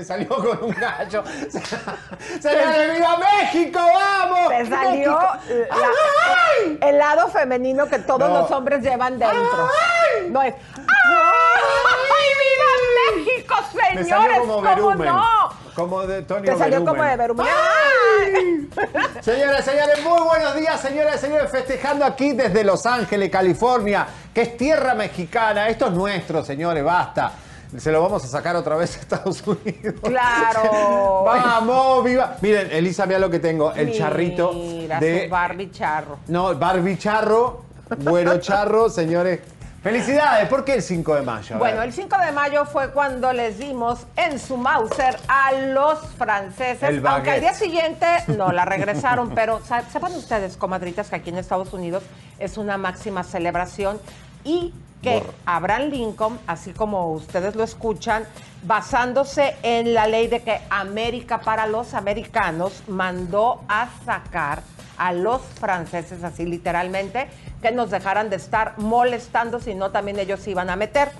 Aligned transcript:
Me 0.00 0.06
salió 0.06 0.28
con 0.30 0.64
un 0.64 0.70
gallo. 0.70 1.22
¡Se 2.40 2.48
viva 2.94 3.18
México! 3.18 3.78
¡Vamos! 3.78 4.48
Te 4.48 4.66
salió 4.66 4.90
México. 5.12 5.20
la- 5.68 5.76
¡Ay! 5.76 6.78
el 6.80 6.96
lado 6.98 7.28
femenino 7.28 7.86
que 7.86 7.98
todos 7.98 8.20
No. 8.30 8.40
los 8.40 8.50
hombres 8.50 8.82
llevan 8.82 9.18
dentro. 9.18 9.68
¡Ay! 9.68 10.30
No 10.30 10.40
es. 10.42 10.54
¡Ay, 10.74 12.28
viva 12.40 13.24
México, 13.26 13.54
señores! 13.94 14.38
como 14.38 14.54
¿Cómo 14.62 14.94
no? 14.94 15.60
Como 15.74 16.06
de 16.06 16.22
Tony 16.22 16.46
Te 16.46 16.56
salió 16.56 16.80
Berumen. 16.80 16.86
como 16.86 17.04
de 17.04 17.16
Berumen. 17.16 17.46
¡Ay! 17.46 18.70
Señoras, 19.20 19.62
señores, 19.66 20.02
muy 20.02 20.20
buenos 20.22 20.54
días, 20.54 20.80
señoras 20.80 21.16
y 21.16 21.18
señores, 21.18 21.50
festejando 21.50 22.06
aquí 22.06 22.32
desde 22.32 22.64
Los 22.64 22.86
Ángeles, 22.86 23.30
California, 23.30 24.06
que 24.32 24.40
es 24.42 24.56
tierra 24.56 24.94
mexicana. 24.94 25.68
Esto 25.68 25.88
es 25.88 25.92
nuestro, 25.92 26.42
señores, 26.42 26.82
basta. 26.82 27.32
Se 27.78 27.92
lo 27.92 28.02
vamos 28.02 28.24
a 28.24 28.26
sacar 28.26 28.56
otra 28.56 28.76
vez 28.76 28.96
a 28.96 29.00
Estados 29.00 29.42
Unidos. 29.46 29.94
Claro. 30.02 31.22
Vamos, 31.24 32.04
viva. 32.04 32.36
Miren, 32.40 32.68
Elisa, 32.72 33.06
mira 33.06 33.18
lo 33.18 33.30
que 33.30 33.38
tengo, 33.38 33.72
el 33.72 33.86
Mira, 33.86 33.98
charrito 33.98 34.52
de 34.52 35.24
su 35.24 35.30
Barbie 35.30 35.70
charro. 35.70 36.18
No, 36.28 36.54
Barbie 36.56 36.98
Charro, 36.98 37.62
Güero 37.98 38.38
Charro, 38.40 38.88
señores. 38.90 39.40
Felicidades, 39.82 40.46
¿por 40.48 40.62
qué 40.64 40.74
el 40.74 40.82
5 40.82 41.14
de 41.14 41.22
mayo? 41.22 41.54
A 41.56 41.58
Bueno, 41.58 41.78
ver. 41.78 41.86
el 41.88 41.94
5 41.94 42.14
de 42.18 42.32
mayo 42.32 42.66
fue 42.66 42.90
cuando 42.90 43.32
les 43.32 43.58
dimos 43.58 44.00
en 44.16 44.38
su 44.38 44.58
Mauser 44.58 45.16
a 45.26 45.52
los 45.52 45.98
franceses, 46.18 46.82
El 46.82 46.96
aunque 47.06 47.08
al 47.08 47.36
baguette. 47.36 47.40
día 47.40 47.54
siguiente 47.54 48.06
no 48.36 48.52
la 48.52 48.66
regresaron, 48.66 49.30
pero 49.34 49.60
sa- 49.64 49.88
sepan 49.90 50.14
ustedes, 50.14 50.58
comadritas, 50.58 51.08
que 51.08 51.16
aquí 51.16 51.30
en 51.30 51.38
Estados 51.38 51.72
Unidos 51.72 52.02
es 52.38 52.58
una 52.58 52.76
máxima 52.76 53.24
celebración 53.24 53.98
y 54.44 54.74
que 55.02 55.22
Abraham 55.46 55.90
Lincoln, 55.90 56.38
así 56.46 56.72
como 56.72 57.10
ustedes 57.12 57.54
lo 57.54 57.64
escuchan, 57.64 58.24
basándose 58.62 59.56
en 59.62 59.94
la 59.94 60.06
ley 60.06 60.28
de 60.28 60.40
que 60.40 60.60
América 60.68 61.40
para 61.40 61.66
los 61.66 61.94
americanos 61.94 62.82
mandó 62.88 63.62
a 63.68 63.88
sacar 64.04 64.62
a 64.98 65.12
los 65.12 65.40
franceses, 65.40 66.22
así 66.22 66.44
literalmente, 66.44 67.28
que 67.62 67.72
nos 67.72 67.90
dejaran 67.90 68.28
de 68.28 68.36
estar 68.36 68.78
molestando, 68.78 69.58
sino 69.58 69.90
también 69.90 70.18
ellos 70.18 70.40
se 70.40 70.50
iban 70.50 70.68
a 70.68 70.76
meter. 70.76 71.10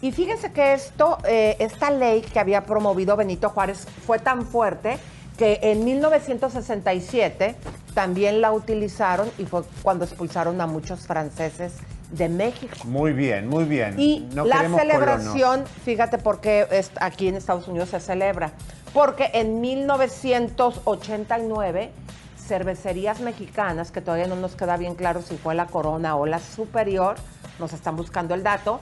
Y 0.00 0.12
fíjense 0.12 0.52
que 0.52 0.72
esto, 0.72 1.18
eh, 1.24 1.56
esta 1.58 1.90
ley 1.90 2.22
que 2.22 2.40
había 2.40 2.64
promovido 2.64 3.16
Benito 3.16 3.50
Juárez 3.50 3.86
fue 4.06 4.18
tan 4.18 4.46
fuerte 4.46 4.98
que 5.36 5.58
en 5.62 5.84
1967 5.84 7.56
también 7.92 8.40
la 8.40 8.52
utilizaron 8.52 9.30
y 9.36 9.44
fue 9.44 9.62
cuando 9.82 10.06
expulsaron 10.06 10.60
a 10.62 10.66
muchos 10.66 11.00
franceses 11.06 11.74
de 12.10 12.28
México. 12.28 12.76
Muy 12.84 13.12
bien, 13.12 13.48
muy 13.48 13.64
bien. 13.64 13.98
Y 13.98 14.28
No 14.34 14.44
la 14.44 14.68
celebración, 14.68 15.64
fíjate 15.84 16.18
por 16.18 16.40
qué 16.40 16.66
es- 16.70 16.90
aquí 17.00 17.28
en 17.28 17.36
Estados 17.36 17.68
Unidos 17.68 17.90
se 17.90 18.00
celebra. 18.00 18.52
Porque 18.92 19.30
en 19.34 19.60
1989, 19.60 21.90
cervecerías 22.38 23.20
mexicanas, 23.20 23.90
que 23.90 24.00
todavía 24.00 24.26
no 24.26 24.36
nos 24.36 24.56
queda 24.56 24.76
bien 24.76 24.94
claro 24.94 25.22
si 25.22 25.36
fue 25.36 25.54
la 25.54 25.66
Corona 25.66 26.16
o 26.16 26.26
la 26.26 26.38
Superior, 26.38 27.16
nos 27.58 27.72
están 27.72 27.96
buscando 27.96 28.34
el 28.34 28.42
dato, 28.42 28.80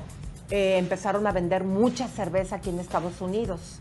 eh, 0.50 0.76
empezaron 0.78 1.26
a 1.26 1.32
vender 1.32 1.64
mucha 1.64 2.06
cerveza 2.08 2.56
aquí 2.56 2.70
en 2.70 2.78
Estados 2.78 3.20
Unidos. 3.20 3.80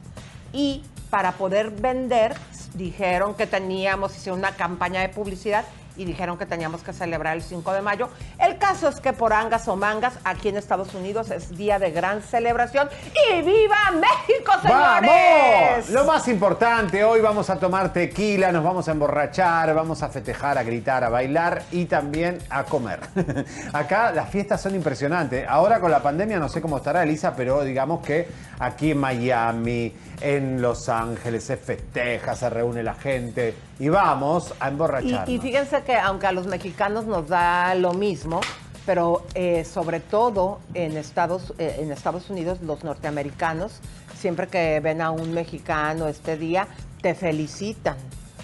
Y 0.54 0.84
para 1.10 1.34
poder 1.34 1.72
vender, 1.72 2.36
dijeron 2.75 3.36
que 3.36 3.46
teníamos, 3.46 4.16
hicieron 4.16 4.40
una 4.40 4.56
campaña 4.56 5.02
de 5.02 5.10
publicidad 5.10 5.66
y 5.96 6.06
dijeron 6.06 6.38
que 6.38 6.46
teníamos 6.46 6.84
que 6.84 6.94
celebrar 6.94 7.36
el 7.36 7.44
5 7.44 7.74
de 7.74 7.81
mayo. 7.81 8.09
El 8.40 8.58
caso 8.58 8.88
es 8.88 9.00
que 9.00 9.14
por 9.14 9.34
angas 9.34 9.68
o 9.68 9.76
mangas, 9.76 10.14
aquí 10.24 10.50
en 10.50 10.58
Estados 10.58 10.94
Unidos 10.94 11.31
es 11.31 11.56
día 11.56 11.80
de 11.80 11.92
gran 11.92 12.22
celebración. 12.22 12.90
¡Y 13.30 13.42
viva 13.42 13.78
México, 13.94 14.52
señores! 14.62 15.09
¡Vamos! 15.09 15.90
Lo 15.90 16.06
más 16.06 16.28
importante, 16.28 17.04
hoy 17.04 17.22
vamos 17.22 17.50
a 17.50 17.58
tomar 17.58 17.94
tequila, 17.94 18.52
nos 18.52 18.64
vamos 18.64 18.88
a 18.88 18.92
emborrachar, 18.92 19.74
vamos 19.74 20.02
a 20.04 20.09
festejar, 20.09 20.58
a 20.58 20.64
gritar, 20.64 21.04
a 21.04 21.09
bailar 21.09 21.64
y 21.72 21.86
también 21.86 22.40
a 22.50 22.64
comer. 22.64 23.00
Acá 23.74 24.12
las 24.12 24.30
fiestas 24.30 24.62
son 24.62 24.75
impresionantes. 24.75 25.46
Ahora 25.48 25.80
con 25.80 25.92
la 25.92 26.02
pandemia 26.02 26.40
no 26.40 26.50
sé 26.50 26.62
cómo 26.62 26.78
estará 26.78 27.04
Elisa, 27.04 27.36
pero 27.36 27.64
digamos 27.64 28.06
que 28.06 28.28
aquí 28.60 28.92
en 28.92 28.98
Miami, 28.98 29.94
en 30.22 30.62
Los 30.62 30.90
Ángeles, 30.90 31.44
se 31.44 31.58
festeja, 31.58 32.36
se 32.36 32.50
reúne 32.50 32.84
la 32.84 32.96
gente 32.96 33.56
y 33.80 33.90
vamos 33.90 34.54
a 34.60 34.68
Y, 34.68 34.72
emborracharnos. 34.72 35.30
y 35.30 35.40
fíjense 35.40 35.84
que 35.84 35.96
aunque 35.96 36.28
a 36.28 36.32
los 36.32 36.48
mexicanos 36.48 37.06
nos 37.06 37.28
da 37.28 37.74
lo 37.76 37.94
mismo, 37.94 38.42
pero 38.86 39.26
eh, 39.34 39.64
sobre 39.66 40.00
todo 40.00 40.60
en 40.74 40.98
Estados, 40.98 41.54
eh, 41.58 41.78
en 41.80 41.92
Estados 41.92 42.30
Unidos, 42.30 42.60
los 42.62 42.84
norteamericanos, 42.84 43.80
siempre 44.16 44.48
que 44.48 44.80
ven 44.80 45.02
a 45.02 45.12
un 45.12 45.34
mexicano 45.34 46.08
este 46.08 46.38
día, 46.38 46.68
te 47.02 47.16
felicitan. 47.16 47.98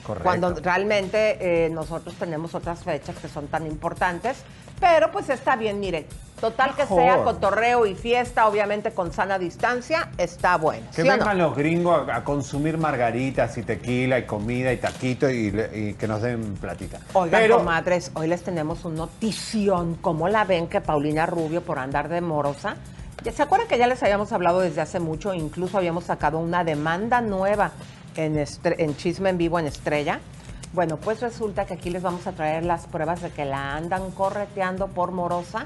Correcto. 0.03 0.23
Cuando 0.23 0.53
realmente 0.55 1.65
eh, 1.65 1.69
nosotros 1.69 2.15
tenemos 2.15 2.55
otras 2.55 2.83
fechas 2.83 3.15
que 3.17 3.27
son 3.27 3.47
tan 3.47 3.67
importantes, 3.67 4.37
pero 4.79 5.11
pues 5.11 5.29
está 5.29 5.55
bien, 5.55 5.79
miren, 5.79 6.05
total 6.39 6.75
que 6.75 6.83
Mejor. 6.83 7.01
sea 7.01 7.23
cotorreo 7.23 7.85
y 7.85 7.95
fiesta, 7.95 8.47
obviamente 8.47 8.91
con 8.91 9.11
sana 9.13 9.37
distancia, 9.39 10.09
está 10.17 10.57
bueno. 10.57 10.85
Que 10.95 11.01
¿sí 11.03 11.07
no? 11.07 11.13
vengan 11.17 11.37
los 11.37 11.55
gringos 11.55 12.07
a, 12.09 12.17
a 12.17 12.23
consumir 12.23 12.77
margaritas 12.77 13.57
y 13.57 13.63
tequila 13.63 14.19
y 14.19 14.23
comida 14.25 14.71
y 14.73 14.77
taquito 14.77 15.29
y, 15.29 15.95
que 15.99 16.07
nos 16.07 16.21
den 16.21 16.55
platita. 16.55 16.99
Oigan, 17.13 17.41
Pero- 17.41 17.57
comadres, 17.57 18.11
hoy 18.15 18.27
les 18.27 18.43
tenemos 18.43 18.85
una 18.85 18.97
notición. 18.97 19.95
¿Cómo 20.01 20.27
la 20.27 20.43
ven 20.45 20.67
que 20.67 20.81
Paulina 20.81 21.25
Rubio, 21.25 21.61
por 21.61 21.79
andar 21.79 22.09
de 22.09 22.21
morosa? 22.21 22.75
¿Se 23.35 23.43
acuerdan 23.43 23.67
que 23.67 23.77
ya 23.77 23.85
les 23.87 24.01
habíamos 24.01 24.31
hablado 24.31 24.61
desde 24.61 24.81
hace 24.81 24.99
mucho? 24.99 25.33
Incluso 25.33 25.77
habíamos 25.77 26.05
sacado 26.05 26.39
una 26.39 26.63
demanda 26.63 27.19
nueva 27.21 27.71
en, 28.15 28.35
Estre- 28.37 28.75
en 28.77 28.95
Chisme 28.95 29.29
en 29.29 29.37
Vivo 29.37 29.59
en 29.59 29.67
Estrella. 29.67 30.19
Bueno, 30.71 30.97
pues 30.97 31.19
resulta 31.19 31.65
que 31.65 31.73
aquí 31.73 31.89
les 31.89 32.01
vamos 32.03 32.27
a 32.27 32.31
traer 32.31 32.63
las 32.63 32.85
pruebas 32.87 33.21
de 33.21 33.29
que 33.31 33.43
la 33.43 33.75
andan 33.75 34.11
correteando 34.11 34.87
por 34.87 35.11
morosa 35.11 35.65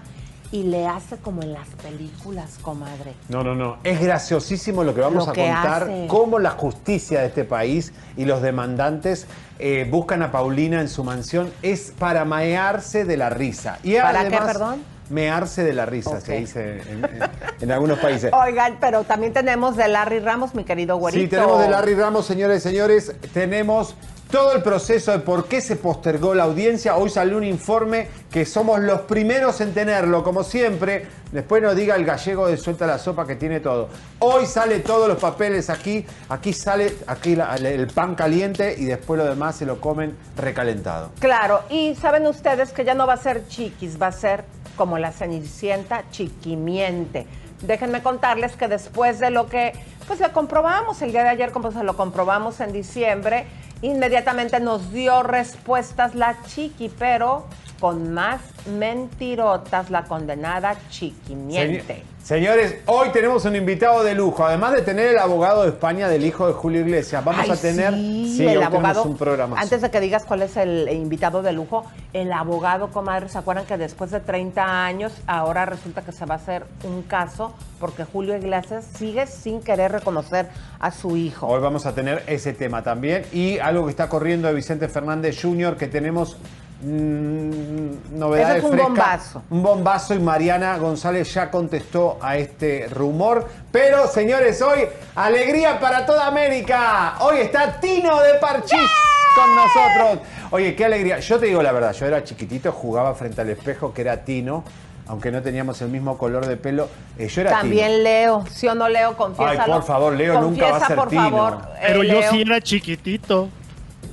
y 0.52 0.64
le 0.64 0.88
hace 0.88 1.18
como 1.18 1.42
en 1.42 1.54
las 1.54 1.68
películas, 1.82 2.60
comadre. 2.62 3.14
No, 3.30 3.44
no, 3.44 3.56
no. 3.56 3.78
Es 3.84 4.00
graciosísimo 4.02 4.84
lo 4.84 4.94
que 4.94 5.02
vamos 5.02 5.26
Lo 5.26 5.32
a 5.32 5.34
que 5.34 5.42
contar, 5.46 5.84
hace. 5.84 6.08
cómo 6.08 6.40
la 6.40 6.52
justicia 6.52 7.22
de 7.22 7.28
este 7.28 7.44
país 7.44 7.94
y 8.18 8.26
los 8.26 8.42
demandantes 8.42 9.26
eh, 9.60 9.88
buscan 9.90 10.22
a 10.22 10.32
Paulina 10.32 10.80
en 10.82 10.90
su 10.90 11.04
mansión. 11.04 11.52
Es 11.62 11.94
para 11.98 12.26
maearse 12.26 13.06
de 13.06 13.18
la 13.18 13.30
risa. 13.30 13.80
Y 13.84 13.96
¿Para 13.96 14.12
qué, 14.22 14.36
además, 14.36 14.46
perdón? 14.46 14.93
Mearse 15.10 15.64
de 15.64 15.74
la 15.74 15.86
risa, 15.86 16.20
se 16.22 16.34
dice 16.40 16.82
en, 16.90 17.04
en- 17.06 17.30
en 17.62 17.72
algunos 17.72 18.00
países. 18.00 18.32
Oigan, 18.34 18.78
pero 18.80 19.04
también 19.04 19.34
tenemos 19.34 19.76
de 19.76 19.88
Larry 19.88 20.20
Ramos, 20.20 20.56
mi 20.56 20.64
querido 20.64 20.98
güerito. 20.98 21.22
Sí, 21.24 21.28
tenemos 21.30 21.60
de 21.62 21.70
Larry 21.70 21.96
Ramos, 21.96 22.26
señores 22.26 22.66
y 22.66 22.70
señores. 22.70 23.14
Tenemos 23.34 23.96
todo 24.32 24.54
el 24.56 24.64
proceso 24.64 25.12
de 25.12 25.20
por 25.20 25.46
qué 25.46 25.62
se 25.62 25.76
postergó 25.76 26.34
la 26.34 26.44
audiencia. 26.44 26.96
Hoy 26.96 27.10
salió 27.12 27.38
un 27.38 27.44
informe 27.44 28.08
que 28.32 28.46
somos 28.46 28.80
los 28.80 29.02
primeros 29.02 29.62
en 29.62 29.74
tenerlo, 29.76 30.24
como 30.24 30.44
siempre. 30.44 31.06
Después 31.32 31.62
nos 31.62 31.76
diga 31.76 31.96
el 31.96 32.04
gallego 32.06 32.48
de 32.48 32.58
Suelta 32.58 32.88
la 32.88 32.98
Sopa 32.98 33.28
que 33.28 33.36
tiene 33.36 33.60
todo. 33.60 33.90
Hoy 34.20 34.48
sale 34.48 34.80
todos 34.80 35.08
los 35.08 35.18
papeles 35.20 35.70
aquí. 35.70 36.04
Aquí 36.30 36.52
sale 36.54 36.96
aquí 37.06 37.36
la- 37.36 37.56
el 37.56 37.88
pan 37.88 38.16
caliente 38.16 38.74
y 38.76 38.86
después 38.86 39.20
lo 39.20 39.26
demás 39.26 39.56
se 39.58 39.66
lo 39.68 39.80
comen 39.80 40.18
recalentado. 40.36 41.12
Claro, 41.20 41.62
y 41.70 41.94
saben 41.96 42.26
ustedes 42.26 42.72
que 42.72 42.84
ya 42.86 42.96
no 42.96 43.06
va 43.06 43.14
a 43.14 43.18
ser 43.18 43.48
chiquis, 43.48 44.02
va 44.02 44.08
a 44.08 44.12
ser 44.12 44.46
como 44.76 44.98
la 44.98 45.12
cenicienta 45.12 46.04
chiquimiente. 46.12 47.28
Déjenme 47.62 48.02
contarles 48.02 48.56
que 48.56 48.68
después 48.68 49.20
de 49.20 49.30
lo 49.30 49.48
que 49.48 49.74
pues 50.08 50.20
lo 50.20 50.34
comprobamos 50.34 51.02
el 51.02 51.12
día 51.12 51.24
de 51.24 51.30
ayer, 51.30 51.52
como 51.52 51.72
se 51.72 51.84
lo 51.84 51.96
comprobamos 51.96 52.60
en 52.60 52.74
diciembre, 52.74 53.46
inmediatamente 53.82 54.60
nos 54.60 54.92
dio 54.92 55.24
respuestas 55.24 56.14
la 56.16 56.38
chiqui, 56.46 56.90
pero 56.90 57.46
con 57.80 58.14
más 58.14 58.42
mentirotas 58.66 59.90
la 59.90 60.04
condenada 60.04 60.78
chiquimiente. 60.90 62.04
Señores, 62.24 62.78
hoy 62.86 63.10
tenemos 63.10 63.44
un 63.44 63.54
invitado 63.54 64.02
de 64.02 64.16
lujo. 64.16 64.46
Además 64.46 64.72
de 64.72 64.82
tener 64.82 65.08
el 65.08 65.20
abogado 65.20 65.64
de 65.64 65.70
España 65.72 66.08
del 66.08 66.26
hijo 66.26 66.48
de 66.48 66.54
Julio 66.54 66.80
Iglesias, 66.80 67.22
vamos 67.22 67.42
Ay, 67.44 67.52
a 67.52 67.56
tener 67.58 67.94
sí, 67.94 68.36
sí, 68.38 68.48
el 68.48 68.64
abogado. 68.64 69.04
un 69.04 69.18
programa. 69.18 69.60
Antes 69.60 69.82
de 69.82 69.92
que 69.92 70.00
digas 70.00 70.24
cuál 70.24 70.42
es 70.44 70.56
el 70.56 70.88
invitado 70.90 71.42
de 71.42 71.52
lujo, 71.52 71.84
el 72.14 72.32
abogado, 72.32 72.92
comadre, 72.92 73.28
¿se 73.28 73.38
acuerdan 73.38 73.66
que 73.66 73.78
después 73.78 74.10
de 74.10 74.22
30 74.22 74.86
años 74.86 75.12
ahora 75.28 75.66
resulta 75.66 76.02
que 76.04 76.14
se 76.14 76.26
va 76.26 76.36
a 76.36 76.38
hacer 76.38 76.64
un 76.86 77.02
caso 77.02 77.54
porque 77.78 78.06
Julio 78.06 78.38
Iglesias 78.38 78.86
sigue 78.98 79.28
sin 79.28 79.62
querer 79.62 79.92
reconocer 79.92 80.48
a 80.80 80.92
su 80.92 81.18
hijo? 81.18 81.48
Hoy 81.48 81.60
vamos 81.60 81.86
a 81.86 81.94
tener 81.94 82.24
ese 82.28 82.54
tema 82.54 82.84
también 82.84 83.26
y 83.34 83.60
algo 83.60 83.84
que 83.84 83.92
está 83.92 84.08
corriendo 84.08 84.48
de 84.48 84.54
Vicente 84.54 84.88
Fernández 84.88 85.42
Jr. 85.42 85.76
que 85.76 85.88
tenemos 85.88 86.38
mm, 86.84 88.20
novedades 88.20 88.58
Eso 88.58 88.58
es 88.58 88.64
un 88.66 88.72
frescas. 88.72 88.88
bombazo. 88.90 89.42
Un 89.50 89.64
bombazo 89.64 90.14
y 90.14 90.20
Mariana 90.20 90.78
González 90.78 91.34
ya 91.34 91.50
contestó 91.50 92.18
a 92.22 92.38
este 92.38 92.88
rumor. 92.92 93.48
Pero 93.72 94.08
señores, 94.08 94.62
hoy 94.62 94.82
alegría 95.16 95.80
para 95.80 96.06
toda 96.06 96.28
América. 96.28 97.16
Hoy 97.20 97.38
está 97.40 97.80
Tino 97.80 98.22
de 98.22 98.36
Parchís 98.36 98.90
con 99.36 99.56
nosotros. 99.56 100.28
Oye, 100.52 100.76
qué 100.76 100.86
alegría. 100.86 101.20
Yo 101.20 101.40
te 101.40 101.48
digo 101.48 101.64
la 101.64 101.72
verdad, 101.72 101.94
yo 101.94 102.06
era 102.06 102.24
chiquitito, 102.24 102.72
jugaba 102.72 103.16
frente 103.16 103.42
al 103.42 103.50
espejo 103.50 103.94
que 103.94 104.02
era 104.02 104.18
Tino. 104.24 104.64
Aunque 105.06 105.32
no 105.32 105.42
teníamos 105.42 105.82
el 105.82 105.90
mismo 105.90 106.18
color 106.18 106.46
de 106.46 106.56
pelo, 106.56 106.88
eh, 107.18 107.28
yo 107.28 107.42
era 107.42 107.52
También 107.52 107.90
Tino. 107.92 108.04
Leo, 108.04 108.46
¿sí 108.50 108.68
o 108.70 108.76
no 108.76 108.88
Leo? 108.88 109.18
Confiésalo. 109.18 109.62
Ay, 109.62 109.70
por 109.80 109.84
favor, 109.84 110.14
Leo 110.14 110.40
nunca 110.40 110.62
va 110.64 110.68
a 110.68 110.72
Confiesa, 110.72 110.88
ser 110.88 110.96
por 110.96 111.10
Tino. 111.10 111.22
favor, 111.24 111.58
eh, 111.76 111.84
Pero 111.88 112.04
yo 112.04 112.20
Leo. 112.22 112.32
sí 112.32 112.42
era 112.42 112.62
chiquitito. 112.62 113.50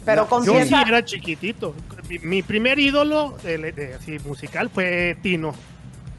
Pero 0.04 0.26
No, 0.30 0.44
Yo 0.44 0.64
sí 0.64 0.74
era 0.74 1.04
chiquitito. 1.04 1.74
Mi, 2.08 2.18
mi 2.20 2.42
primer 2.42 2.78
ídolo 2.78 3.36
de, 3.42 3.58
de- 3.72 3.94
así, 3.94 4.18
musical 4.20 4.70
fue 4.70 5.16
Tino. 5.22 5.52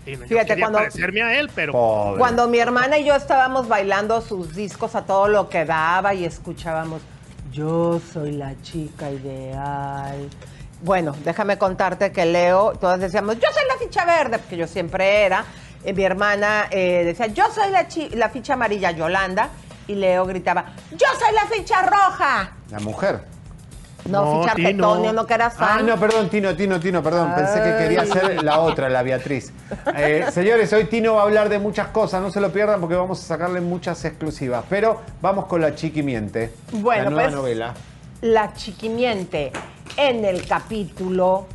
Tino. 0.06 0.22
Yo 0.22 0.28
Fíjate, 0.28 0.48
quería 0.48 0.64
cuando- 0.66 0.80
parecerme 0.80 1.22
a 1.24 1.40
él, 1.40 1.50
pero 1.54 1.74
Pobre. 1.74 2.20
Cuando 2.20 2.48
mi 2.48 2.60
hermana 2.60 2.98
y 2.98 3.06
yo 3.06 3.16
estábamos 3.16 3.68
bailando 3.68 4.22
sus 4.22 4.56
discos 4.56 4.96
a 4.96 5.06
todo 5.06 5.28
lo 5.28 5.50
que 5.50 5.66
daba 5.66 6.14
y 6.14 6.26
escuchábamos, 6.26 7.02
yo 7.52 8.00
soy 8.14 8.32
la 8.34 8.54
chica 8.62 9.10
ideal. 9.12 10.30
Bueno, 10.84 11.16
déjame 11.24 11.58
contarte 11.58 12.12
que 12.12 12.26
Leo, 12.26 12.74
todas 12.80 13.00
decíamos, 13.00 13.36
yo 13.36 13.48
soy 13.54 13.64
la 13.68 13.76
ficha 13.78 14.06
verde, 14.06 14.40
porque 14.40 14.58
yo 14.58 14.68
siempre 14.68 15.24
era. 15.26 15.44
Eh, 15.84 15.94
mi 15.94 16.04
hermana 16.04 16.68
eh, 16.72 17.04
decía, 17.06 17.28
yo 17.28 17.44
soy 17.54 17.72
la, 17.72 17.88
chi- 17.88 18.10
la 18.10 18.30
ficha 18.30 18.54
amarilla, 18.54 18.92
Yolanda. 18.92 19.50
Y 19.88 19.96
Leo 19.96 20.26
gritaba, 20.26 20.74
yo 20.92 21.08
soy 21.20 21.34
la 21.36 21.46
ficha 21.48 21.82
roja. 21.82 22.52
La 22.70 22.80
mujer. 22.80 23.26
No, 24.06 24.26
No, 24.26 24.42
ficha 24.42 24.56
Tino. 24.56 24.68
Arquetonio, 24.70 25.14
no 25.14 25.26
que 25.26 25.34
eras 25.34 25.56
Ah, 25.60 25.82
no, 25.84 25.98
perdón, 26.00 26.30
Tino, 26.30 26.56
Tino, 26.56 26.80
Tino, 26.80 27.04
perdón. 27.04 27.34
Pensé 27.36 27.62
que 27.62 27.78
quería 27.78 28.06
ser 28.06 28.44
la 28.44 28.60
otra, 28.60 28.90
la 28.90 29.04
Beatriz. 29.04 29.52
Eh, 29.96 30.26
señores, 30.32 30.72
hoy 30.74 30.86
Tino 30.86 31.16
va 31.16 31.22
a 31.22 31.24
hablar 31.24 31.50
de 31.50 31.60
muchas 31.60 31.88
cosas, 31.90 32.22
no 32.22 32.32
se 32.32 32.42
lo 32.42 32.52
pierdan 32.52 32.80
porque 32.80 32.96
vamos 32.96 33.20
a 33.20 33.24
sacarle 33.24 33.62
muchas 33.62 34.04
exclusivas. 34.06 34.64
Pero 34.70 35.02
vamos 35.22 35.46
con 35.46 35.62
la 35.62 35.76
chiquimiente. 35.76 36.52
Bueno, 36.72 37.04
la 37.06 37.10
nueva 37.10 37.24
pues, 37.30 37.36
novela. 37.36 37.74
La 38.22 38.54
chiquimiente 38.54 39.52
en 39.98 40.26
el 40.26 40.46
capítulo. 40.48 41.48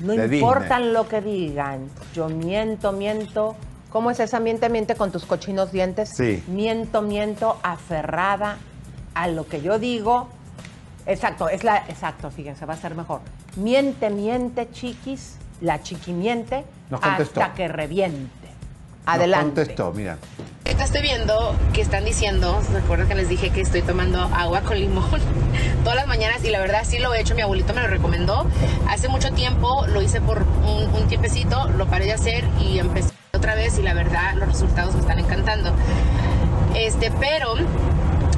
No 0.00 0.12
De 0.14 0.36
importan 0.38 0.82
Disney. 0.82 0.92
lo 0.92 1.08
que 1.08 1.20
digan. 1.20 1.88
Yo 2.14 2.28
miento, 2.28 2.92
miento. 2.92 3.56
¿Cómo 3.90 4.10
es 4.10 4.18
esa 4.18 4.40
miente, 4.40 4.68
miente 4.68 4.96
con 4.96 5.12
tus 5.12 5.24
cochinos 5.24 5.70
dientes? 5.70 6.10
Sí. 6.16 6.42
Miento, 6.48 7.00
miento, 7.00 7.58
aferrada 7.62 8.56
a 9.14 9.28
lo 9.28 9.46
que 9.46 9.62
yo 9.62 9.78
digo. 9.78 10.28
Exacto, 11.06 11.48
es 11.48 11.64
la. 11.64 11.78
Exacto, 11.88 12.30
fíjense, 12.30 12.66
va 12.66 12.74
a 12.74 12.76
ser 12.76 12.94
mejor. 12.94 13.20
Miente, 13.56 14.10
miente, 14.10 14.70
chiquis. 14.70 15.36
La 15.60 15.82
chiquimiente. 15.82 16.64
Nos 16.90 17.00
contestó. 17.00 17.40
Hasta 17.40 17.54
que 17.54 17.68
reviente. 17.68 18.48
Nos 19.06 19.14
Adelante. 19.16 19.62
contestó, 19.62 19.92
mira. 19.92 20.18
Ahorita 20.64 20.84
estoy 20.84 21.02
viendo 21.02 21.54
que 21.74 21.82
están 21.82 22.04
diciendo, 22.04 22.60
recuerdo 22.72 23.06
que 23.06 23.14
les 23.14 23.28
dije 23.28 23.50
que 23.50 23.60
estoy 23.60 23.82
tomando 23.82 24.18
agua 24.18 24.62
con 24.62 24.78
limón 24.78 25.20
todas 25.84 25.94
las 25.94 26.06
mañanas 26.06 26.42
y 26.42 26.50
la 26.50 26.58
verdad 26.58 26.84
sí 26.84 26.98
lo 26.98 27.12
he 27.12 27.20
hecho, 27.20 27.34
mi 27.34 27.42
abuelito 27.42 27.74
me 27.74 27.82
lo 27.82 27.88
recomendó. 27.88 28.46
Hace 28.88 29.08
mucho 29.08 29.30
tiempo 29.32 29.86
lo 29.86 30.00
hice 30.00 30.20
por 30.22 30.42
un, 30.42 30.88
un 30.94 31.06
tiempecito, 31.06 31.68
lo 31.68 31.86
paré 31.86 32.06
de 32.06 32.14
hacer 32.14 32.44
y 32.58 32.78
empecé 32.78 33.12
otra 33.34 33.54
vez 33.54 33.78
y 33.78 33.82
la 33.82 33.92
verdad 33.92 34.34
los 34.36 34.48
resultados 34.48 34.94
me 34.94 35.00
están 35.02 35.18
encantando. 35.18 35.72
Este, 36.74 37.12
pero 37.20 37.54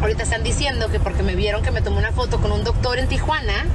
ahorita 0.00 0.22
están 0.22 0.42
diciendo 0.42 0.88
que 0.90 1.00
porque 1.00 1.22
me 1.22 1.34
vieron 1.34 1.62
que 1.62 1.70
me 1.70 1.82
tomé 1.82 1.98
una 1.98 2.12
foto 2.12 2.40
con 2.40 2.52
un 2.52 2.64
doctor 2.64 2.98
en 2.98 3.08
Tijuana 3.08 3.66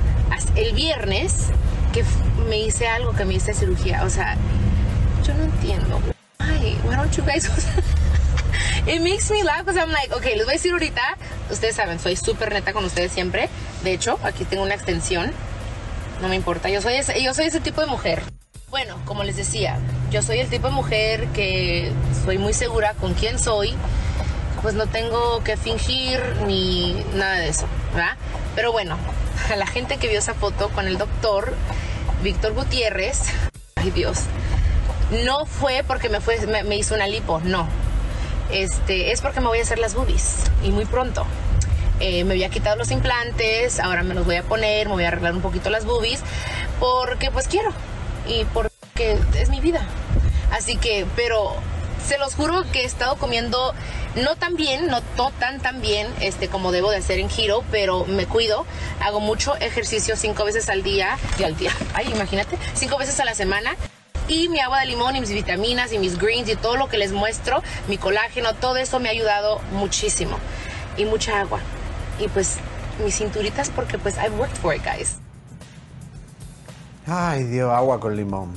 el 0.55 0.73
viernes 0.73 1.47
que 1.93 2.03
me 2.49 2.59
hice 2.59 2.87
algo, 2.87 3.13
que 3.13 3.25
me 3.25 3.35
hice 3.35 3.53
cirugía, 3.53 4.03
o 4.03 4.09
sea, 4.09 4.35
yo 5.25 5.33
no 5.33 5.43
entiendo. 5.43 6.01
Ay, 6.39 6.79
why 6.83 6.95
don't 6.95 7.15
you 7.15 7.23
guys 7.23 7.49
It 8.87 8.99
makes 9.01 9.29
me 9.29 9.43
laugh 9.43 9.59
because 9.59 9.77
I'm 9.77 9.91
like, 9.91 10.11
okay, 10.15 10.35
les 10.35 10.45
voy 10.45 10.53
a 10.53 10.57
decir 10.57 10.71
ahorita, 10.71 11.01
ustedes 11.51 11.75
saben, 11.75 11.99
soy 11.99 12.15
súper 12.15 12.51
neta 12.51 12.73
con 12.73 12.83
ustedes 12.83 13.11
siempre. 13.11 13.47
De 13.83 13.93
hecho, 13.93 14.17
aquí 14.23 14.43
tengo 14.43 14.63
una 14.63 14.73
extensión. 14.73 15.31
No 16.19 16.27
me 16.27 16.35
importa, 16.35 16.69
yo 16.69 16.81
soy 16.81 16.95
ese, 16.95 17.21
yo 17.21 17.33
soy 17.33 17.45
ese 17.45 17.59
tipo 17.59 17.81
de 17.81 17.87
mujer. 17.87 18.23
Bueno, 18.69 18.97
como 19.05 19.23
les 19.23 19.35
decía, 19.35 19.77
yo 20.09 20.21
soy 20.23 20.39
el 20.39 20.49
tipo 20.49 20.67
de 20.67 20.73
mujer 20.73 21.27
que 21.27 21.91
soy 22.25 22.37
muy 22.39 22.53
segura 22.53 22.93
con 22.95 23.13
quién 23.13 23.37
soy. 23.37 23.75
Pues 24.61 24.75
no 24.75 24.85
tengo 24.87 25.43
que 25.43 25.57
fingir 25.57 26.19
ni 26.45 26.93
nada 27.15 27.35
de 27.35 27.49
eso, 27.49 27.65
¿verdad? 27.93 28.15
Pero 28.55 28.71
bueno, 28.71 28.97
a 29.51 29.55
la 29.55 29.65
gente 29.65 29.97
que 29.97 30.07
vio 30.07 30.19
esa 30.19 30.33
foto 30.33 30.69
con 30.69 30.87
el 30.87 30.97
doctor 30.97 31.53
Víctor 32.21 32.53
Gutiérrez, 32.53 33.23
ay 33.75 33.89
Dios, 33.91 34.19
no 35.23 35.45
fue 35.45 35.83
porque 35.85 36.09
me, 36.09 36.21
fue, 36.21 36.37
me, 36.45 36.75
hizo 36.75 36.93
una 36.95 37.07
lipo, 37.07 37.41
no. 37.43 37.67
Este, 38.51 39.11
es 39.11 39.21
porque 39.21 39.39
me 39.39 39.47
voy 39.47 39.59
a 39.59 39.61
hacer 39.63 39.79
las 39.79 39.95
boobies 39.95 40.43
y 40.63 40.69
muy 40.69 40.85
pronto. 40.85 41.25
Eh, 41.99 42.23
me 42.23 42.33
había 42.33 42.49
quitado 42.49 42.75
los 42.75 42.91
implantes, 42.91 43.79
ahora 43.79 44.03
me 44.03 44.13
los 44.13 44.25
voy 44.25 44.35
a 44.35 44.43
poner, 44.43 44.87
me 44.87 44.93
voy 44.93 45.03
a 45.03 45.09
arreglar 45.09 45.33
un 45.33 45.41
poquito 45.41 45.69
las 45.69 45.85
boobies, 45.85 46.21
porque 46.79 47.31
pues 47.31 47.47
quiero 47.47 47.71
y 48.27 48.45
porque 48.45 49.17
es 49.35 49.49
mi 49.49 49.61
vida. 49.61 49.85
Así 50.51 50.77
que, 50.77 51.05
pero 51.15 51.55
se 52.07 52.17
los 52.17 52.35
juro 52.35 52.63
que 52.71 52.81
he 52.81 52.85
estado 52.85 53.15
comiendo 53.15 53.73
no 54.15 54.35
tan 54.35 54.55
bien, 54.55 54.87
no, 54.87 55.01
no 55.17 55.31
tan 55.31 55.59
tan 55.59 55.81
bien 55.81 56.07
este, 56.19 56.49
como 56.49 56.71
debo 56.71 56.91
de 56.91 56.97
hacer 56.97 57.19
en 57.19 57.29
giro, 57.29 57.63
pero 57.71 58.05
me 58.05 58.25
cuido, 58.25 58.65
hago 59.03 59.19
mucho 59.19 59.55
ejercicio 59.57 60.15
cinco 60.15 60.43
veces 60.45 60.69
al 60.69 60.83
día, 60.83 61.17
y 61.39 61.43
al 61.43 61.55
día, 61.55 61.71
ay, 61.93 62.11
imagínate, 62.11 62.57
cinco 62.73 62.97
veces 62.97 63.19
a 63.19 63.25
la 63.25 63.33
semana. 63.33 63.75
Y 64.27 64.47
mi 64.49 64.59
agua 64.59 64.79
de 64.79 64.85
limón 64.85 65.15
y 65.15 65.19
mis 65.19 65.31
vitaminas 65.31 65.91
y 65.91 65.99
mis 65.99 66.17
greens 66.17 66.47
y 66.47 66.55
todo 66.55 66.77
lo 66.77 66.87
que 66.87 66.97
les 66.97 67.11
muestro, 67.11 67.61
mi 67.87 67.97
colágeno, 67.97 68.53
todo 68.53 68.77
eso 68.77 68.99
me 68.99 69.09
ha 69.09 69.11
ayudado 69.11 69.59
muchísimo. 69.73 70.37
Y 70.95 71.05
mucha 71.05 71.39
agua. 71.41 71.59
Y 72.19 72.27
pues 72.27 72.57
mis 73.03 73.17
cinturitas 73.17 73.69
porque 73.69 73.97
pues 73.97 74.15
I've 74.17 74.37
worked 74.37 74.57
for 74.57 74.75
it, 74.75 74.83
guys. 74.83 75.17
Ay, 77.07 77.43
Dios, 77.45 77.71
agua 77.73 77.99
con 77.99 78.15
limón. 78.15 78.53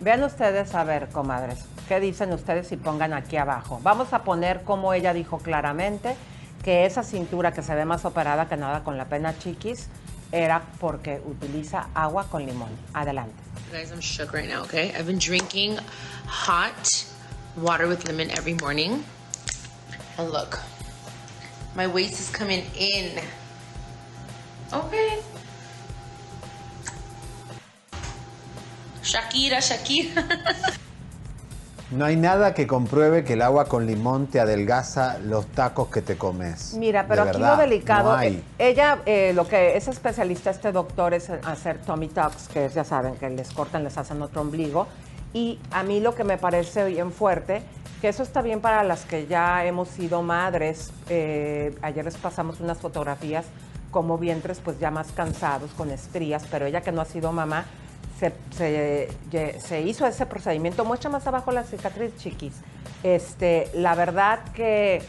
Vean 0.00 0.22
ustedes, 0.22 0.74
a 0.74 0.84
ver, 0.84 1.08
comadres, 1.08 1.60
¿qué 1.92 2.00
dicen 2.00 2.32
ustedes 2.32 2.72
y 2.72 2.78
pongan 2.78 3.12
aquí 3.12 3.36
abajo? 3.36 3.78
Vamos 3.82 4.14
a 4.14 4.24
poner 4.24 4.62
como 4.62 4.94
ella 4.94 5.12
dijo 5.12 5.36
claramente 5.36 6.16
que 6.64 6.86
esa 6.86 7.02
cintura 7.02 7.52
que 7.52 7.62
se 7.62 7.74
ve 7.74 7.84
más 7.84 8.06
operada 8.06 8.48
que 8.48 8.56
nada 8.56 8.82
con 8.82 8.96
la 8.96 9.04
pena 9.04 9.38
chiquis 9.38 9.88
era 10.30 10.62
porque 10.80 11.20
utiliza 11.26 11.88
agua 11.92 12.24
con 12.30 12.46
limón. 12.46 12.70
Adelante. 12.94 13.34
Guys, 13.70 13.90
I'm 13.90 14.00
shook 14.00 14.32
right 14.32 14.48
now, 14.48 14.62
okay? 14.62 14.94
I've 14.96 15.04
been 15.04 15.18
drinking 15.18 15.76
hot 16.26 17.04
water 17.56 17.86
with 17.86 18.08
lemon 18.08 18.30
every 18.30 18.54
morning. 18.54 19.04
And 20.16 20.30
look, 20.30 20.60
my 21.76 21.86
waist 21.86 22.18
is 22.18 22.30
coming 22.30 22.64
in. 22.74 23.20
Okay. 24.72 25.18
Shakira, 29.02 29.60
Shakira. 29.60 30.78
No 31.92 32.06
hay 32.06 32.16
nada 32.16 32.54
que 32.54 32.66
compruebe 32.66 33.22
que 33.22 33.34
el 33.34 33.42
agua 33.42 33.66
con 33.66 33.86
limón 33.86 34.26
te 34.26 34.40
adelgaza 34.40 35.18
los 35.18 35.46
tacos 35.48 35.88
que 35.88 36.00
te 36.00 36.16
comes. 36.16 36.72
Mira, 36.74 37.06
pero 37.06 37.24
De 37.24 37.30
aquí 37.30 37.40
verdad, 37.40 37.56
lo 37.56 37.62
delicado, 37.62 38.16
no 38.16 38.22
eh, 38.22 38.42
ella, 38.58 39.00
eh, 39.04 39.32
lo 39.34 39.46
que 39.46 39.76
es 39.76 39.88
especialista 39.88 40.50
este 40.50 40.72
doctor 40.72 41.12
es 41.12 41.28
hacer 41.28 41.78
tummy 41.82 42.08
tucks, 42.08 42.48
que 42.48 42.64
es, 42.64 42.74
ya 42.74 42.84
saben, 42.84 43.16
que 43.16 43.28
les 43.28 43.52
cortan, 43.52 43.84
les 43.84 43.98
hacen 43.98 44.22
otro 44.22 44.40
ombligo. 44.40 44.86
Y 45.34 45.58
a 45.70 45.82
mí 45.82 46.00
lo 46.00 46.14
que 46.14 46.24
me 46.24 46.38
parece 46.38 46.86
bien 46.86 47.12
fuerte, 47.12 47.62
que 48.00 48.08
eso 48.08 48.22
está 48.22 48.40
bien 48.40 48.60
para 48.60 48.84
las 48.84 49.04
que 49.04 49.26
ya 49.26 49.64
hemos 49.66 49.88
sido 49.88 50.22
madres. 50.22 50.90
eh, 51.10 51.74
ayer 51.82 52.06
les 52.06 52.16
pasamos 52.16 52.60
unas 52.60 52.78
fotografías 52.78 53.44
como 53.90 54.16
vientres 54.16 54.60
pues 54.64 54.80
ya 54.80 54.90
más 54.90 55.12
cansados, 55.12 55.70
con 55.72 55.90
estrías, 55.90 56.44
pero 56.50 56.64
ella 56.64 56.80
que 56.80 56.90
no 56.90 57.02
ha 57.02 57.04
sido 57.04 57.30
mamá, 57.32 57.66
se, 58.50 59.08
se- 59.60 59.80
hizo 59.80 60.06
ese 60.06 60.26
procedimiento. 60.26 60.84
Muestra 60.84 61.10
más 61.10 61.26
abajo 61.26 61.50
la 61.50 61.64
cicatriz, 61.64 62.14
chiquis. 62.18 62.54
Este, 63.02 63.68
la 63.74 63.94
verdad 63.94 64.40
que 64.54 65.02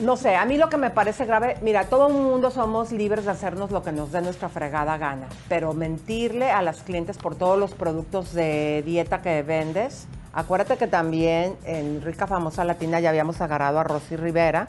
no 0.00 0.16
sé, 0.16 0.34
a 0.36 0.44
mí 0.46 0.56
lo 0.56 0.70
que 0.70 0.78
me 0.78 0.88
parece 0.90 1.26
grave, 1.26 1.56
mira, 1.60 1.84
todo 1.84 2.06
el 2.08 2.14
mundo 2.14 2.50
somos 2.50 2.90
libres 2.90 3.26
de 3.26 3.32
hacernos 3.32 3.70
lo 3.70 3.82
que 3.82 3.92
nos 3.92 4.12
dé 4.12 4.22
nuestra 4.22 4.48
fregada 4.48 4.96
gana, 4.96 5.26
pero 5.48 5.74
mentirle 5.74 6.50
a 6.50 6.62
las 6.62 6.82
clientes 6.82 7.18
por 7.18 7.34
todos 7.36 7.58
los 7.58 7.72
productos 7.72 8.32
de 8.32 8.82
dieta 8.86 9.20
que 9.20 9.42
vendes. 9.42 10.06
Acuérdate 10.32 10.78
que 10.78 10.86
también 10.86 11.56
en 11.64 12.00
Rica 12.02 12.26
Famosa 12.26 12.64
Latina 12.64 13.00
ya 13.00 13.10
habíamos 13.10 13.40
agarrado 13.40 13.78
a 13.78 13.84
Rosy 13.84 14.16
Rivera 14.16 14.68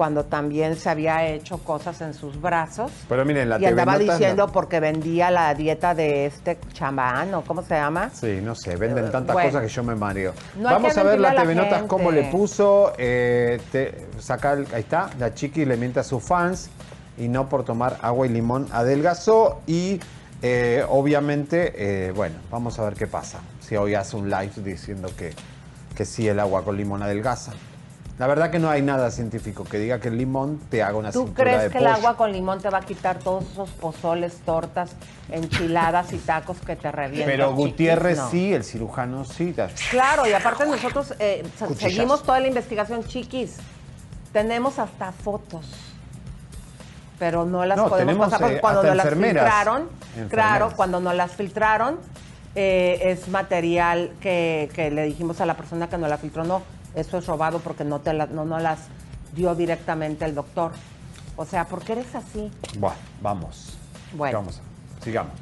cuando 0.00 0.24
también 0.24 0.76
se 0.76 0.88
había 0.88 1.26
hecho 1.26 1.58
cosas 1.58 2.00
en 2.00 2.14
sus 2.14 2.40
brazos. 2.40 2.90
Pero 3.06 3.22
miren, 3.26 3.50
la 3.50 3.56
y 3.56 3.58
TV 3.58 3.68
andaba 3.72 3.98
Notas 3.98 4.18
diciendo 4.18 4.46
no- 4.46 4.52
porque 4.54 4.80
vendía 4.80 5.30
la 5.30 5.52
dieta 5.54 5.94
de 5.94 6.24
este 6.24 6.58
chambán 6.72 7.34
o 7.34 7.42
cómo 7.42 7.60
se 7.62 7.74
llama. 7.74 8.08
Sí, 8.14 8.40
no 8.42 8.54
sé, 8.54 8.76
venden 8.76 9.04
Eh, 9.04 9.10
tantas 9.10 9.34
bueno. 9.34 9.50
cosas 9.50 9.62
que 9.64 9.68
yo 9.68 9.84
me 9.84 9.94
mareo. 9.94 10.32
No 10.56 10.70
Vamos 10.70 10.96
a 10.96 11.02
ver 11.02 11.20
la 11.20 11.34
la 11.34 11.42
TV 11.42 11.54
Notas 11.54 11.82
cómo 11.82 12.10
le 12.10 12.30
puso. 12.30 12.94
eh, 12.96 13.60
te- 13.70 14.06
saca 14.20 14.54
el- 14.54 14.66
ahí 14.72 14.80
está, 14.80 15.10
la 15.18 15.34
chiqui 15.34 15.66
le 15.66 15.76
miente 15.76 16.00
a 16.00 16.02
sus 16.02 16.22
fans 16.24 16.70
y 17.18 17.28
no 17.28 17.50
por 17.50 17.66
tomar 17.66 17.98
agua 18.00 18.24
y 18.26 18.30
limón 18.30 18.68
adelgazó. 18.72 19.60
Y 19.66 20.00
eh, 20.40 20.82
obviamente, 20.88 21.74
eh, 22.08 22.12
bueno, 22.12 22.36
vamos 22.50 22.78
a 22.78 22.84
ver 22.84 22.94
qué 22.94 23.06
pasa. 23.06 23.40
Si 23.60 23.76
hoy 23.76 23.94
hace 23.96 24.16
un 24.16 24.30
live 24.30 24.52
diciendo 24.64 25.10
que, 25.14 25.34
que 25.94 26.06
sí 26.06 26.26
el 26.26 26.40
agua 26.40 26.64
con 26.64 26.78
limón 26.78 27.02
adelgaza. 27.02 27.52
La 28.20 28.26
verdad 28.26 28.50
que 28.50 28.58
no 28.58 28.68
hay 28.68 28.82
nada 28.82 29.10
científico 29.10 29.64
que 29.64 29.78
diga 29.78 29.98
que 29.98 30.08
el 30.08 30.18
limón 30.18 30.60
te 30.68 30.82
haga 30.82 30.98
una 30.98 31.10
¿Tú 31.10 31.20
cintura 31.24 31.42
crees 31.42 31.62
de 31.62 31.70
que 31.70 31.78
el 31.78 31.86
agua 31.86 32.18
con 32.18 32.30
limón 32.30 32.60
te 32.60 32.68
va 32.68 32.76
a 32.76 32.82
quitar 32.82 33.18
todos 33.18 33.44
esos 33.50 33.70
pozoles, 33.70 34.34
tortas, 34.44 34.90
enchiladas 35.30 36.12
y 36.12 36.18
tacos 36.18 36.58
que 36.58 36.76
te 36.76 36.92
revientan? 36.92 37.30
Pero 37.30 37.48
chiquis? 37.52 37.64
Gutiérrez 37.64 38.18
No. 38.18 38.30
sí, 38.30 38.52
el 38.52 38.62
cirujano 38.62 39.24
sí. 39.24 39.54
Claro, 39.90 40.26
y 40.26 40.34
aparte 40.34 40.66
nosotros 40.66 41.14
eh, 41.18 41.46
seguimos 41.78 42.22
toda 42.22 42.40
la 42.40 42.48
investigación, 42.48 43.04
chiquis. 43.04 43.56
Tenemos 44.34 44.78
hasta 44.78 45.12
fotos. 45.12 45.64
Pero 47.18 47.46
no 47.46 47.64
las 47.64 47.78
No, 47.78 47.88
podemos 47.88 48.06
tenemos, 48.06 48.26
pasar 48.26 48.40
porque 48.40 48.56
eh, 48.56 48.60
cuando 48.60 48.82
nos 48.82 48.96
las 48.96 49.08
filtraron, 49.08 49.88
Enfermeras. 50.08 50.28
claro, 50.30 50.72
cuando 50.76 51.00
nos 51.00 51.14
las 51.14 51.30
filtraron, 51.30 51.98
eh, 52.54 52.98
es 53.02 53.28
material 53.28 54.12
que, 54.20 54.68
que 54.74 54.90
le 54.90 55.04
dijimos 55.04 55.40
a 55.40 55.46
la 55.46 55.56
persona 55.56 55.88
que 55.88 55.96
nos 55.96 56.10
la 56.10 56.18
filtró, 56.18 56.44
no, 56.44 56.60
eso 56.94 57.18
es 57.18 57.26
robado 57.26 57.58
porque 57.60 57.84
no 57.84 58.00
te 58.00 58.12
la- 58.12 58.26
no 58.26 58.44
nos 58.44 58.62
las 58.62 58.78
dio 59.34 59.54
directamente 59.54 60.24
el 60.24 60.34
doctor. 60.34 60.72
O 61.36 61.44
sea, 61.46 61.64
¿por 61.66 61.80
qué 61.82 61.92
eres 61.92 62.14
así? 62.14 62.50
Bueno, 62.78 62.96
vamos. 63.22 63.74
Bueno. 64.14 64.38
Vamos, 64.38 64.60
sigamos. 65.02 65.32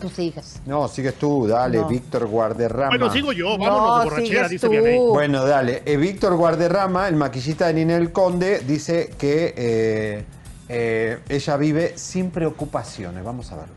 Tú 0.00 0.08
sigues. 0.08 0.60
No, 0.66 0.88
sigues 0.88 1.14
tú, 1.14 1.46
dale, 1.46 1.78
No. 1.78 1.86
Víctor 1.86 2.26
Guarderrama. 2.26 2.88
Bueno, 2.88 3.12
sigo 3.12 3.32
yo, 3.32 3.56
No, 3.56 3.64
vámonos 3.64 3.98
de 4.04 4.10
borrachera, 4.10 4.48
dice. 4.48 4.68
Vianey. 4.68 4.98
Bueno, 4.98 5.44
dale. 5.44 5.82
Eh, 5.86 5.96
Víctor 5.96 6.34
Guarderrama, 6.36 7.06
el 7.06 7.14
maquillista 7.14 7.68
de 7.68 7.74
Ninel 7.74 8.10
Conde, 8.10 8.58
dice 8.66 9.14
que 9.16 9.54
eh, 9.56 10.24
eh, 10.68 11.20
ella 11.28 11.56
vive 11.56 11.92
sin 11.96 12.30
preocupaciones. 12.32 13.22
Vamos 13.22 13.52
a 13.52 13.56
verlo. 13.56 13.74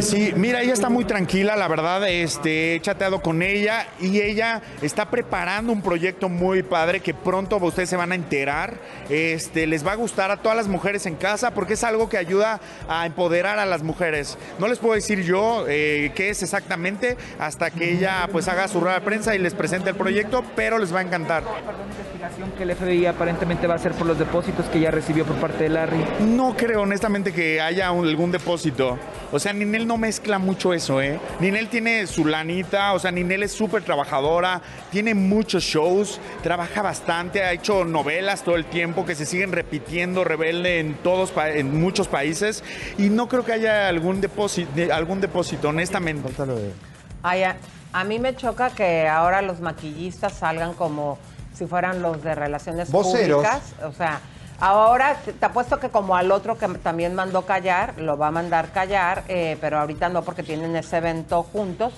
Sí, 0.00 0.32
mira, 0.36 0.62
ella 0.62 0.72
está 0.72 0.88
muy 0.88 1.04
tranquila, 1.04 1.56
la 1.56 1.68
verdad, 1.68 2.08
este, 2.08 2.76
he 2.76 2.80
chateado 2.80 3.20
con 3.20 3.42
ella 3.42 3.86
y 4.00 4.20
ella 4.20 4.62
está 4.82 5.10
preparando 5.10 5.72
un 5.72 5.82
proyecto 5.82 6.28
muy 6.28 6.62
padre 6.62 7.00
que 7.00 7.14
pronto 7.14 7.56
ustedes 7.56 7.88
se 7.88 7.96
van 7.96 8.12
a 8.12 8.14
enterar. 8.14 8.74
Este, 9.08 9.66
les 9.66 9.86
va 9.86 9.92
a 9.92 9.96
gustar 9.96 10.30
a 10.30 10.36
todas 10.38 10.56
las 10.56 10.68
mujeres 10.68 11.06
en 11.06 11.16
casa 11.16 11.52
porque 11.52 11.74
es 11.74 11.84
algo 11.84 12.08
que 12.08 12.18
ayuda 12.18 12.60
a 12.88 13.06
empoderar 13.06 13.58
a 13.58 13.66
las 13.66 13.82
mujeres. 13.82 14.38
No 14.58 14.68
les 14.68 14.78
puedo 14.78 14.94
decir 14.94 15.22
yo 15.22 15.64
eh, 15.68 16.12
qué 16.14 16.30
es 16.30 16.42
exactamente 16.42 17.16
hasta 17.38 17.70
que 17.70 17.92
ella 17.92 18.28
pues 18.30 18.48
haga 18.48 18.68
su 18.68 18.80
rueda 18.80 18.96
de 18.96 19.04
prensa 19.04 19.34
y 19.34 19.38
les 19.38 19.54
presente 19.54 19.90
el 19.90 19.96
proyecto, 19.96 20.44
pero 20.54 20.78
les 20.78 20.94
va 20.94 21.00
a 21.00 21.02
encantar. 21.02 21.42
investigación 21.90 22.52
que 22.52 22.62
el 22.62 22.74
FBI 22.74 23.06
aparentemente 23.06 23.66
va 23.66 23.74
a 23.74 23.76
hacer 23.76 23.92
por 23.92 24.06
los 24.06 24.18
depósitos 24.18 24.66
que 24.66 24.80
ya 24.80 24.90
recibió 24.90 25.24
por 25.24 25.36
parte 25.36 25.64
de 25.64 25.70
Larry. 25.70 26.04
No 26.20 26.56
creo 26.56 26.82
honestamente 26.82 27.32
que 27.32 27.60
haya 27.60 27.92
un- 27.92 28.06
algún 28.08 28.32
depósito. 28.32 28.98
O 29.30 29.38
sea, 29.38 29.52
Ninel 29.52 29.86
no 29.86 29.98
mezcla 29.98 30.38
mucho 30.38 30.72
eso, 30.74 31.00
¿eh? 31.00 31.20
Ninel 31.38 31.68
tiene 31.68 32.06
su 32.08 32.24
lanita, 32.24 32.92
o 32.94 32.98
sea, 32.98 33.10
Ninel 33.12 33.42
es 33.44 33.52
súper 33.52 33.82
trabajadora, 33.84 34.60
tiene 34.90 35.14
muchos 35.14 35.62
shows, 35.62 36.20
trabaja 36.42 36.82
bastante, 36.82 37.44
ha 37.44 37.52
hecho 37.52 37.84
novelas 37.84 38.42
todo 38.42 38.56
el 38.56 38.64
tiempo 38.64 39.04
que 39.06 39.14
se 39.14 39.26
siguen 39.26 39.52
repitiendo, 39.52 40.24
rebelde 40.24 40.80
en 40.80 40.94
todos, 40.94 41.30
pa- 41.30 41.50
en 41.50 41.78
muchos 41.78 42.08
países, 42.08 42.64
y 42.96 43.10
no 43.10 43.28
creo 43.28 43.44
que 43.44 43.52
haya 43.52 43.86
algún 43.88 44.20
depósito, 44.20 44.70
algún 44.92 45.20
depósito, 45.20 45.68
honestamente. 45.68 46.28
Ay, 47.22 47.42
a, 47.44 47.56
a 47.92 48.04
mí 48.04 48.18
me 48.18 48.34
choca 48.34 48.70
que 48.70 49.06
ahora 49.06 49.40
los 49.42 49.60
maquillistas 49.60 50.32
salgan 50.32 50.72
como 50.74 51.18
si 51.54 51.66
fueran 51.66 52.02
los 52.02 52.22
de 52.24 52.34
relaciones 52.34 52.90
Voceros. 52.90 53.44
públicas. 53.44 53.74
O 53.84 53.92
sea, 53.92 54.20
ahora 54.58 55.16
te, 55.16 55.44
apuesto 55.44 55.78
que 55.78 55.88
como 55.88 56.16
al 56.16 56.30
otro 56.32 56.58
que 56.58 56.68
también 56.68 57.14
mandó 57.14 57.42
callar, 57.42 57.94
lo 57.98 58.16
va 58.16 58.28
a 58.28 58.30
mandar 58.30 58.70
callar, 58.72 59.24
eh, 59.28 59.56
pero 59.60 59.78
ahorita 59.78 60.08
no 60.08 60.22
porque 60.22 60.42
tienen 60.42 60.74
ese 60.76 60.98
evento 60.98 61.42
juntos. 61.42 61.92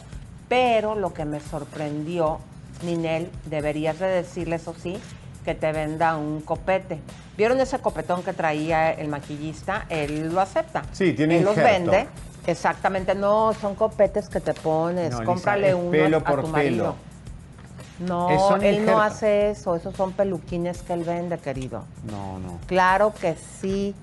Pero 0.49 0.97
lo 0.97 1.15
que 1.15 1.25
me 1.25 1.39
sorprendió, 1.39 2.41
Ninel, 2.83 3.31
deberías 3.47 3.99
de 4.01 4.07
decirle 4.07 4.57
eso 4.57 4.75
sí, 4.75 4.99
que 5.45 5.55
te 5.55 5.71
venda 5.73 6.17
un 6.17 6.41
copete. 6.41 6.99
¿Vieron 7.37 7.61
ese 7.61 7.79
copetón 7.79 8.23
que 8.23 8.33
traía 8.33 8.91
el 8.93 9.09
maquillista? 9.09 9.87
Él 9.89 10.35
lo 10.35 10.41
acepta. 10.41 10.83
Sí, 10.93 11.13
tiene 11.13 11.39
Él 11.39 11.45
los 11.45 11.55
vende. 11.55 12.09
Exactamente, 12.47 13.15
no, 13.15 13.53
son 13.61 13.75
copetes 13.75 14.29
que 14.29 14.41
te 14.41 14.55
pones, 14.55 15.13
No, 15.13 15.21
Lisa, 15.21 15.25
cómprale 15.25 15.69
es 15.69 15.75
uno 15.75 15.91
pelo 15.91 16.17
a 16.17 16.21
por 16.21 16.41
tu 16.43 16.53
pelo. 16.53 16.97
No, 18.01 18.57
él 18.57 18.85
no 18.87 19.01
hace 19.01 19.51
eso, 19.51 19.77
esos 19.77 19.95
son 19.95 20.13
peluquines 20.13 20.83
que 20.83 20.95
él 20.95 21.05
vende, 21.05 21.39
querido. 21.39 21.85
No, 22.11 22.39
no. 22.39 22.59
Claro 22.67 23.13
que 23.19 23.37
sí. 23.61 23.95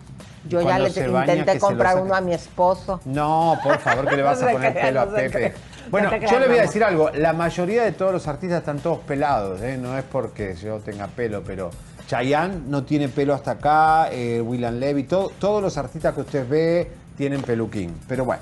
Yo 0.48 0.62
ya 0.62 0.80
le 0.80 0.89
baña, 1.10 1.34
intenté 1.36 1.60
comprar 1.60 2.01
uno 2.01 2.16
a 2.16 2.22
mi 2.22 2.34
esposo. 2.34 3.01
No, 3.06 3.58
por 3.63 3.80
favor, 3.80 4.08
que 4.08 4.16
le 4.16 4.24
vas 4.24 4.39
No 4.42 4.48
a 4.48 4.51
poner 4.51 4.74
pelo 4.74 5.01
a 5.01 5.06
no 5.06 5.13
Pepe. 5.13 5.54
Bueno, 5.89 6.12
No 6.12 6.18
yo 6.27 6.39
le 6.39 6.48
voy 6.48 6.58
a 6.60 6.62
decir 6.62 6.84
algo. 6.84 7.10
La 7.10 7.34
mayoría 7.34 7.84
de 7.84 7.92
todos 7.92 8.13
los 8.13 8.27
artistas 8.27 8.60
están 8.60 8.80
todos 8.80 9.00
pelados, 9.00 9.62
¿eh? 9.62 9.77
No 9.77 9.98
es 9.98 10.04
porque 10.06 10.56
yo 10.56 10.77
tenga 10.80 11.08
pelo, 11.08 11.44
pero 11.44 11.72
Chayanne 12.08 12.62
no 12.68 12.84
tiene 12.84 13.10
pelo 13.10 13.34
hasta 13.34 13.51
acá, 13.51 14.10
eh, 14.12 14.39
William 14.42 14.75
Levy, 14.75 15.04
todo- 15.04 15.32
todos 15.39 15.62
los 15.62 15.77
artistas 15.77 16.13
que 16.13 16.22
usted 16.22 16.48
ve 16.48 16.92
tienen 17.18 17.42
peluquín. 17.42 17.98
Pero 18.08 18.24
bueno. 18.24 18.42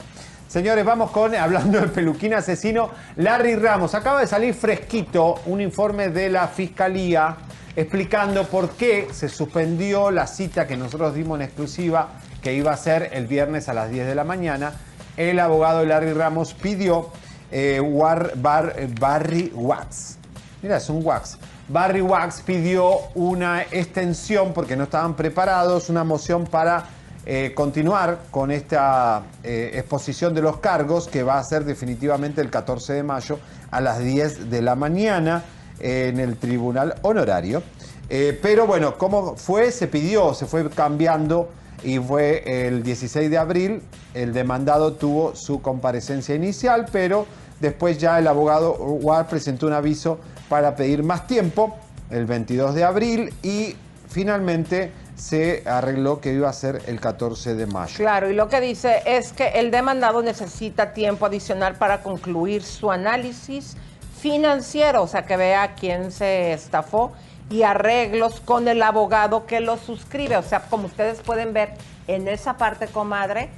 Señores, 0.56 0.86
vamos 0.86 1.12
con, 1.12 1.36
hablando 1.36 1.82
del 1.82 1.92
peluquín 1.92 2.34
asesino, 2.34 2.90
Larry 3.18 3.58
Ramos. 3.58 3.94
Acaba 3.94 4.22
de 4.22 4.26
salir 4.28 4.54
fresquito 4.54 5.42
un 5.48 5.60
informe 5.60 6.08
de 6.08 6.30
la 6.30 6.48
Fiscalía 6.48 7.36
explicando 7.76 8.46
por 8.46 8.70
qué 8.70 9.10
se 9.12 9.28
suspendió 9.28 10.12
la 10.12 10.26
cita 10.28 10.66
que 10.66 10.78
nosotros 10.78 11.14
dimos 11.14 11.40
en 11.40 11.42
exclusiva, 11.48 12.08
que 12.42 12.54
iba 12.54 12.72
a 12.72 12.78
ser 12.78 13.10
el 13.12 13.28
viernes 13.28 13.68
a 13.68 13.74
las 13.74 13.90
10 13.90 14.08
de 14.08 14.16
la 14.16 14.24
mañana. 14.24 14.72
El 15.18 15.42
abogado 15.42 15.84
Larry 15.84 16.14
Ramos 16.14 16.54
pidió 16.54 17.10
eh, 17.52 17.82
War- 17.82 18.32
Bar- 18.38 18.76
eh, 18.78 18.88
Barry 18.98 19.52
Wax. 19.54 20.20
Mira, 20.62 20.78
es 20.78 20.90
un 20.90 21.06
wax. 21.06 21.38
Barry 21.68 22.00
Wax 22.00 22.44
pidió 22.44 23.00
una 23.14 23.64
extensión 23.64 24.54
porque 24.54 24.78
no 24.78 24.86
estaban 24.86 25.16
preparados, 25.18 25.90
una 25.90 26.06
moción 26.06 26.46
para 26.46 26.86
eh, 27.28 27.54
continuar 27.56 28.26
con 28.30 28.52
esta 28.52 29.24
eh, 29.44 29.72
exposición 29.74 30.36
de 30.36 30.44
los 30.44 30.58
cargos 30.58 31.08
que 31.08 31.24
va 31.24 31.40
a 31.40 31.44
ser 31.44 31.66
definitivamente 31.66 32.40
el 32.40 32.52
14 32.52 32.94
de 32.94 33.02
mayo 33.02 33.40
a 33.72 33.82
las 33.82 33.98
10 33.98 34.52
de 34.52 34.62
la 34.62 34.76
mañana 34.76 35.44
eh, 35.80 36.10
en 36.10 36.20
el 36.20 36.38
Tribunal 36.38 36.96
Honorario. 37.02 37.64
Pero 38.08 38.68
bueno, 38.68 39.00
¿cómo 39.00 39.36
fue? 39.36 39.72
Se 39.72 39.88
pidió, 39.88 40.36
se 40.36 40.46
fue 40.46 40.70
cambiando 40.70 41.50
y 41.84 41.98
fue 41.98 42.68
el 42.68 42.84
16 42.84 43.32
de 43.32 43.38
abril. 43.40 43.82
El 44.14 44.32
demandado 44.32 44.94
tuvo 44.94 45.36
su 45.36 45.60
comparecencia 45.64 46.36
inicial, 46.36 46.86
pero 46.92 47.26
después 47.60 47.98
ya 47.98 48.20
el 48.20 48.28
abogado 48.28 48.74
Ward 48.76 49.26
presentó 49.26 49.66
un 49.66 49.74
aviso 49.74 50.20
para 50.50 50.76
pedir 50.76 51.02
más 51.02 51.26
tiempo, 51.26 51.76
el 52.12 52.28
22 52.28 52.76
de 52.76 52.84
abril, 52.84 53.34
y 53.42 53.76
finalmente 54.08 54.92
se 55.16 55.64
arregló 55.66 56.20
que 56.20 56.34
iba 56.34 56.50
a 56.50 56.54
ser 56.54 56.82
el 56.88 57.00
14 57.00 57.56
de 57.56 57.66
mayo. 57.66 57.96
Claro, 57.98 58.30
y 58.30 58.34
lo 58.34 58.50
que 58.50 58.60
dice 58.62 59.02
es 59.06 59.32
que 59.32 59.48
el 59.48 59.72
demandado 59.72 60.22
necesita 60.22 60.94
tiempo 60.94 61.26
adicional 61.26 61.76
para 61.76 62.02
concluir 62.02 62.64
su 62.64 62.92
análisis 62.92 63.78
financiero, 64.20 65.04
o 65.04 65.08
sea, 65.08 65.26
que 65.26 65.38
vea 65.38 65.76
quién 65.76 66.12
se 66.12 66.54
estafó 66.54 67.14
y 67.50 67.64
arreglos 67.64 68.40
con 68.40 68.68
el 68.68 68.82
abogado 68.82 69.46
que 69.46 69.60
lo 69.60 69.78
suscribe. 69.78 70.38
O 70.38 70.44
sea, 70.44 70.62
como 70.62 70.88
ustedes 70.88 71.22
pueden 71.22 71.54
ver 71.54 71.74
en 72.08 72.28
esa 72.28 72.58
parte, 72.58 72.88
comadre, 72.88 73.50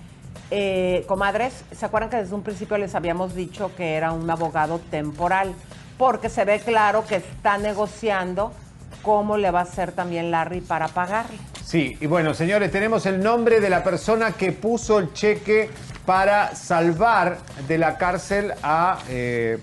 eh, 0.52 1.06
comadres, 1.08 1.64
¿se 1.72 1.86
acuerdan 1.86 2.10
que 2.10 2.18
desde 2.18 2.36
un 2.36 2.44
principio 2.44 2.78
les 2.78 2.96
habíamos 2.96 3.34
dicho 3.34 3.72
que 3.76 3.96
era 3.96 4.12
un 4.12 4.30
abogado 4.30 4.80
temporal? 4.92 5.54
Porque 5.98 6.30
se 6.30 6.46
ve 6.46 6.60
claro 6.60 7.06
que 7.06 7.16
está 7.16 7.58
negociando 7.58 8.52
cómo 9.02 9.38
le 9.38 9.52
va 9.52 9.60
a 9.60 9.64
hacer 9.64 9.92
también 9.92 10.32
Larry 10.32 10.62
para 10.62 10.88
pagarle. 10.88 11.38
Sí, 11.64 11.98
y 12.00 12.06
bueno, 12.08 12.34
señores, 12.34 12.72
tenemos 12.72 13.06
el 13.06 13.20
nombre 13.22 13.60
de 13.60 13.70
la 13.70 13.84
persona 13.84 14.32
que 14.32 14.52
puso 14.54 15.00
el 15.00 15.14
cheque 15.14 15.70
para 16.06 16.56
salvar 16.56 17.38
de 17.68 17.78
la 17.78 17.98
cárcel 17.98 18.54
a, 18.64 19.00
eh, 19.10 19.58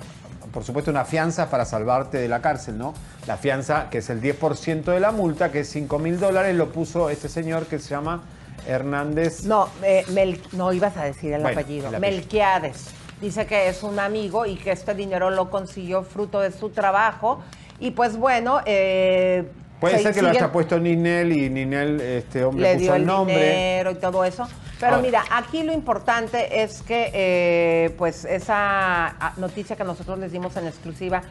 por 0.52 0.64
supuesto, 0.64 0.90
una 0.90 1.04
fianza 1.04 1.48
para 1.48 1.64
salvarte 1.64 2.18
de 2.18 2.28
la 2.28 2.40
cárcel, 2.42 2.76
¿no? 2.76 2.92
La 3.26 3.36
fianza, 3.38 3.88
que 3.90 3.98
es 3.98 4.10
el 4.10 4.20
10% 4.20 4.92
de 4.92 5.00
la 5.00 5.10
multa, 5.12 5.50
que 5.50 5.60
es 5.60 5.68
5 5.70 5.98
mil 5.98 6.20
dólares, 6.20 6.54
lo 6.54 6.70
puso 6.70 7.08
este 7.08 7.28
señor 7.30 7.66
que 7.66 7.78
se 7.78 7.88
llama 7.90 8.22
Hernández. 8.66 9.44
No, 9.44 9.68
eh, 9.82 10.04
Mel- 10.12 10.42
no 10.52 10.72
ibas 10.72 10.96
a 10.96 11.04
decir 11.04 11.32
el 11.32 11.42
Bueno, 11.42 11.58
apellido. 11.60 11.88
el 11.88 11.94
apellido. 11.94 12.18
Melquiades. 12.20 12.86
Dice 13.20 13.46
que 13.46 13.68
es 13.68 13.82
un 13.82 13.98
amigo 13.98 14.44
y 14.44 14.56
que 14.56 14.72
este 14.72 14.94
dinero 14.94 15.30
lo 15.30 15.48
consiguió 15.50 16.02
fruto 16.02 16.40
de 16.40 16.52
su 16.52 16.68
trabajo. 16.70 17.42
Y 17.80 17.90
pues 17.92 18.16
bueno, 18.16 18.60
eh, 18.66 19.44
Puede 19.80 19.98
se 19.98 20.02
ser 20.04 20.14
que 20.14 20.22
lo 20.22 20.28
haya 20.30 20.50
puesto 20.52 20.78
Ninel 20.78 21.32
y 21.32 21.50
Ninel, 21.50 22.00
este 22.00 22.44
hombre, 22.44 22.62
le 22.62 22.72
puso 22.74 22.84
dio 22.84 22.94
el 22.94 23.04
nombre. 23.06 23.34
dinero 23.36 23.90
y 23.90 23.94
todo 23.96 24.24
eso. 24.24 24.48
Pero 24.80 24.98
mira, 25.00 25.24
aquí 25.30 25.62
lo 25.62 25.72
importante 25.72 26.62
es 26.62 26.82
que, 26.82 27.10
eh, 27.12 27.94
pues, 27.96 28.24
esa 28.24 29.06
ah, 29.08 29.32
noticia 29.36 29.76
que 29.76 29.84
nosotros 29.84 30.18
les 30.18 30.32
dimos 30.32 30.56
en 30.56 30.66
exclusiva, 30.66 31.22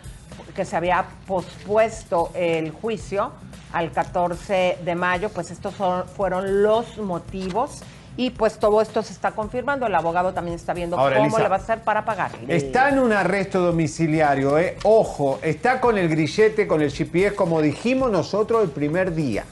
que 0.56 0.66
se 0.66 0.76
había 0.76 1.06
pospuesto 1.28 2.32
el 2.34 2.72
juicio 2.72 3.32
al 3.72 3.92
14 3.92 4.78
de 4.84 4.96
mayo, 4.96 5.30
pues 5.30 5.52
estos 5.52 5.74
son- 5.76 6.08
fueron 6.08 6.64
los 6.64 6.98
motivos. 6.98 7.82
Y 8.16 8.30
pues 8.30 8.60
todo 8.60 8.82
esto 8.82 9.02
se 9.02 9.14
está 9.14 9.32
confirmando. 9.32 9.88
El 9.88 9.96
abogado 9.96 10.34
también 10.34 10.56
está 10.56 10.74
viendo 10.74 10.98
Ahora, 10.98 11.18
cómo 11.18 11.28
Elisa, 11.28 11.44
le 11.44 11.50
va 11.50 11.56
a 11.56 11.60
hacer 11.60 11.80
para 11.82 12.06
pagar. 12.06 12.32
Está 12.48 12.90
en 12.90 13.00
un 13.00 13.12
arresto 13.12 13.60
domiciliario, 13.60 14.58
eh. 14.60 14.78
ojo, 14.84 15.40
está 15.42 15.82
con 15.82 15.98
el 15.98 16.10
grillete, 16.10 16.68
con 16.68 16.82
el 16.82 16.92
GPS, 16.92 17.36
como 17.36 17.62
dijimos 17.62 18.12
nosotros 18.12 18.64
el 18.64 18.70
primer 18.70 19.16
día. 19.16 19.46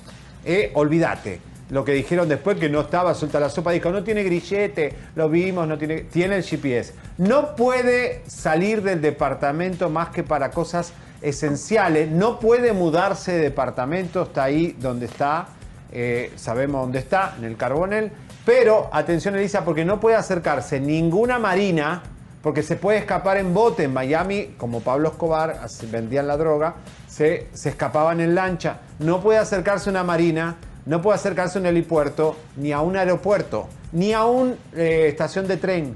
Eh, 0.46 0.72
olvídate. 0.76 1.40
Lo 1.72 1.86
que 1.86 1.94
dijeron 1.94 2.28
después 2.28 2.58
que 2.58 2.68
no 2.68 2.82
estaba 2.82 3.14
suelta 3.14 3.40
la 3.40 3.50
sopa, 3.50 3.72
dijo, 3.72 3.92
no 3.92 4.04
tiene 4.04 4.24
grillete, 4.24 4.94
lo 5.16 5.30
vimos, 5.30 5.66
no 5.68 5.78
tiene, 5.78 6.02
tiene 6.02 6.36
el 6.36 6.44
GPS. 6.44 6.94
No 7.18 7.56
puede 7.56 8.24
salir 8.28 8.84
del 8.84 9.02
departamento 9.02 9.90
más 9.90 10.10
que 10.10 10.22
para 10.22 10.52
cosas 10.52 10.92
esenciales, 11.22 12.10
no 12.10 12.40
puede 12.40 12.74
mudarse 12.74 13.34
de 13.34 13.40
departamento, 13.40 14.24
está 14.24 14.44
ahí 14.44 14.76
donde 14.80 15.06
está, 15.06 15.48
eh, 15.92 16.34
sabemos 16.36 16.82
dónde 16.82 17.00
está, 17.00 17.36
en 17.38 17.46
el 17.46 17.56
Carbonel. 17.56 18.12
Pero, 18.46 18.90
atención 18.92 19.36
Elisa, 19.36 19.64
porque 19.64 19.86
no 19.86 20.00
puede 20.00 20.16
acercarse 20.16 20.80
ninguna 20.80 21.38
marina, 21.38 22.02
porque 22.42 22.64
se 22.64 22.76
puede 22.76 22.98
escapar 22.98 23.38
en 23.38 23.54
bote 23.54 23.84
en 23.84 23.94
Miami, 23.94 24.56
como 24.58 24.82
Pablo 24.82 25.10
Escobar, 25.10 25.60
vendían 25.92 26.28
la 26.28 26.38
droga, 26.38 26.76
se, 27.08 27.48
se 27.54 27.70
escapaban 27.70 28.20
en 28.20 28.34
lancha. 28.34 28.78
No 28.98 29.22
puede 29.22 29.38
acercarse 29.38 29.90
una 29.90 30.04
marina, 30.04 30.56
no 30.88 31.02
puede 31.02 31.18
acercarse 31.18 31.60
un 31.60 31.68
helipuerto, 31.68 32.36
ni 32.58 32.72
a 32.72 32.82
un 32.82 32.98
aeropuerto, 32.98 33.68
ni 33.92 34.14
a 34.14 34.26
una 34.26 34.56
estación 34.76 35.48
de 35.48 35.58
tren. 35.58 35.96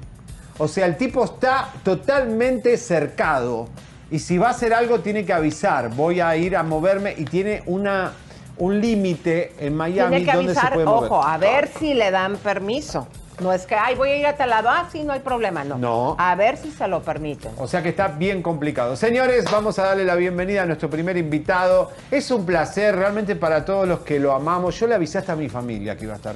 O 0.57 0.67
sea, 0.67 0.85
el 0.85 0.97
tipo 0.97 1.25
está 1.25 1.69
totalmente 1.83 2.77
cercado. 2.77 3.67
Y 4.11 4.19
si 4.19 4.37
va 4.37 4.47
a 4.47 4.51
hacer 4.51 4.73
algo, 4.73 4.99
tiene 4.99 5.25
que 5.25 5.33
avisar. 5.33 5.89
Voy 5.95 6.21
a 6.21 6.37
ir 6.37 6.55
a 6.55 6.63
moverme 6.63 7.15
y 7.17 7.25
tiene 7.25 7.63
una, 7.65 8.13
un 8.57 8.79
límite 8.79 9.53
en 9.59 9.75
Miami 9.75 10.17
Tiene 10.17 10.31
que 10.31 10.37
donde 10.37 10.53
se 10.53 10.59
avisar, 10.59 10.73
puede 10.73 10.85
mover. 10.85 11.11
ojo, 11.11 11.23
a 11.23 11.37
ver 11.37 11.67
si 11.79 11.93
le 11.93 12.11
dan 12.11 12.37
permiso. 12.37 13.07
No 13.41 13.51
es 13.51 13.65
que, 13.65 13.75
ay, 13.75 13.95
voy 13.95 14.11
a 14.11 14.15
ir 14.17 14.25
a 14.27 14.37
tal 14.37 14.49
lado, 14.49 14.69
ah, 14.69 14.87
sí, 14.89 15.03
no 15.03 15.11
hay 15.11 15.19
problema, 15.19 15.65
no. 15.65 15.77
No. 15.77 16.15
A 16.17 16.35
ver 16.35 16.55
si 16.55 16.71
se 16.71 16.87
lo 16.87 17.01
permiten. 17.01 17.51
O 17.57 17.67
sea 17.67 17.83
que 17.83 17.89
está 17.89 18.07
bien 18.07 18.41
complicado. 18.41 18.95
Señores, 18.95 19.43
vamos 19.51 19.77
a 19.77 19.83
darle 19.83 20.05
la 20.05 20.15
bienvenida 20.15 20.63
a 20.63 20.65
nuestro 20.65 20.89
primer 20.89 21.17
invitado. 21.17 21.91
Es 22.09 22.31
un 22.31 22.45
placer 22.45 22.95
realmente 22.95 23.35
para 23.35 23.65
todos 23.65 23.87
los 23.87 23.99
que 23.99 24.19
lo 24.21 24.31
amamos. 24.33 24.79
Yo 24.79 24.87
le 24.87 24.95
avisé 24.95 25.17
hasta 25.17 25.33
a 25.33 25.35
mi 25.35 25.49
familia 25.49 25.97
que 25.97 26.05
iba 26.05 26.13
a 26.13 26.17
estar. 26.17 26.35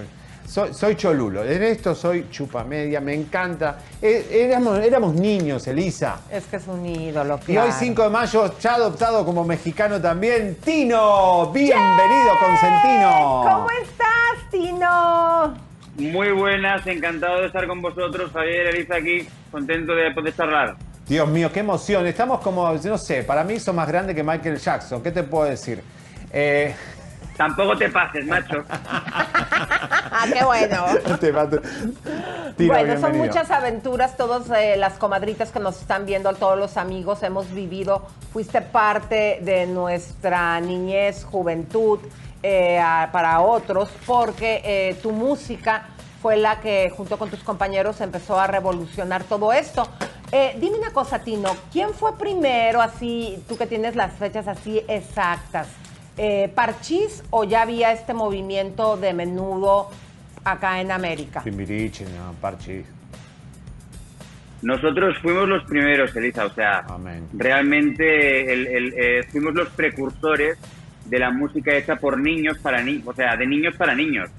Soy, 0.49 0.73
soy 0.73 0.95
cholulo. 0.95 1.43
En 1.43 1.62
esto 1.62 1.93
soy 1.93 2.27
chupamedia, 2.31 2.99
me 2.99 3.13
encanta. 3.13 3.77
Eh, 4.01 4.25
Éramos, 4.31 4.79
éramos 4.79 5.13
niños, 5.13 5.67
Elisa. 5.67 6.21
Es 6.31 6.45
que 6.45 6.55
es 6.55 6.67
un 6.67 6.83
ídolo. 6.83 7.39
Y 7.45 7.51
hoy 7.51 7.65
claro. 7.67 7.71
5 7.77 8.03
de 8.03 8.09
mayo, 8.09 8.59
ya 8.59 8.73
adoptado 8.73 9.23
como 9.23 9.43
mexicano 9.43 10.01
también, 10.01 10.57
Tino. 10.65 11.51
Bienvenido, 11.51 12.31
Consentino. 12.39 13.41
¿Cómo 13.47 13.67
estás, 13.79 14.49
Tino? 14.49 15.53
Muy 15.97 16.31
buenas, 16.31 16.88
encantado 16.88 17.41
de 17.41 17.45
estar 17.45 17.67
con 17.67 17.79
vosotros. 17.83 18.31
Javier, 18.33 18.73
Elisa 18.73 18.95
aquí, 18.95 19.27
contento 19.51 19.93
de 19.93 20.09
poder 20.15 20.35
charlar. 20.35 20.77
Dios 21.07 21.29
mío, 21.29 21.51
qué 21.53 21.59
emoción. 21.59 22.07
Estamos 22.07 22.39
como, 22.39 22.73
no 22.73 22.97
sé, 22.97 23.21
para 23.21 23.43
mí 23.43 23.59
son 23.59 23.75
más 23.75 23.88
grandes 23.88 24.15
que 24.15 24.23
Michael 24.23 24.57
Jackson. 24.57 25.03
¿Qué 25.03 25.12
te 25.12 25.21
puedo 25.21 25.45
decir? 25.45 25.83
Eh, 26.33 26.73
Tampoco 27.39 27.78
te 27.78 27.88
pases, 27.89 28.25
macho. 28.28 28.65
Ah, 30.12 30.25
qué 30.34 30.43
bueno. 30.43 30.84
te 31.19 31.32
mato. 31.32 31.62
Tino, 32.58 32.73
bueno, 32.73 32.99
son 32.99 33.17
muchas 33.17 33.49
aventuras, 33.52 34.17
todas 34.17 34.49
eh, 34.49 34.75
las 34.75 34.93
comadritas 34.93 35.52
que 35.52 35.60
nos 35.60 35.80
están 35.80 36.06
viendo, 36.06 36.34
todos 36.34 36.58
los 36.60 36.75
amigos, 36.75 37.23
hemos 37.23 37.49
vivido, 37.54 38.06
fuiste 38.34 38.60
parte 38.62 39.39
de 39.41 39.65
nuestra 39.67 40.60
niñez, 40.60 41.23
juventud, 41.23 41.99
eh, 42.43 42.80
a- 42.80 43.10
para 43.13 43.39
otros, 43.39 43.89
porque 44.06 44.62
eh, 44.65 44.95
tu 45.02 45.12
música 45.12 45.86
fue 46.21 46.36
la 46.36 46.60
que 46.60 46.89
junto 46.89 47.17
con 47.17 47.30
tus 47.30 47.41
compañeros 47.43 48.02
empezó 48.02 48.38
a 48.39 48.47
revolucionar 48.47 49.23
todo 49.23 49.54
esto. 49.54 49.88
Eh, 50.34 50.58
dime 50.60 50.78
una 50.80 50.91
cosa, 50.91 51.19
Tino, 51.19 51.56
¿quién 51.71 51.93
fue 51.93 52.17
primero, 52.17 52.82
así, 52.82 53.41
tú 53.47 53.56
que 53.58 53.67
tienes 53.67 53.95
las 53.95 54.12
fechas 54.13 54.47
así 54.49 54.82
exactas? 54.89 55.67
Eh, 56.21 56.51
¿Parchís 56.53 57.23
o 57.29 57.45
ya 57.45 57.62
había 57.62 57.93
este 57.93 58.13
movimiento 58.13 58.97
de 58.97 59.13
menudo 59.13 59.89
acá 60.43 60.82
en 60.82 60.91
América? 60.91 61.39
Timbiriche, 61.41 62.03
no, 62.03 62.34
Parchi. 62.41 62.84
Nosotros 64.62 65.17
fuimos 65.21 65.47
los 65.47 65.63
primeros, 65.63 66.13
Elisa, 66.13 66.45
o 66.45 66.53
sea, 66.53 66.79
Amén. 66.89 67.25
realmente 67.32 68.51
el- 68.51 68.67
el, 68.67 68.93
eh, 68.97 69.23
fuimos 69.32 69.53
los 69.53 69.69
precursores 69.69 70.58
de 71.05 71.19
la 71.19 71.32
música 71.32 71.73
hecha 71.73 71.95
por 71.95 72.19
niños 72.19 72.58
para 72.60 72.84
niños, 72.84 73.08
o 73.08 73.13
sea, 73.13 73.38
de 73.38 73.47
niños 73.47 73.73
para 73.77 73.95
niños. 73.95 74.29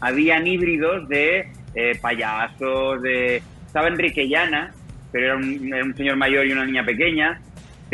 Habían 0.00 0.46
híbridos 0.46 1.08
de 1.08 1.48
eh, 1.74 1.98
payasos, 2.00 3.02
de... 3.02 3.42
Estaba 3.66 3.88
Enrique 3.88 4.28
Llana, 4.28 4.72
pero 5.10 5.24
era 5.26 5.34
un, 5.36 5.74
era 5.74 5.82
un 5.84 5.96
señor 5.96 6.14
mayor 6.16 6.46
y 6.46 6.52
una 6.52 6.64
niña 6.64 6.84
pequeña, 6.84 7.40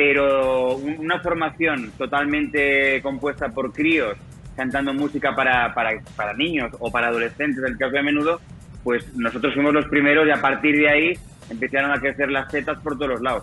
pero 0.00 0.76
un- 0.76 0.98
una 0.98 1.20
formación 1.20 1.92
totalmente 1.98 3.02
compuesta 3.02 3.50
por 3.50 3.70
críos 3.70 4.16
cantando 4.56 4.94
música 4.94 5.36
para, 5.36 5.74
para, 5.74 5.90
para 6.16 6.32
niños 6.32 6.70
o 6.78 6.90
para 6.90 7.08
adolescentes, 7.08 7.58
en 7.58 7.72
el 7.72 7.76
caso 7.78 7.92
de 7.92 8.02
menudo, 8.02 8.40
pues 8.82 9.14
nosotros 9.14 9.52
fuimos 9.52 9.74
los 9.74 9.84
primeros 9.88 10.26
y 10.26 10.30
a 10.30 10.40
partir 10.40 10.74
de 10.78 10.88
ahí 10.88 11.18
empezaron 11.50 11.90
a 11.92 12.00
crecer 12.00 12.30
las 12.30 12.50
setas 12.50 12.78
por 12.78 12.94
todos 12.96 13.08
los 13.10 13.20
lados. 13.20 13.42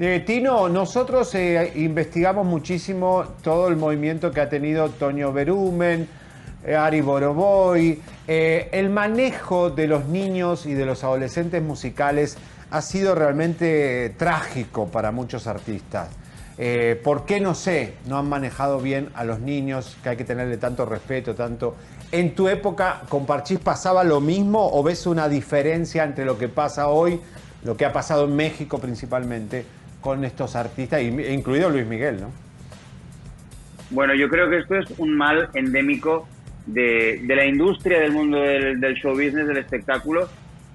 Eh, 0.00 0.22
Tino, 0.26 0.68
nosotros 0.68 1.32
eh, 1.36 1.72
investigamos 1.76 2.44
muchísimo 2.44 3.24
todo 3.44 3.68
el 3.68 3.76
movimiento 3.76 4.32
que 4.32 4.40
ha 4.40 4.48
tenido 4.48 4.88
Toño 4.90 5.32
Berumen, 5.32 6.08
eh, 6.66 6.74
Ari 6.74 7.02
Boroboy. 7.02 8.00
Eh, 8.26 8.68
el 8.72 8.90
manejo 8.90 9.70
de 9.70 9.86
los 9.86 10.06
niños 10.06 10.66
y 10.66 10.74
de 10.74 10.86
los 10.86 11.04
adolescentes 11.04 11.62
musicales 11.62 12.36
ha 12.70 12.82
sido 12.82 13.14
realmente 13.14 14.14
trágico 14.16 14.88
para 14.88 15.12
muchos 15.12 15.46
artistas. 15.46 16.08
Eh, 16.56 17.00
¿Por 17.02 17.24
qué 17.26 17.40
no 17.40 17.54
sé? 17.54 17.94
No 18.06 18.18
han 18.18 18.28
manejado 18.28 18.80
bien 18.80 19.08
a 19.14 19.24
los 19.24 19.40
niños, 19.40 19.96
que 20.02 20.10
hay 20.10 20.16
que 20.16 20.24
tenerle 20.24 20.56
tanto 20.56 20.86
respeto, 20.86 21.34
tanto. 21.34 21.76
¿En 22.12 22.34
tu 22.34 22.48
época 22.48 23.02
con 23.08 23.26
Parchís 23.26 23.58
pasaba 23.58 24.04
lo 24.04 24.20
mismo 24.20 24.70
o 24.72 24.82
ves 24.82 25.06
una 25.06 25.28
diferencia 25.28 26.04
entre 26.04 26.24
lo 26.24 26.38
que 26.38 26.48
pasa 26.48 26.88
hoy, 26.88 27.20
lo 27.64 27.76
que 27.76 27.84
ha 27.84 27.92
pasado 27.92 28.26
en 28.26 28.36
México 28.36 28.78
principalmente, 28.78 29.64
con 30.00 30.24
estos 30.24 30.54
artistas, 30.54 31.02
incluido 31.02 31.70
Luis 31.70 31.86
Miguel, 31.86 32.20
¿no? 32.20 32.44
Bueno, 33.90 34.14
yo 34.14 34.28
creo 34.28 34.48
que 34.48 34.58
esto 34.58 34.76
es 34.76 34.86
un 34.98 35.16
mal 35.16 35.48
endémico 35.54 36.28
de, 36.66 37.22
la 37.26 37.46
industria 37.46 38.00
del 38.00 38.12
mundo 38.12 38.38
del 38.38 38.94
show 38.94 39.12
business, 39.12 39.46
del 39.46 39.58
espectáculo, 39.58 40.28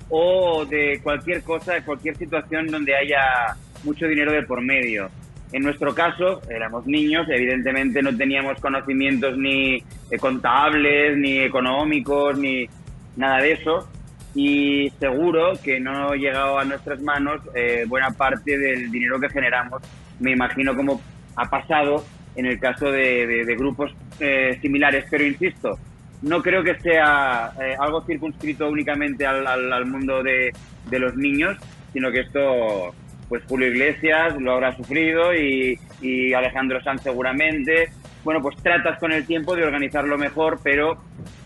o 0.09 0.65
de 0.65 0.99
cualquier 1.03 1.43
cosa, 1.43 1.73
de 1.73 1.83
cualquier 1.83 2.15
situación 2.17 2.67
donde 2.67 2.95
haya 2.95 3.55
mucho 3.83 4.07
dinero 4.07 4.31
de 4.31 4.43
por 4.43 4.61
medio. 4.61 5.09
En 5.51 5.63
nuestro 5.63 5.95
caso, 5.95 6.41
éramos 6.49 6.85
niños, 6.85 7.27
evidentemente 7.29 8.01
no 8.01 8.15
teníamos 8.15 8.59
conocimientos 8.59 9.37
ni 9.37 9.83
contables, 10.19 11.17
ni 11.17 11.39
económicos, 11.39 12.37
ni 12.37 12.67
nada 13.15 13.37
de 13.41 13.53
eso. 13.53 13.87
Y 14.35 14.91
seguro 14.99 15.53
que 15.63 15.79
no 15.79 16.09
ha 16.09 16.15
llegado 16.15 16.59
a 16.59 16.65
nuestras 16.65 17.01
manos 17.01 17.41
eh, 17.55 17.85
buena 17.87 18.11
parte 18.11 18.57
del 18.57 18.91
dinero 18.91 19.19
que 19.19 19.29
generamos. 19.29 19.81
Me 20.19 20.31
imagino 20.31 20.75
como 20.75 21.01
ha 21.35 21.49
pasado 21.49 22.05
en 22.35 22.45
el 22.45 22.59
caso 22.59 22.91
de 22.91 23.55
grupos 23.57 23.91
eh, 24.19 24.59
similares. 24.61 25.05
Pero 25.09 25.25
insisto, 25.25 25.79
no 26.21 26.41
creo 26.41 26.63
que 26.63 26.79
sea 26.79 27.51
eh, 27.61 27.75
algo 27.79 28.01
circunscrito 28.05 28.67
únicamente 28.69 29.25
al, 29.25 29.45
al- 29.47 29.85
mundo 29.85 30.21
de, 30.23 30.51
de 30.89 30.99
los 30.99 31.15
niños, 31.15 31.57
sino 31.93 32.11
que 32.11 32.21
esto, 32.21 32.93
pues 33.29 33.43
Julio 33.47 33.67
Iglesias 33.67 34.39
lo 34.39 34.53
habrá 34.53 34.75
sufrido 34.75 35.33
y, 35.33 35.79
y 36.01 36.33
Alejandro 36.33 36.81
Sanz 36.83 37.01
seguramente. 37.03 37.89
Bueno, 38.23 38.41
pues 38.41 38.57
tratas 38.57 38.99
con 38.99 39.11
el 39.13 39.25
tiempo 39.25 39.55
de 39.55 39.63
organizarlo 39.63 40.17
mejor, 40.17 40.59
pero 40.61 40.97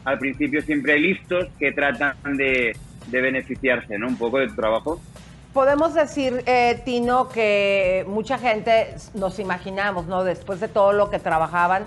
al 0.05 0.17
principio 0.17 0.61
siempre 0.61 0.93
hay 0.93 1.01
listos 1.01 1.47
que 1.59 1.71
tratan 1.71 2.15
de, 2.35 2.75
de 3.07 3.21
beneficiarse, 3.21 3.97
¿no? 3.99 4.07
Un 4.07 4.17
poco 4.17 4.39
de 4.39 4.47
tu 4.47 4.55
trabajo. 4.55 4.99
Podemos 5.53 5.93
decir, 5.93 6.41
eh, 6.47 6.81
Tino, 6.83 7.29
que 7.29 8.03
mucha 8.07 8.39
gente 8.39 8.87
nos 9.13 9.37
imaginamos, 9.37 10.07
¿no? 10.07 10.23
Después 10.23 10.59
de 10.59 10.67
todo 10.67 10.93
lo 10.93 11.11
que 11.11 11.19
trabajaban, 11.19 11.85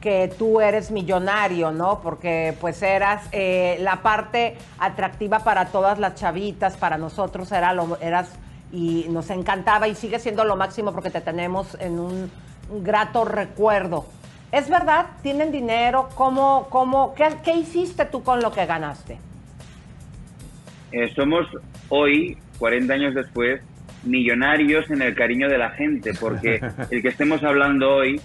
que 0.00 0.32
tú 0.38 0.60
eres 0.60 0.90
millonario, 0.90 1.70
¿no? 1.70 2.00
Porque 2.02 2.54
pues 2.60 2.82
eras 2.82 3.28
eh, 3.32 3.78
la 3.80 4.02
parte 4.02 4.56
atractiva 4.78 5.40
para 5.40 5.66
todas 5.66 5.98
las 5.98 6.14
chavitas, 6.14 6.76
para 6.76 6.98
nosotros 6.98 7.50
era 7.52 7.72
lo, 7.72 7.98
eras 8.00 8.30
y 8.70 9.06
nos 9.08 9.30
encantaba 9.30 9.88
y 9.88 9.94
sigue 9.94 10.18
siendo 10.18 10.44
lo 10.44 10.56
máximo 10.56 10.92
porque 10.92 11.10
te 11.10 11.20
tenemos 11.20 11.76
en 11.80 11.98
un, 11.98 12.30
un 12.70 12.84
grato 12.84 13.24
recuerdo. 13.24 14.06
¿Es 14.52 14.70
verdad? 14.70 15.06
¿Tienen 15.22 15.52
dinero? 15.52 16.08
¿Cómo, 16.14 16.68
cómo, 16.70 17.14
qué, 17.14 17.28
qué 17.44 17.54
hiciste 17.54 18.04
tú 18.06 18.22
con 18.22 18.40
lo 18.40 18.52
que 18.52 18.64
ganaste? 18.66 19.18
Eh, 20.92 21.12
somos 21.14 21.46
hoy, 21.90 22.38
40 22.58 22.94
años 22.94 23.14
después, 23.14 23.60
millonarios 24.04 24.90
en 24.90 25.02
el 25.02 25.14
cariño 25.14 25.48
de 25.48 25.58
la 25.58 25.70
gente, 25.70 26.12
porque 26.18 26.60
el 26.90 27.02
que 27.02 27.08
estemos 27.08 27.42
hablando 27.42 27.96
hoy 27.96 28.20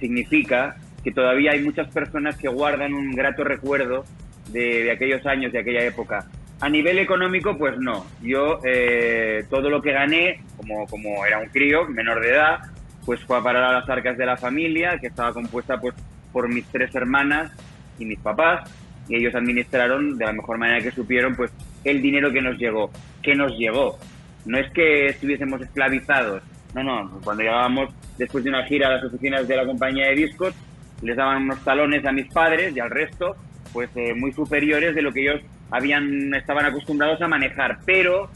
significa 0.00 0.76
que 1.08 1.14
todavía 1.14 1.52
hay 1.52 1.62
muchas 1.62 1.88
personas 1.88 2.36
que 2.36 2.48
guardan 2.48 2.92
un 2.92 3.12
grato 3.12 3.42
recuerdo 3.42 4.04
de, 4.50 4.84
de 4.84 4.90
aquellos 4.90 5.24
años, 5.24 5.50
de 5.50 5.60
aquella 5.60 5.82
época. 5.82 6.26
A 6.60 6.68
nivel 6.68 6.98
económico, 6.98 7.56
pues 7.56 7.78
no. 7.78 8.04
Yo 8.20 8.60
eh, 8.62 9.42
todo 9.48 9.70
lo 9.70 9.80
que 9.80 9.92
gané, 9.92 10.42
como, 10.58 10.86
como 10.86 11.24
era 11.24 11.38
un 11.38 11.48
crío, 11.48 11.86
menor 11.86 12.20
de 12.20 12.32
edad, 12.32 12.58
pues 13.06 13.24
fue 13.24 13.38
a 13.38 13.42
parar 13.42 13.64
a 13.64 13.72
las 13.72 13.88
arcas 13.88 14.18
de 14.18 14.26
la 14.26 14.36
familia, 14.36 14.98
que 14.98 15.06
estaba 15.06 15.32
compuesta 15.32 15.80
pues 15.80 15.94
por 16.30 16.46
mis 16.46 16.66
tres 16.66 16.94
hermanas 16.94 17.52
y 17.98 18.04
mis 18.04 18.18
papás, 18.18 18.70
y 19.08 19.16
ellos 19.16 19.34
administraron 19.34 20.18
de 20.18 20.26
la 20.26 20.34
mejor 20.34 20.58
manera 20.58 20.82
que 20.82 20.90
supieron 20.90 21.34
pues 21.34 21.50
el 21.84 22.02
dinero 22.02 22.30
que 22.30 22.42
nos 22.42 22.58
llegó, 22.58 22.90
que 23.22 23.34
nos 23.34 23.56
llegó. 23.56 23.98
No 24.44 24.58
es 24.58 24.70
que 24.72 25.06
estuviésemos 25.06 25.62
esclavizados, 25.62 26.42
no, 26.74 26.82
no, 26.82 27.18
cuando 27.24 27.44
llegábamos 27.44 27.94
después 28.18 28.44
de 28.44 28.50
una 28.50 28.66
gira 28.66 28.88
a 28.88 28.96
las 28.96 29.04
oficinas 29.04 29.48
de 29.48 29.56
la 29.56 29.64
compañía 29.64 30.08
de 30.08 30.14
discos, 30.14 30.54
les 31.02 31.16
daban 31.16 31.44
unos 31.44 31.62
talones 31.64 32.04
a 32.04 32.12
mis 32.12 32.32
padres 32.32 32.76
y 32.76 32.80
al 32.80 32.90
resto, 32.90 33.36
pues 33.72 33.90
eh, 33.94 34.14
muy 34.14 34.32
superiores 34.32 34.94
de 34.94 35.02
lo 35.02 35.12
que 35.12 35.22
ellos 35.22 35.42
habían 35.70 36.34
estaban 36.34 36.64
acostumbrados 36.64 37.20
a 37.20 37.28
manejar, 37.28 37.78
pero 37.84 38.30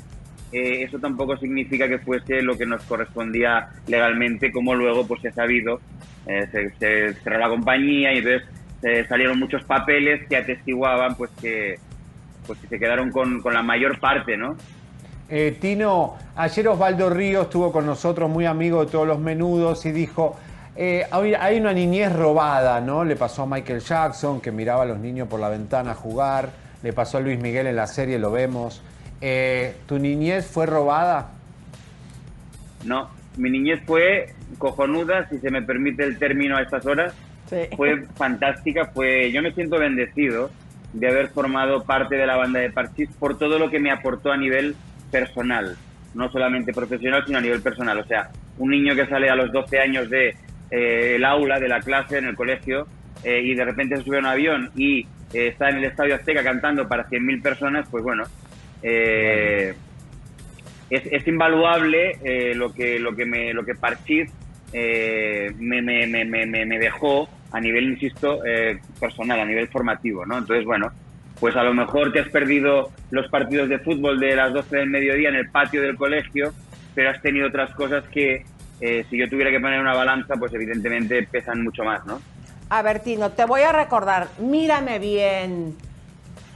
eh, 0.52 0.82
eso 0.82 0.98
tampoco 0.98 1.36
significa 1.38 1.88
que 1.88 1.98
fuese 1.98 2.42
lo 2.42 2.56
que 2.56 2.66
nos 2.66 2.82
correspondía 2.84 3.68
legalmente, 3.86 4.52
como 4.52 4.74
luego 4.74 5.06
pues 5.06 5.22
se 5.22 5.28
ha 5.28 5.32
sabido, 5.32 5.80
eh, 6.26 6.46
se, 6.52 6.70
se 6.78 7.14
cerró 7.22 7.38
la 7.38 7.48
compañía 7.48 8.12
y 8.12 8.18
entonces 8.18 8.42
eh, 8.82 9.06
salieron 9.08 9.38
muchos 9.38 9.62
papeles 9.64 10.26
que 10.28 10.36
atestiguaban 10.36 11.14
pues 11.14 11.30
que 11.40 11.76
pues 12.46 12.58
que 12.58 12.66
se 12.66 12.78
quedaron 12.78 13.10
con, 13.10 13.40
con 13.40 13.54
la 13.54 13.62
mayor 13.62 14.00
parte, 14.00 14.36
¿no? 14.36 14.56
Eh, 15.28 15.56
Tino, 15.60 16.16
ayer 16.36 16.68
Osvaldo 16.68 17.08
Río 17.08 17.42
estuvo 17.42 17.72
con 17.72 17.86
nosotros, 17.86 18.28
muy 18.28 18.44
amigo 18.44 18.84
de 18.84 18.90
todos 18.90 19.06
los 19.06 19.18
menudos, 19.18 19.86
y 19.86 19.92
dijo, 19.92 20.36
eh, 20.74 21.06
hay 21.12 21.60
una 21.60 21.72
niñez 21.72 22.12
robada, 22.12 22.80
¿no? 22.80 23.04
Le 23.04 23.16
pasó 23.16 23.42
a 23.42 23.46
Michael 23.46 23.80
Jackson, 23.80 24.40
que 24.40 24.50
miraba 24.50 24.82
a 24.82 24.86
los 24.86 24.98
niños 24.98 25.28
por 25.28 25.38
la 25.38 25.48
ventana 25.48 25.94
jugar, 25.94 26.50
le 26.82 26.92
pasó 26.92 27.18
a 27.18 27.20
Luis 27.20 27.38
Miguel 27.38 27.66
en 27.66 27.76
la 27.76 27.86
serie, 27.86 28.18
lo 28.18 28.32
vemos. 28.32 28.82
Eh, 29.20 29.76
¿Tu 29.86 29.98
niñez 29.98 30.46
fue 30.46 30.66
robada? 30.66 31.30
No, 32.84 33.10
mi 33.36 33.50
niñez 33.50 33.80
fue 33.86 34.34
cojonuda, 34.58 35.28
si 35.28 35.38
se 35.38 35.50
me 35.50 35.62
permite 35.62 36.04
el 36.04 36.18
término 36.18 36.56
a 36.56 36.62
estas 36.62 36.86
horas. 36.86 37.14
Fue 37.76 38.06
fantástica, 38.16 38.86
fue 38.86 39.30
yo 39.30 39.42
me 39.42 39.52
siento 39.52 39.78
bendecido 39.78 40.50
de 40.94 41.08
haber 41.08 41.28
formado 41.28 41.84
parte 41.84 42.16
de 42.16 42.26
la 42.26 42.36
banda 42.36 42.60
de 42.60 42.70
Parchís 42.70 43.10
por 43.18 43.36
todo 43.36 43.58
lo 43.58 43.68
que 43.68 43.78
me 43.78 43.90
aportó 43.90 44.32
a 44.32 44.38
nivel 44.38 44.74
personal, 45.10 45.76
no 46.14 46.30
solamente 46.32 46.72
profesional, 46.72 47.24
sino 47.26 47.36
a 47.36 47.42
nivel 47.42 47.60
personal. 47.60 47.98
O 47.98 48.04
sea, 48.06 48.30
un 48.56 48.70
niño 48.70 48.94
que 48.94 49.06
sale 49.06 49.28
a 49.28 49.36
los 49.36 49.52
12 49.52 49.78
años 49.78 50.08
de 50.08 50.34
eh, 50.72 51.16
el 51.16 51.24
aula, 51.24 51.60
de 51.60 51.68
la 51.68 51.80
clase, 51.80 52.18
en 52.18 52.24
el 52.24 52.34
colegio, 52.34 52.86
eh, 53.24 53.40
y 53.40 53.54
de 53.54 53.64
repente 53.64 53.96
se 53.96 54.02
sube 54.02 54.16
a 54.16 54.20
un 54.20 54.26
avión 54.26 54.70
y 54.74 55.00
eh, 55.32 55.48
está 55.48 55.68
en 55.68 55.76
el 55.76 55.84
Estadio 55.84 56.14
Azteca 56.14 56.42
cantando 56.42 56.88
para 56.88 57.06
100.000 57.08 57.42
personas, 57.42 57.88
pues 57.88 58.02
bueno, 58.02 58.24
eh, 58.82 59.74
es, 60.90 61.02
es 61.06 61.28
invaluable 61.28 62.54
lo 62.54 62.72
que 62.72 62.98
lo 62.98 63.14
que 63.14 63.24
me 63.24 63.52
lo 63.54 63.64
que 63.64 63.74
Parchís 63.74 64.30
me, 64.72 65.82
me, 65.82 66.06
me, 66.06 66.46
me, 66.46 66.78
dejó 66.78 67.28
a 67.52 67.60
nivel, 67.60 67.90
insisto, 67.90 68.40
personal, 68.98 69.40
a 69.40 69.44
nivel 69.44 69.68
formativo, 69.68 70.26
¿no? 70.26 70.38
Entonces, 70.38 70.64
bueno, 70.64 70.90
pues 71.38 71.56
a 71.56 71.62
lo 71.62 71.74
mejor 71.74 72.12
te 72.12 72.20
has 72.20 72.28
perdido 72.28 72.90
los 73.10 73.28
partidos 73.28 73.68
de 73.68 73.78
fútbol 73.78 74.18
de 74.18 74.36
las 74.36 74.52
12 74.52 74.76
del 74.76 74.90
mediodía 74.90 75.28
en 75.28 75.36
el 75.36 75.50
patio 75.50 75.82
del 75.82 75.96
colegio, 75.96 76.52
pero 76.94 77.10
has 77.10 77.22
tenido 77.22 77.48
otras 77.48 77.74
cosas 77.74 78.04
que, 78.08 78.44
eh, 78.84 79.06
si 79.08 79.16
yo 79.16 79.28
tuviera 79.30 79.50
que 79.52 79.60
poner 79.60 79.80
una 79.80 79.94
balanza, 79.94 80.34
pues 80.36 80.52
evidentemente 80.54 81.22
pesan 81.30 81.62
mucho 81.62 81.84
más, 81.84 82.04
¿no? 82.04 82.20
A 82.68 82.82
ver, 82.82 82.98
Tino, 83.00 83.30
te 83.30 83.44
voy 83.44 83.60
a 83.62 83.70
recordar, 83.70 84.26
mírame 84.38 84.98
bien. 84.98 85.76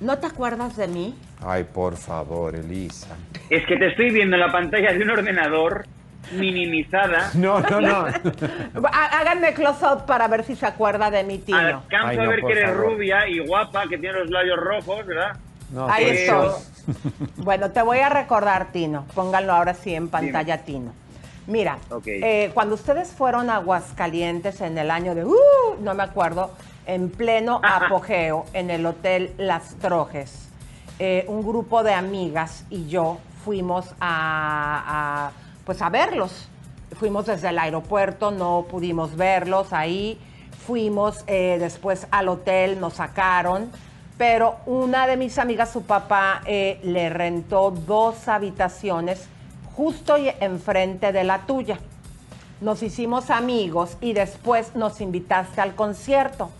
¿No 0.00 0.18
te 0.18 0.26
acuerdas 0.26 0.76
de 0.76 0.88
mí? 0.88 1.14
Ay, 1.40 1.64
por 1.64 1.96
favor, 1.96 2.54
Elisa. 2.56 3.14
Es 3.48 3.64
que 3.66 3.76
te 3.76 3.86
estoy 3.88 4.10
viendo 4.10 4.34
en 4.36 4.40
la 4.40 4.50
pantalla 4.50 4.92
de 4.92 5.02
un 5.02 5.10
ordenador 5.10 5.86
minimizada. 6.32 7.30
No, 7.34 7.60
no, 7.60 7.80
no. 7.80 8.06
Há- 8.92 9.18
Háganme 9.20 9.54
close-up 9.54 10.04
para 10.06 10.26
ver 10.26 10.42
si 10.44 10.56
se 10.56 10.66
acuerda 10.66 11.10
de 11.10 11.22
mí, 11.22 11.38
Tino. 11.38 11.58
Alcanzo 11.58 12.08
Ay, 12.08 12.18
a 12.18 12.22
no, 12.24 12.30
ver 12.30 12.40
por 12.40 12.50
que 12.52 12.58
eres 12.58 12.70
favor. 12.74 12.90
rubia 12.92 13.28
y 13.28 13.38
guapa, 13.46 13.84
que 13.88 13.98
tiene 13.98 14.18
los 14.18 14.30
labios 14.30 14.58
rojos, 14.58 15.06
¿verdad? 15.06 15.36
No, 15.70 15.88
Ahí 15.88 16.06
estoy. 16.06 16.48
Bueno, 17.36 17.70
te 17.70 17.82
voy 17.82 17.98
a 17.98 18.08
recordar, 18.08 18.72
Tino. 18.72 19.04
Pónganlo 19.14 19.52
ahora 19.52 19.74
sí 19.74 19.94
en 19.94 20.08
pantalla, 20.08 20.58
Tino. 20.64 20.92
Mira, 21.46 21.78
eh, 22.04 22.50
cuando 22.54 22.74
ustedes 22.74 23.12
fueron 23.12 23.50
a 23.50 23.56
Aguascalientes 23.56 24.60
en 24.60 24.76
el 24.78 24.90
año 24.90 25.14
de, 25.14 25.24
uh, 25.24 25.36
no 25.80 25.94
me 25.94 26.02
acuerdo, 26.02 26.50
en 26.86 27.08
pleno 27.08 27.60
apogeo, 27.62 28.46
en 28.52 28.70
el 28.70 28.84
Hotel 28.84 29.32
Las 29.38 29.76
Trojes, 29.76 30.48
eh, 30.98 31.24
un 31.28 31.46
grupo 31.46 31.82
de 31.82 31.92
amigas 31.94 32.64
y 32.70 32.88
yo 32.88 33.18
fuimos 33.44 33.86
a, 34.00 35.28
a, 35.28 35.30
pues 35.64 35.82
a 35.82 35.88
verlos. 35.88 36.48
Fuimos 36.98 37.26
desde 37.26 37.48
el 37.50 37.58
aeropuerto, 37.58 38.30
no 38.30 38.66
pudimos 38.68 39.16
verlos 39.16 39.72
ahí. 39.72 40.18
Fuimos 40.66 41.22
eh, 41.26 41.58
después 41.60 42.08
al 42.10 42.28
hotel, 42.28 42.80
nos 42.80 42.94
sacaron. 42.94 43.70
Pero 44.18 44.56
una 44.66 45.06
de 45.06 45.16
mis 45.16 45.38
amigas, 45.38 45.70
su 45.70 45.82
papá, 45.82 46.40
eh, 46.46 46.80
le 46.82 47.10
rentó 47.10 47.70
dos 47.70 48.28
habitaciones 48.28 49.28
justo 49.76 50.16
enfrente 50.16 51.12
de 51.12 51.24
la 51.24 51.40
tuya. 51.46 51.78
Nos 52.60 52.82
hicimos 52.82 53.30
amigos 53.30 53.96
y 54.00 54.14
después 54.14 54.74
nos 54.74 55.00
invitaste 55.00 55.60
al 55.60 55.74
concierto. 55.74 56.50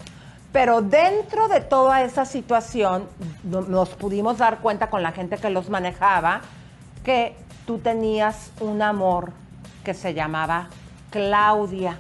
Pero 0.53 0.83
dentro 0.83 1.49
de 1.49 1.61
toda 1.61 2.03
esa 2.03 2.25
situación 2.25 3.05
no- 3.45 3.63
nos 3.63 3.91
pudimos 3.91 4.39
dar 4.39 4.59
cuenta 4.59 4.89
con 4.91 5.03
la 5.03 5.13
gente 5.13 5.37
que 5.39 5.51
los 5.51 5.69
manejaba 5.71 6.41
que 7.05 7.37
tú 7.67 7.79
tenías 7.79 8.51
un 8.61 8.83
amor 8.83 9.33
que 9.85 9.95
se 9.95 10.15
llamaba 10.15 10.69
Claudia, 11.11 11.99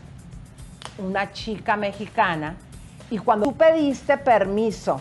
una 0.98 1.32
chica 1.32 1.76
mexicana, 1.76 2.56
y 3.10 3.18
cuando 3.18 3.46
tú 3.46 3.54
pediste 3.54 4.18
permiso, 4.18 5.00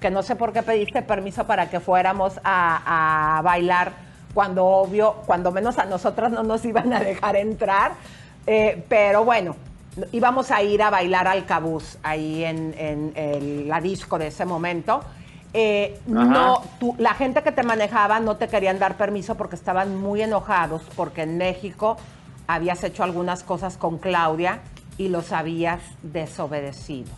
que 0.00 0.10
no 0.10 0.22
sé 0.22 0.36
por 0.36 0.52
qué 0.52 0.62
pediste 0.62 1.00
permiso 1.02 1.46
para 1.46 1.70
que 1.70 1.80
fuéramos 1.80 2.38
a, 2.44 3.38
a 3.38 3.42
bailar, 3.42 3.92
cuando 4.36 4.66
obvio, 4.66 5.14
cuando 5.24 5.50
menos 5.50 5.78
a 5.78 5.86
nosotras 5.86 6.30
no 6.30 6.42
nos 6.42 6.62
iban 6.66 6.92
a 6.92 7.00
dejar 7.00 7.36
entrar, 7.36 7.92
eh, 8.46 8.84
pero 8.86 9.24
bueno, 9.24 9.56
íbamos 10.12 10.50
a 10.50 10.62
ir 10.62 10.82
a 10.82 10.90
bailar 10.90 11.26
al 11.26 11.46
cabús 11.46 11.96
ahí 12.02 12.44
en, 12.44 12.74
en 12.76 13.12
el- 13.16 13.66
la 13.66 13.80
disco 13.80 14.18
de 14.18 14.26
ese 14.26 14.44
momento. 14.44 15.00
Eh, 15.54 15.98
no, 16.06 16.60
tú- 16.78 16.94
la 16.98 17.14
gente 17.14 17.42
que 17.42 17.50
te 17.50 17.62
manejaba 17.62 18.20
no 18.20 18.36
te 18.36 18.46
querían 18.48 18.78
dar 18.78 18.98
permiso 18.98 19.36
porque 19.36 19.56
estaban 19.56 19.96
muy 19.96 20.20
enojados 20.20 20.82
porque 20.96 21.22
en 21.22 21.38
México 21.38 21.96
habías 22.46 22.84
hecho 22.84 23.04
algunas 23.04 23.42
cosas 23.42 23.78
con 23.78 23.96
Claudia 23.96 24.58
y 24.98 25.08
los 25.08 25.32
habías 25.32 25.80
desobedecido. 26.02 27.08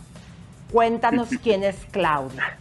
Cuéntanos 0.73 1.31
quién 1.43 1.65
es 1.65 1.79
Claudia. 1.91 2.59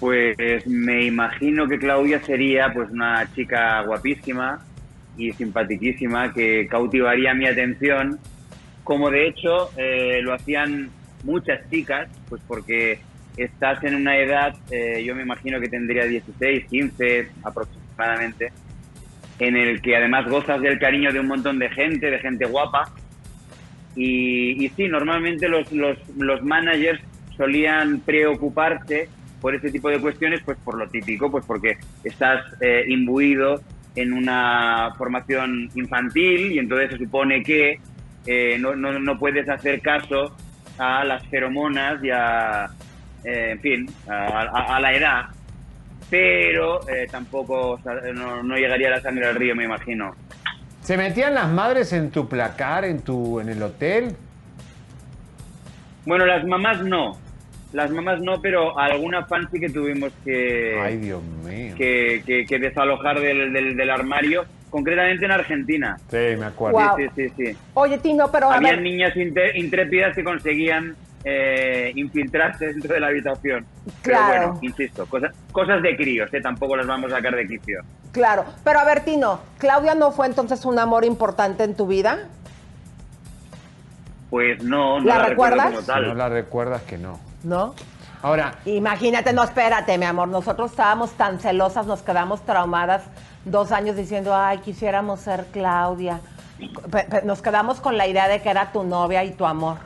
Pues 0.00 0.66
me 0.66 1.04
imagino 1.04 1.66
que 1.66 1.78
Claudia 1.78 2.22
sería 2.22 2.72
pues 2.72 2.90
una 2.90 3.28
chica 3.34 3.82
guapísima 3.82 4.64
y 5.16 5.32
simpaticísima 5.32 6.32
que 6.32 6.68
cautivaría 6.68 7.34
mi 7.34 7.46
atención, 7.46 8.18
como 8.84 9.10
de 9.10 9.26
hecho 9.26 9.70
eh, 9.76 10.20
lo 10.22 10.32
hacían 10.32 10.90
muchas 11.24 11.68
chicas, 11.68 12.08
pues 12.28 12.40
porque 12.46 13.00
estás 13.36 13.82
en 13.84 13.96
una 13.96 14.16
edad, 14.16 14.54
eh, 14.70 15.02
yo 15.04 15.14
me 15.14 15.22
imagino 15.22 15.60
que 15.60 15.68
tendría 15.68 16.04
16, 16.04 16.66
15 16.66 17.28
aproximadamente, 17.42 18.52
en 19.38 19.56
el 19.56 19.80
que 19.82 19.96
además 19.96 20.28
gozas 20.28 20.60
del 20.60 20.78
cariño 20.78 21.12
de 21.12 21.20
un 21.20 21.26
montón 21.26 21.58
de 21.58 21.70
gente, 21.70 22.10
de 22.10 22.18
gente 22.18 22.46
guapa. 22.46 22.90
Y, 23.94 24.64
y 24.64 24.68
sí, 24.70 24.88
normalmente 24.88 25.48
los, 25.48 25.70
los, 25.72 25.98
los 26.16 26.42
managers 26.42 27.00
solían 27.36 28.00
preocuparse 28.00 29.08
por 29.40 29.54
ese 29.54 29.70
tipo 29.70 29.88
de 29.88 30.00
cuestiones, 30.00 30.40
pues 30.44 30.58
por 30.64 30.76
lo 30.76 30.88
típico, 30.88 31.30
pues 31.30 31.44
porque 31.44 31.78
estás 32.04 32.44
eh, 32.60 32.84
imbuido 32.88 33.60
en 33.94 34.12
una 34.12 34.92
formación 34.96 35.70
infantil 35.74 36.52
y 36.52 36.58
entonces 36.58 36.90
se 36.92 36.98
supone 36.98 37.42
que 37.42 37.80
eh, 38.26 38.58
no, 38.58 38.76
no, 38.76 38.98
no, 38.98 39.18
puedes 39.18 39.48
hacer 39.48 39.80
caso 39.80 40.36
a 40.78 41.04
las 41.04 41.26
feromonas 41.26 42.02
y 42.02 42.10
a, 42.10 42.66
eh, 43.24 43.52
en 43.52 43.60
fin, 43.60 43.90
a, 44.08 44.76
a, 44.76 44.80
la 44.80 44.94
edad, 44.94 45.26
pero 46.10 46.80
tampoco 47.10 47.80
no, 48.14 48.42
no, 48.42 48.56
llegaría 48.56 48.90
la 48.90 49.00
sangre 49.00 49.26
al 49.26 49.34
río, 49.34 49.56
me 49.56 49.64
imagino. 49.64 50.14
¿Se 50.82 50.96
metían 50.96 51.34
las 51.34 51.48
madres 51.48 51.92
en 51.92 52.10
tu 52.10 52.28
placar, 52.28 52.84
en, 52.84 53.00
tu, 53.00 53.40
en 53.40 53.48
el 53.48 53.62
hotel? 53.62 54.14
Bueno, 56.06 56.24
las 56.24 56.44
mamás 56.46 56.82
no, 56.82 57.18
las 57.72 57.90
mamás 57.90 58.20
no, 58.20 58.40
pero 58.40 58.78
alguna 58.78 59.26
fan 59.26 59.48
sí 59.50 59.60
que 59.60 59.68
tuvimos 59.68 60.12
que. 60.24 60.78
Ay, 60.80 60.96
Dios 60.96 61.22
mío. 61.22 61.74
Que, 61.76 62.44
que, 62.48 62.58
desalojar 62.58 63.20
del, 63.20 63.52
del, 63.52 63.90
armario, 63.90 64.44
concretamente 64.70 65.26
en 65.26 65.32
Argentina. 65.32 65.96
Sí, 66.10 66.36
me 66.38 66.46
acuerdo. 66.46 66.96
Sí, 66.96 67.04
sí, 67.14 67.28
sí, 67.36 67.56
Oye, 67.74 67.98
Tino, 67.98 68.30
pero. 68.30 68.50
Había 68.50 68.76
niñas 68.76 69.14
intrépidas 69.16 70.14
que 70.14 70.24
conseguían 70.24 70.96
eh, 71.24 71.92
infiltrarse 71.94 72.68
dentro 72.68 72.94
de 72.94 73.00
la 73.00 73.08
habitación. 73.08 73.66
Claro. 74.02 74.26
Pero 74.28 74.46
bueno, 74.46 74.58
insisto, 74.62 75.06
cosas, 75.06 75.34
cosas 75.52 75.82
de 75.82 75.96
críos, 75.96 76.32
¿eh? 76.32 76.40
tampoco 76.40 76.76
las 76.76 76.86
vamos 76.86 77.12
a 77.12 77.16
sacar 77.16 77.36
de 77.36 77.46
quicio. 77.46 77.80
Claro, 78.12 78.46
pero 78.64 78.78
a 78.78 78.84
ver, 78.84 79.00
Tino, 79.00 79.40
¿Claudia 79.58 79.94
no 79.94 80.10
fue 80.12 80.26
entonces 80.26 80.64
un 80.64 80.78
amor 80.78 81.04
importante 81.04 81.64
en 81.64 81.74
tu 81.74 81.86
vida? 81.86 82.28
Pues 84.30 84.62
no, 84.62 85.00
no 85.00 85.06
la, 85.06 85.26
recuerdas? 85.26 85.70
Como 85.70 85.82
tal. 85.82 86.08
no 86.08 86.14
la 86.14 86.28
recuerdas 86.28 86.82
que 86.82 86.98
no. 86.98 87.27
¿No? 87.42 87.74
Ahora. 88.22 88.54
Imagínate, 88.64 89.32
no, 89.32 89.44
espérate, 89.44 89.96
mi 89.98 90.04
amor. 90.04 90.28
Nosotros 90.28 90.70
estábamos 90.70 91.12
tan 91.12 91.38
celosas, 91.38 91.86
nos 91.86 92.02
quedamos 92.02 92.44
traumadas 92.44 93.02
dos 93.44 93.72
años 93.72 93.96
diciendo, 93.96 94.34
ay, 94.34 94.58
quisiéramos 94.58 95.20
ser 95.20 95.46
Claudia. 95.52 96.20
Nos 97.24 97.40
quedamos 97.42 97.80
con 97.80 97.96
la 97.96 98.06
idea 98.06 98.28
de 98.28 98.40
que 98.40 98.50
era 98.50 98.72
tu 98.72 98.82
novia 98.82 99.24
y 99.24 99.32
tu 99.32 99.46
amor. 99.46 99.76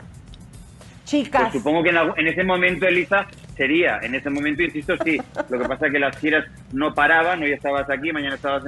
Chicas. 1.04 1.42
Pues 1.42 1.54
supongo 1.54 1.82
que 1.82 1.90
en, 1.90 2.26
ese 2.26 2.42
momento, 2.42 2.86
Elisa, 2.86 3.26
sería. 3.54 3.98
En 4.02 4.14
ese 4.14 4.30
momento, 4.30 4.62
insisto, 4.62 4.94
sí. 5.04 5.20
Lo 5.50 5.58
que 5.58 5.68
pasa 5.68 5.86
es 5.86 5.92
que 5.92 5.98
las 5.98 6.16
giras 6.16 6.46
no 6.72 6.94
paraban. 6.94 7.42
Hoy 7.42 7.52
estabas 7.52 7.90
aquí, 7.90 8.12
mañana 8.12 8.36
estabas 8.36 8.62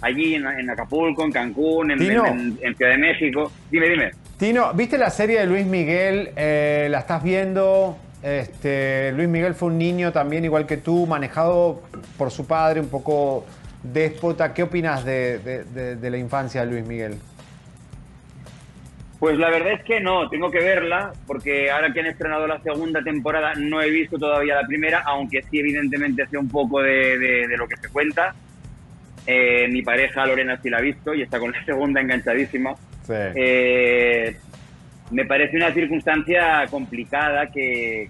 allí, 0.00 0.36
en, 0.36 0.70
Acapulco, 0.70 1.24
en 1.24 1.32
Cancún, 1.32 1.90
en, 1.90 1.98
Ciudad 1.98 2.90
de 2.92 2.98
México. 2.98 3.50
Dime, 3.70 3.88
dime. 3.88 4.10
Tino, 4.38 4.72
¿viste 4.74 4.96
la 4.96 5.10
serie 5.10 5.40
de 5.40 5.46
Luis 5.46 5.66
Miguel? 5.66 6.30
Eh, 6.36 6.86
¿La 6.88 7.00
estás 7.00 7.24
viendo? 7.24 7.96
Este, 8.22 9.12
Luis 9.12 9.28
Miguel 9.28 9.54
fue 9.54 9.68
un 9.68 9.78
niño 9.78 10.12
también, 10.12 10.44
igual 10.44 10.66
que 10.66 10.76
tú, 10.76 11.06
manejado 11.06 11.82
por 12.16 12.30
su 12.30 12.46
padre, 12.46 12.80
un 12.80 12.88
poco 12.88 13.46
déspota. 13.82 14.52
¿Qué 14.54 14.64
opinas 14.64 15.04
de, 15.04 15.98
la 16.02 16.16
infancia 16.16 16.64
de 16.64 16.72
Luis 16.72 16.84
Miguel? 16.84 17.16
Pues 19.20 19.36
la 19.36 19.50
verdad 19.50 19.72
es 19.72 19.82
que 19.82 20.00
no, 20.00 20.28
tengo 20.28 20.50
que 20.50 20.60
verla, 20.60 21.12
porque 21.26 21.70
ahora 21.70 21.92
que 21.92 22.00
han 22.00 22.06
estrenado 22.06 22.46
la 22.46 22.60
segunda 22.62 23.02
temporada 23.02 23.54
no 23.54 23.80
he 23.82 23.90
visto 23.90 24.16
todavía 24.16 24.54
la 24.54 24.66
primera, 24.66 25.02
aunque 25.04 25.42
sí 25.42 25.58
evidentemente 25.58 26.26
sé 26.28 26.38
un 26.38 26.48
poco 26.48 26.82
de, 26.82 27.46
lo 27.56 27.66
que 27.66 27.76
se 27.76 27.88
cuenta. 27.88 28.34
Eh, 29.26 29.68
mi 29.68 29.82
pareja 29.82 30.24
Lorena 30.24 30.58
sí 30.62 30.70
la 30.70 30.78
ha 30.78 30.80
visto 30.80 31.12
y 31.14 31.22
está 31.22 31.38
con 31.38 31.52
la 31.52 31.64
segunda 31.64 32.00
enganchadísima. 32.00 32.74
Sí. 33.04 33.12
Eh, 33.12 34.36
me 35.10 35.24
parece 35.24 35.56
una 35.56 35.72
circunstancia 35.72 36.66
complicada 36.70 37.50
que, 37.50 38.08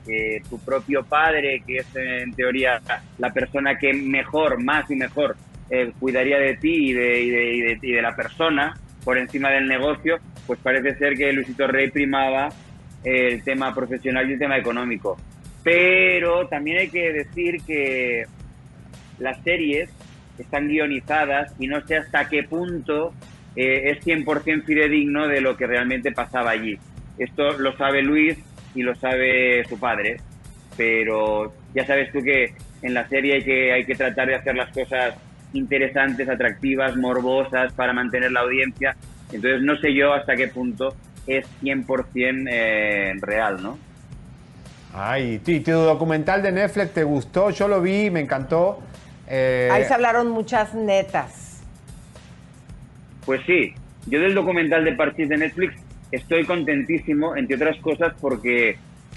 tu 0.49 0.59
propio 0.59 1.05
padre, 1.05 1.63
que 1.67 1.77
es 1.77 1.87
en 1.95 2.33
teoría 2.33 2.81
la 3.19 3.31
persona 3.33 3.79
que 3.79 3.93
mejor, 3.93 4.63
más 4.63 4.91
y 4.91 4.97
mejor 4.97 5.37
eh, 5.71 5.93
cuidaría 5.99 6.39
de 6.39 6.57
ti 6.57 6.91
y 6.91 6.93
de, 6.93 7.79
de, 7.81 8.03
la 8.03 8.17
persona 8.17 8.75
por 9.05 9.17
encima 9.17 9.51
del 9.51 9.69
negocio, 9.69 10.19
pues 10.47 10.59
parece 10.61 10.97
ser 10.97 11.15
que 11.17 11.33
Luisito 11.33 11.67
Rey 11.67 11.91
primaba 11.91 12.49
el 13.05 13.43
tema 13.45 13.75
profesional 13.75 14.29
y 14.29 14.33
el 14.33 14.39
tema 14.39 14.59
económico. 14.59 15.17
Pero 15.63 16.49
también 16.49 16.79
hay 16.79 16.89
que 16.89 17.13
decir 17.13 17.59
que 17.67 18.25
las 19.19 19.41
series 19.43 19.91
están 20.39 20.69
guionizadas 20.69 21.55
y 21.59 21.67
no 21.67 21.81
sé 21.87 21.97
hasta 21.97 22.29
qué 22.29 22.43
punto 22.43 23.13
eh, 23.57 23.91
es 23.91 24.07
100% 24.07 24.65
fidedigno 24.65 25.27
de 25.27 25.41
lo 25.41 25.57
que 25.57 25.67
realmente 25.67 26.13
pasaba 26.13 26.51
allí. 26.51 26.79
Esto 27.19 27.59
lo 27.59 27.77
sabe 27.77 28.03
Luis 28.03 28.39
y 28.75 28.83
lo 28.83 28.95
sabe 28.95 29.65
su 29.69 29.79
padre, 29.79 30.21
pero 30.77 31.53
ya 31.75 31.87
sabes 31.87 32.13
tú 32.13 32.23
que 32.23 32.55
en 32.83 32.95
la 32.95 33.09
serie 33.09 33.35
hay 33.35 33.45
que, 33.45 33.73
hay 33.73 33.85
que 33.85 33.95
tratar 33.95 34.29
de 34.29 34.37
hacer 34.37 34.55
las 34.55 34.71
cosas 34.71 35.15
interesantes, 35.53 36.29
atractivas, 36.29 36.97
morbosas 36.97 37.73
para 37.73 37.93
mantener 37.93 38.33
la 38.33 38.41
audiencia. 38.41 38.97
Entonces 39.33 39.63
no 39.63 39.77
sé 39.79 39.95
yo 39.95 40.13
hasta 40.13 40.37
qué 40.37 40.49
punto 40.49 40.95
es 41.27 41.47
100% 41.63 42.49
eh, 42.51 43.15
real, 43.21 43.63
¿no? 43.63 43.79
Ay, 44.95 45.41
¿y 45.45 45.61
tu 45.61 45.73
documental 45.73 46.43
de 46.43 46.53
Netflix 46.53 46.95
te 46.95 47.05
gustó? 47.05 47.51
Yo 47.51 47.69
lo 47.69 47.81
vi, 47.81 48.11
me 48.11 48.21
encantó. 48.21 48.81
Eh, 49.29 49.69
Ahí 49.71 49.85
se 49.85 49.93
hablaron 49.93 50.31
muchas 50.31 50.75
netas. 50.75 51.63
Pues 53.27 53.43
sí, 53.47 53.75
yo 54.07 54.21
del 54.21 54.35
documental 54.35 54.85
de 54.85 54.93
Parchís 54.93 55.29
de 55.29 55.37
Netflix 55.37 55.75
estoy 56.13 56.45
contentísimo, 56.45 57.37
entre 57.37 57.57
otras 57.57 57.79
cosas, 57.79 58.15
porque 58.21 58.77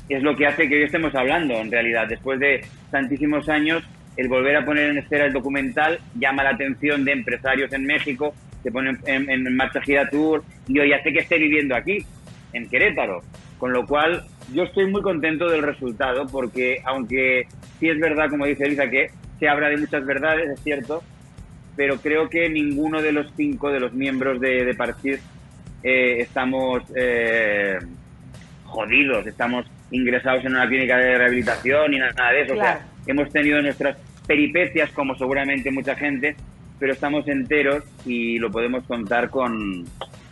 es 0.10 0.24
lo 0.24 0.36
que 0.36 0.48
hace 0.48 0.68
que 0.68 0.76
hoy 0.76 0.84
estemos 0.84 1.14
hablando, 1.16 1.56
en 1.56 1.72
realidad. 1.72 2.08
Después 2.08 2.40
de 2.40 2.62
tantísimos 2.90 3.48
años, 3.50 3.84
el 4.18 4.28
volver 4.28 4.58
a 4.58 4.66
poner 4.66 4.90
en 4.90 4.98
escena 4.98 5.26
el 5.26 5.34
documental 5.34 6.00
llama 6.16 6.44
la 6.44 6.52
atención 6.52 7.06
de 7.06 7.14
empresarios 7.14 7.72
en 7.74 7.86
México, 7.86 8.34
se 8.62 8.72
ponen 8.72 9.00
en, 9.06 9.30
en, 9.30 9.56
marcha 9.56 9.82
Gira 9.82 10.10
Tour, 10.10 10.44
y 10.68 10.76
ya 10.76 11.02
sé 11.02 11.12
que 11.14 11.20
esté 11.20 11.38
viviendo 11.38 11.76
aquí, 11.76 12.00
en 12.54 12.70
Querétaro. 12.70 13.22
Con 13.58 13.74
lo 13.74 13.86
cual, 13.86 14.24
yo 14.54 14.64
estoy 14.64 14.88
muy 14.88 15.02
contento 15.02 15.50
del 15.50 15.62
resultado, 15.62 16.28
porque 16.28 16.82
aunque 16.84 17.48
sí 17.80 17.90
es 17.90 18.00
verdad, 18.00 18.30
como 18.30 18.46
dice 18.46 18.66
Elisa, 18.66 18.90
que 18.90 19.12
se 19.40 19.48
habla 19.48 19.70
de 19.70 19.78
muchas 19.78 20.06
verdades, 20.06 20.50
es 20.50 20.64
cierto, 20.64 21.04
pero 21.76 21.98
creo 21.98 22.30
que 22.30 22.50
ninguno 22.50 23.02
de 23.02 23.12
los 23.12 23.32
cinco 23.38 23.72
de 23.72 23.80
los 23.80 23.94
miembros 23.94 24.42
de, 24.42 24.66
de 24.66 24.74
eh, 25.84 26.18
estamos 26.20 26.84
eh, 26.96 27.78
jodidos, 28.66 29.26
estamos 29.28 29.66
ingresados 29.92 30.46
en 30.46 30.54
una 30.54 30.68
clínica 30.68 30.98
de 30.98 31.18
rehabilitación 31.18 31.94
y 31.94 32.00
nada 32.00 32.32
de 32.32 32.42
eso. 32.42 32.56
hemos 33.08 33.30
tenido 33.32 33.62
nuestras 33.62 33.98
peripecias, 34.26 34.92
como 34.92 35.16
seguramente 35.16 35.72
mucha 35.72 35.96
gente, 35.96 36.36
pero 36.80 36.94
estamos 36.94 37.28
enteros 37.28 37.84
y 38.06 38.40
lo 38.40 38.52
podemos 38.52 38.84
contar 38.86 39.30
con, 39.30 39.86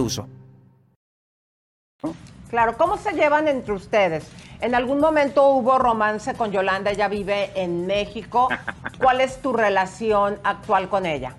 uso. 0.00 0.28
Claro, 2.48 2.76
¿cómo 2.76 2.96
se 2.96 3.12
llevan 3.12 3.46
entre 3.46 3.72
ustedes? 3.72 4.28
En 4.60 4.74
algún 4.74 4.98
momento 4.98 5.48
hubo 5.48 5.78
romance 5.78 6.34
con 6.34 6.50
Yolanda, 6.50 6.90
ella 6.90 7.08
vive 7.08 7.50
en 7.54 7.86
México. 7.86 8.48
¿Cuál 8.98 9.20
es 9.20 9.40
tu 9.40 9.52
relación 9.52 10.38
actual 10.42 10.88
con 10.88 11.06
ella? 11.06 11.36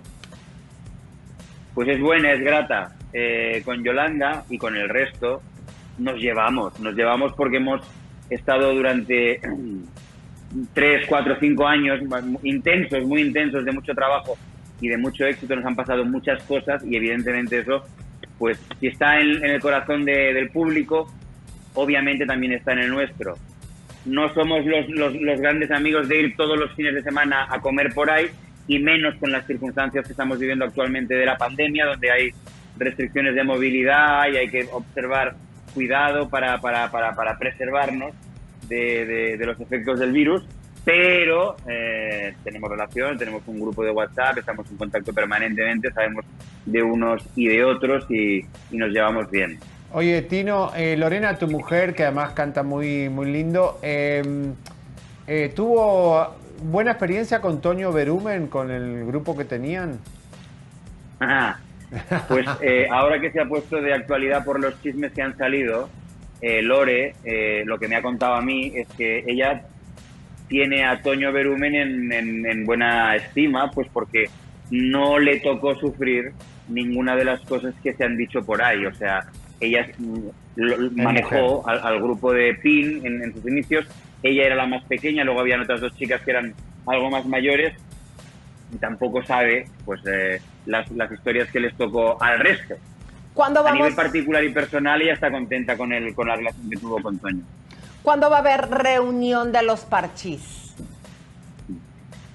pues 1.74 1.88
es 1.88 2.00
buena, 2.00 2.32
es 2.32 2.40
grata. 2.40 2.92
Eh, 3.12 3.60
con 3.64 3.84
Yolanda 3.84 4.44
y 4.48 4.56
con 4.56 4.74
el 4.74 4.88
resto 4.88 5.42
nos 5.98 6.18
llevamos, 6.18 6.80
nos 6.80 6.94
llevamos 6.94 7.34
porque 7.34 7.58
hemos 7.58 7.82
estado 8.30 8.74
durante 8.74 9.38
tres, 10.72 11.06
cuatro, 11.06 11.36
cinco 11.38 11.66
años 11.66 12.00
intensos, 12.42 13.04
muy 13.04 13.20
intensos, 13.20 13.64
de 13.66 13.72
mucho 13.72 13.94
trabajo 13.94 14.38
y 14.80 14.88
de 14.88 14.96
mucho 14.96 15.26
éxito, 15.26 15.54
nos 15.54 15.66
han 15.66 15.76
pasado 15.76 16.04
muchas 16.04 16.42
cosas 16.44 16.82
y 16.84 16.96
evidentemente 16.96 17.58
eso, 17.58 17.84
pues 18.42 18.58
si 18.80 18.88
está 18.88 19.20
en, 19.20 19.44
el 19.44 19.60
corazón 19.60 20.04
del 20.04 20.50
público, 20.50 21.08
obviamente 21.74 22.26
también 22.26 22.54
está 22.54 22.72
en 22.72 22.80
el 22.80 22.90
nuestro. 22.90 23.36
No 24.04 24.34
somos 24.34 24.66
los, 24.66 24.88
los, 24.88 25.14
los 25.14 25.40
grandes 25.40 25.70
amigos 25.70 26.08
de 26.08 26.22
ir 26.22 26.36
todos 26.36 26.58
los 26.58 26.74
fines 26.74 26.92
de 26.92 27.02
semana 27.04 27.46
a 27.48 27.60
comer 27.60 27.94
por 27.94 28.10
ahí 28.10 28.26
y 28.66 28.80
menos 28.80 29.14
con 29.20 29.30
las 29.30 29.46
circunstancias 29.46 30.04
que 30.04 30.10
estamos 30.10 30.40
viviendo 30.40 30.64
actualmente 30.64 31.14
de 31.14 31.24
la 31.24 31.36
pandemia, 31.36 31.86
donde 31.86 32.10
hay 32.10 32.30
restricciones 32.78 33.36
de 33.36 33.44
movilidad 33.44 34.26
y 34.32 34.36
hay 34.38 34.48
que 34.48 34.66
observar 34.72 35.36
cuidado 35.72 36.28
para, 36.28 36.60
para, 36.60 36.90
para, 36.90 37.14
para 37.14 37.38
preservarnos 37.38 38.12
de, 38.68 39.36
de, 39.38 39.46
los 39.46 39.60
efectos 39.60 40.00
del 40.00 40.10
virus, 40.10 40.42
pero 40.84 41.56
eh, 41.68 42.34
tenemos 42.42 42.70
relación, 42.70 43.16
tenemos 43.16 43.42
un 43.46 43.60
grupo 43.60 43.84
de 43.84 43.90
WhatsApp, 43.90 44.38
estamos 44.38 44.70
en 44.70 44.76
contacto 44.76 45.12
permanentemente, 45.12 45.92
sabemos 45.92 46.24
de 46.66 46.82
unos 46.82 47.22
y 47.36 47.48
de 47.48 47.64
otros 47.64 48.10
y, 48.10 48.44
nos 48.70 48.90
llevamos 48.90 49.30
bien. 49.30 49.58
Oye, 49.92 50.22
Tino, 50.22 50.72
eh, 50.74 50.96
Lorena, 50.96 51.36
tu 51.36 51.46
mujer, 51.48 51.94
que 51.94 52.04
además 52.04 52.32
canta 52.32 52.62
muy, 52.62 53.08
muy 53.08 53.30
lindo, 53.30 53.78
em, 53.82 54.54
eh, 55.26 55.52
¿tuvo 55.54 56.34
buena 56.62 56.92
experiencia 56.92 57.40
con 57.40 57.60
Toño 57.60 57.92
Berumen, 57.92 58.46
con 58.46 58.70
el 58.70 59.04
grupo 59.06 59.36
que 59.36 59.44
tenían? 59.44 59.98
Pues 62.28 62.46
eh, 62.62 62.86
ahora 62.90 63.20
que 63.20 63.30
se 63.30 63.40
ha 63.40 63.44
puesto 63.44 63.80
de 63.80 63.92
actualidad 63.92 64.44
por 64.44 64.58
los 64.58 64.80
chismes 64.82 65.12
que 65.12 65.22
han 65.22 65.36
salido, 65.36 65.90
eh, 66.40 66.62
Lore, 66.62 67.14
eh, 67.24 67.62
lo 67.66 67.78
que 67.78 67.88
me 67.88 67.96
ha 67.96 68.02
contado 68.02 68.34
a 68.34 68.42
mí 68.42 68.72
es 68.74 68.88
que 68.96 69.24
ella 69.26 69.62
tiene 70.52 70.84
a 70.84 71.00
Toño 71.00 71.32
Berumen 71.32 72.12
en, 72.12 72.66
buena 72.66 73.16
estima, 73.16 73.70
pues 73.70 73.88
porque 73.90 74.26
no 74.70 75.18
le 75.18 75.40
tocó 75.40 75.74
sufrir 75.76 76.34
ninguna 76.68 77.16
de 77.16 77.24
las 77.24 77.40
cosas 77.40 77.74
que 77.82 77.94
se 77.94 78.04
han 78.04 78.18
dicho 78.18 78.42
por 78.44 78.62
ahí. 78.62 78.84
O 78.84 78.92
sea, 78.94 79.20
ella 79.60 79.88
mm, 79.96 81.00
manejó 81.02 81.66
al, 81.66 82.02
grupo 82.02 82.34
de 82.34 82.52
PIN 82.52 83.00
en, 83.06 83.22
en 83.22 83.32
sus 83.32 83.46
inicios. 83.50 83.86
Ella 84.22 84.44
era 84.44 84.54
la 84.54 84.66
más 84.66 84.84
pequeña, 84.84 85.24
luego 85.24 85.40
habían 85.40 85.62
otras 85.62 85.80
dos 85.80 85.96
chicas 85.96 86.20
que 86.20 86.32
eran 86.32 86.52
algo 86.86 87.08
más 87.08 87.24
mayores 87.24 87.72
y 88.74 88.76
tampoco 88.76 89.24
sabe 89.24 89.64
pues 89.86 90.02
eh, 90.06 90.38
las, 90.66 90.90
las, 90.90 91.10
historias 91.10 91.50
que 91.50 91.60
les 91.60 91.74
tocó 91.78 92.22
al 92.22 92.38
resto. 92.40 92.74
¿Cuándo 93.32 93.62
vamos... 93.62 93.80
A 93.80 93.82
nivel 93.84 93.94
particular 93.94 94.44
y 94.44 94.50
personal 94.50 95.00
ella 95.00 95.14
está 95.14 95.30
contenta 95.30 95.78
con, 95.78 95.94
el, 95.94 96.14
con 96.14 96.28
la 96.28 96.36
relación 96.36 96.68
que 96.68 96.76
tuvo 96.76 97.00
con 97.00 97.18
Toño. 97.18 97.42
¿Cuándo 98.02 98.30
va 98.30 98.36
a 98.36 98.40
haber 98.40 98.68
reunión 98.68 99.52
de 99.52 99.62
los 99.62 99.80
parchís? 99.80 100.74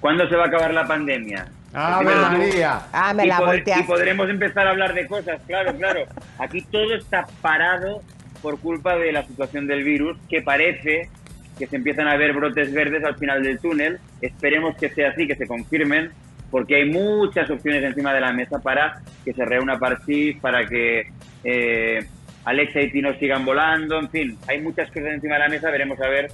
¿Cuándo 0.00 0.28
se 0.28 0.36
va 0.36 0.44
a 0.44 0.46
acabar 0.46 0.72
la 0.72 0.86
pandemia? 0.86 1.48
Ah, 1.74 2.00
María. 2.02 2.80
Ah, 2.92 3.12
me 3.12 3.26
la 3.26 3.40
y, 3.56 3.80
y 3.80 3.82
podremos 3.82 4.28
empezar 4.30 4.66
a 4.66 4.70
hablar 4.70 4.94
de 4.94 5.06
cosas, 5.06 5.40
claro, 5.46 5.74
claro. 5.76 6.06
Aquí 6.38 6.62
todo 6.62 6.94
está 6.94 7.26
parado 7.42 8.00
por 8.40 8.58
culpa 8.58 8.96
de 8.96 9.12
la 9.12 9.24
situación 9.24 9.66
del 9.66 9.84
virus, 9.84 10.16
que 10.28 10.40
parece 10.40 11.10
que 11.58 11.66
se 11.66 11.76
empiezan 11.76 12.08
a 12.08 12.16
ver 12.16 12.32
brotes 12.32 12.72
verdes 12.72 13.04
al 13.04 13.16
final 13.16 13.42
del 13.42 13.58
túnel. 13.58 13.98
Esperemos 14.22 14.76
que 14.76 14.88
sea 14.90 15.10
así, 15.10 15.26
que 15.26 15.34
se 15.34 15.46
confirmen, 15.46 16.12
porque 16.50 16.76
hay 16.76 16.90
muchas 16.90 17.50
opciones 17.50 17.82
encima 17.82 18.14
de 18.14 18.20
la 18.20 18.32
mesa 18.32 18.60
para 18.60 19.02
que 19.24 19.34
se 19.34 19.44
reúna 19.44 19.78
Parchís, 19.78 20.38
para 20.40 20.66
que 20.66 21.10
eh, 21.44 22.06
Alexa 22.48 22.80
y 22.80 22.90
Tino 22.90 23.12
sigan 23.18 23.44
volando, 23.44 23.98
en 23.98 24.08
fin, 24.08 24.38
hay 24.46 24.62
muchas 24.62 24.88
cosas 24.88 25.08
encima 25.12 25.34
de 25.34 25.40
la 25.40 25.48
mesa, 25.48 25.70
veremos 25.70 26.00
a 26.00 26.08
ver 26.08 26.32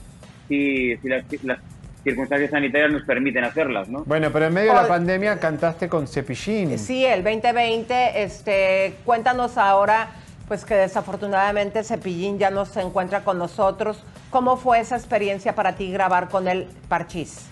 si, 0.49 0.97
las, 1.03 1.25
circunstancias 2.05 2.51
sanitarias 2.51 2.93
nos 2.93 3.03
permiten 3.03 3.43
hacerlas, 3.45 3.89
¿no? 3.89 4.05
Bueno, 4.05 4.31
pero 4.31 4.47
en 4.47 4.55
medio 4.55 4.71
de 4.71 4.77
la 4.77 4.87
pandemia 4.87 5.41
cantaste 5.41 5.89
con 5.89 6.07
Cepillín. 6.07 6.79
Sí, 6.79 7.05
el 7.05 7.25
2020, 7.25 8.23
este, 8.23 8.95
cuéntanos 9.05 9.59
ahora, 9.59 10.11
pues 10.47 10.65
que 10.65 10.75
desafortunadamente 10.75 11.83
Cepillín 11.83 12.39
ya 12.39 12.51
no 12.51 12.65
se 12.67 12.83
encuentra 12.83 13.25
con 13.25 13.39
nosotros. 13.39 14.05
¿Cómo 14.31 14.57
fue 14.57 14.81
esa 14.81 14.97
experiencia 14.97 15.55
para 15.55 15.75
ti 15.77 15.91
grabar 15.91 16.29
con 16.29 16.47
el 16.47 16.67
Parchís? 16.89 17.49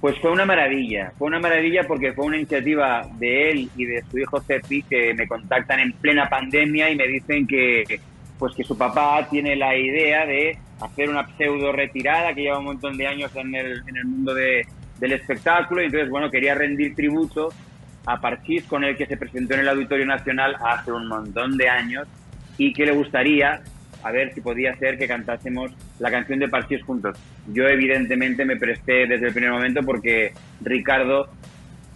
Pues 0.00 0.16
fue 0.20 0.30
una 0.30 0.44
maravilla, 0.44 1.12
fue 1.18 1.26
una 1.26 1.40
maravilla 1.40 1.82
porque 1.84 2.12
fue 2.12 2.26
una 2.26 2.36
iniciativa 2.36 3.04
de 3.18 3.50
él 3.50 3.70
y 3.76 3.84
de 3.84 4.02
su 4.08 4.18
hijo 4.18 4.40
Cepi 4.40 4.82
que 4.82 5.12
me 5.14 5.26
contactan 5.26 5.80
en 5.80 5.92
plena 5.92 6.28
pandemia 6.28 6.88
y 6.90 6.96
me 6.96 7.08
dicen 7.08 7.46
que 7.46 8.00
pues 8.38 8.54
que 8.54 8.62
su 8.62 8.78
papá 8.78 9.26
tiene 9.28 9.56
la 9.56 9.76
idea 9.76 10.24
de 10.24 10.56
hacer 10.80 11.10
una 11.10 11.26
pseudo 11.36 11.72
retirada 11.72 12.32
que 12.32 12.42
lleva 12.42 12.60
un 12.60 12.66
montón 12.66 12.96
de 12.96 13.08
años 13.08 13.34
en 13.34 13.52
el, 13.56 13.82
en 13.88 13.96
el 13.96 14.04
mundo 14.04 14.32
de, 14.34 14.64
del 15.00 15.12
espectáculo. 15.12 15.82
Y 15.82 15.86
entonces 15.86 16.08
bueno 16.08 16.30
quería 16.30 16.54
rendir 16.54 16.94
tributo 16.94 17.52
a 18.06 18.20
Parchís 18.20 18.62
con 18.64 18.84
el 18.84 18.96
que 18.96 19.06
se 19.06 19.16
presentó 19.16 19.54
en 19.54 19.60
el 19.60 19.68
Auditorio 19.68 20.06
Nacional 20.06 20.56
hace 20.64 20.92
un 20.92 21.08
montón 21.08 21.56
de 21.56 21.68
años 21.68 22.06
y 22.56 22.72
que 22.72 22.86
le 22.86 22.92
gustaría 22.92 23.62
a 24.02 24.12
ver 24.12 24.32
si 24.34 24.40
podía 24.40 24.76
ser 24.76 24.98
que 24.98 25.08
cantásemos 25.08 25.72
la 25.98 26.10
canción 26.10 26.38
de 26.38 26.48
Parchís 26.48 26.82
juntos. 26.82 27.18
Yo 27.52 27.66
evidentemente 27.66 28.44
me 28.44 28.56
presté 28.56 29.06
desde 29.06 29.28
el 29.28 29.32
primer 29.32 29.50
momento 29.50 29.82
porque 29.82 30.32
Ricardo, 30.60 31.28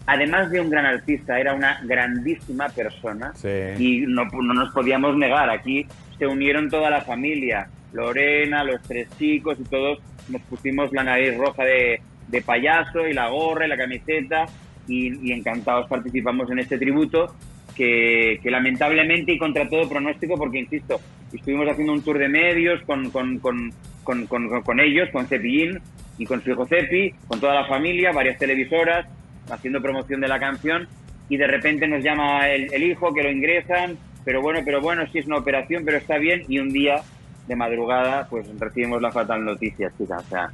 además 0.07 0.51
de 0.51 0.61
un 0.61 0.71
gran 0.71 0.87
artista, 0.87 1.39
era 1.39 1.55
una 1.55 1.81
grandísima 1.85 2.69
persona 2.69 3.33
y 3.79 4.05
no, 4.07 4.25
no 4.25 4.55
nos 4.55 4.73
podíamos 4.73 5.17
negar. 5.17 5.51
Aquí 5.51 5.87
se 6.19 6.27
unieron 6.27 6.69
toda 6.69 6.91
la 6.91 7.03
familia, 7.03 7.69
Lorena, 7.93 8.65
los 8.65 8.83
tres 8.83 9.09
chicos 9.19 9.59
y 9.61 9.65
todos 9.65 10.01
nos 10.29 10.43
pusimos 10.43 10.93
la 10.93 11.05
nariz 11.05 11.37
roja 11.37 11.65
de, 11.65 12.01
de 12.29 12.43
payaso 12.43 13.07
y 13.07 13.13
la 13.13 13.29
gorra 13.29 13.67
y 13.67 13.69
la 13.69 13.77
camiseta 13.77 14.47
y, 14.89 15.29
y 15.29 15.33
encantados 15.33 15.89
participamos 15.89 16.51
en 16.51 16.59
este 16.59 16.79
tributo 16.79 17.35
que, 17.75 18.41
lamentablemente 18.45 19.33
y 19.33 19.39
contra 19.39 19.69
todo 19.69 19.89
pronóstico, 19.89 20.37
porque 20.37 20.61
insisto, 20.61 21.01
estuvimos 21.33 21.69
haciendo 21.69 21.93
un 21.93 22.03
tour 22.03 22.19
de 22.19 22.29
medios 22.29 22.83
con, 22.83 23.11
con, 23.11 23.39
con, 23.39 23.73
con 24.27 24.81
ellos, 24.81 25.09
con 25.13 25.27
Cepillín 25.27 25.79
y 26.19 26.27
con 26.27 26.43
su 26.43 26.51
hijo 26.51 26.67
Cepi, 26.67 27.13
con 27.27 27.41
toda 27.41 27.55
la 27.55 27.67
familia, 27.67 28.13
varias 28.13 28.39
televisoras, 28.39 29.07
haciendo 29.51 29.81
promoción 29.81 30.21
de 30.21 30.29
la 30.29 30.39
canción, 30.39 30.87
y 31.29 31.37
de 31.37 31.47
repente 31.47 31.89
nos 31.89 32.05
llama 32.05 32.49
el, 32.49 32.83
hijo 32.83 33.13
que 33.13 33.23
lo 33.23 33.31
ingresan, 33.31 33.97
pero 34.25 34.43
bueno, 34.43 34.61
pero 34.65 34.81
bueno, 34.81 35.05
sí 35.11 35.19
es 35.19 35.27
una 35.27 35.39
operación, 35.39 35.85
pero 35.85 35.99
está 35.99 36.19
bien, 36.19 36.43
y 36.49 36.59
un 36.59 36.71
día 36.71 37.03
de 37.47 37.57
madrugada, 37.57 38.29
pues 38.29 38.47
recibimos 38.59 39.01
la 39.03 39.11
fatal 39.11 39.45
noticia, 39.45 39.91
chicas. 39.99 40.25
O 40.25 40.29
sea, 40.29 40.51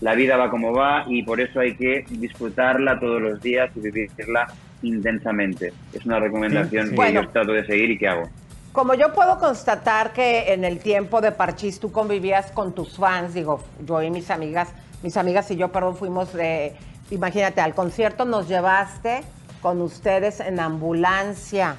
la 0.00 0.14
vida 0.14 0.36
va 0.36 0.50
como 0.50 0.72
va 0.72 1.04
y 1.06 1.22
por 1.22 1.40
eso 1.40 1.60
hay 1.60 1.74
que 1.74 2.04
disfrutarla 2.08 3.00
todos 3.00 3.20
los 3.20 3.40
días 3.40 3.70
y 3.76 3.80
vivirla 3.80 4.46
intensamente. 4.82 5.72
Es 5.92 6.04
una 6.04 6.20
recomendación 6.20 6.94
que 6.94 7.12
yo 7.12 7.28
trato 7.28 7.52
de 7.52 7.64
seguir 7.64 7.90
y 7.90 7.98
que 7.98 8.08
hago. 8.08 8.28
Como 8.72 8.94
yo 8.94 9.14
puedo 9.14 9.38
constatar 9.38 10.12
que 10.12 10.52
en 10.52 10.64
el 10.64 10.80
tiempo 10.80 11.22
de 11.22 11.32
Parchís 11.32 11.80
tú 11.80 11.90
convivías 11.92 12.50
con 12.50 12.74
tus 12.74 12.98
fans, 12.98 13.32
digo, 13.32 13.64
yo 13.86 14.02
y 14.02 14.10
mis 14.10 14.30
amigas, 14.30 14.68
mis 15.02 15.16
amigas 15.16 15.50
y 15.50 15.56
yo, 15.56 15.72
perdón, 15.72 15.96
fuimos 15.96 16.34
de, 16.34 16.74
imagínate, 17.10 17.62
al 17.62 17.74
concierto 17.74 18.26
nos 18.26 18.48
llevaste 18.48 19.22
con 19.62 19.80
ustedes 19.80 20.40
en 20.40 20.60
ambulancia. 20.60 21.76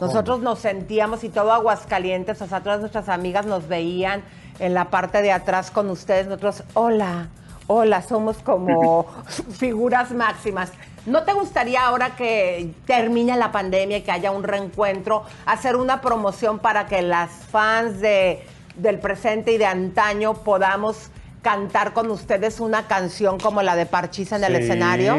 Nosotros 0.00 0.40
nos 0.40 0.58
sentíamos 0.58 1.22
y 1.22 1.28
todo 1.28 1.52
Aguascalientes, 1.52 2.40
o 2.42 2.46
sea, 2.46 2.60
todas 2.60 2.80
nuestras 2.80 3.08
amigas 3.08 3.46
nos 3.46 3.68
veían 3.68 4.22
en 4.58 4.74
la 4.74 4.86
parte 4.86 5.22
de 5.22 5.30
atrás 5.30 5.70
con 5.70 5.90
ustedes, 5.90 6.26
nosotros, 6.26 6.64
hola, 6.74 7.28
hola, 7.66 8.02
somos 8.02 8.38
como 8.38 9.06
figuras 9.58 10.12
máximas. 10.12 10.72
¿No 11.04 11.24
te 11.24 11.32
gustaría 11.32 11.84
ahora 11.84 12.14
que 12.16 12.70
termine 12.86 13.36
la 13.36 13.50
pandemia 13.50 13.98
y 13.98 14.02
que 14.02 14.12
haya 14.12 14.30
un 14.30 14.44
reencuentro, 14.44 15.24
hacer 15.46 15.74
una 15.74 16.00
promoción 16.00 16.60
para 16.60 16.86
que 16.86 17.02
las 17.02 17.30
fans 17.30 18.00
de, 18.00 18.44
del 18.76 19.00
presente 19.00 19.52
y 19.52 19.58
de 19.58 19.66
antaño 19.66 20.34
podamos 20.34 21.10
cantar 21.42 21.92
con 21.92 22.08
ustedes 22.10 22.60
una 22.60 22.86
canción 22.86 23.40
como 23.40 23.62
la 23.62 23.74
de 23.74 23.86
Parchisa 23.86 24.36
en 24.36 24.44
el 24.44 24.54
escenario? 24.54 25.18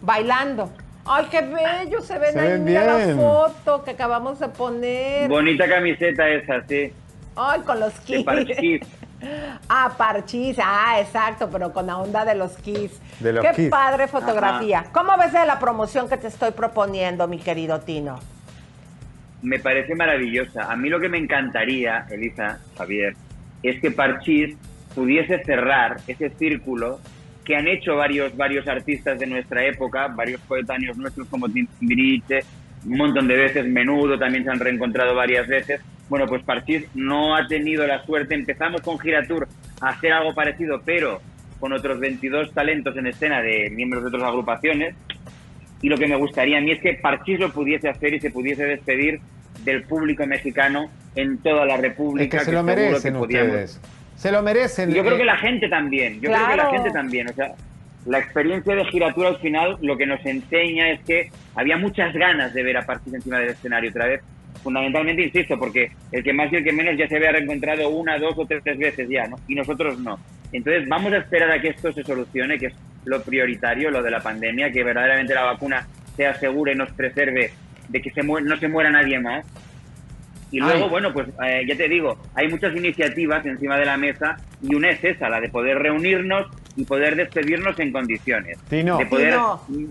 Bailando. 0.00 0.70
Ay, 1.04 1.26
qué 1.30 1.42
bello, 1.42 2.02
se 2.02 2.18
ven 2.18 2.38
ahí, 2.38 2.58
mira 2.58 2.84
la 2.84 3.14
foto 3.14 3.84
que 3.84 3.92
acabamos 3.92 4.38
de 4.38 4.48
poner. 4.48 5.28
Bonita 5.28 5.68
camiseta 5.68 6.28
esa, 6.28 6.62
sí. 6.68 6.92
Ay, 7.36 7.60
con 7.60 7.80
los 7.80 7.92
kiss. 8.00 8.24
Ah, 9.68 9.94
parchís, 9.96 10.56
ah, 10.60 11.00
exacto, 11.00 11.48
pero 11.50 11.72
con 11.72 11.86
la 11.86 11.98
onda 11.98 12.24
de 12.24 12.34
los 12.34 12.56
kiss. 12.56 13.00
De 13.20 13.32
los 13.32 13.44
Qué 13.44 13.68
padre 13.68 14.08
fotografía. 14.08 14.86
¿Cómo 14.92 15.16
ves 15.16 15.32
de 15.32 15.46
la 15.46 15.60
promoción 15.60 16.08
que 16.08 16.16
te 16.16 16.26
estoy 16.26 16.50
proponiendo, 16.50 17.28
mi 17.28 17.38
querido 17.38 17.80
Tino? 17.80 18.18
Me 19.42 19.60
parece 19.60 19.94
maravillosa. 19.94 20.70
A 20.70 20.76
mí 20.76 20.88
lo 20.88 20.98
que 20.98 21.08
me 21.08 21.18
encantaría, 21.18 22.06
Elisa, 22.10 22.58
Javier, 22.76 23.14
es 23.62 23.80
que 23.80 23.90
Parchís 23.90 24.56
pudiese 24.94 25.42
cerrar 25.44 25.98
ese 26.06 26.30
círculo 26.30 26.98
que 27.44 27.56
han 27.56 27.68
hecho 27.68 27.96
varios, 27.96 28.36
varios 28.36 28.66
artistas 28.66 29.18
de 29.18 29.26
nuestra 29.26 29.64
época, 29.64 30.08
varios 30.08 30.40
coetáneos 30.42 30.96
nuestros 30.96 31.28
como 31.28 31.48
Timbiriche, 31.48 32.40
un 32.86 32.96
montón 32.96 33.28
de 33.28 33.36
veces, 33.36 33.66
menudo 33.66 34.18
también 34.18 34.44
se 34.44 34.50
han 34.50 34.60
reencontrado 34.60 35.14
varias 35.14 35.46
veces. 35.46 35.80
Bueno, 36.08 36.26
pues 36.26 36.42
Parchís 36.42 36.84
no 36.94 37.36
ha 37.36 37.46
tenido 37.46 37.86
la 37.86 38.04
suerte. 38.04 38.34
Empezamos 38.34 38.80
con 38.80 38.98
Giratur 38.98 39.46
a 39.80 39.90
hacer 39.90 40.12
algo 40.12 40.34
parecido, 40.34 40.82
pero 40.84 41.20
con 41.58 41.72
otros 41.72 42.00
22 42.00 42.52
talentos 42.52 42.96
en 42.96 43.06
escena 43.06 43.42
de 43.42 43.70
miembros 43.70 44.02
de 44.02 44.08
otras 44.08 44.24
agrupaciones. 44.24 44.94
Y 45.82 45.88
lo 45.88 45.96
que 45.96 46.06
me 46.06 46.16
gustaría 46.16 46.58
a 46.58 46.60
mí 46.60 46.72
es 46.72 46.80
que 46.80 46.94
Parchís 46.94 47.38
lo 47.38 47.52
pudiese 47.52 47.88
hacer 47.88 48.14
y 48.14 48.20
se 48.20 48.30
pudiese 48.30 48.64
despedir 48.64 49.20
del 49.64 49.82
público 49.84 50.26
mexicano 50.26 50.90
en 51.14 51.38
toda 51.38 51.64
la 51.66 51.76
República. 51.76 52.38
Es 52.38 52.42
que 52.42 52.50
se 52.50 52.52
lo 52.52 52.62
merecen 52.62 53.16
ustedes. 53.16 53.80
Se 54.16 54.30
lo 54.32 54.42
merecen. 54.42 54.92
Yo 54.92 55.02
creo 55.02 55.16
que 55.16 55.24
la 55.24 55.38
gente 55.38 55.68
también. 55.68 56.20
Yo 56.20 56.30
creo 56.30 56.48
que 56.48 56.56
la 56.56 56.70
gente 56.70 56.90
también. 56.90 57.28
O 57.30 57.32
sea, 57.32 57.52
la 58.06 58.18
experiencia 58.18 58.74
de 58.74 58.84
Giratura 58.86 59.28
al 59.28 59.38
final 59.38 59.76
lo 59.82 59.96
que 59.96 60.06
nos 60.06 60.24
enseña 60.24 60.90
es 60.90 61.00
que 61.04 61.30
había 61.54 61.76
muchas 61.76 62.12
ganas 62.14 62.54
de 62.54 62.62
ver 62.62 62.76
a 62.76 62.86
Parchís 62.86 63.14
encima 63.14 63.38
del 63.38 63.50
escenario 63.50 63.90
otra 63.90 64.06
vez 64.06 64.22
fundamentalmente, 64.62 65.22
insisto, 65.22 65.58
porque 65.58 65.90
el 66.12 66.22
que 66.22 66.32
más 66.32 66.52
y 66.52 66.56
el 66.56 66.64
que 66.64 66.72
menos 66.72 66.96
ya 66.96 67.08
se 67.08 67.16
había 67.16 67.32
reencontrado 67.32 67.88
una, 67.88 68.18
dos 68.18 68.34
o 68.36 68.46
tres 68.46 68.62
veces 68.78 69.08
ya, 69.08 69.26
¿no? 69.26 69.36
Y 69.48 69.54
nosotros 69.54 69.98
no. 69.98 70.18
Entonces, 70.52 70.88
vamos 70.88 71.12
a 71.12 71.18
esperar 71.18 71.50
a 71.50 71.60
que 71.60 71.68
esto 71.68 71.92
se 71.92 72.02
solucione, 72.02 72.58
que 72.58 72.66
es 72.66 72.74
lo 73.04 73.22
prioritario, 73.22 73.90
lo 73.90 74.02
de 74.02 74.10
la 74.10 74.20
pandemia, 74.20 74.70
que 74.70 74.84
verdaderamente 74.84 75.34
la 75.34 75.44
vacuna 75.44 75.86
se 76.16 76.26
asegure 76.26 76.72
y 76.72 76.76
nos 76.76 76.90
preserve 76.92 77.52
de 77.88 78.02
que 78.02 78.12
no 78.22 78.56
se 78.56 78.68
muera 78.68 78.90
nadie 78.90 79.18
más. 79.18 79.44
Y 80.50 80.58
luego, 80.58 80.88
bueno, 80.88 81.12
pues 81.12 81.28
eh, 81.44 81.64
ya 81.66 81.76
te 81.76 81.88
digo, 81.88 82.18
hay 82.34 82.48
muchas 82.48 82.74
iniciativas 82.74 83.44
encima 83.46 83.78
de 83.78 83.84
la 83.84 83.96
mesa 83.96 84.36
y 84.62 84.74
una 84.74 84.90
es 84.90 85.02
esa, 85.04 85.28
la 85.28 85.40
de 85.40 85.48
poder 85.48 85.78
reunirnos 85.78 86.46
y 86.76 86.84
poder 86.84 87.16
despedirnos 87.16 87.78
en 87.78 87.92
condiciones. 87.92 88.58
Tino, 88.68 88.98
de 88.98 89.06
poder, 89.06 89.38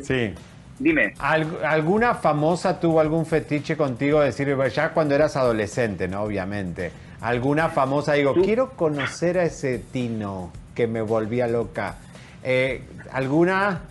sí. 0.03 0.33
Dime. 0.77 1.13
¿Alguna 1.19 2.15
famosa 2.15 2.79
tuvo 2.79 3.01
algún 3.01 3.25
fetiche 3.25 3.75
contigo? 3.75 4.21
Decir, 4.21 4.55
ya 4.73 4.89
cuando 4.91 5.13
eras 5.13 5.35
adolescente, 5.35 6.07
¿no? 6.07 6.23
Obviamente. 6.23 6.91
¿Alguna 7.19 7.67
famosa? 7.67 8.13
Digo, 8.13 8.33
quiero 8.33 8.71
conocer 8.71 9.37
a 9.37 9.43
ese 9.43 9.79
Tino 9.79 10.53
que 10.73 10.87
me 10.87 11.01
volvía 11.01 11.47
loca. 11.47 11.95
Eh, 12.43 12.81
¿Alguna? 13.11 13.81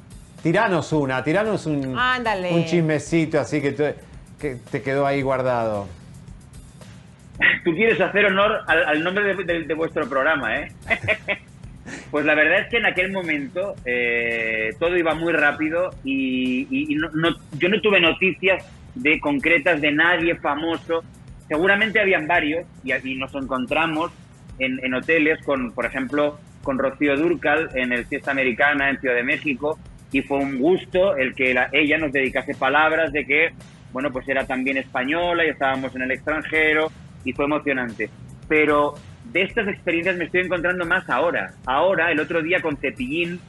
Tiranos 0.43 0.93
una, 0.93 1.23
tiranos 1.25 1.67
un, 1.67 1.99
un 1.99 2.65
chismecito 2.65 3.41
así 3.41 3.61
que, 3.61 3.75
que 4.39 4.57
te 4.71 4.83
quedó 4.83 5.05
ahí 5.05 5.21
guardado. 5.21 5.87
Tú 7.65 7.75
quieres 7.75 8.01
hacer 8.01 8.27
honor 8.27 8.63
al, 8.67 9.03
nombre 9.03 9.35
de, 9.35 9.75
vuestro 9.75 10.09
programa, 10.09 10.57
¿eh? 10.57 10.73
Pues 12.11 12.27
la 12.27 12.35
verdad 12.35 12.61
es 12.61 12.69
que 12.69 12.77
en 12.77 12.87
aquel 12.87 13.13
momento 13.13 13.75
eh, 13.87 14.71
todo 14.79 14.95
iba 14.97 15.15
muy 15.15 15.33
rápido 15.33 15.91
y, 16.05 16.95
no, 17.15 17.31
yo 17.59 17.69
no 17.71 17.81
tuve 17.81 17.99
noticias 17.99 18.63
de 18.95 19.19
concretas 19.21 19.81
de 19.81 19.93
nadie 19.93 20.35
famoso. 20.37 21.03
Seguramente 21.49 21.99
habían 21.99 22.27
varios 22.27 22.67
y, 22.85 22.93
y 22.93 23.15
nos 23.17 23.35
encontramos 23.35 24.13
en, 24.59 24.85
en, 24.85 24.95
hoteles 24.95 25.43
con, 25.45 25.73
por 25.73 25.87
ejemplo, 25.87 26.39
con 26.63 26.79
Rocío 26.79 27.17
Durcal 27.17 27.71
en 27.75 27.93
el 27.93 28.05
Fiesta 28.05 28.33
Americana 28.33 28.91
en 28.91 29.01
Ciudad 29.01 29.15
de 29.15 29.23
México 29.23 29.79
y 30.13 30.23
fue 30.23 30.39
un 30.39 30.59
gusto 30.59 31.17
el 31.17 31.35
que 31.35 31.55
ella 31.73 31.99
nos 31.99 32.13
dedicase 32.13 32.55
palabras 32.55 33.13
de 33.13 33.25
que, 33.25 33.53
bueno, 33.93 34.11
pues 34.11 34.29
era 34.29 34.47
también 34.47 34.77
española 34.77 35.45
y 35.45 35.51
estábamos 35.51 35.95
en 35.97 36.03
el 36.03 36.11
extranjero 36.11 36.91
y 37.25 37.33
fue 37.33 37.45
emocionante. 37.45 38.11
Pero 38.49 38.95
de 39.33 39.43
estas 39.43 39.69
experiencias 39.69 40.17
me 40.17 40.25
estoy 40.25 40.43
encontrando 40.43 40.87
más 40.87 41.09
ahora. 41.09 41.55
Ahora, 41.67 42.11
el 42.11 42.21
otro 42.21 42.43
día 42.43 42.61
con 42.61 42.77
Cepillín, 42.77 43.41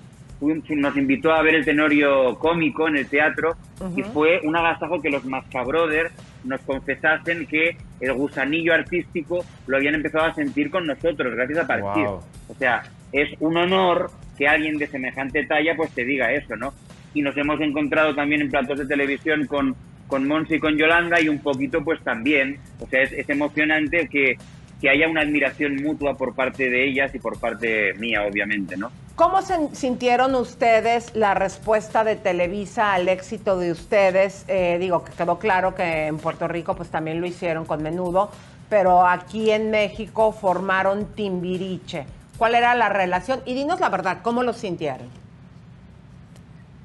nos 0.41 0.95
invitó 0.95 1.34
a 1.34 1.41
ver 1.41 1.55
el 1.55 1.65
tenorio 1.65 2.38
cómico 2.39 2.88
en 2.88 2.95
el 2.95 3.07
teatro 3.07 3.57
y 3.95 4.03
fue 4.03 4.39
un 4.43 4.55
agasajo 4.55 5.01
que 5.01 5.09
los 5.09 5.26
Mascabrothers 5.26 6.11
nos 6.45 6.61
confesasen 6.61 7.45
que 7.45 7.76
el 7.99 8.13
gusanillo 8.13 8.74
artístico 8.74 9.43
lo 9.67 9.78
habían 9.78 9.95
empezado 9.95 10.26
a 10.26 10.34
sentir 10.34 10.72
con 10.72 10.88
nosotros 10.88 11.36
gracias 11.36 11.59
a 11.59 11.67
partir. 11.67 12.05
O 12.05 12.55
sea, 12.57 12.84
es 13.11 13.30
un 13.39 13.57
honor 13.57 14.11
que 14.38 14.47
alguien 14.47 14.78
de 14.78 14.88
semejante 14.88 15.45
talla 15.45 15.76
pues 15.76 15.91
te 15.91 16.05
diga 16.05 16.32
eso, 16.32 16.55
¿no? 16.55 16.74
Y 17.13 17.22
nos 17.22 17.36
hemos 17.36 17.59
encontrado 17.59 18.15
también 18.15 18.41
en 18.41 18.49
platos 18.49 18.80
de 18.80 18.86
televisión 18.86 19.45
con, 19.45 19.76
con 20.10 20.28
Monsi 20.28 20.55
y 20.55 20.60
con 20.60 20.78
Yolanda 20.78 21.22
y 21.22 21.30
un 21.30 21.39
poquito 21.39 21.82
pues 21.82 22.03
también, 22.03 22.60
o 22.82 22.88
sea, 22.88 23.01
es, 23.03 23.14
es 23.14 23.30
emocionante 23.30 24.10
que 24.10 24.36
que 24.80 24.89
haya 24.89 25.07
una 25.07 25.22
admiración 25.22 25.76
mutua 25.76 26.16
por 26.16 26.34
parte 26.34 26.70
de 26.70 26.88
ellas 26.88 27.14
y 27.14 27.20
por 27.20 27.39
parte 27.39 27.93
mía, 27.95 28.24
obviamente, 28.24 28.78
¿no? 28.78 28.91
¿Cómo 29.16 29.41
se 29.41 29.76
sintieron 29.76 30.36
ustedes 30.36 31.14
la 31.16 31.34
respuesta 31.34 32.05
de 32.05 32.16
Televisa 32.16 32.93
al 32.93 33.10
éxito 33.10 33.60
de 33.60 33.72
ustedes? 33.72 34.45
Eh, 34.47 34.78
digo, 34.80 35.03
que 35.03 35.12
quedó 35.12 35.38
claro 35.38 35.76
que 35.76 36.07
en 36.07 36.18
Puerto 36.18 36.47
Rico 36.47 36.76
pues 36.76 36.89
también 36.89 37.20
lo 37.20 37.28
hicieron 37.28 37.66
con 37.66 37.84
menudo, 37.84 38.32
pero 38.70 39.05
aquí 39.05 39.51
en 39.51 39.70
México 39.72 40.32
formaron 40.32 41.14
Timbiriche. 41.14 42.05
¿Cuál 42.38 42.55
era 42.55 42.74
la 42.76 42.88
relación? 42.88 43.41
Y 43.45 43.55
dinos 43.55 43.82
la 43.82 43.89
verdad, 43.89 44.20
¿cómo 44.22 44.43
lo 44.43 44.53
sintieron? 44.53 45.10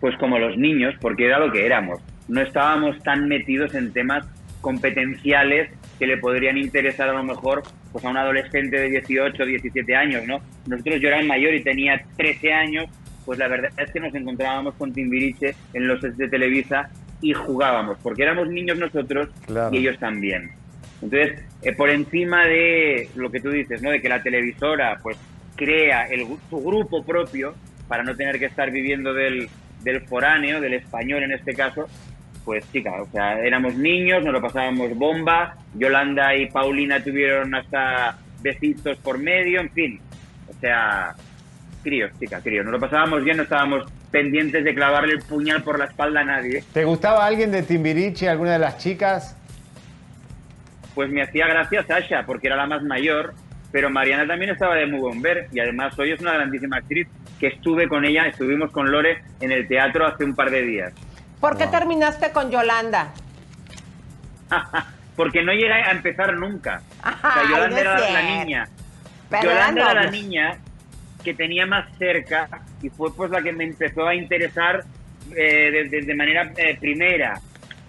Pues 0.00 0.16
como 0.18 0.38
los 0.38 0.56
niños, 0.58 0.94
porque 1.00 1.26
era 1.26 1.38
lo 1.38 1.52
que 1.52 1.64
éramos. 1.64 2.00
No 2.28 2.40
estábamos 2.40 3.02
tan 3.02 3.28
metidos 3.28 3.74
en 3.74 3.92
temas 3.92 4.26
competenciales 4.60 5.70
que 5.98 6.06
le 6.06 6.16
podrían 6.16 6.56
interesar 6.56 7.10
a 7.10 7.12
lo 7.12 7.22
mejor 7.22 7.62
pues 7.92 8.04
a 8.04 8.08
un 8.08 8.16
adolescente 8.16 8.76
de 8.76 8.90
18, 8.90 9.44
17 9.44 9.94
años, 9.94 10.26
¿no? 10.26 10.40
Nosotros 10.66 11.00
yo 11.00 11.08
era 11.08 11.20
el 11.20 11.28
mayor 11.28 11.54
y 11.54 11.62
tenía 11.62 12.02
13 12.16 12.52
años, 12.52 12.86
pues 13.24 13.38
la 13.38 13.46
verdad 13.46 13.70
es 13.76 13.90
que 13.92 14.00
nos 14.00 14.14
encontrábamos 14.14 14.74
con 14.74 14.92
Timbiriche 14.92 15.54
en 15.74 15.86
los 15.86 16.00
sets 16.00 16.16
de 16.16 16.28
Televisa 16.28 16.90
y 17.20 17.32
jugábamos, 17.32 17.98
porque 18.02 18.22
éramos 18.22 18.48
niños 18.48 18.78
nosotros 18.78 19.28
y 19.70 19.78
ellos 19.78 19.98
también. 19.98 20.50
Entonces, 21.02 21.44
eh, 21.62 21.72
por 21.72 21.90
encima 21.90 22.46
de 22.46 23.08
lo 23.14 23.30
que 23.30 23.40
tú 23.40 23.50
dices, 23.50 23.82
¿no? 23.82 23.90
De 23.90 24.00
que 24.00 24.08
la 24.08 24.22
televisora, 24.22 24.98
pues, 25.02 25.16
crea 25.56 26.06
el, 26.06 26.26
su 26.50 26.62
grupo 26.62 27.04
propio 27.04 27.54
para 27.86 28.02
no 28.02 28.16
tener 28.16 28.38
que 28.38 28.46
estar 28.46 28.70
viviendo 28.70 29.12
del, 29.12 29.48
del 29.82 30.00
foráneo, 30.00 30.60
del 30.60 30.74
español 30.74 31.22
en 31.22 31.32
este 31.32 31.54
caso, 31.54 31.86
pues 32.44 32.70
chica, 32.70 33.00
o 33.00 33.06
sea, 33.10 33.38
éramos 33.40 33.74
niños, 33.74 34.22
nos 34.22 34.32
lo 34.32 34.40
pasábamos 34.40 34.94
bomba, 34.94 35.56
Yolanda 35.74 36.34
y 36.34 36.50
Paulina 36.50 37.02
tuvieron 37.02 37.54
hasta 37.54 38.18
besitos 38.42 38.98
por 38.98 39.18
medio, 39.18 39.60
en 39.60 39.70
fin, 39.70 40.00
o 40.48 40.60
sea, 40.60 41.14
críos, 41.82 42.10
chica, 42.20 42.40
críos, 42.40 42.64
nos 42.64 42.72
lo 42.72 42.80
pasábamos 42.80 43.24
bien, 43.24 43.38
no 43.38 43.44
estábamos 43.44 43.84
pendientes 44.10 44.62
de 44.62 44.74
clavarle 44.74 45.14
el 45.14 45.22
puñal 45.22 45.62
por 45.62 45.78
la 45.78 45.86
espalda 45.86 46.20
a 46.20 46.24
nadie. 46.24 46.62
¿Te 46.72 46.84
gustaba 46.84 47.26
alguien 47.26 47.50
de 47.50 47.62
Timbiriche, 47.62 48.28
alguna 48.28 48.52
de 48.52 48.58
las 48.58 48.78
chicas? 48.78 49.36
Pues 50.94 51.10
me 51.10 51.22
hacía 51.22 51.46
gracia 51.48 51.82
Sasha, 51.82 52.24
porque 52.26 52.46
era 52.46 52.56
la 52.56 52.66
más 52.66 52.82
mayor, 52.82 53.34
pero 53.72 53.90
Mariana 53.90 54.26
también 54.26 54.50
estaba 54.50 54.76
de 54.76 54.86
muy 54.86 55.00
buen 55.00 55.22
ver, 55.22 55.48
y 55.50 55.60
además 55.60 55.98
hoy 55.98 56.12
es 56.12 56.20
una 56.20 56.34
grandísima 56.34 56.76
actriz, 56.76 57.08
que 57.40 57.48
estuve 57.48 57.88
con 57.88 58.04
ella, 58.04 58.26
estuvimos 58.26 58.70
con 58.70 58.92
Lore 58.92 59.22
en 59.40 59.50
el 59.50 59.66
teatro 59.66 60.06
hace 60.06 60.24
un 60.24 60.34
par 60.34 60.50
de 60.50 60.62
días. 60.62 60.92
¿Por 61.44 61.58
qué 61.58 61.66
terminaste 61.66 62.32
con 62.32 62.50
Yolanda? 62.50 63.12
Porque 65.14 65.42
no 65.42 65.52
llegué 65.52 65.74
a 65.74 65.90
empezar 65.90 66.32
nunca. 66.38 66.80
Yolanda 67.50 67.80
era 67.82 67.98
la 67.98 68.22
niña. 68.22 68.68
Yolanda 69.42 69.90
era 69.90 70.04
la 70.04 70.10
niña 70.10 70.58
que 71.22 71.34
tenía 71.34 71.66
más 71.66 71.86
cerca 71.98 72.48
y 72.80 72.88
fue 72.88 73.14
pues 73.14 73.30
la 73.30 73.42
que 73.42 73.52
me 73.52 73.64
empezó 73.64 74.06
a 74.06 74.14
interesar 74.14 74.84
eh, 75.36 75.86
de, 75.90 76.14
manera 76.14 76.50
eh, 76.56 76.78
primera. 76.80 77.38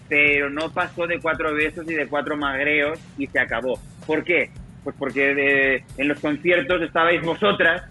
Pero 0.10 0.50
no 0.50 0.70
pasó 0.74 1.08
de 1.08 1.22
cuatro 1.22 1.54
besos 1.54 1.90
y 1.90 1.94
de 1.94 2.08
cuatro 2.08 2.36
magreos 2.36 3.00
y 3.18 3.26
se 3.28 3.40
acabó. 3.40 3.80
¿Por 4.06 4.26
qué? 4.26 4.52
Pues 4.84 4.98
porque 5.00 5.82
en 5.96 6.08
los 6.10 6.20
conciertos 6.20 6.82
estabais 6.82 7.22
vosotras 7.22 7.84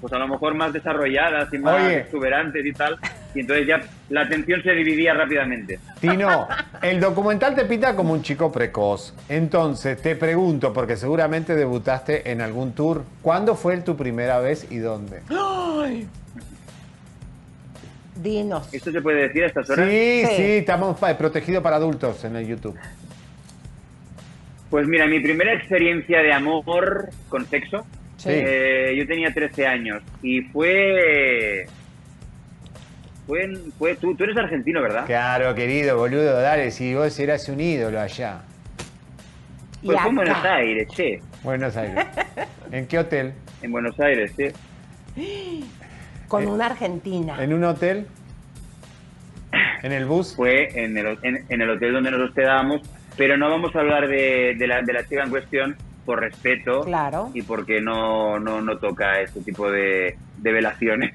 pues 0.00 0.12
a 0.12 0.18
lo 0.18 0.28
mejor 0.28 0.54
más 0.54 0.72
desarrolladas 0.72 1.52
y 1.52 1.58
más 1.58 1.90
exuberantes 1.90 2.64
y 2.64 2.72
tal, 2.72 2.96
y 3.34 3.40
entonces 3.40 3.66
ya 3.66 3.82
la 4.10 4.22
atención 4.22 4.62
se 4.62 4.72
dividía 4.72 5.14
rápidamente. 5.14 5.78
Tino, 6.00 6.48
el 6.82 7.00
documental 7.00 7.54
te 7.54 7.64
pinta 7.64 7.94
como 7.94 8.12
un 8.12 8.22
chico 8.22 8.50
precoz. 8.50 9.14
Entonces, 9.28 10.00
te 10.00 10.16
pregunto, 10.16 10.72
porque 10.72 10.96
seguramente 10.96 11.54
debutaste 11.54 12.30
en 12.30 12.40
algún 12.40 12.72
tour, 12.72 13.04
¿cuándo 13.22 13.54
fue 13.54 13.76
tu 13.78 13.96
primera 13.96 14.38
vez 14.40 14.66
y 14.70 14.78
dónde? 14.78 15.20
¡Ay! 15.28 16.06
Dinos. 18.16 18.68
¿Esto 18.72 18.90
se 18.90 19.00
puede 19.00 19.28
decir 19.28 19.44
a 19.44 19.46
estas 19.46 19.70
horas? 19.70 19.88
Sí, 19.88 20.24
sí, 20.36 20.42
estamos 20.58 20.98
protegidos 21.16 21.62
para 21.62 21.76
adultos 21.76 22.24
en 22.24 22.36
el 22.36 22.46
YouTube. 22.46 22.76
Pues 24.70 24.86
mira, 24.86 25.06
mi 25.06 25.20
primera 25.20 25.54
experiencia 25.54 26.20
de 26.20 26.32
amor 26.32 27.10
con 27.28 27.46
sexo 27.46 27.86
eh, 28.26 28.94
yo 28.96 29.06
tenía 29.06 29.32
13 29.32 29.66
años 29.66 30.02
y 30.22 30.42
fue... 30.42 31.66
Fue, 33.28 33.46
fue 33.78 33.94
tú, 33.94 34.14
tú 34.16 34.24
eres 34.24 34.36
argentino, 34.38 34.80
¿verdad? 34.82 35.04
Claro, 35.06 35.54
querido, 35.54 35.96
boludo, 35.98 36.40
dale, 36.40 36.70
si 36.72 36.94
vos 36.94 37.16
eras 37.20 37.46
un 37.50 37.60
ídolo 37.60 38.00
allá. 38.00 38.40
Pues 39.84 40.00
fue 40.00 40.08
en 40.10 40.16
Buenos 40.16 40.44
Aires, 40.44 40.88
che. 40.88 41.20
Buenos 41.44 41.76
Aires. 41.76 42.06
¿En 42.72 42.86
qué 42.88 42.98
hotel? 42.98 43.34
En 43.62 43.70
Buenos 43.70 44.00
Aires, 44.00 44.32
sí. 44.36 45.64
Con 46.26 46.46
una 46.48 46.66
argentina. 46.66 47.36
¿En 47.44 47.52
un 47.52 47.64
hotel? 47.64 48.06
¿En 49.82 49.92
el 49.92 50.06
bus? 50.06 50.34
fue 50.34 50.68
en 50.82 50.96
el, 50.96 51.18
en, 51.22 51.44
en 51.48 51.60
el 51.60 51.70
hotel 51.70 51.92
donde 51.92 52.10
nos 52.10 52.22
hospedábamos, 52.30 52.80
pero 53.16 53.36
no 53.36 53.48
vamos 53.50 53.76
a 53.76 53.80
hablar 53.80 54.08
de, 54.08 54.54
de 54.58 54.66
la, 54.66 54.82
de 54.82 54.92
la 54.92 55.06
chica 55.06 55.22
en 55.22 55.30
cuestión 55.30 55.76
por 56.04 56.20
respeto 56.20 56.80
Claro. 56.84 57.30
y 57.34 57.42
porque 57.42 57.80
no, 57.82 58.38
no, 58.40 58.60
no 58.62 58.78
toca 58.78 59.20
este 59.20 59.40
tipo 59.42 59.70
de, 59.70 60.16
de 60.38 60.52
velaciones. 60.52 61.12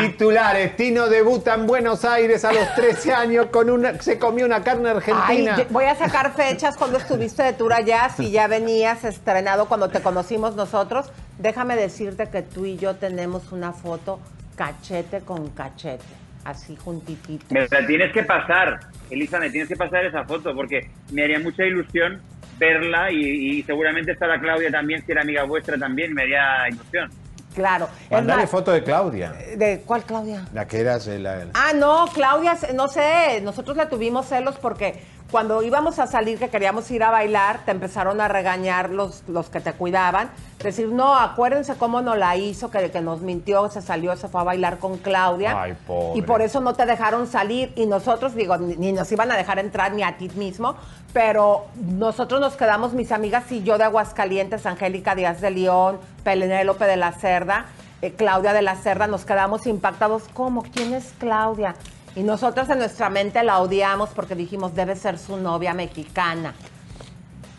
Titulares, 0.00 0.76
Tino 0.76 1.08
debuta 1.08 1.54
en 1.54 1.66
Buenos 1.66 2.04
Aires 2.04 2.44
a 2.44 2.52
los 2.52 2.74
13 2.74 3.12
años 3.12 3.46
con 3.46 3.70
una, 3.70 4.00
se 4.00 4.18
comió 4.18 4.46
una 4.46 4.62
carne 4.62 4.90
argentina. 4.90 5.56
voy 5.70 5.84
a 5.84 5.94
sacar 5.94 6.34
fechas 6.34 6.76
cuando 6.76 6.98
estuviste 6.98 7.42
de 7.42 7.52
tour 7.52 7.72
allá, 7.72 8.08
si 8.08 8.30
ya 8.30 8.46
venías 8.46 9.04
estrenado 9.04 9.66
cuando 9.66 9.88
te 9.88 10.00
conocimos 10.00 10.56
nosotros. 10.56 11.10
Déjame 11.38 11.76
decirte 11.76 12.28
que 12.30 12.42
tú 12.42 12.66
y 12.66 12.76
yo 12.76 12.96
tenemos 12.96 13.52
una 13.52 13.72
foto 13.72 14.20
cachete 14.56 15.20
con 15.20 15.50
cachete, 15.50 16.04
así 16.44 16.76
juntitito. 16.76 17.46
Me 17.50 17.66
la 17.68 17.86
tienes 17.86 18.12
que 18.12 18.22
pasar, 18.22 18.80
Elisa, 19.10 19.38
me 19.38 19.50
tienes 19.50 19.68
que 19.68 19.76
pasar 19.76 20.04
esa 20.04 20.24
foto 20.24 20.54
porque 20.54 20.90
me 21.10 21.24
haría 21.24 21.38
mucha 21.40 21.64
ilusión 21.64 22.20
verla 22.58 23.10
y, 23.10 23.58
y 23.58 23.62
seguramente 23.62 24.12
estará 24.12 24.40
Claudia 24.40 24.70
también, 24.70 25.04
si 25.04 25.12
era 25.12 25.22
amiga 25.22 25.44
vuestra 25.44 25.76
también, 25.78 26.14
me 26.14 26.22
haría 26.22 26.68
ilusión. 26.68 27.10
Claro. 27.54 27.88
Mandale 28.10 28.46
foto 28.46 28.70
de 28.72 28.82
Claudia. 28.82 29.32
¿De 29.56 29.82
cuál 29.86 30.04
Claudia? 30.04 30.46
La 30.52 30.66
que 30.66 30.80
eras 30.80 31.06
eh, 31.06 31.18
la, 31.18 31.36
la- 31.36 31.50
Ah, 31.54 31.72
no, 31.74 32.06
Claudia, 32.12 32.56
no 32.74 32.88
sé, 32.88 33.40
nosotros 33.42 33.76
le 33.76 33.86
tuvimos 33.86 34.26
celos 34.26 34.56
porque 34.58 35.02
cuando 35.30 35.62
íbamos 35.62 35.98
a 35.98 36.06
salir, 36.06 36.38
que 36.38 36.50
queríamos 36.50 36.90
ir 36.90 37.02
a 37.02 37.10
bailar, 37.10 37.60
te 37.64 37.70
empezaron 37.70 38.20
a 38.20 38.28
regañar 38.28 38.90
los, 38.90 39.22
los 39.28 39.48
que 39.48 39.60
te 39.60 39.72
cuidaban. 39.72 40.30
Decir, 40.62 40.88
no, 40.88 41.14
acuérdense 41.18 41.74
cómo 41.76 42.02
nos 42.02 42.18
la 42.18 42.36
hizo, 42.36 42.70
que, 42.70 42.90
que 42.90 43.00
nos 43.00 43.22
mintió, 43.22 43.70
se 43.70 43.80
salió, 43.80 44.14
se 44.16 44.28
fue 44.28 44.42
a 44.42 44.44
bailar 44.44 44.78
con 44.78 44.98
Claudia. 44.98 45.60
Ay, 45.62 45.74
pobre. 45.86 46.18
Y 46.18 46.22
por 46.22 46.42
eso 46.42 46.60
no 46.60 46.74
te 46.74 46.84
dejaron 46.84 47.26
salir. 47.26 47.72
Y 47.76 47.86
nosotros, 47.86 48.34
digo, 48.34 48.58
ni, 48.58 48.76
ni 48.76 48.92
nos 48.92 49.10
iban 49.10 49.32
a 49.32 49.36
dejar 49.38 49.58
entrar 49.58 49.92
ni 49.94 50.02
a 50.02 50.18
ti 50.18 50.28
mismo, 50.34 50.76
pero 51.12 51.66
nosotros 51.76 52.40
nos 52.40 52.56
quedamos, 52.56 52.94
mis 52.94 53.12
amigas 53.12 53.50
y 53.52 53.62
yo 53.62 53.76
de 53.78 53.84
Aguascalientes, 53.84 54.64
Angélica 54.66 55.14
Díaz 55.14 55.40
de 55.40 55.50
León, 55.50 55.98
Penélope 56.24 56.86
de 56.86 56.96
la 56.96 57.12
Cerda, 57.12 57.66
eh, 58.00 58.12
Claudia 58.16 58.52
de 58.52 58.62
la 58.62 58.76
Cerda, 58.76 59.06
nos 59.06 59.24
quedamos 59.24 59.66
impactados. 59.66 60.24
¿Cómo? 60.32 60.62
¿Quién 60.62 60.94
es 60.94 61.14
Claudia? 61.18 61.74
Y 62.16 62.22
nosotros 62.22 62.68
en 62.70 62.78
nuestra 62.78 63.10
mente 63.10 63.42
la 63.42 63.58
odiamos 63.58 64.10
porque 64.10 64.34
dijimos, 64.34 64.74
debe 64.74 64.96
ser 64.96 65.18
su 65.18 65.36
novia 65.36 65.74
mexicana. 65.74 66.54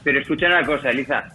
Pero 0.04 0.20
escucha 0.20 0.48
una 0.48 0.66
cosa, 0.66 0.90
Elisa. 0.90 1.32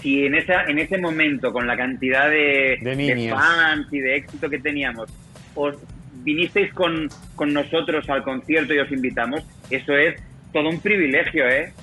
Si 0.00 0.26
en 0.26 0.34
esa 0.34 0.64
en 0.64 0.78
ese 0.78 0.98
momento, 0.98 1.52
con 1.52 1.66
la 1.66 1.76
cantidad 1.76 2.28
de, 2.28 2.78
De 2.82 3.30
fans 3.30 3.86
y 3.90 4.00
de 4.00 4.16
éxito 4.16 4.50
que 4.50 4.58
teníamos, 4.58 5.08
os 5.54 5.76
vinisteis 6.22 6.72
con, 6.74 7.08
con 7.34 7.52
nosotros 7.52 8.08
al 8.10 8.22
concierto 8.22 8.74
y 8.74 8.78
os 8.78 8.90
invitamos, 8.92 9.42
eso 9.70 9.96
es 9.96 10.20
todo 10.54 10.68
un 10.70 10.80
privilegio, 10.80 11.46
¿eh? 11.48 11.74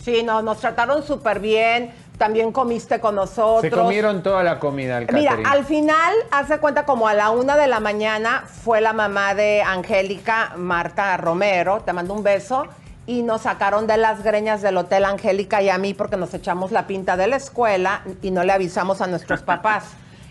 Sí, 0.00 0.22
no, 0.22 0.40
nos 0.42 0.60
trataron 0.60 1.02
súper 1.02 1.40
bien. 1.40 1.90
También 2.18 2.52
comiste 2.52 3.00
con 3.00 3.16
nosotros. 3.16 3.62
Se 3.62 3.70
comieron 3.70 4.22
toda 4.22 4.44
la 4.44 4.60
comida 4.60 4.98
al 4.98 5.12
Mira, 5.12 5.38
al 5.44 5.64
final, 5.64 6.14
hace 6.30 6.58
cuenta 6.58 6.84
como 6.84 7.08
a 7.08 7.14
la 7.14 7.30
una 7.30 7.56
de 7.56 7.66
la 7.66 7.80
mañana 7.80 8.44
fue 8.46 8.80
la 8.80 8.92
mamá 8.92 9.34
de 9.34 9.62
Angélica, 9.62 10.52
Marta 10.56 11.16
Romero, 11.16 11.80
te 11.80 11.92
mando 11.92 12.14
un 12.14 12.22
beso, 12.22 12.68
y 13.06 13.22
nos 13.22 13.42
sacaron 13.42 13.88
de 13.88 13.96
las 13.96 14.22
greñas 14.22 14.62
del 14.62 14.76
hotel 14.76 15.04
Angélica 15.04 15.62
y 15.62 15.68
a 15.70 15.78
mí 15.78 15.94
porque 15.94 16.16
nos 16.16 16.32
echamos 16.32 16.70
la 16.70 16.86
pinta 16.86 17.16
de 17.16 17.26
la 17.26 17.36
escuela 17.36 18.02
y 18.22 18.30
no 18.30 18.44
le 18.44 18.52
avisamos 18.52 19.00
a 19.00 19.08
nuestros 19.08 19.42
papás. 19.42 19.86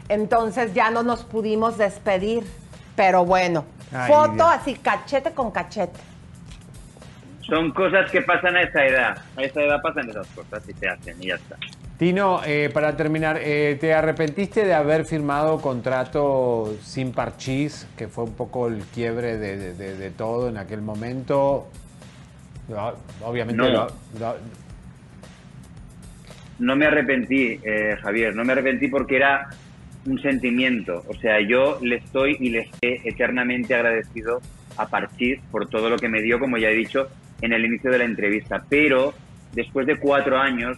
Entonces 0.08 0.74
ya 0.74 0.92
no 0.92 1.04
nos 1.04 1.24
pudimos 1.24 1.78
despedir, 1.78 2.46
pero 2.96 3.26
bueno, 3.26 3.66
Ay, 3.92 4.10
foto 4.10 4.34
Dios. 4.34 4.48
así 4.50 4.76
cachete 4.76 5.32
con 5.32 5.52
cachete. 5.52 6.00
Son 7.52 7.70
cosas 7.72 8.10
que 8.10 8.22
pasan 8.22 8.56
a 8.56 8.62
esa 8.62 8.86
edad. 8.86 9.18
A 9.36 9.44
esa 9.44 9.62
edad 9.62 9.82
pasan 9.82 10.10
esas 10.10 10.26
cosas 10.28 10.64
y 10.70 10.72
se 10.72 10.88
hacen 10.88 11.22
y 11.22 11.28
ya 11.28 11.36
está. 11.36 11.58
Tino, 11.98 12.40
eh, 12.46 12.70
para 12.74 12.96
terminar, 12.96 13.40
eh, 13.44 13.78
¿te 13.78 13.94
arrepentiste 13.94 14.64
de 14.64 14.74
haber 14.74 15.04
firmado 15.04 15.60
contrato 15.60 16.74
sin 16.82 17.12
parchís, 17.12 17.86
que 17.98 18.08
fue 18.08 18.24
un 18.24 18.36
poco 18.36 18.70
el 18.70 18.80
quiebre 18.86 19.38
de, 19.38 19.58
de- 19.58 19.74
de- 19.74 19.98
de 19.98 20.10
todo 20.12 20.48
en 20.48 20.56
aquel 20.56 20.82
momento? 20.82 21.68
No, 22.70 22.94
obviamente 23.26 23.62
No. 23.62 23.68
lo- 23.70 23.88
lo- 24.18 24.38
No 26.60 26.76
me 26.78 26.86
arrepentí, 26.86 27.60
eh, 27.66 27.98
Javier, 28.02 28.34
no 28.34 28.46
me 28.46 28.54
arrepentí 28.54 28.88
porque 28.88 29.18
era 29.18 29.50
un 30.06 30.22
sentimiento. 30.22 31.04
O 31.10 31.16
sea, 31.16 31.42
yo 31.42 31.80
le 31.82 31.98
estoy 31.98 32.38
y 32.40 32.50
le 32.50 32.60
estoy 32.62 33.02
eternamente 33.04 33.76
agradecido 33.76 34.40
a 34.78 34.88
Parchís 34.88 35.42
por 35.52 35.68
todo 35.68 35.90
lo 35.90 35.98
que 35.98 36.08
me 36.08 36.22
dio, 36.22 36.40
como 36.40 36.58
ya 36.58 36.70
he 36.70 36.76
dicho 36.76 37.10
en 37.42 37.54
el 37.54 37.66
inicio 37.66 37.92
de 37.92 38.00
la 38.00 38.06
entrevista. 38.06 38.64
Pero 38.70 39.14
después 39.54 39.88
de 39.88 39.98
cuatro 39.98 40.38
años, 40.38 40.78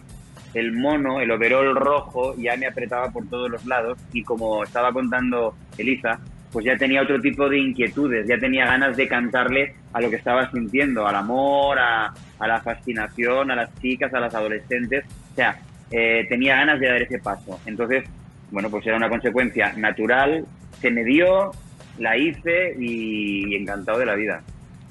el 0.54 0.72
mono, 0.72 1.20
el 1.20 1.30
overol 1.30 1.74
rojo, 1.74 2.34
ya 2.36 2.56
me 2.56 2.66
apretaba 2.66 3.10
por 3.10 3.28
todos 3.28 3.50
los 3.50 3.64
lados 3.66 3.98
y 4.12 4.22
como 4.22 4.62
estaba 4.62 4.92
contando 4.92 5.54
Elisa, 5.76 6.20
pues 6.52 6.64
ya 6.64 6.76
tenía 6.76 7.02
otro 7.02 7.20
tipo 7.20 7.48
de 7.48 7.58
inquietudes, 7.58 8.28
ya 8.28 8.38
tenía 8.38 8.64
ganas 8.64 8.96
de 8.96 9.08
cantarle 9.08 9.74
a 9.92 10.00
lo 10.00 10.08
que 10.08 10.16
estaba 10.16 10.48
sintiendo, 10.52 11.06
al 11.06 11.16
amor, 11.16 11.78
a, 11.78 12.14
a 12.38 12.46
la 12.46 12.60
fascinación, 12.60 13.50
a 13.50 13.56
las 13.56 13.74
chicas, 13.80 14.14
a 14.14 14.20
las 14.20 14.34
adolescentes. 14.34 15.04
O 15.32 15.34
sea, 15.34 15.58
eh, 15.90 16.26
tenía 16.28 16.56
ganas 16.56 16.80
de 16.80 16.88
dar 16.88 17.02
ese 17.02 17.18
paso. 17.18 17.60
Entonces, 17.66 18.04
bueno, 18.50 18.70
pues 18.70 18.86
era 18.86 18.96
una 18.96 19.08
consecuencia 19.08 19.72
natural, 19.76 20.44
se 20.80 20.90
me 20.90 21.04
dio, 21.04 21.52
la 21.98 22.16
hice 22.16 22.74
y, 22.78 23.54
encantado 23.54 23.98
de 23.98 24.06
la 24.06 24.14
vida. 24.14 24.42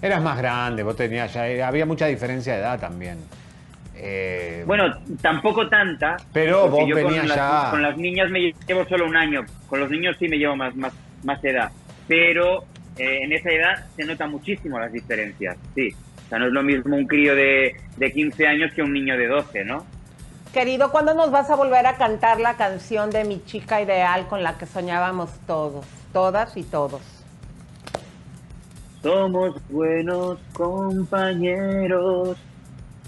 Eras 0.08 0.22
más 0.22 0.38
grande, 0.38 0.84
vos 0.84 0.95
tenías 0.95 1.34
ya, 1.34 1.47
eh, 1.49 1.64
había 1.64 1.86
mucha 1.86 2.06
diferencia 2.08 2.54
de 2.54 2.60
edad 2.60 2.80
también. 2.80 3.18
Eh, 3.95 4.64
Bueno, 4.66 4.86
tampoco 5.22 5.70
tanta. 5.70 6.18
Pero 6.34 6.68
vos 6.70 6.86
yo 6.88 7.01
con 7.01 7.16
las, 7.16 7.36
ya- 7.36 7.68
Con 7.72 7.82
las 7.82 7.97
niñas 7.97 8.30
me 8.30 8.54
llevo 8.68 8.86
solo 8.86 9.06
un 9.06 9.16
año. 9.16 9.45
Con 9.68 9.80
los 9.80 9.89
niños 9.89 10.16
sí 10.20 10.28
me 10.28 10.38
llevo 10.38 10.56
más, 10.56 10.76
más, 10.76 10.91
más 11.24 11.43
edad. 11.43 11.72
Pero 12.08 12.64
eh, 12.97 13.20
en 13.24 13.32
esa 13.34 13.49
edad 13.51 13.86
se 13.95 14.04
nota 14.06 14.28
muchísimo 14.28 14.80
las 14.80 14.91
diferencias. 14.91 15.58
Sí. 15.76 15.89
O 16.26 16.30
sea, 16.30 16.39
no 16.39 16.47
es 16.47 16.51
lo 16.54 16.64
mismo 16.64 16.95
un 16.95 17.06
crío 17.06 17.36
de, 17.36 17.76
de 17.97 18.12
15 18.12 18.47
años 18.47 18.74
que 18.74 18.82
un 18.82 18.93
niño 18.93 19.18
de 19.18 19.28
12, 19.28 19.64
¿no? 19.66 19.86
Querido, 20.54 20.91
¿cuándo 20.91 21.14
nos 21.14 21.32
vas 21.32 21.49
a 21.49 21.56
volver 21.56 21.86
a 21.88 21.95
cantar 21.95 22.39
la 22.39 22.56
canción 22.56 23.10
de 23.10 23.24
mi 23.24 23.43
chica 23.45 23.82
ideal 23.82 24.28
con 24.28 24.43
la 24.43 24.58
que 24.58 24.66
soñábamos 24.66 25.32
todos, 25.47 25.86
todas 26.12 26.56
y 26.58 26.64
todos? 26.64 27.01
Somos 29.04 29.56
buenos 29.70 30.39
compañeros 30.54 32.38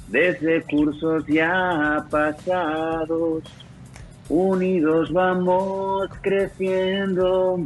desde 0.10 0.62
cursos 0.64 1.24
ya 1.28 2.04
pasados. 2.12 3.44
Unidos 4.28 5.14
vamos 5.14 6.10
creciendo, 6.22 7.60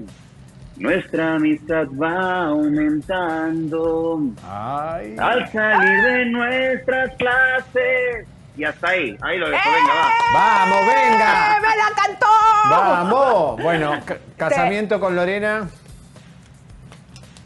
nuestra 0.77 1.35
amistad 1.35 1.87
va 1.99 2.47
aumentando. 2.47 4.19
Ay. 4.47 5.15
Al 5.17 5.49
salir 5.51 6.03
de 6.03 6.25
nuestras 6.27 7.15
clases. 7.15 8.27
Y 8.57 8.63
hasta 8.65 8.89
ahí, 8.89 9.17
ahí 9.21 9.37
lo 9.37 9.49
dejo, 9.49 9.69
venga, 9.71 9.93
va. 9.93 10.09
¡Vamos, 10.33 10.81
¡Eh, 10.81 10.95
venga! 11.09 11.59
¡Me 11.61 11.77
la 11.77 11.95
cantó! 11.95 12.25
¡Vamos! 12.69 13.63
Bueno, 13.63 13.93
ca- 14.05 14.17
casamiento 14.35 14.99
con 14.99 15.15
Lorena. 15.15 15.69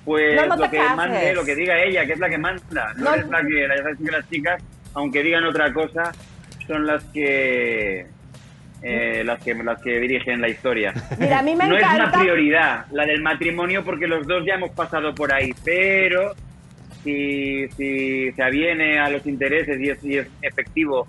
Pues 0.06 0.36
No, 0.36 0.47
no 0.47 0.56
lo 0.58 0.70
que 0.70 0.78
cases. 0.78 0.95
mande, 0.97 1.34
lo 1.34 1.45
que 1.45 1.56
diga 1.56 1.82
ella, 1.82 2.06
que 2.06 2.14
es 2.14 2.20
la 2.20 2.30
que 2.30 2.38
manda. 2.38 2.93
No, 2.97 3.04
No. 3.06 3.16
es 3.16 3.28
la 3.30 3.41
que, 3.41 3.68
la- 3.68 4.12
las 4.18 4.30
chicas, 4.30 4.62
aunque 4.93 5.24
digan 5.24 5.45
otra 5.45 5.72
cosa, 5.72 6.12
son 6.68 6.86
las 6.86 7.04
que 7.06 8.06
eh, 8.86 9.24
las 9.24 9.41
que 9.41 9.54
las 9.56 9.82
que 9.82 9.97
dirigen 10.01 10.41
la 10.41 10.49
historia. 10.49 10.93
Mira, 11.18 11.39
a 11.39 11.41
mí 11.41 11.56
me 11.56 11.68
no 11.70 11.78
es 11.78 11.84
una 11.86 12.12
prioridad 12.12 12.86
la 12.91 13.06
del 13.06 13.22
matrimonio 13.22 13.82
porque 13.86 14.08
los 14.08 14.28
dos 14.28 14.43
ya 14.45 14.56
hemos 14.56 14.72
pasado 14.72 15.16
por 15.16 15.34
ahí, 15.34 15.51
pero 15.64 16.34
si, 17.01 17.66
si 17.78 18.30
se 18.34 18.43
aviene 18.43 18.99
a 18.99 19.10
los 19.10 19.26
intereses 19.26 19.80
y 19.80 19.89
es, 19.89 20.04
y 20.04 20.18
es 20.18 20.28
efectivo 20.41 21.08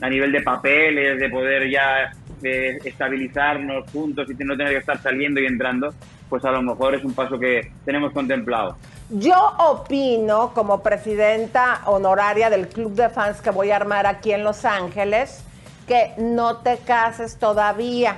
a 0.00 0.08
nivel 0.10 0.32
de 0.32 0.40
papeles, 0.42 1.20
de 1.20 1.28
poder 1.30 1.70
ya 1.70 2.10
eh, 2.42 2.78
estabilizarnos 2.84 3.88
juntos 3.92 4.28
y 4.28 4.44
no 4.44 4.56
tener 4.56 4.72
que 4.72 4.78
estar 4.80 5.00
saliendo 5.00 5.40
y 5.40 5.46
entrando, 5.46 5.94
pues 6.32 6.46
a 6.46 6.50
lo 6.50 6.62
mejor 6.62 6.94
es 6.94 7.04
un 7.04 7.12
paso 7.12 7.38
que 7.38 7.70
tenemos 7.84 8.10
contemplado. 8.14 8.74
Yo 9.10 9.34
opino, 9.58 10.54
como 10.54 10.82
presidenta 10.82 11.82
honoraria 11.84 12.48
del 12.48 12.68
club 12.68 12.94
de 12.94 13.10
fans 13.10 13.42
que 13.42 13.50
voy 13.50 13.70
a 13.70 13.76
armar 13.76 14.06
aquí 14.06 14.32
en 14.32 14.42
Los 14.42 14.64
Ángeles, 14.64 15.44
que 15.86 16.14
no 16.16 16.56
te 16.56 16.78
cases 16.78 17.36
todavía, 17.36 18.16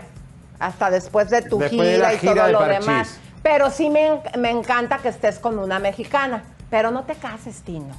hasta 0.60 0.90
después 0.90 1.28
de 1.28 1.42
tu 1.42 1.58
Después 1.58 1.88
de 1.88 1.94
gira 1.96 2.14
y 2.14 2.18
todo 2.18 2.46
de 2.46 2.52
lo 2.52 2.58
Parchís. 2.60 2.86
demás. 2.86 3.20
Pero 3.42 3.68
sí 3.70 3.90
me, 3.90 4.20
me 4.38 4.50
encanta 4.50 4.98
que 4.98 5.08
estés 5.08 5.40
con 5.40 5.58
una 5.58 5.80
mexicana, 5.80 6.44
pero 6.70 6.92
no 6.92 7.02
te 7.02 7.16
cases, 7.16 7.62
Tino. 7.62 7.96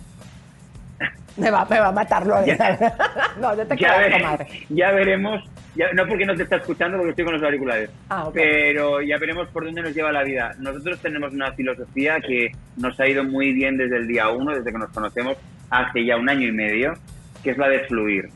Me 1.37 1.51
va, 1.51 1.65
me 1.69 1.79
va 1.79 1.87
a 1.87 1.91
matar 1.91 2.25
Lorena. 2.25 2.77
no, 3.41 3.55
yo 3.57 3.67
te 3.67 3.75
Ya, 3.77 3.97
vere- 3.97 4.65
ya 4.69 4.91
veremos 4.91 5.43
Ya, 5.75 5.91
no 5.93 6.07
porque 6.07 6.25
no 6.25 6.33
te 6.35 6.43
está 6.43 6.55
escuchando, 6.55 6.97
porque 6.97 7.09
estoy 7.11 7.25
con 7.25 7.33
los 7.33 7.43
auriculares. 7.43 7.89
Ah, 8.09 8.27
ok. 8.27 8.33
Pero 8.33 9.01
ya 9.01 9.17
veremos 9.17 9.47
por 9.49 9.65
dónde 9.65 9.81
nos 9.81 9.93
lleva 9.93 10.11
la 10.13 10.23
vida. 10.23 10.53
Nosotros 10.59 10.99
tenemos 11.01 11.33
una 11.33 11.51
filosofía 11.51 12.19
que 12.21 12.51
nos 12.77 12.97
ha 12.99 13.07
ido 13.07 13.23
muy 13.25 13.51
bien 13.51 13.75
desde 13.77 13.97
el 13.97 14.07
día 14.07 14.29
uno, 14.29 14.55
desde 14.55 14.71
que 14.71 14.77
nos 14.77 14.89
conocemos 14.91 15.35
hace 15.69 16.05
ya 16.05 16.15
un 16.15 16.29
año 16.29 16.47
y 16.47 16.51
medio, 16.53 16.93
que 17.43 17.51
es 17.51 17.57
la 17.57 17.67
de 17.67 17.79
fluir. 17.79 18.29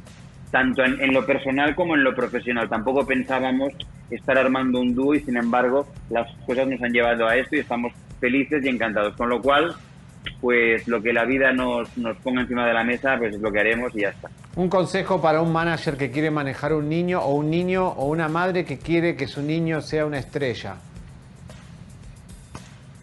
Tanto 0.51 0.83
en, 0.83 0.99
en 0.99 1.13
lo 1.13 1.25
personal 1.25 1.75
como 1.75 1.95
en 1.95 2.03
lo 2.03 2.13
profesional. 2.13 2.67
Tampoco 2.67 3.05
pensábamos 3.07 3.71
estar 4.11 4.37
armando 4.37 4.79
un 4.81 4.93
dúo 4.93 5.13
y 5.15 5.21
sin 5.21 5.37
embargo 5.37 5.87
las 6.09 6.29
cosas 6.45 6.67
nos 6.67 6.81
han 6.81 6.91
llevado 6.91 7.27
a 7.27 7.37
esto 7.37 7.55
y 7.55 7.59
estamos 7.59 7.93
felices 8.19 8.65
y 8.65 8.67
encantados. 8.69 9.15
Con 9.15 9.29
lo 9.29 9.41
cual, 9.41 9.73
pues 10.41 10.87
lo 10.87 11.01
que 11.01 11.13
la 11.13 11.25
vida 11.25 11.51
nos, 11.51 11.97
nos 11.97 12.17
ponga 12.17 12.41
encima 12.41 12.65
de 12.65 12.73
la 12.73 12.83
mesa, 12.83 13.17
pues 13.17 13.35
es 13.35 13.41
lo 13.41 13.51
que 13.51 13.59
haremos 13.59 13.95
y 13.95 14.01
ya 14.01 14.09
está. 14.09 14.29
Un 14.55 14.69
consejo 14.69 15.21
para 15.21 15.41
un 15.41 15.51
manager 15.51 15.97
que 15.97 16.11
quiere 16.11 16.31
manejar 16.31 16.73
un 16.73 16.89
niño 16.89 17.19
o 17.21 17.33
un 17.35 17.49
niño 17.49 17.87
o 17.87 18.07
una 18.07 18.27
madre 18.27 18.65
que 18.65 18.77
quiere 18.77 19.15
que 19.15 19.27
su 19.27 19.41
niño 19.41 19.81
sea 19.81 20.05
una 20.05 20.19
estrella. 20.19 20.75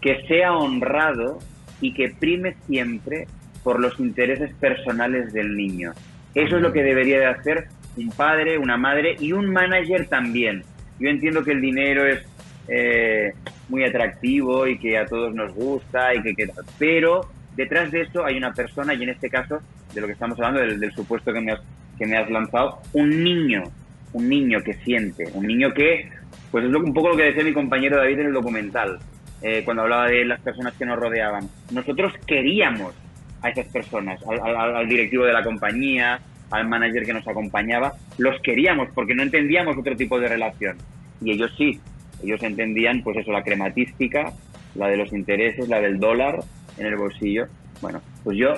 que 0.00 0.24
sea 0.28 0.52
honrado 0.52 1.40
y 1.80 1.92
que 1.92 2.10
prime 2.10 2.54
siempre 2.68 3.26
por 3.64 3.80
los 3.80 3.98
intereses 3.98 4.54
personales 4.54 5.32
del 5.32 5.56
niño. 5.56 5.92
Eso 6.32 6.56
es 6.56 6.62
lo 6.62 6.72
que 6.72 6.84
debería 6.84 7.18
de 7.18 7.26
hacer 7.26 7.66
un 7.96 8.10
padre, 8.10 8.56
una 8.56 8.76
madre 8.76 9.16
y 9.18 9.32
un 9.32 9.50
manager 9.52 10.06
también. 10.06 10.62
Yo 11.00 11.08
entiendo 11.08 11.42
que 11.42 11.50
el 11.50 11.60
dinero 11.60 12.06
es 12.06 12.24
eh, 12.68 13.32
muy 13.68 13.84
atractivo 13.84 14.66
y 14.66 14.78
que 14.78 14.98
a 14.98 15.06
todos 15.06 15.34
nos 15.34 15.52
gusta 15.54 16.14
y 16.14 16.22
que, 16.22 16.34
que- 16.34 16.48
pero 16.78 17.28
detrás 17.56 17.90
de 17.90 18.02
eso 18.02 18.24
hay 18.24 18.36
una 18.36 18.52
persona 18.52 18.94
y 18.94 19.02
en 19.02 19.10
este 19.10 19.30
caso 19.30 19.60
de 19.94 20.00
lo 20.00 20.06
que 20.06 20.12
estamos 20.14 20.38
hablando 20.38 20.60
del, 20.60 20.92
supuesto 20.92 21.32
que 21.32 21.40
me 21.40 21.52
has 21.52 21.60
que 21.98 22.06
me 22.06 22.16
has 22.18 22.30
lanzado 22.30 22.78
un 22.92 23.22
niño 23.24 23.64
un 24.12 24.28
niño 24.28 24.60
que 24.62 24.74
siente 24.74 25.24
un 25.32 25.46
niño 25.46 25.72
que 25.72 26.08
pues 26.50 26.64
es 26.64 26.74
un 26.74 26.92
poco 26.92 27.08
lo 27.10 27.16
que 27.16 27.24
decía 27.24 27.42
mi 27.44 27.52
compañero 27.54 27.96
David 27.96 28.20
en 28.20 28.26
el 28.26 28.32
documental 28.34 28.98
eh, 29.42 29.62
cuando 29.64 29.82
hablaba 29.84 30.08
de 30.08 30.24
las 30.24 30.40
personas 30.40 30.72
que 30.74 30.86
nos 30.86 30.98
rodeaban. 30.98 31.46
Nosotros 31.70 32.12
queríamos 32.26 32.94
a 33.42 33.50
esas 33.50 33.66
personas 33.66 34.18
al- 34.26 34.56
al 34.76 34.88
directivo 34.88 35.24
de 35.24 35.32
la 35.32 35.42
compañía 35.42 36.20
al 36.50 36.66
manager 36.68 37.04
que 37.04 37.12
nos 37.12 37.26
acompañaba 37.28 37.92
los 38.18 38.40
queríamos 38.40 38.88
porque 38.94 39.14
no 39.14 39.22
entendíamos 39.22 39.76
otro 39.76 39.94
tipo 39.96 40.18
de 40.20 40.28
relación. 40.28 40.76
Y 41.20 41.32
ellos 41.32 41.52
sí 41.58 41.78
ellos 42.22 42.42
entendían 42.42 43.02
pues 43.02 43.16
eso 43.18 43.32
la 43.32 43.42
crematística 43.42 44.32
la 44.74 44.88
de 44.88 44.96
los 44.96 45.12
intereses 45.12 45.68
la 45.68 45.80
del 45.80 45.98
dólar 45.98 46.40
en 46.78 46.86
el 46.86 46.96
bolsillo 46.96 47.46
bueno 47.80 48.00
pues 48.24 48.36
yo 48.38 48.54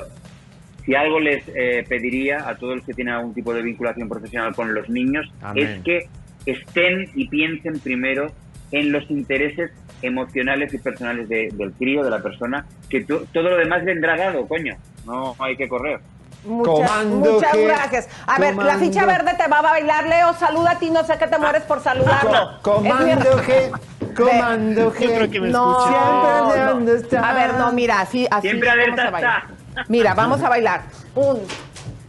si 0.84 0.94
algo 0.94 1.20
les 1.20 1.42
eh, 1.54 1.84
pediría 1.88 2.48
a 2.48 2.56
todos 2.56 2.76
los 2.76 2.84
que 2.86 2.94
tienen 2.94 3.14
algún 3.14 3.34
tipo 3.34 3.52
de 3.52 3.62
vinculación 3.62 4.08
profesional 4.08 4.54
con 4.54 4.74
los 4.74 4.88
niños 4.88 5.30
Amén. 5.42 5.66
es 5.66 5.82
que 5.82 6.08
estén 6.46 7.10
y 7.14 7.28
piensen 7.28 7.78
primero 7.80 8.32
en 8.72 8.92
los 8.92 9.10
intereses 9.10 9.70
emocionales 10.02 10.72
y 10.74 10.78
personales 10.78 11.28
de- 11.28 11.48
del 11.54 11.72
crío, 11.72 12.04
de 12.04 12.10
la 12.10 12.22
persona, 12.22 12.64
que 12.88 13.02
to- 13.02 13.26
todo 13.32 13.50
lo 13.50 13.56
demás 13.56 13.84
vendrá 13.84 14.16
dado, 14.16 14.46
coño. 14.46 14.76
No 15.06 15.34
hay 15.40 15.56
que 15.56 15.66
correr. 15.68 15.98
Muchas, 16.44 16.72
Comando 16.90 17.32
muchas 17.32 17.56
gracias. 17.56 18.08
A 18.26 18.38
ver, 18.38 18.54
la 18.56 18.76
ficha 18.78 19.04
verde 19.04 19.34
te 19.34 19.48
va 19.48 19.58
a 19.58 19.62
bailar, 19.62 20.06
Leo. 20.06 20.32
Saluda 20.34 20.70
a 20.72 20.78
ti, 20.78 20.88
no 20.90 21.04
sé 21.04 21.18
que 21.18 21.26
te 21.26 21.38
mueres 21.38 21.62
por 21.64 21.82
saludarlo. 21.82 22.58
Co- 22.62 22.76
comando 22.76 23.38
G, 23.42 23.70
comando 24.16 24.92
G. 24.92 25.00
Yo 25.00 25.14
creo 25.14 25.30
que 25.30 25.40
me 25.40 25.48
No, 25.50 25.78
escuché. 25.78 25.98
Siempre 25.98 26.58
de 26.58 26.64
no. 26.64 26.70
dónde 26.74 26.96
está. 26.96 27.28
A 27.30 27.34
ver, 27.34 27.54
no, 27.54 27.72
mira, 27.72 28.00
así, 28.00 28.26
así 28.30 28.48
Siempre 28.48 28.68
vamos 28.68 28.82
alerta 28.84 29.02
a 29.06 29.10
bailar. 29.10 29.42
está. 29.70 29.84
Mira, 29.88 30.14
vamos 30.14 30.42
a 30.42 30.48
bailar. 30.48 30.82
Un. 31.14 31.42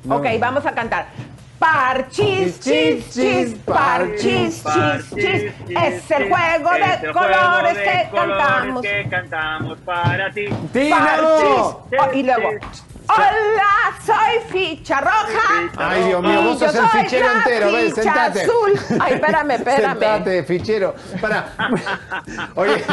No. 0.05 0.15
Ok, 0.17 0.25
vamos 0.39 0.65
a 0.65 0.71
cantar. 0.73 1.07
Parchis, 1.59 2.57
chis, 2.61 3.09
chis, 3.13 3.55
parchis, 3.65 4.63
chis, 4.63 5.09
chis. 5.13 5.51
Es 5.77 6.09
el 6.11 6.29
juego 6.29 6.71
de 6.71 7.07
el 7.07 7.11
colores 7.13 7.13
juego 7.13 7.67
de 7.67 7.83
que 7.83 8.09
colores 8.09 8.37
cantamos. 8.47 8.81
que 8.81 9.07
cantamos 9.09 9.79
para 9.81 10.31
ti. 10.31 10.45
Parchis. 10.47 11.19
Oh, 11.27 12.13
y 12.13 12.23
luego. 12.23 12.49
Hola, 13.09 13.97
soy 14.05 14.39
ficha 14.51 15.01
roja. 15.01 15.71
Ay, 15.77 16.03
Dios 16.03 16.21
mío, 16.21 16.41
vos 16.43 16.59
sos 16.59 16.75
el 16.75 16.87
fichero 16.89 17.31
entero, 17.31 17.71
ven, 17.71 17.89
ficha 17.89 18.03
sentate. 18.03 18.41
azul. 18.43 18.79
Ay, 18.99 19.13
espérame, 19.13 19.51
espérame. 19.55 19.99
Sentate, 19.99 20.43
fichero. 20.43 20.95
Para. 21.19 21.47
Oye. 22.55 22.83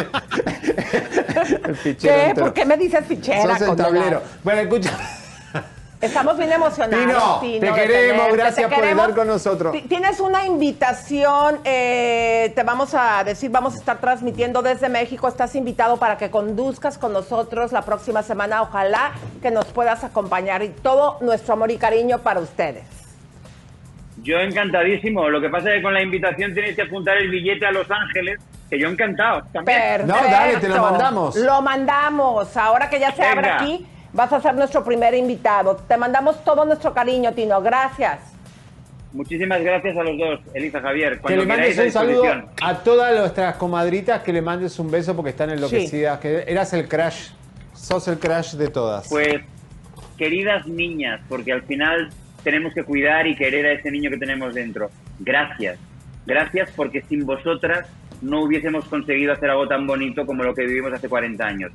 el 1.64 1.76
fichero 1.76 2.14
¿Qué? 2.14 2.24
entero. 2.28 2.46
¿Por 2.46 2.54
qué 2.54 2.64
me 2.64 2.76
dices 2.76 3.04
fichera? 3.06 3.58
Sos 3.58 3.68
el 3.68 3.76
tablero. 3.76 4.22
Bueno, 4.42 4.60
escucha. 4.62 4.90
Estamos 6.00 6.36
bien 6.36 6.52
emocionados. 6.52 7.40
Tino, 7.40 7.60
Tino, 7.60 7.74
te 7.74 7.80
queremos, 7.80 8.16
tenerte, 8.26 8.36
gracias 8.36 8.54
te 8.68 8.74
por 8.74 8.82
queremos. 8.82 9.02
estar 9.04 9.16
con 9.16 9.26
nosotros. 9.28 9.72
Ti- 9.72 9.82
Tienes 9.82 10.20
una 10.20 10.44
invitación, 10.44 11.58
eh, 11.64 12.52
te 12.54 12.62
vamos 12.64 12.94
a 12.94 13.24
decir, 13.24 13.50
vamos 13.50 13.74
a 13.74 13.78
estar 13.78 13.98
transmitiendo 13.98 14.60
desde 14.60 14.90
México. 14.90 15.26
Estás 15.26 15.54
invitado 15.56 15.96
para 15.96 16.18
que 16.18 16.30
conduzcas 16.30 16.98
con 16.98 17.14
nosotros 17.14 17.72
la 17.72 17.82
próxima 17.82 18.22
semana. 18.22 18.60
Ojalá 18.62 19.12
que 19.40 19.50
nos 19.50 19.64
puedas 19.66 20.04
acompañar 20.04 20.62
y 20.62 20.68
todo 20.68 21.16
nuestro 21.22 21.54
amor 21.54 21.70
y 21.70 21.78
cariño 21.78 22.18
para 22.18 22.40
ustedes. 22.40 22.84
Yo 24.22 24.38
encantadísimo. 24.38 25.28
Lo 25.30 25.40
que 25.40 25.48
pasa 25.48 25.70
es 25.70 25.76
que 25.76 25.82
con 25.82 25.94
la 25.94 26.02
invitación 26.02 26.54
tenéis 26.54 26.76
que 26.76 26.82
apuntar 26.82 27.16
el 27.16 27.30
billete 27.30 27.64
a 27.66 27.70
Los 27.70 27.90
Ángeles, 27.90 28.38
que 28.68 28.78
yo 28.78 28.88
encantado 28.88 29.42
también. 29.52 29.78
Perfecto. 29.78 30.06
No, 30.06 30.30
dale, 30.30 30.56
te 30.58 30.68
lo 30.68 30.82
mandamos. 30.82 31.36
Lo 31.36 31.62
mandamos. 31.62 32.56
Ahora 32.56 32.90
que 32.90 32.98
ya 33.00 33.12
se 33.12 33.24
abre 33.24 33.48
aquí, 33.50 33.86
vas 34.16 34.32
a 34.32 34.40
ser 34.40 34.54
nuestro 34.54 34.82
primer 34.82 35.14
invitado. 35.14 35.76
Te 35.76 35.96
mandamos 35.96 36.42
todo 36.42 36.64
nuestro 36.64 36.92
cariño, 36.92 37.32
Tino. 37.34 37.60
Gracias. 37.60 38.32
Muchísimas 39.12 39.62
gracias 39.62 39.96
a 39.96 40.02
los 40.02 40.18
dos, 40.18 40.40
Elisa 40.52 40.80
Javier. 40.80 41.14
Que 41.14 41.20
Cuando 41.20 41.42
le 41.42 41.46
mandes 41.46 41.78
un 41.78 41.90
saludo 41.90 42.24
a 42.60 42.74
todas 42.78 43.16
nuestras 43.16 43.56
comadritas, 43.56 44.22
que 44.22 44.32
le 44.32 44.42
mandes 44.42 44.78
un 44.78 44.90
beso 44.90 45.14
porque 45.14 45.30
están 45.30 45.50
enloquecidas. 45.50 46.18
Que 46.18 46.44
eras 46.46 46.72
el 46.72 46.88
crash. 46.88 47.28
Sos 47.74 48.08
el 48.08 48.18
crash 48.18 48.54
de 48.54 48.68
todas. 48.68 49.08
Pues, 49.08 49.42
queridas 50.16 50.66
niñas, 50.66 51.20
porque 51.28 51.52
al 51.52 51.62
final 51.62 52.10
tenemos 52.42 52.74
que 52.74 52.82
cuidar 52.84 53.26
y 53.26 53.36
querer 53.36 53.66
a 53.66 53.72
ese 53.72 53.90
niño 53.90 54.10
que 54.10 54.16
tenemos 54.16 54.54
dentro. 54.54 54.90
Gracias. 55.20 55.78
Gracias 56.26 56.70
porque 56.74 57.02
sin 57.02 57.24
vosotras 57.24 57.86
no 58.22 58.42
hubiésemos 58.42 58.86
conseguido 58.86 59.32
hacer 59.32 59.50
algo 59.50 59.68
tan 59.68 59.86
bonito 59.86 60.24
como 60.26 60.42
lo 60.42 60.54
que 60.54 60.64
vivimos 60.66 60.92
hace 60.92 61.08
40 61.08 61.44
años. 61.44 61.72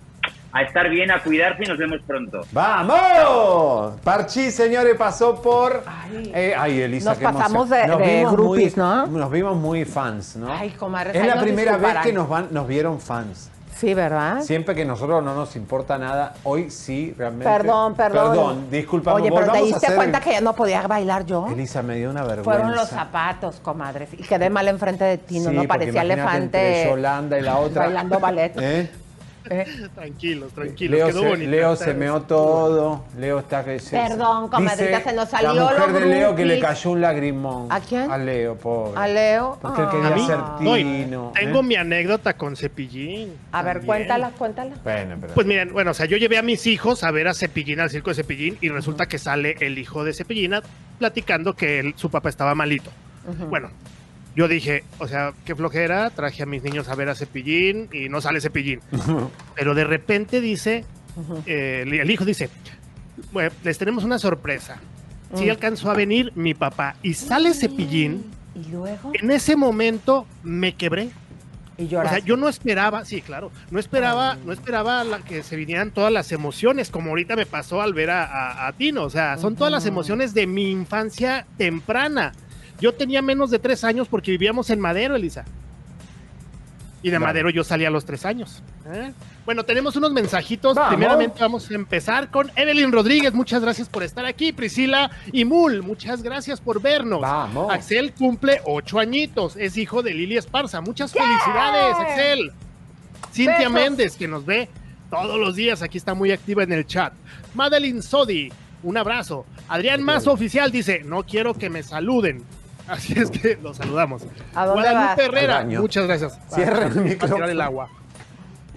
A 0.54 0.64
estar 0.64 0.90
bien, 0.90 1.10
a 1.12 1.24
cuidarse 1.24 1.64
y 1.64 1.68
nos 1.68 1.78
vemos 1.78 2.00
pronto. 2.06 2.42
¡Vamos! 2.52 3.94
Parchi, 4.04 4.52
señores, 4.52 4.96
pasó 4.98 5.42
por. 5.42 5.84
Ay. 5.86 6.32
Eh, 6.36 6.54
ay, 6.58 6.82
Elisa, 6.82 7.12
Nos 7.12 7.18
qué 7.20 7.24
emoción. 7.24 7.42
pasamos 7.44 7.70
de- 7.70 7.88
Nos 7.88 7.98
de 8.00 8.18
vimos 8.18 8.32
groupies, 8.34 8.78
muy- 8.78 8.86
¿no? 8.86 9.08
Nos 9.08 9.32
vimos 9.32 9.56
muy 9.58 9.86
fans, 9.86 10.36
¿no? 10.36 10.52
Ay, 10.52 10.72
comadres, 10.72 11.16
Es 11.16 11.26
la 11.26 11.40
primera 11.42 11.78
vez 11.78 11.98
que 12.04 12.14
nos, 12.14 12.28
van, 12.28 12.48
nos 12.52 12.68
vieron 12.68 13.00
fans. 13.00 13.50
Sí, 13.78 13.94
¿verdad? 13.96 14.42
Siempre 14.42 14.76
que 14.76 14.86
nosotros 14.86 15.24
no 15.24 15.34
nos 15.34 15.56
importa 15.56 15.98
nada, 15.98 16.34
hoy 16.44 16.70
sí, 16.70 17.16
realmente. 17.18 17.46
Perdón, 17.46 17.96
perdón. 17.96 18.30
Perdón, 18.30 18.68
disculpa. 18.70 19.14
Oye, 19.14 19.32
pero 19.34 19.52
te 19.54 19.62
diste 19.64 19.88
hacer 19.88 19.96
cuenta 19.96 20.20
que 20.20 20.32
ya 20.34 20.42
no 20.42 20.54
podía 20.54 20.86
bailar 20.86 21.26
yo. 21.26 21.48
Elisa 21.50 21.82
me 21.82 21.96
dio 21.96 22.12
una 22.12 22.22
vergüenza. 22.24 22.44
Fueron 22.44 22.76
los 22.76 22.90
zapatos, 22.90 23.56
comadres. 23.64 24.10
Y 24.14 24.18
quedé 24.24 24.52
mal 24.52 24.68
enfrente 24.68 25.04
de 25.06 25.18
ti, 25.18 25.40
no, 25.40 25.50
Sí, 25.50 25.56
no 25.56 25.62
porque 25.64 25.68
parecía 25.68 26.02
elefante. 26.04 26.44
entre 26.82 26.90
Yolanda 26.92 27.40
y 27.40 27.42
la 27.42 27.58
otra. 27.58 27.86
Bailando 27.86 28.20
ballet. 28.20 28.54
¿Eh? 28.60 28.92
Tranquilos, 29.96 30.54
tranquilos. 30.54 30.98
Leo, 30.98 31.08
quedó 31.08 31.22
se, 31.22 31.28
bonito. 31.30 31.52
Leo 31.52 31.76
se 31.76 31.94
meó 31.94 32.22
todo. 32.22 33.06
Leo 33.18 33.40
está 33.40 33.64
que 33.66 33.80
se. 33.80 33.98
Perdón, 33.98 34.50
comadrita, 34.50 34.98
dice 35.00 35.10
se 35.10 35.16
nos 35.16 35.30
salió 35.30 35.54
La 35.54 35.64
mujer 35.64 35.94
de 35.94 36.06
Leo 36.06 36.36
que 36.36 36.46
le 36.46 36.60
cayó 36.60 36.92
un 36.92 37.02
lagrimón. 37.02 37.68
¿A 37.72 37.80
quién? 37.80 38.10
A 38.12 38.18
Leo, 38.18 38.56
pobre. 38.56 39.00
A 39.00 39.08
Leo. 39.08 39.58
Porque 39.62 39.82
él 39.82 39.88
Ah. 39.88 39.92
quería 39.92 40.08
A 40.08 40.16
mí, 40.16 40.26
ser 40.26 40.38
no, 40.38 40.76
tino. 40.76 41.32
tengo 41.36 41.60
¿eh? 41.60 41.64
mi 41.64 41.76
anécdota 41.76 42.34
con 42.38 42.56
Cepillín. 42.56 43.34
A 43.52 43.62
ver, 43.64 43.82
cuéntala, 43.86 44.32
cuéntala. 44.38 44.76
Bueno, 44.84 45.18
pero. 45.20 45.34
Pues 45.34 45.48
miren, 45.48 45.74
bueno, 45.74 45.92
o 45.92 45.94
sea, 45.94 46.06
yo 46.06 46.18
llevé 46.18 46.38
a 46.38 46.44
mis 46.44 46.68
hijos 46.68 47.04
a 47.04 47.12
ver 47.12 47.28
a 47.28 47.34
Cepillín 47.34 47.80
al 47.80 47.90
circo 47.90 48.12
de 48.12 48.16
Cepillín 48.16 48.58
y 48.62 48.70
resulta 48.70 49.08
que 49.08 49.18
sale 49.18 49.56
el 49.60 49.78
hijo 49.78 50.04
de 50.04 50.14
Cepillín 50.14 50.54
platicando 51.00 51.56
que 51.56 51.80
él- 51.80 51.94
su 51.98 52.10
papá 52.12 52.30
estaba 52.30 52.54
malito. 52.56 52.92
Bueno, 53.50 53.70
yo 54.36 54.48
dije, 54.48 54.84
o 55.00 55.08
sea, 55.08 55.34
qué 55.46 55.56
flojera, 55.56 56.10
traje 56.10 56.44
a 56.44 56.46
mis 56.46 56.64
niños 56.64 56.88
a 56.90 56.96
ver 56.96 57.10
a 57.10 57.16
Cepillín 57.16 57.90
y 57.92 58.10
no 58.10 58.22
sale 58.22 58.40
Cepillín. 58.42 58.80
Pero 59.56 59.74
de 59.76 59.84
repente 59.84 60.40
dice, 60.42 60.86
eh, 61.46 61.84
el, 61.86 62.10
hijo 62.10 62.24
dice, 62.26 62.50
"Bueno, 63.32 63.52
les 63.64 63.78
tenemos 63.78 64.04
una 64.04 64.20
sorpresa. 64.20 64.78
Sí 65.36 65.50
alcanzó 65.50 65.90
a 65.90 65.94
venir 65.94 66.32
mi 66.36 66.54
papá 66.54 66.96
y 67.02 67.14
sale 67.14 67.54
Cepillín. 67.54 68.26
¿Y 68.54 68.70
luego? 68.70 69.12
En 69.14 69.32
ese 69.32 69.56
momento 69.56 70.26
me 70.44 70.76
quebré. 70.76 71.10
Y 71.78 71.86
O 71.86 71.88
lloraste. 71.88 72.18
sea, 72.18 72.26
yo 72.26 72.36
no 72.38 72.50
esperaba, 72.50 73.06
sí, 73.06 73.22
claro, 73.22 73.50
no 73.72 73.80
esperaba, 73.80 74.38
no 74.46 74.52
esperaba 74.52 75.04
la- 75.06 75.20
que 75.20 75.42
se 75.42 75.56
vinieran 75.56 75.92
todas 75.92 76.12
las 76.12 76.32
emociones, 76.34 76.90
como 76.90 77.10
ahorita 77.12 77.36
me 77.38 77.46
pasó 77.46 77.82
al 77.82 77.94
ver 77.94 78.10
a, 78.12 78.26
a- 78.26 78.68
a 78.68 78.74
Tino. 78.74 79.04
O 79.04 79.10
sea, 79.10 79.38
son 79.38 79.56
todas 79.56 79.72
las 79.72 79.86
emociones 79.86 80.34
de 80.34 80.48
mi 80.48 80.70
infancia 80.70 81.46
temprana. 81.58 82.34
Yo 82.82 82.94
tenía 82.94 83.22
menos 83.22 83.50
de 83.52 83.60
tres 83.60 83.84
años 83.84 84.08
porque 84.10 84.32
vivíamos 84.32 84.70
en 84.72 84.80
Madero, 84.80 85.16
Elisa. 85.16 85.46
Y 87.04 87.10
de 87.10 87.18
Claro. 87.18 87.26
Madero 87.26 87.50
yo 87.50 87.64
salí 87.64 87.86
a 87.86 87.90
los 87.90 88.06
tres 88.06 88.26
años. 88.26 88.62
¿eh? 88.94 89.14
Bueno, 89.46 89.64
tenemos 89.64 89.96
unos 89.96 90.12
mensajitos. 90.12 90.76
Vamos. 90.76 90.90
Primeramente 90.96 91.40
vamos 91.40 91.70
a 91.70 91.74
empezar 91.74 92.30
con 92.30 92.52
Evelyn 92.56 92.92
Rodríguez. 92.92 93.34
Muchas 93.34 93.62
gracias 93.62 93.90
por 93.90 94.04
estar 94.04 94.26
aquí. 94.26 94.52
Priscila 94.52 95.10
y 95.32 95.46
Mul, 95.46 95.82
muchas 95.82 96.22
gracias 96.22 96.62
por 96.62 96.80
vernos. 96.82 97.22
Vamos. 97.22 97.74
Axel 97.74 98.14
cumple 98.14 98.62
ocho 98.66 99.00
añitos. 99.00 99.56
Es 99.56 99.78
hijo 99.78 100.04
de 100.04 100.14
Lili 100.14 100.38
Esparza. 100.38 100.80
Muchas 100.82 101.12
felicidades, 101.12 101.96
Axel. 101.98 102.52
Cintia 103.34 103.58
Besos. 103.58 103.74
Méndez, 103.74 104.16
que 104.16 104.28
nos 104.28 104.46
ve 104.46 104.70
todos 105.10 105.40
los 105.40 105.56
días. 105.56 105.82
Aquí 105.82 105.98
está 105.98 106.14
muy 106.14 106.32
activa 106.32 106.62
en 106.64 106.72
el 106.74 106.86
chat. 106.86 107.14
Madeline 107.56 108.04
Sodi, 108.04 108.52
un 108.84 108.98
abrazo. 108.98 109.46
Adrián 109.70 110.04
Mazo 110.04 110.32
Oficial 110.34 110.72
dice: 110.72 111.02
No 111.04 111.24
quiero 111.24 111.56
que 111.56 111.70
me 111.72 111.82
saluden. 111.82 112.44
Así 112.88 113.14
es 113.18 113.30
que 113.32 113.58
los 113.62 113.78
saludamos. 113.78 114.24
¿A 114.56 114.66
dónde 114.66 114.82
Guadalupe 114.84 115.08
vas? 115.08 115.20
Herrera, 115.20 115.64
muchas 115.66 116.06
gracias. 116.08 116.40
Cierra 116.50 116.86
el 116.88 116.90
Para 116.94 117.02
micrófono. 117.02 117.36
tirar 117.36 117.50
el 117.50 117.62
agua. 117.62 117.90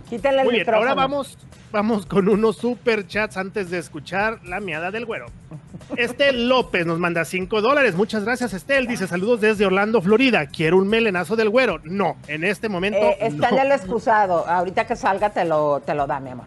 Quítenle 0.09 0.41
el 0.41 0.45
Muy 0.45 0.53
bien, 0.53 0.61
micrófono. 0.63 0.89
ahora 0.91 0.95
vamos, 0.95 1.39
vamos 1.73 2.07
con 2.07 2.29
unos 2.29 2.57
super 2.59 3.07
chats 3.07 3.37
antes 3.37 3.71
de 3.71 3.79
escuchar 3.79 4.39
la 4.45 4.61
miada 4.61 4.91
del 4.91 5.07
güero. 5.07 5.27
Estel 5.97 6.49
López 6.49 6.87
nos 6.87 6.99
manda 6.99 7.25
5 7.25 7.61
dólares. 7.61 7.95
Muchas 7.97 8.25
gracias, 8.25 8.53
Estel. 8.55 8.87
Dice 8.87 9.07
saludos 9.07 9.41
desde 9.41 9.67
Orlando, 9.67 10.01
Florida. 10.03 10.47
Quiero 10.47 10.77
un 10.79 10.89
melenazo 10.89 11.37
del 11.37 11.49
güero. 11.49 11.81
No, 11.85 12.17
en 12.29 12.45
este 12.45 12.69
momento. 12.69 12.99
Eh, 12.99 13.17
está 13.21 13.51
no. 13.51 13.57
en 13.59 13.67
el 13.67 13.73
excusado. 13.73 14.47
Ahorita 14.47 14.87
que 14.87 14.95
salga 14.97 15.31
te 15.31 15.45
lo, 15.45 15.81
te 15.81 15.95
lo 15.95 16.07
da, 16.07 16.21
mi 16.21 16.31
amor. 16.31 16.47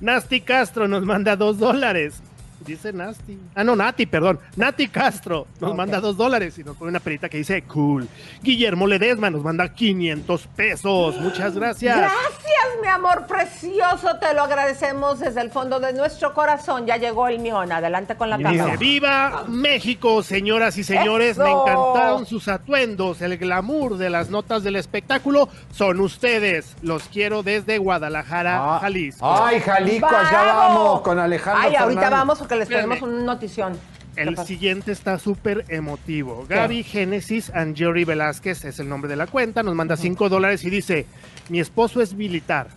Nasty 0.00 0.40
Castro 0.40 0.88
nos 0.88 1.04
manda 1.04 1.36
2 1.36 1.58
dólares. 1.58 2.22
Dice 2.66 2.92
Nasty. 2.92 3.38
Ah, 3.54 3.64
no, 3.64 3.76
Nati, 3.76 4.06
perdón. 4.06 4.38
Nati 4.56 4.88
Castro 4.88 5.46
nos 5.60 5.70
Ok. 5.70 5.76
manda 5.76 6.00
2 6.00 6.16
dólares 6.16 6.58
y 6.58 6.64
nos 6.64 6.76
pone 6.76 6.90
una 6.90 7.00
perita 7.00 7.28
que 7.28 7.38
dice 7.38 7.62
cool. 7.62 8.08
Guillermo 8.42 8.86
Ledesma 8.86 9.30
nos 9.30 9.42
manda 9.42 9.72
500 9.72 10.46
pesos. 10.48 11.16
Muchas 11.20 11.54
gracias. 11.54 11.96
Gracias, 11.96 12.66
mi 12.82 12.88
amor 12.88 13.26
precioso. 13.26 14.16
Te 14.20 14.34
lo 14.34 14.42
agradecemos 14.42 15.20
desde 15.20 15.40
el 15.40 15.50
fondo 15.50 15.78
de 15.80 15.92
nuestro 15.92 16.34
corazón. 16.34 16.86
Ya 16.86 16.96
llegó 16.96 17.28
el 17.28 17.38
mión. 17.38 17.70
Adelante 17.72 18.16
con 18.16 18.30
la 18.30 18.36
cámara. 18.38 18.64
Dice, 18.64 18.76
¡Viva 18.78 19.44
México, 19.48 20.22
señoras 20.22 20.76
y 20.78 20.84
señores! 20.84 21.32
¡Eso! 21.38 21.44
Me 21.44 21.50
encantaron 21.52 22.26
sus 22.26 22.48
atuendos, 22.48 23.20
el 23.22 23.38
glamour 23.38 23.96
de 23.96 24.10
las 24.10 24.30
notas 24.30 24.62
del 24.64 24.76
espectáculo. 24.76 25.48
Son 25.72 26.00
ustedes. 26.00 26.74
Los 26.82 27.04
quiero 27.04 27.42
desde 27.42 27.78
Guadalajara, 27.78 28.76
Ah, 28.76 28.78
Jalisco. 28.80 29.44
Ay, 29.44 29.60
Jalisco, 29.60 30.06
allá 30.08 30.42
vamos 30.54 31.00
con 31.02 31.18
Alejandro. 31.18 31.62
Ay, 31.62 31.74
ahorita 31.76 32.00
Fernández. 32.00 32.18
vamos 32.18 32.38
porque 32.38 32.55
les 32.58 32.68
tenemos 32.68 33.02
una 33.02 33.22
notición. 33.22 33.78
¿Qué 34.14 34.22
el 34.22 34.38
siguiente 34.38 34.92
está 34.92 35.18
súper 35.18 35.66
emotivo. 35.68 36.46
Gaby 36.48 36.82
Génesis 36.84 37.50
and 37.54 37.76
Jerry 37.76 38.04
Velázquez 38.04 38.64
es 38.64 38.78
el 38.78 38.88
nombre 38.88 39.10
de 39.10 39.16
la 39.16 39.26
cuenta. 39.26 39.62
Nos 39.62 39.74
manda 39.74 39.96
5 39.96 40.28
dólares 40.30 40.64
y 40.64 40.70
dice: 40.70 41.04
Mi 41.50 41.60
esposo 41.60 42.00
es 42.00 42.14
militar. 42.14 42.68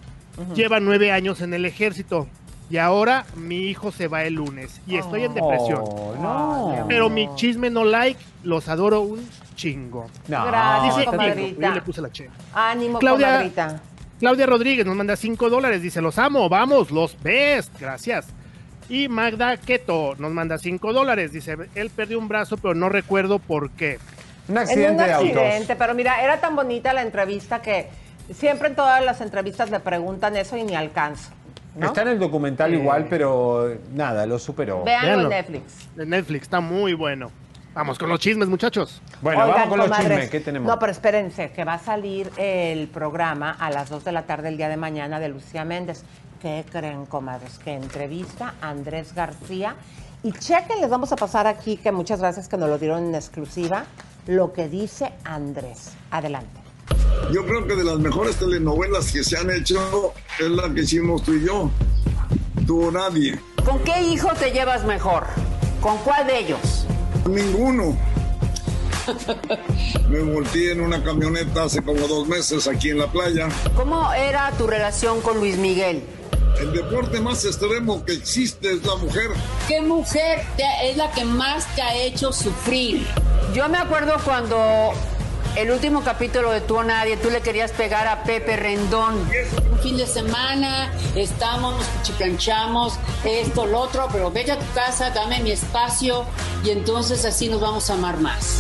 Lleva 0.54 0.80
nueve 0.80 1.12
años 1.12 1.42
en 1.42 1.54
el 1.54 1.66
ejército. 1.66 2.28
Y 2.70 2.78
ahora 2.78 3.26
mi 3.36 3.62
hijo 3.68 3.92
se 3.92 4.08
va 4.08 4.24
el 4.26 4.36
lunes. 4.36 4.80
Y 4.86 4.98
estoy 4.98 5.24
en 5.24 5.34
depresión. 5.34 5.82
No. 6.22 6.86
Pero 6.88 7.10
mi 7.10 7.28
chisme 7.36 7.70
no 7.70 7.84
like, 7.84 8.20
los 8.44 8.68
adoro 8.68 9.02
un 9.02 9.28
chingo. 9.56 10.08
No. 10.28 10.46
Gracias, 10.46 10.98
Dice 10.98 11.10
comadrita. 11.10 11.68
yo 11.70 11.74
le 11.74 11.82
puse 11.82 12.02
la 12.02 12.12
che. 12.12 12.30
Ánimo, 12.54 13.00
Claudia- 13.00 13.28
comadrita. 13.28 13.82
Claudia 14.20 14.46
Rodríguez 14.46 14.86
nos 14.86 14.96
manda 14.98 15.16
5 15.16 15.50
dólares, 15.50 15.82
dice, 15.82 16.02
los 16.02 16.18
amo, 16.20 16.50
vamos, 16.50 16.92
los 16.92 17.16
best, 17.24 17.72
gracias. 17.80 18.28
Y 18.90 19.08
Magda 19.08 19.56
Keto 19.58 20.16
nos 20.18 20.32
manda 20.32 20.58
5 20.58 20.94
dólares, 20.94 21.32
dice, 21.32 21.56
él 21.76 21.90
perdió 21.92 22.18
un 22.18 22.28
brazo, 22.28 22.58
pero 22.58 22.74
no 22.74 22.90
recuerdo 22.90 23.38
por 23.40 23.70
qué. 23.72 24.00
Un 24.48 24.56
En 24.58 24.64
accidente 24.64 24.92
un 24.92 24.98
de 24.98 25.14
autos. 25.14 25.38
accidente, 25.38 25.76
pero 25.76 25.94
mira, 25.94 26.24
era 26.24 26.42
tan 26.42 26.56
bonita 26.56 26.92
la 26.94 27.04
entrevista 27.04 27.62
que 27.62 27.88
siempre 28.34 28.70
en 28.70 28.76
todas 28.76 29.04
las 29.06 29.22
entrevistas 29.22 29.70
le 29.70 29.80
preguntan 29.80 30.36
eso 30.36 30.58
y 30.58 30.64
ni 30.64 30.76
alcanzo. 30.76 31.30
¿no? 31.76 31.86
Está 31.86 32.02
en 32.02 32.08
el 32.10 32.20
documental 32.20 32.74
Eh. 32.74 32.78
igual, 32.78 33.06
pero 33.10 33.76
nada, 33.94 34.26
lo 34.26 34.40
superó. 34.40 34.84
Véanlo 34.84 35.24
en. 35.24 35.30
Netflix. 35.30 35.96
De 35.96 36.06
Netflix, 36.08 36.44
está 36.44 36.60
muy 36.60 36.94
bueno. 36.94 37.32
Vamos 37.76 38.00
con 38.00 38.10
los 38.10 38.20
chismes, 38.20 38.50
muchachos. 38.50 39.00
Bueno, 39.22 39.44
Oigan, 39.44 39.56
vamos 39.56 39.70
con 39.78 39.88
los 39.88 39.98
chismes. 40.00 40.30
¿Qué 40.32 40.40
tenemos? 40.40 40.68
No, 40.68 40.80
pero 40.80 40.92
espérense, 40.92 41.52
que 41.52 41.64
va 41.64 41.76
a 41.76 41.80
salir 41.80 42.32
el 42.38 42.88
programa 42.88 43.52
a 43.60 43.70
las 43.70 43.90
2 43.92 44.04
de 44.04 44.12
la 44.12 44.24
tarde 44.24 44.50
el 44.50 44.58
día 44.58 44.68
de 44.68 44.78
mañana 44.78 45.20
de 45.20 45.30
Lucía 45.30 45.64
Méndez. 45.64 46.04
¿Qué 46.42 46.64
creen, 46.72 47.06
comadres? 47.06 47.60
Que 47.60 47.74
entrevista 47.74 48.56
a 48.62 48.70
Andrés 48.70 49.14
García. 49.14 49.76
Y 50.24 50.32
chequen, 50.32 50.80
les 50.80 50.90
vamos 50.90 51.12
a 51.12 51.18
pasar 51.18 51.48
aquí, 51.48 51.76
que 51.76 51.92
muchas 51.92 52.20
gracias 52.20 52.48
que 52.48 52.56
nos 52.56 52.70
lo 52.70 52.78
dieron 52.78 53.06
en 53.06 53.16
exclusiva, 53.16 53.86
lo 54.26 54.54
que 54.54 54.70
dice 54.70 55.12
Andrés. 55.26 55.92
Adelante. 56.12 56.62
Yo 57.34 57.46
creo 57.46 57.68
que 57.68 57.76
de 57.76 57.84
las 57.84 58.00
mejores 58.00 58.38
telenovelas 58.38 59.12
que 59.12 59.24
se 59.24 59.38
han 59.38 59.52
hecho 59.52 60.14
es 60.40 60.50
la 60.50 60.74
que 60.74 60.82
hicimos 60.82 61.24
tú 61.24 61.34
y 61.34 61.46
yo. 61.46 61.70
Tú 62.66 62.90
nadie. 62.92 63.40
¿Con 63.66 63.80
qué 63.80 64.02
hijo 64.02 64.30
te 64.34 64.52
llevas 64.52 64.86
mejor? 64.86 65.28
¿Con 65.82 65.98
cuál 66.00 66.26
de 66.26 66.40
ellos? 66.40 66.86
Ninguno. 67.28 67.98
Me 70.10 70.20
volteé 70.22 70.72
en 70.72 70.82
una 70.82 71.04
camioneta 71.04 71.64
hace 71.64 71.82
como 71.82 72.08
dos 72.08 72.28
meses 72.28 72.68
aquí 72.68 72.92
en 72.92 73.00
la 73.00 73.08
playa. 73.08 73.50
¿Cómo 73.76 74.14
era 74.14 74.52
tu 74.52 74.68
relación 74.68 75.22
con 75.22 75.40
Luis 75.40 75.58
Miguel? 75.58 76.04
El 76.58 76.74
deporte 76.74 77.20
más 77.22 77.46
extremo 77.46 78.04
que 78.04 78.14
existe 78.14 78.72
es 78.74 78.86
la 78.86 78.96
mujer. 78.96 79.30
¿Qué 79.68 79.82
mujer 79.82 80.42
te- 80.58 80.90
es 80.92 80.98
la 80.98 81.10
que 81.12 81.24
más 81.26 81.66
te 81.76 81.82
ha 81.82 81.96
hecho 81.96 82.34
sufrir? 82.34 83.06
Yo 83.54 83.70
me 83.70 83.78
acuerdo 83.78 84.14
cuando 84.26 84.92
el 85.56 85.72
último 85.72 86.04
capítulo 86.04 86.52
de 86.52 86.62
Tú 86.62 86.78
o 86.78 86.84
Nadie, 86.84 87.16
tú 87.18 87.30
le 87.30 87.42
querías 87.42 87.72
pegar 87.72 88.08
a 88.08 88.24
Pepe 88.24 88.56
Rendón. 88.58 89.16
Un 89.72 89.80
fin 89.80 89.96
de 89.98 90.06
semana 90.06 90.92
estamos, 91.16 91.76
nos 91.78 91.86
cuchiplanchamos, 91.88 92.94
esto, 93.24 93.66
lo 93.66 93.80
otro, 93.80 94.08
pero 94.12 94.30
vete 94.30 94.52
a 94.52 94.60
tu 94.60 94.66
casa, 94.74 95.12
dame 95.12 95.40
mi 95.40 95.52
espacio 95.52 96.26
y 96.64 96.72
entonces 96.72 97.24
así 97.26 97.48
nos 97.48 97.62
vamos 97.62 97.90
a 97.90 97.94
amar 97.94 98.20
más. 98.20 98.58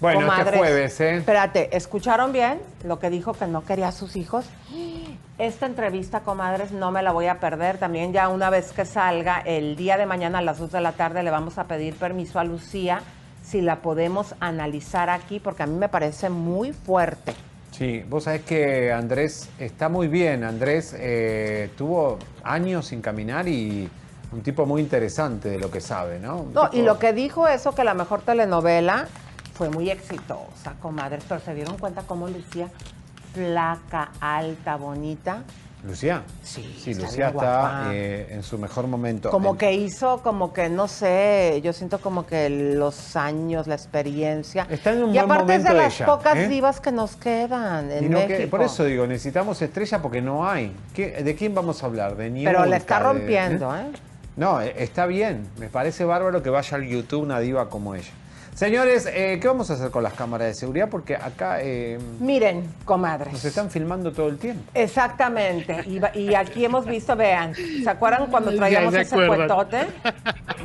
Bueno, 0.00 0.20
este 0.20 0.30
Comadres, 0.30 0.58
jueves, 0.58 1.00
¿eh? 1.00 1.16
Espérate, 1.16 1.76
¿escucharon 1.76 2.32
bien 2.32 2.58
lo 2.84 2.98
que 2.98 3.10
dijo 3.10 3.34
que 3.34 3.46
no 3.46 3.64
quería 3.64 3.88
a 3.88 3.92
sus 3.92 4.16
hijos? 4.16 4.46
Esta 5.38 5.66
entrevista, 5.66 6.20
comadres, 6.20 6.72
no 6.72 6.90
me 6.90 7.02
la 7.02 7.12
voy 7.12 7.26
a 7.26 7.38
perder. 7.38 7.78
También 7.78 8.12
ya 8.12 8.28
una 8.28 8.48
vez 8.48 8.72
que 8.72 8.86
salga, 8.86 9.40
el 9.40 9.76
día 9.76 9.98
de 9.98 10.06
mañana 10.06 10.38
a 10.38 10.42
las 10.42 10.58
2 10.58 10.72
de 10.72 10.80
la 10.80 10.92
tarde 10.92 11.22
le 11.22 11.30
vamos 11.30 11.58
a 11.58 11.64
pedir 11.64 11.94
permiso 11.96 12.38
a 12.38 12.44
Lucía 12.44 13.02
si 13.42 13.60
la 13.60 13.76
podemos 13.76 14.34
analizar 14.40 15.10
aquí, 15.10 15.38
porque 15.38 15.64
a 15.64 15.66
mí 15.66 15.76
me 15.76 15.88
parece 15.88 16.30
muy 16.30 16.72
fuerte. 16.72 17.34
Sí, 17.70 18.02
vos 18.08 18.24
sabés 18.24 18.42
que 18.42 18.92
Andrés 18.92 19.48
está 19.58 19.88
muy 19.88 20.08
bien. 20.08 20.44
Andrés 20.44 20.94
eh, 20.98 21.70
tuvo 21.76 22.18
años 22.42 22.86
sin 22.86 23.00
caminar 23.00 23.48
y 23.48 23.88
un 24.32 24.42
tipo 24.42 24.66
muy 24.66 24.80
interesante 24.82 25.50
de 25.50 25.58
lo 25.58 25.70
que 25.70 25.80
sabe, 25.80 26.18
¿no? 26.18 26.36
Un 26.38 26.52
No, 26.54 26.70
y 26.72 26.82
lo 26.82 26.98
que 26.98 27.12
dijo 27.12 27.48
eso, 27.48 27.74
que 27.74 27.84
la 27.84 27.94
mejor 27.94 28.22
telenovela 28.22 29.06
fue 29.60 29.68
muy 29.68 29.90
exitosa, 29.90 30.72
comadres, 30.80 31.22
pero 31.28 31.38
se 31.38 31.52
dieron 31.54 31.76
cuenta 31.76 32.00
cómo 32.06 32.26
Lucía, 32.28 32.70
flaca, 33.34 34.10
alta, 34.18 34.76
bonita, 34.76 35.42
Lucía. 35.86 36.22
Sí, 36.42 36.76
Sí, 36.82 36.94
Lucía 36.94 37.28
está 37.28 37.90
eh, 37.92 38.28
en 38.30 38.42
su 38.42 38.56
mejor 38.56 38.86
momento. 38.86 39.28
Como 39.30 39.50
En- 39.50 39.56
que 39.58 39.74
hizo, 39.74 40.22
como 40.22 40.54
que 40.54 40.70
no 40.70 40.88
sé, 40.88 41.60
yo 41.62 41.74
siento 41.74 41.98
como 42.00 42.24
que 42.24 42.48
los 42.48 43.16
años, 43.16 43.66
la 43.66 43.74
experiencia. 43.74 44.66
Está 44.70 44.92
en 44.92 45.02
un 45.04 45.10
y 45.10 45.18
buen 45.18 45.30
aparte 45.30 45.56
es 45.56 45.64
de 45.64 45.74
las 45.74 45.94
ella, 45.96 46.06
pocas 46.06 46.36
¿eh? 46.38 46.48
divas 46.48 46.80
que 46.80 46.90
nos 46.92 47.16
quedan 47.16 47.90
en 47.90 48.04
y 48.04 48.08
no 48.08 48.18
que- 48.20 48.28
México. 48.28 48.50
por 48.50 48.62
eso 48.62 48.84
digo, 48.84 49.06
necesitamos 49.06 49.60
estrella 49.60 50.00
porque 50.00 50.22
no 50.22 50.48
hay. 50.48 50.74
¿Qué- 50.94 51.22
¿De 51.22 51.34
quién 51.34 51.54
vamos 51.54 51.82
a 51.82 51.86
hablar? 51.86 52.12
De 52.16 52.30
Pero 52.30 52.34
Niurka, 52.34 52.64
la 52.66 52.76
está 52.78 52.96
de- 52.98 53.04
rompiendo, 53.04 53.76
¿eh? 53.76 53.84
No, 54.38 54.62
eh, 54.62 54.74
está 54.78 55.04
bien. 55.04 55.46
Me 55.58 55.68
parece 55.68 56.06
bárbaro 56.06 56.42
que 56.42 56.48
vaya 56.48 56.78
al 56.78 56.84
YouTube 56.86 57.22
una 57.24 57.40
diva 57.40 57.68
como 57.68 57.94
ella. 57.94 58.08
Señores, 58.54 59.06
eh, 59.06 59.38
¿qué 59.40 59.48
vamos 59.48 59.70
a 59.70 59.74
hacer 59.74 59.90
con 59.90 60.02
las 60.02 60.12
cámaras 60.12 60.48
de 60.48 60.54
seguridad? 60.54 60.88
Porque 60.90 61.16
acá 61.16 61.58
eh, 61.60 61.98
Miren, 62.18 62.64
comadres. 62.84 63.32
nos 63.32 63.44
están 63.44 63.70
filmando 63.70 64.12
todo 64.12 64.28
el 64.28 64.38
tiempo. 64.38 64.62
Exactamente. 64.74 65.84
Y, 66.14 66.34
aquí 66.34 66.64
hemos 66.64 66.84
visto, 66.84 67.16
vean, 67.16 67.54
¿se 67.54 67.88
acuerdan 67.88 68.26
cuando 68.30 68.54
traíamos 68.54 68.92
se 68.92 69.02
ese 69.02 69.16
cuetote? 69.26 69.86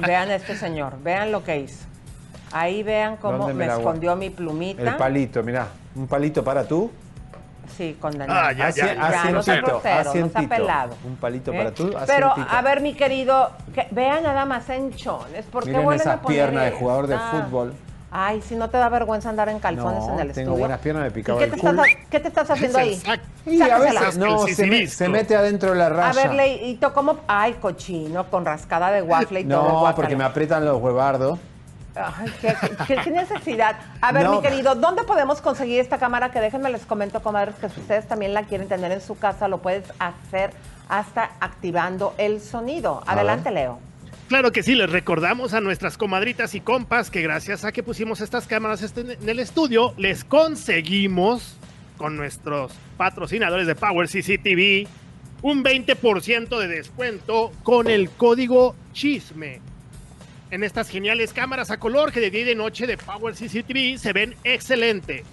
Vean 0.06 0.32
este 0.32 0.58
señor, 0.58 1.02
vean 1.02 1.32
lo 1.32 1.44
que 1.44 1.60
hizo. 1.60 1.86
Ahí 2.52 2.84
vean 2.84 3.18
cómo 3.18 3.40
¿Dónde 3.40 3.54
me 3.54 3.68
me, 3.68 3.74
escondió 3.74 4.16
mi 4.16 4.30
plumita. 4.30 4.82
El 4.82 4.96
palito, 4.98 5.44
mirá. 5.44 5.68
Un 5.96 6.08
palito 6.08 6.44
para 6.44 6.68
tú. 6.68 6.92
Sí, 7.78 7.98
condenado. 8.00 8.40
Ah, 8.40 8.52
ya, 8.52 8.70
ya, 8.70 8.94
ya. 8.94 9.32
no 9.32 9.42
sea 9.44 9.56
grosero, 9.62 10.14
no 10.16 10.30
sea 10.30 10.50
pelado. 10.50 10.96
Un 11.04 11.16
palito 11.16 11.52
¿eh? 11.52 11.58
para 11.58 11.72
tú, 11.72 11.94
Pero, 12.08 12.34
a 12.36 12.62
ver, 12.62 12.82
mi 12.82 12.94
querido, 12.94 13.52
que, 13.74 13.88
vean 13.92 14.24
nada 14.24 14.46
más 14.46 14.70
enchones. 14.70 15.46
¿Por 15.46 15.64
qué 15.64 15.70
Miren 15.72 15.84
vuelven 15.86 16.02
esas 16.02 16.16
a 16.16 16.22
poner 16.22 16.38
piernas 16.50 16.66
de 16.66 16.72
jugador 16.72 17.08
de 17.08 17.16
esta? 17.16 17.30
fútbol. 17.32 17.74
Ay, 18.18 18.42
si 18.42 18.56
no 18.56 18.70
te 18.70 18.78
da 18.78 18.88
vergüenza 18.88 19.28
andar 19.30 19.50
en 19.50 19.60
calzones 19.60 20.06
No, 20.08 20.14
en 20.14 20.20
el 20.22 20.28
tengo 20.32 20.52
estudio. 20.52 20.58
buenas 20.60 20.80
piernas, 20.80 21.04
me 21.04 21.12
picaba 21.12 21.38
¿Y 21.38 21.40
qué 21.40 21.46
el 21.46 21.52
te, 21.52 21.58
estás, 21.58 21.72
culo. 21.74 21.84
qué 22.10 22.20
te 22.22 22.28
estás 22.30 22.50
haciendo 22.50 22.78
ahí? 22.78 22.94
Exacto. 22.94 23.28
Y 23.46 23.62
a 23.62 23.78
veces 23.78 24.18
no, 24.18 24.38
se, 24.40 24.46
me- 24.46 24.48
sisirisco. 24.56 24.98
se 24.98 25.10
mete 25.10 25.36
adentro 25.36 25.72
de 25.72 25.76
la 25.76 25.88
A 25.88 25.90
raya. 25.90 26.22
ver, 26.28 26.34
Leito, 26.34 26.94
¿cómo? 26.94 27.18
Ay, 27.28 27.56
cochino, 27.60 28.26
con 28.30 28.46
rascada 28.46 28.92
de 28.92 29.02
waffle 29.02 29.42
y 29.42 29.44
todo. 29.46 29.86
no, 29.86 29.96
porque 29.96 30.16
me 30.16 30.24
aprietan 30.24 30.64
los 30.64 30.82
huevardos. 30.82 31.40
Ay, 31.96 32.32
qué, 32.42 32.54
qué- 32.88 32.98
qué 33.04 33.12
necesidad. 33.12 33.78
A 34.02 34.12
ver, 34.12 34.24
No. 34.26 34.36
mi 34.38 34.42
querido, 34.42 34.76
¿dónde 34.76 35.04
podemos 35.04 35.42
conseguir 35.42 35.80
esta 35.80 35.98
cámara? 35.98 36.32
Que 36.32 36.40
déjenme 36.42 36.70
les 36.70 36.86
comento, 36.86 37.22
comadres, 37.24 37.56
que 37.56 37.70
si 37.70 37.80
ustedes 37.80 38.08
también 38.08 38.34
la 38.34 38.44
quieren 38.44 38.68
tener 38.68 38.92
en 38.92 39.02
su 39.02 39.18
casa, 39.18 39.48
lo 39.48 39.62
puedes 39.62 39.86
hacer 40.00 40.52
hasta 40.90 41.32
activando 41.40 42.14
el 42.18 42.42
sonido. 42.42 43.02
Adelante, 43.08 43.50
Leo. 43.52 43.80
Claro 44.28 44.52
que 44.52 44.64
sí, 44.64 44.74
les 44.76 44.90
recordamos 44.92 45.54
a 45.54 45.62
nuestras 45.62 45.98
comadritas 45.98 46.56
y 46.56 46.60
compas 46.60 47.12
que 47.12 47.22
gracias 47.22 47.64
a 47.64 47.72
que 47.72 47.84
pusimos 47.84 48.22
estas 48.22 48.48
cámaras 48.48 48.82
este- 48.82 49.02
en 49.02 49.30
el 49.30 49.40
estudio, 49.40 49.94
les 49.98 50.24
conseguimos 50.24 51.56
con 51.98 52.18
nuestros 52.18 52.72
patrocinadores 52.98 53.68
de 53.68 53.76
Power 53.76 54.08
CCTV 54.10 54.88
un 55.42 55.64
20% 55.64 56.60
de 56.60 56.68
descuento 56.68 57.52
con 57.64 57.88
el 57.90 58.10
código 58.10 58.76
chisme. 58.94 59.62
En 60.56 60.64
estas 60.64 60.88
geniales 60.88 61.34
cámaras 61.34 61.70
a 61.70 61.76
color 61.78 62.14
que 62.14 62.22
de 62.22 62.32
día 62.32 62.40
y 62.40 62.44
de 62.46 62.56
noche 62.56 62.88
de 62.88 62.98
Power 62.98 63.36
CCTV 63.36 63.98
se 64.00 64.14
ven 64.14 64.36
excelente. 64.46 65.26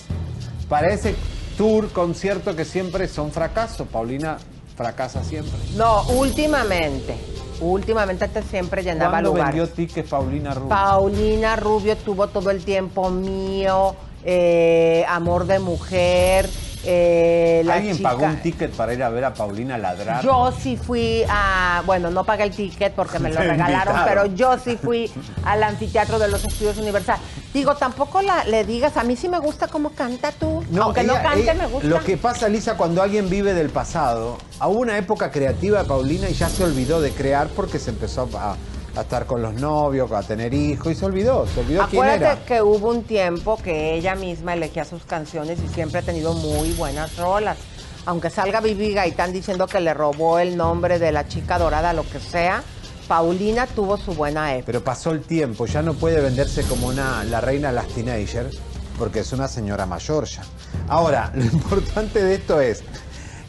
para 0.68 0.92
ese 0.92 1.14
tour, 1.60 1.90
concierto 1.92 2.56
que 2.56 2.64
siempre 2.64 3.10
son 3.10 3.32
fracasos. 3.34 3.86
Paulina 3.86 4.38
fracasa 4.78 5.26
siempre. 5.26 5.52
No, 5.76 6.04
últimamente. 6.04 7.18
Últimamente 7.60 8.24
este 8.24 8.42
siempre 8.44 8.82
llenaba 8.82 9.12
¿Cuándo 9.12 9.32
lugares. 9.32 9.56
vendió 9.56 9.68
tickets 9.76 10.10
Paulina 10.10 10.54
Rubio? 10.54 10.70
Paulina 10.70 11.58
Rubio 11.58 11.98
tuvo 11.98 12.30
todo 12.30 12.50
el 12.50 12.64
tiempo 12.64 13.10
mío, 13.10 13.94
eh, 14.24 15.04
amor 15.10 15.48
de 15.48 15.60
mujer. 15.60 16.50
Eh, 16.84 17.62
la 17.66 17.76
¿Alguien 17.76 17.98
chica- 17.98 18.10
pagó 18.10 18.26
un 18.26 18.38
ticket 18.42 18.72
para 18.72 18.94
ir 18.94 19.04
a 19.04 19.10
ver 19.10 19.26
a 19.26 19.34
Paulina 19.34 19.78
ladrar? 19.78 20.24
Yo 20.24 20.52
sí 20.52 20.78
fui 20.78 21.24
a, 21.30 21.84
bueno, 21.86 22.10
no 22.10 22.24
pagué 22.24 22.44
el 22.44 22.52
ticket 22.52 22.94
porque 22.94 23.20
me 23.20 23.30
lo 23.34 23.40
regalaron, 23.42 23.96
pero 24.06 24.26
yo 24.28 24.58
sí 24.58 24.78
fui 24.78 25.12
al 25.44 25.64
anfiteatro 25.64 26.20
de 26.20 26.28
los 26.30 26.44
estudios 26.46 26.78
Universal. 26.78 27.18
Digo, 27.54 27.76
tampoco 27.76 28.22
la, 28.22 28.44
le 28.46 28.64
digas, 28.64 28.96
a 28.98 29.04
mí 29.04 29.16
sí 29.16 29.28
me 29.28 29.40
gusta 29.40 29.68
cómo 29.68 29.90
canta 29.92 30.32
tú. 30.32 30.64
Aunque 30.80 31.04
no 31.04 31.14
cante, 31.16 31.42
ella- 31.42 31.54
me 31.56 31.66
gusta. 31.68 31.88
Lo 31.88 32.00
que 32.04 32.16
pasa, 32.18 32.48
Lisa, 32.48 32.78
cuando 32.78 33.02
alguien 33.02 33.30
vive 33.30 33.54
del 33.54 33.70
pasado, 33.70 34.38
hubo 34.62 34.80
una 34.80 34.98
época 34.98 35.32
creativa 35.32 35.80
de 35.84 35.86
Paulina 35.88 36.30
y 36.30 36.34
ya 36.34 36.48
se 36.50 36.64
olvidó 36.64 37.02
de 37.02 37.12
crear 37.12 37.48
porque 37.50 37.80
se 37.80 37.90
empezó 37.90 38.30
a, 38.38 38.56
a 39.00 39.04
estar 39.04 39.26
con 39.26 39.42
los 39.42 39.54
novios, 39.56 40.12
a 40.12 40.22
tener 40.22 40.54
hijos 40.54 40.92
y 40.92 40.96
se 40.96 41.06
olvidó, 41.06 41.48
se 41.48 41.62
olvidó 41.62 41.88
quién 41.90 42.04
era. 42.04 42.14
Acuérdate 42.14 42.46
que 42.46 42.62
hubo 42.62 42.90
un 42.90 43.04
tiempo 43.04 43.58
que 43.58 43.96
ella 43.96 44.16
misma 44.16 44.54
elegía 44.54 44.86
sus 44.86 45.04
canciones 45.04 45.60
y 45.64 45.68
siempre 45.68 46.00
ha 46.00 46.04
tenido 46.04 46.34
muy 46.34 46.72
buenas 46.74 47.18
rolas. 47.18 47.58
Aunque 48.06 48.30
salga 48.30 48.62
Vivi 48.62 48.94
Gaitán 48.94 49.34
diciendo 49.34 49.68
que 49.68 49.80
le 49.80 49.94
robó 49.94 50.40
el 50.40 50.58
nombre 50.58 51.00
de 51.00 51.12
la 51.12 51.28
chica 51.28 51.60
dorada, 51.60 51.94
lo 51.94 52.04
que 52.10 52.20
sea, 52.20 52.64
Paulina 53.08 53.68
tuvo 53.68 53.98
su 53.98 54.14
buena 54.14 54.54
época. 54.54 54.66
Pero 54.68 54.84
pasó 54.84 55.12
el 55.12 55.22
tiempo, 55.22 55.66
ya 55.66 55.82
no 55.82 55.94
puede 55.94 56.22
venderse 56.22 56.64
como 56.64 56.88
una, 56.88 57.24
la 57.24 57.42
reina 57.42 57.70
de 57.70 57.76
las 57.76 57.88
teenagers, 57.88 58.60
porque 58.98 59.22
es 59.22 59.32
una 59.34 59.48
señora 59.48 59.86
mayor 59.86 60.26
ya. 60.26 60.44
Ahora, 60.88 61.32
lo 61.36 61.44
importante 61.44 62.24
de 62.24 62.36
esto 62.36 62.62
es 62.62 62.84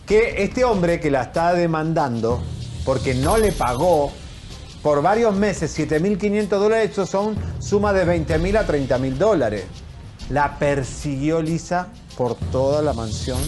que 0.07 0.43
este 0.43 0.65
hombre 0.65 0.99
que 0.99 1.11
la 1.11 1.23
está 1.23 1.53
demandando, 1.53 2.43
porque 2.85 3.15
no 3.15 3.37
le 3.37 3.53
pagó 3.53 4.13
por 4.83 5.03
varios 5.03 5.35
meses 5.35 5.79
7.500 5.79 6.49
dólares, 6.49 6.91
estos 6.91 7.11
son 7.11 7.37
sumas 7.59 7.95
de 7.95 8.07
20.000 8.07 8.59
a 8.59 8.67
30.000 8.67 9.15
dólares. 9.15 9.65
La 10.31 10.59
persiguió 10.59 11.43
Lisa 11.43 11.89
por 12.17 12.35
toda 12.35 12.83
la 12.83 12.93
mansión 12.93 13.41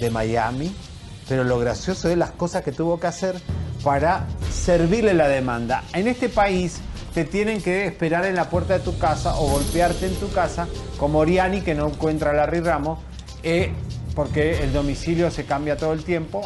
de 0.00 0.10
Miami, 0.10 0.74
pero 1.28 1.44
lo 1.44 1.58
gracioso 1.58 2.08
es 2.08 2.16
las 2.16 2.32
cosas 2.32 2.62
que 2.62 2.72
tuvo 2.72 2.98
que 2.98 3.06
hacer 3.06 3.36
para 3.84 4.26
servirle 4.50 5.14
la 5.14 5.28
demanda. 5.28 5.84
En 5.92 6.08
este 6.08 6.28
país 6.28 6.80
te 7.14 7.24
tienen 7.24 7.60
que 7.60 7.86
esperar 7.86 8.24
en 8.24 8.34
la 8.34 8.48
puerta 8.48 8.78
de 8.78 8.80
tu 8.80 8.96
casa 8.98 9.34
o 9.36 9.48
golpearte 9.48 10.06
en 10.06 10.14
tu 10.14 10.30
casa, 10.32 10.66
como 10.98 11.18
Oriani 11.18 11.60
que 11.60 11.74
no 11.74 11.88
encuentra 11.88 12.30
a 12.30 12.34
Larry 12.34 12.60
Ramos, 12.60 12.98
eh, 13.42 13.72
porque 14.14 14.62
el 14.62 14.72
domicilio 14.72 15.30
se 15.30 15.44
cambia 15.44 15.76
todo 15.76 15.92
el 15.92 16.04
tiempo. 16.04 16.42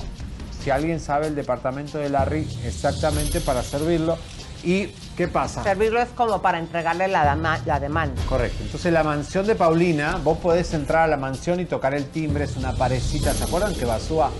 Si 0.67 0.71
alguien 0.73 0.99
sabe 0.99 1.29
el 1.29 1.37
departamento 1.37 1.97
de 1.99 2.09
Larry 2.09 2.45
exactamente 2.65 3.41
para 3.41 3.63
servirlo. 3.63 4.19
¿Y 4.65 4.87
qué 5.17 5.29
pasa? 5.29 5.63
Servirlo 5.63 6.03
es 6.03 6.09
como 6.09 6.43
para 6.43 6.59
entregarle 6.59 7.07
la, 7.07 7.25
dama- 7.25 7.61
la 7.67 7.79
demanda. 7.79 8.21
Correcto. 8.29 8.65
Entonces 8.65 8.93
la 8.93 9.05
mansión 9.05 9.47
de 9.47 9.55
Paulina, 9.55 10.17
vos 10.25 10.39
podés 10.39 10.75
entrar 10.75 11.03
a 11.03 11.07
la 11.07 11.17
mansión 11.17 11.61
y 11.61 11.67
tocar 11.67 11.95
el 11.95 12.07
timbre, 12.07 12.47
es 12.47 12.57
una 12.57 12.73
parecita. 12.73 13.33
¿Se 13.33 13.45
acuerdan 13.45 13.77
que 13.77 13.85
Basúa 13.85 14.33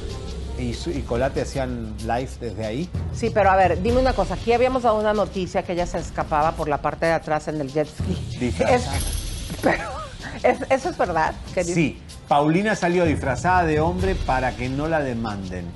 y, 0.59 0.73
Colate 1.03 1.43
hacían 1.43 1.95
live 2.01 2.29
desde 2.41 2.67
ahí? 2.67 2.91
Sí, 3.15 3.31
pero 3.33 3.53
a 3.53 3.55
ver, 3.55 3.81
dime 3.81 4.01
una 4.01 4.13
cosa. 4.13 4.35
Aquí 4.35 4.53
habíamos 4.53 4.83
dado 4.83 4.99
una 4.99 5.13
noticia 5.13 5.63
que 5.63 5.75
ella 5.75 5.87
se 5.87 5.99
escapaba 5.99 6.51
por 6.57 6.69
la 6.69 6.79
parte 6.79 7.07
de 7.07 7.13
atrás 7.13 7.47
en 7.47 7.61
el 7.61 7.73
jet 7.73 7.87
ski. 7.87 8.37
Disfrazada. 8.41 8.97
Es- 8.97 9.05
pero, 9.63 9.85
¿es- 10.43 10.71
¿eso 10.73 10.89
es 10.91 10.99
verdad? 10.99 11.35
Que 11.55 11.63
Sí, 11.63 12.03
Paulina 12.27 12.75
salió 12.75 13.05
disfrazada 13.05 13.63
de 13.63 13.79
hombre 13.79 14.17
para 14.17 14.57
que 14.57 14.69
no 14.69 14.89
la 14.89 14.99
demanden. 14.99 15.67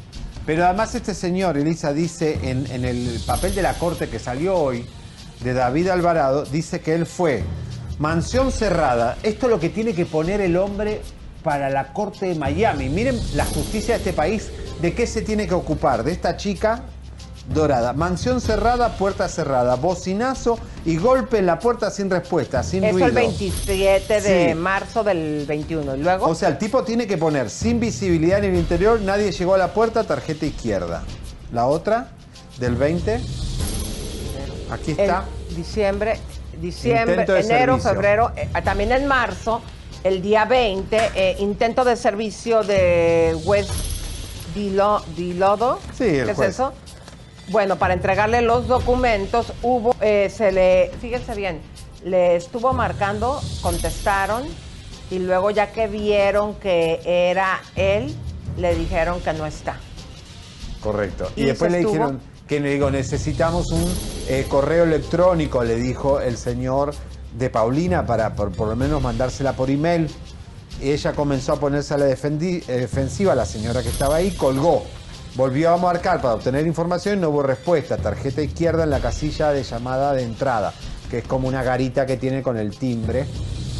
Pero 0.46 0.64
además 0.64 0.94
este 0.94 1.14
señor, 1.14 1.56
Elisa, 1.56 1.92
dice 1.92 2.38
en, 2.42 2.84
el 2.84 3.20
papel 3.26 3.54
de 3.54 3.62
la 3.62 3.74
corte 3.74 4.08
que 4.08 4.18
salió 4.18 4.56
hoy, 4.56 4.86
de 5.40 5.54
David 5.54 5.88
Alvarado, 5.88 6.44
dice 6.44 6.80
que 6.80 6.94
él 6.94 7.06
fue 7.06 7.42
mansión 7.98 8.52
cerrada. 8.52 9.16
Esto 9.22 9.46
es 9.46 9.50
lo 9.50 9.60
que 9.60 9.68
tiene 9.68 9.94
que 9.94 10.06
poner 10.06 10.40
el 10.40 10.56
hombre 10.56 11.02
para 11.42 11.70
la 11.70 11.92
corte 11.92 12.26
de 12.26 12.34
Miami. 12.34 12.88
Miren 12.88 13.18
la 13.34 13.44
justicia 13.44 13.94
de 13.94 13.98
este 13.98 14.12
país, 14.12 14.50
de 14.80 14.94
qué 14.94 15.06
se 15.06 15.22
tiene 15.22 15.46
que 15.46 15.54
ocupar, 15.54 16.04
de 16.04 16.12
esta 16.12 16.36
chica 16.36 16.82
dorada. 17.48 17.92
Mansión 17.92 18.40
cerrada, 18.40 18.96
puerta 18.96 19.28
cerrada, 19.28 19.74
bocinazo 19.76 20.58
y 20.84 20.96
golpe 20.96 21.38
en 21.38 21.46
la 21.46 21.58
puerta 21.58 21.90
sin 21.90 22.10
respuesta, 22.10 22.62
sin 22.62 22.84
Eso 22.84 22.92
ruido. 22.92 23.08
el 23.08 23.14
27 23.14 24.20
de 24.20 24.48
Sí. 24.50 24.54
marzo 24.54 25.02
del 25.02 25.44
21. 25.46 25.96
¿Y 25.96 26.00
luego? 26.00 26.26
O 26.26 26.34
sea, 26.34 26.48
el 26.48 26.58
tipo 26.58 26.84
tiene 26.84 27.06
que 27.06 27.18
poner 27.18 27.50
sin 27.50 27.80
visibilidad 27.80 28.38
en 28.44 28.52
el 28.52 28.56
interior, 28.60 29.00
nadie 29.00 29.32
llegó 29.32 29.54
a 29.54 29.58
la 29.58 29.72
puerta, 29.72 30.04
tarjeta 30.04 30.46
izquierda. 30.46 31.02
La 31.52 31.66
otra, 31.66 32.10
del 32.58 32.76
20. 32.76 33.20
Aquí 34.70 34.92
está. 34.92 35.24
Diciembre, 35.56 36.18
diciembre, 36.60 37.24
enero, 37.24 37.74
servicio. 37.74 37.90
febrero, 37.90 38.32
eh, 38.36 38.48
también 38.62 38.92
en 38.92 39.06
marzo, 39.06 39.60
el 40.04 40.22
día 40.22 40.44
20, 40.44 40.96
eh, 41.16 41.36
intento 41.40 41.84
de 41.84 41.96
servicio 41.96 42.62
de 42.62 43.36
West 43.44 43.70
Dilo, 44.54 45.02
Dilodo. 45.16 45.80
Sí, 45.96 46.04
el 46.04 46.26
¿Qué 46.26 46.32
es 46.32 46.38
eso? 46.40 46.72
Bueno, 47.50 47.76
para 47.76 47.94
entregarle 47.94 48.42
los 48.42 48.68
documentos, 48.68 49.52
hubo, 49.62 49.94
eh, 50.00 50.30
se 50.34 50.52
le, 50.52 50.90
fíjense 51.00 51.34
bien, 51.34 51.60
le 52.04 52.36
estuvo 52.36 52.72
marcando, 52.72 53.40
contestaron, 53.60 54.44
y 55.10 55.18
luego 55.18 55.50
ya 55.50 55.72
que 55.72 55.88
vieron 55.88 56.54
que 56.54 57.00
era 57.04 57.60
él, 57.74 58.14
le 58.56 58.74
dijeron 58.76 59.20
que 59.20 59.32
no 59.32 59.46
está. 59.46 59.76
Correcto. 60.80 61.30
Y, 61.34 61.42
Y 61.42 61.46
después 61.46 61.72
le 61.72 61.78
estuvo- 61.78 61.92
dijeron 61.94 62.20
que 62.46 62.60
le 62.60 62.70
digo, 62.70 62.90
necesitamos 62.90 63.66
un 63.72 63.92
eh, 64.28 64.46
correo 64.48 64.84
electrónico, 64.84 65.64
le 65.64 65.74
dijo 65.74 66.20
el 66.20 66.36
señor 66.36 66.94
de 67.36 67.50
Paulina 67.50 68.06
para 68.06 68.34
por, 68.36 68.52
por 68.52 68.68
lo 68.68 68.76
menos 68.76 69.02
mandársela 69.02 69.54
por 69.54 69.70
email. 69.70 70.08
Y 70.80 70.92
ella 70.92 71.12
comenzó 71.12 71.54
a 71.54 71.56
ponerse 71.60 71.94
a 71.94 71.98
la 71.98 72.06
eh, 72.08 72.16
defensiva, 72.66 73.34
la 73.34 73.44
señora 73.44 73.82
que 73.82 73.88
estaba 73.88 74.16
ahí, 74.16 74.30
colgó. 74.30 74.84
Volvió 75.36 75.72
a 75.72 75.76
marcar 75.76 76.20
para 76.20 76.34
obtener 76.34 76.66
información 76.66 77.18
y 77.18 77.20
no 77.22 77.30
hubo 77.30 77.42
respuesta. 77.42 77.96
Tarjeta 77.96 78.42
izquierda 78.42 78.84
en 78.84 78.90
la 78.90 79.00
casilla 79.00 79.50
de 79.50 79.62
llamada 79.62 80.12
de 80.12 80.24
entrada, 80.24 80.72
que 81.08 81.18
es 81.18 81.24
como 81.24 81.46
una 81.46 81.62
garita 81.62 82.04
que 82.04 82.16
tiene 82.16 82.42
con 82.42 82.56
el 82.56 82.76
timbre 82.76 83.26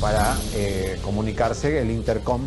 para 0.01 0.36
eh, 0.55 0.98
comunicarse 1.03 1.80
el 1.80 1.90
intercom 1.90 2.46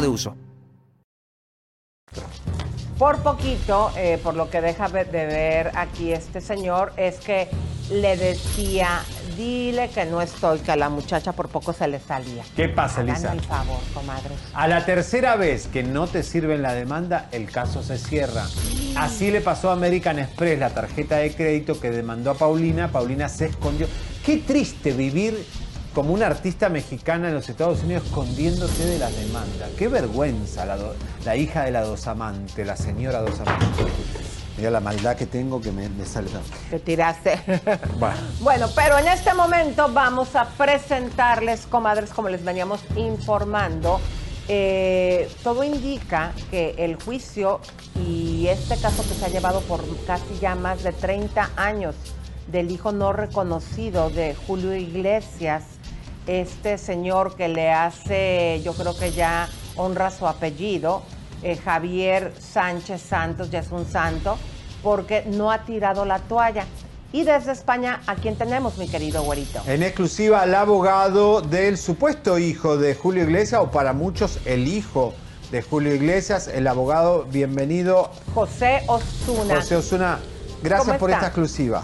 de 0.00 0.08
uso. 0.08 0.36
Por 2.98 3.18
poquito, 3.18 3.90
eh, 3.96 4.18
por 4.22 4.34
lo 4.34 4.48
que 4.48 4.60
deja 4.60 4.88
de 4.88 5.04
ver 5.04 5.72
aquí 5.74 6.12
este 6.12 6.40
señor, 6.40 6.92
es 6.96 7.16
que 7.16 7.48
le 7.90 8.16
decía, 8.16 9.02
dile 9.36 9.88
que 9.88 10.04
no 10.04 10.22
estoy, 10.22 10.60
que 10.60 10.70
a 10.70 10.76
la 10.76 10.88
muchacha 10.88 11.32
por 11.32 11.48
poco 11.48 11.72
se 11.72 11.88
le 11.88 11.98
salía. 11.98 12.44
¿Qué 12.54 12.68
pasa, 12.68 13.00
Háganme 13.00 13.12
Elisa? 13.18 13.32
el 13.32 13.40
favor, 13.40 13.80
comadres. 13.92 14.38
A 14.54 14.68
la 14.68 14.84
tercera 14.84 15.34
vez 15.36 15.66
que 15.66 15.82
no 15.82 16.06
te 16.06 16.22
sirven 16.22 16.62
la 16.62 16.74
demanda, 16.74 17.28
el 17.32 17.50
caso 17.50 17.82
se 17.82 17.98
cierra. 17.98 18.44
Así 18.96 19.30
le 19.32 19.40
pasó 19.40 19.70
a 19.70 19.72
American 19.72 20.18
Express, 20.20 20.58
la 20.60 20.70
tarjeta 20.70 21.16
de 21.16 21.34
crédito 21.34 21.80
que 21.80 21.90
demandó 21.90 22.30
a 22.30 22.34
Paulina. 22.34 22.92
Paulina 22.92 23.28
se 23.28 23.46
escondió. 23.46 23.88
Qué 24.24 24.38
triste 24.38 24.92
vivir 24.92 25.44
como 25.94 26.14
una 26.14 26.26
artista 26.26 26.68
mexicana 26.68 27.28
en 27.28 27.34
los 27.34 27.48
Estados 27.48 27.82
Unidos 27.82 28.04
escondiéndose 28.06 28.84
de 28.86 28.98
las 28.98 29.14
demandas. 29.16 29.70
Qué 29.78 29.88
vergüenza 29.88 30.64
la, 30.64 30.76
do- 30.76 30.94
la 31.24 31.36
hija 31.36 31.64
de 31.64 31.70
la 31.70 31.82
dosamante, 31.82 32.64
la 32.64 32.76
señora 32.76 33.20
dosamante. 33.20 33.84
Mira 34.56 34.70
la 34.70 34.80
maldad 34.80 35.16
que 35.16 35.26
tengo 35.26 35.60
que 35.60 35.72
me, 35.72 35.88
me 35.88 36.04
sale 36.04 36.28
tan... 36.30 36.42
Te 36.70 36.78
tiraste. 36.78 37.38
Bueno. 37.98 38.16
Bueno, 38.40 38.68
pero 38.74 38.98
en 38.98 39.08
este 39.08 39.32
momento 39.34 39.88
vamos 39.92 40.34
a 40.36 40.46
presentarles, 40.46 41.66
comadres, 41.66 42.10
como 42.10 42.28
les 42.28 42.44
veníamos 42.44 42.80
informando. 42.96 44.00
eh, 44.48 45.30
todo 45.42 45.62
indica 45.64 46.32
que 46.50 46.74
el 46.78 46.96
juicio 46.96 47.60
y 48.06 48.46
este 48.48 48.76
caso 48.76 49.02
que 49.04 49.14
se 49.14 49.24
ha 49.24 49.28
llevado 49.28 49.60
por 49.62 49.82
casi 50.06 50.38
ya 50.40 50.54
más 50.54 50.82
de 50.82 50.92
30 50.92 51.50
años 51.56 51.94
del 52.50 52.70
hijo 52.70 52.92
no 52.92 53.12
reconocido 53.12 54.10
de 54.10 54.34
Julio 54.46 54.74
Iglesias, 54.74 55.62
este 56.26 56.78
señor 56.78 57.36
que 57.36 57.48
le 57.48 57.70
hace, 57.70 58.60
yo 58.64 58.74
creo 58.74 58.96
que 58.96 59.12
ya 59.12 59.48
honra 59.76 60.10
su 60.10 60.26
apellido, 60.26 61.02
eh, 61.42 61.56
Javier 61.56 62.32
Sánchez 62.38 63.02
Santos, 63.02 63.50
ya 63.50 63.60
es 63.60 63.72
un 63.72 63.86
santo, 63.86 64.38
porque 64.82 65.24
no 65.26 65.50
ha 65.50 65.64
tirado 65.64 66.04
la 66.04 66.18
toalla. 66.20 66.64
Y 67.12 67.24
desde 67.24 67.52
España, 67.52 68.00
¿a 68.06 68.14
quién 68.14 68.36
tenemos, 68.36 68.78
mi 68.78 68.88
querido 68.88 69.22
güerito? 69.22 69.60
En 69.66 69.82
exclusiva 69.82 70.42
al 70.42 70.54
abogado 70.54 71.42
del 71.42 71.76
supuesto 71.76 72.38
hijo 72.38 72.78
de 72.78 72.94
Julio 72.94 73.24
Iglesias, 73.24 73.60
o 73.60 73.70
para 73.70 73.92
muchos 73.92 74.38
el 74.46 74.66
hijo 74.66 75.12
de 75.50 75.60
Julio 75.60 75.94
Iglesias, 75.94 76.48
el 76.48 76.66
abogado, 76.66 77.24
bienvenido. 77.30 78.10
José 78.32 78.82
Osuna. 78.86 79.56
José 79.56 79.76
Osuna, 79.76 80.20
gracias 80.62 80.86
¿Cómo 80.86 80.98
por 80.98 81.10
esta 81.10 81.26
exclusiva. 81.26 81.82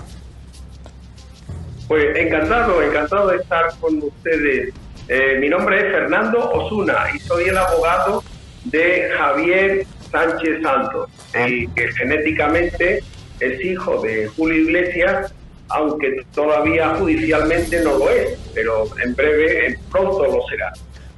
Pues 1.88 2.14
encantado, 2.16 2.82
encantado 2.82 3.28
de 3.28 3.38
estar 3.38 3.66
con 3.80 4.02
ustedes. 4.02 4.74
Eh, 5.08 5.38
mi 5.40 5.48
nombre 5.48 5.78
es 5.78 5.84
Fernando 5.84 6.50
Osuna 6.50 7.06
y 7.14 7.18
soy 7.18 7.44
el 7.44 7.56
abogado 7.56 8.22
de 8.64 9.10
Javier 9.16 9.86
Sánchez 10.12 10.62
Santos, 10.62 11.08
el 11.32 11.72
que 11.74 11.90
genéticamente 11.92 13.02
es 13.40 13.64
hijo 13.64 14.02
de 14.02 14.28
Julio 14.28 14.64
Iglesias, 14.64 15.34
aunque 15.70 16.22
todavía 16.34 16.94
judicialmente 16.96 17.80
no 17.80 17.96
lo 17.96 18.10
es, 18.10 18.38
pero 18.54 18.84
en 19.02 19.14
breve, 19.14 19.68
en 19.68 19.80
pronto 19.90 20.26
lo 20.26 20.46
será. 20.46 20.74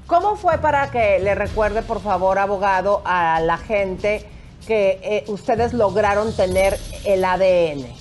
¿Cómo 0.07 0.37
fue 0.37 0.59
para 0.59 0.93
que 0.93 1.18
le 1.18 1.35
recuerde, 1.35 1.83
por 1.83 2.01
favor, 2.01 2.39
abogado, 2.39 3.03
a 3.05 3.41
la 3.41 3.59
gente 3.59 4.25
que 4.68 5.01
eh, 5.03 5.25
ustedes 5.27 5.73
lograron 5.73 6.35
tener 6.37 6.77
el 7.05 7.25
ADN? 7.25 7.99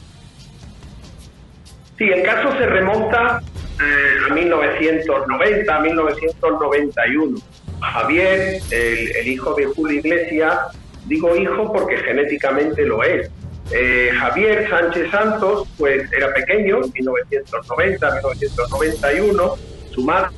Sí, 1.99 2.05
el 2.05 2.23
caso 2.23 2.51
se 2.57 2.65
remonta 2.65 3.39
eh, 3.79 4.17
a 4.29 4.33
1990, 4.33 5.75
a 5.75 5.79
1991. 5.81 7.37
Javier, 7.81 8.59
el, 8.71 9.27
hijo 9.27 9.53
de 9.53 9.65
Julio 9.65 9.99
Iglesias, 9.99 10.57
digo 11.05 11.35
hijo 11.35 11.71
porque 11.71 11.97
genéticamente 11.97 12.83
lo 12.85 13.03
es. 13.03 13.29
Eh, 13.71 14.11
Javier 14.17 14.67
Sánchez 14.69 15.11
Santos, 15.11 15.67
pues 15.77 16.11
era 16.11 16.33
pequeño, 16.33 16.79
1990, 16.79 18.11
1991, 18.15 19.53
su 19.91 20.03
madre 20.03 20.29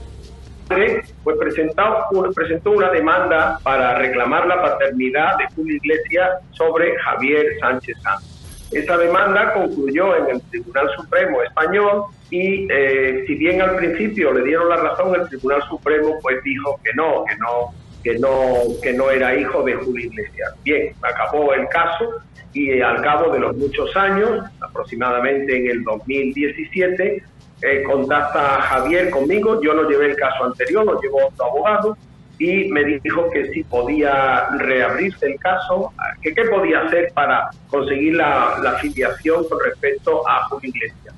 pues 1.24 1.38
presentó, 1.38 2.06
un- 2.12 2.34
presentó 2.34 2.72
una 2.72 2.90
demanda 2.90 3.60
para 3.64 3.96
reclamar 4.00 4.48
la 4.48 4.62
paternidad 4.62 5.38
de 5.38 5.46
Julio 5.56 5.76
Iglesias 5.78 6.40
sobre 6.52 6.98
Javier 7.00 7.46
Sánchez 7.60 7.98
Santos. 8.02 8.31
Esa 8.72 8.98
demanda 8.98 9.54
concluyó 9.54 10.16
en 10.16 10.36
el 10.36 10.42
Tribunal 10.44 10.90
Supremo 10.96 11.42
español 11.44 12.06
y 12.30 12.68
eh, 12.72 13.24
si 13.28 13.36
bien 13.36 13.62
al 13.62 13.76
principio 13.76 14.32
le 14.32 14.44
dieron 14.44 14.70
la 14.70 14.78
razón, 14.78 15.14
el 15.14 15.28
Tribunal 15.28 15.62
Supremo 15.64 16.18
pues 16.22 16.42
dijo 16.44 16.80
que 16.84 16.94
no, 16.94 17.26
que 17.26 17.36
no, 17.38 17.74
que 18.04 18.20
no, 18.20 18.82
que 18.82 18.94
no 18.94 19.12
era 19.12 19.36
hijo 19.36 19.64
de 19.64 19.76
Julio 19.76 20.08
Iglesias. 20.08 20.54
Bien, 20.64 20.96
acabó 21.02 21.54
el 21.54 21.68
caso 21.68 22.22
y 22.54 22.72
eh, 22.72 22.84
al 22.84 23.02
cabo 23.02 23.34
de 23.34 23.40
los 23.40 23.58
muchos 23.58 23.96
años, 23.98 24.46
aproximadamente 24.62 25.58
en 25.58 25.70
el 25.70 25.84
2017, 25.84 27.24
eh, 27.64 27.84
contacta 27.84 28.58
a 28.58 28.62
Javier 28.62 29.10
conmigo, 29.10 29.62
yo 29.62 29.74
no 29.74 29.88
llevé 29.90 30.08
el 30.08 30.16
caso 30.16 30.46
anterior, 30.46 30.86
lo 30.86 31.00
llevó 31.00 31.28
otro 31.28 31.46
abogado 31.46 31.98
y 32.42 32.68
me 32.70 32.84
dijo 32.84 33.30
que 33.30 33.52
si 33.52 33.64
podía 33.64 34.50
reabrirse 34.58 35.28
el 35.28 35.40
caso, 35.40 35.94
que 36.24 36.34
qué 36.34 36.46
podía 36.46 36.82
hacer 36.82 37.12
para 37.14 37.52
conseguir 37.68 38.16
la, 38.16 38.58
la 38.64 38.74
filiación 38.80 39.48
con 39.48 39.60
respecto 39.64 40.28
a 40.28 40.46
Julio 40.46 40.72
Iglesias. 40.74 41.14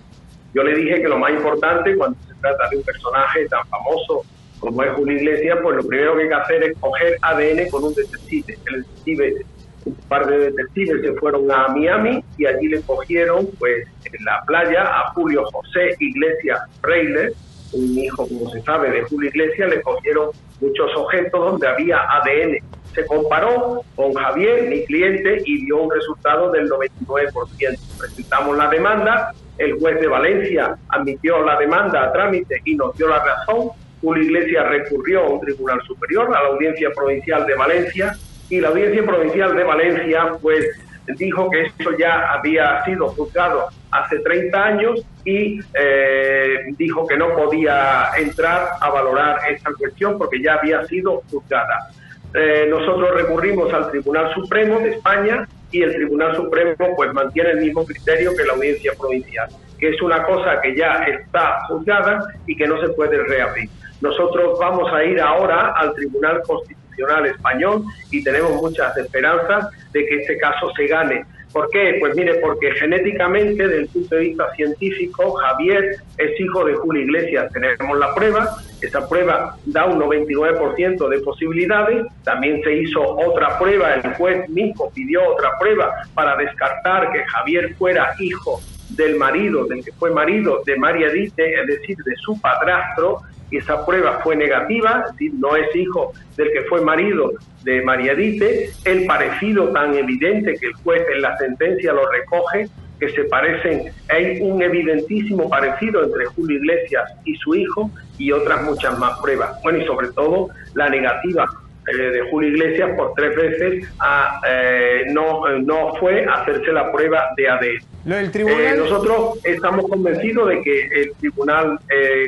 Yo 0.53 0.63
le 0.63 0.75
dije 0.75 1.01
que 1.01 1.07
lo 1.07 1.17
más 1.17 1.31
importante 1.31 1.95
cuando 1.95 2.17
se 2.27 2.33
trata 2.41 2.67
de 2.69 2.77
un 2.77 2.83
personaje 2.83 3.47
tan 3.47 3.65
famoso 3.67 4.23
como 4.59 4.83
es 4.83 4.91
Julio 4.95 5.15
Iglesias, 5.15 5.59
pues 5.63 5.77
lo 5.77 5.87
primero 5.87 6.17
que 6.17 6.23
hay 6.23 6.27
que 6.27 6.35
hacer 6.35 6.63
es 6.63 6.77
coger 6.79 7.17
ADN 7.21 7.69
con 7.69 7.85
un 7.85 7.93
detective. 7.93 8.57
El 8.65 8.83
detective, 8.83 9.45
un 9.85 9.95
par 10.09 10.27
de 10.27 10.37
detectives 10.39 11.01
se 11.03 11.13
fueron 11.13 11.49
a 11.49 11.69
Miami 11.69 12.21
y 12.37 12.45
allí 12.45 12.67
le 12.67 12.81
cogieron, 12.81 13.47
pues, 13.59 13.87
en 14.03 14.25
la 14.25 14.43
playa 14.45 14.83
a 14.83 15.13
Julio 15.13 15.45
José 15.53 15.95
Iglesias 15.99 16.59
Freiler, 16.81 17.33
un 17.73 17.97
hijo, 17.97 18.27
como 18.27 18.49
se 18.51 18.61
sabe, 18.61 18.91
de 18.91 19.03
Julio 19.03 19.29
Iglesias, 19.29 19.69
le 19.69 19.81
cogieron 19.81 20.29
muchos 20.61 20.91
objetos 20.95 21.51
donde 21.51 21.67
había 21.67 21.99
ADN. 21.99 22.57
Se 22.93 23.05
comparó 23.05 23.81
con 23.95 24.13
Javier, 24.13 24.69
mi 24.69 24.85
cliente, 24.85 25.41
y 25.45 25.65
dio 25.65 25.81
un 25.81 25.91
resultado 25.91 26.51
del 26.51 26.69
99%. 26.69 27.79
Presentamos 27.99 28.57
la 28.57 28.69
demanda, 28.69 29.33
el 29.57 29.79
juez 29.79 29.99
de 29.99 30.07
Valencia 30.07 30.75
admitió 30.89 31.43
la 31.43 31.57
demanda 31.59 32.03
a 32.03 32.11
trámite 32.11 32.61
y 32.65 32.75
nos 32.75 32.95
dio 32.97 33.07
la 33.07 33.23
razón. 33.23 33.69
Julio 34.01 34.23
Iglesias 34.23 34.67
recurrió 34.67 35.21
a 35.21 35.29
un 35.29 35.39
tribunal 35.39 35.81
superior, 35.87 36.27
a 36.35 36.43
la 36.43 36.49
Audiencia 36.49 36.89
Provincial 36.93 37.45
de 37.45 37.55
Valencia, 37.55 38.17
y 38.49 38.59
la 38.59 38.69
Audiencia 38.69 39.03
Provincial 39.03 39.55
de 39.55 39.63
Valencia, 39.63 40.33
pues, 40.41 40.79
dijo 41.07 41.49
que 41.49 41.63
esto 41.63 41.97
ya 41.97 42.31
había 42.31 42.83
sido 42.85 43.09
juzgado 43.09 43.67
hace 43.91 44.19
30 44.19 44.63
años 44.63 45.05
y 45.25 45.59
eh, 45.73 46.59
dijo 46.77 47.05
que 47.07 47.17
no 47.17 47.33
podía 47.35 48.09
entrar 48.17 48.69
a 48.79 48.89
valorar 48.89 49.39
esta 49.49 49.71
cuestión 49.73 50.17
porque 50.17 50.41
ya 50.41 50.55
había 50.55 50.83
sido 50.85 51.21
juzgada. 51.29 51.89
eh, 52.33 52.65
nosotros 52.67 53.11
recurrimos 53.13 53.71
al 53.73 53.91
Tribunal 53.91 54.33
Supremo 54.33 54.79
de 54.79 54.91
España 54.91 55.47
y 55.71 55.83
el 55.83 55.93
Tribunal 55.93 56.35
Supremo 56.35 56.75
pues 56.95 57.13
mantiene 57.13 57.51
el 57.51 57.61
mismo 57.61 57.85
criterio 57.85 58.35
que 58.35 58.43
la 58.43 58.53
Audiencia 58.53 58.93
Provincial, 58.97 59.49
que 59.79 59.89
es 59.89 60.01
una 60.01 60.23
cosa 60.23 60.59
que 60.61 60.75
ya 60.75 61.03
está 61.03 61.65
juzgada 61.67 62.25
y 62.47 62.55
que 62.55 62.67
no 62.67 62.79
se 62.81 62.89
puede 62.89 63.21
reabrir. 63.23 63.69
Nosotros 64.01 64.57
vamos 64.59 64.91
a 64.91 65.03
ir 65.03 65.21
ahora 65.21 65.73
al 65.77 65.93
Tribunal 65.93 66.41
Constitucional 66.45 66.82
Español 67.25 67.83
y 68.11 68.23
tenemos 68.23 68.61
muchas 68.61 68.95
esperanzas 68.97 69.69
de 69.91 70.05
que 70.05 70.15
este 70.17 70.37
caso 70.37 70.71
se 70.75 70.87
gane. 70.87 71.25
¿Por 71.51 71.69
qué? 71.69 71.97
Pues 71.99 72.15
mire, 72.15 72.35
porque 72.35 72.71
genéticamente, 72.71 73.67
desde 73.67 73.81
el 73.81 73.87
punto 73.87 74.15
de 74.15 74.21
vista 74.21 74.51
científico, 74.55 75.33
Javier 75.33 75.97
es 76.17 76.39
hijo 76.39 76.65
de 76.65 76.73
Julio 76.73 77.03
Iglesias. 77.03 77.51
Tenemos 77.53 77.99
la 77.99 78.13
prueba, 78.15 78.57
esa 78.81 79.07
prueba 79.07 79.55
da 79.65 79.85
un 79.85 79.99
99% 80.01 81.07
de 81.09 81.19
posibilidades. 81.19 82.07
También 82.23 82.59
se 82.63 82.73
hizo 82.73 83.01
otra 83.01 83.59
prueba, 83.59 83.93
el 83.93 84.15
juez 84.15 84.49
mismo 84.49 84.91
pidió 84.95 85.29
otra 85.29 85.51
prueba 85.59 85.93
para 86.15 86.35
descartar 86.37 87.11
que 87.11 87.23
Javier 87.25 87.75
fuera 87.75 88.15
hijo 88.19 88.59
del 88.89 89.15
marido, 89.15 89.65
del 89.65 89.83
que 89.83 89.91
fue 89.93 90.11
marido 90.11 90.61
de 90.65 90.77
María 90.77 91.09
Dite, 91.09 91.59
es 91.59 91.67
decir, 91.67 91.97
de 91.97 92.15
su 92.17 92.39
padrastro, 92.39 93.21
esa 93.51 93.85
prueba 93.85 94.19
fue 94.23 94.35
negativa, 94.35 95.05
decir, 95.11 95.31
no 95.37 95.55
es 95.55 95.75
hijo 95.75 96.11
del 96.37 96.51
que 96.51 96.61
fue 96.63 96.81
marido 96.81 97.31
de 97.63 97.81
María 97.81 98.15
Dite, 98.15 98.71
el 98.85 99.05
parecido 99.05 99.69
tan 99.69 99.93
evidente 99.95 100.55
que 100.55 100.67
el 100.67 100.73
juez 100.73 101.03
en 101.13 101.21
la 101.21 101.37
sentencia 101.37 101.93
lo 101.93 102.09
recoge, 102.09 102.67
que 102.99 103.09
se 103.09 103.23
parecen, 103.25 103.91
hay 104.09 104.39
un 104.41 104.61
evidentísimo 104.61 105.49
parecido 105.49 106.03
entre 106.03 106.25
Julio 106.25 106.57
Iglesias 106.57 107.11
y 107.25 107.35
su 107.35 107.55
hijo 107.55 107.91
y 108.17 108.31
otras 108.31 108.63
muchas 108.63 108.97
más 108.97 109.19
pruebas. 109.19 109.61
Bueno, 109.61 109.79
y 109.79 109.85
sobre 109.85 110.09
todo 110.09 110.49
la 110.73 110.89
negativa 110.89 111.47
eh, 111.87 111.97
de 111.97 112.29
Julio 112.29 112.49
Iglesias 112.49 112.91
por 112.95 113.13
tres 113.13 113.35
veces 113.35 113.89
a, 113.99 114.39
eh, 114.47 115.03
no, 115.11 115.47
no 115.59 115.93
fue 115.95 116.25
hacerse 116.25 116.71
la 116.71 116.91
prueba 116.91 117.29
de 117.35 117.49
ADN. 117.49 117.93
Eh, 118.05 118.75
nosotros 118.77 119.39
estamos 119.43 119.89
convencidos 119.89 120.49
de 120.49 120.61
que 120.61 120.87
el 120.87 121.13
Tribunal 121.19 121.79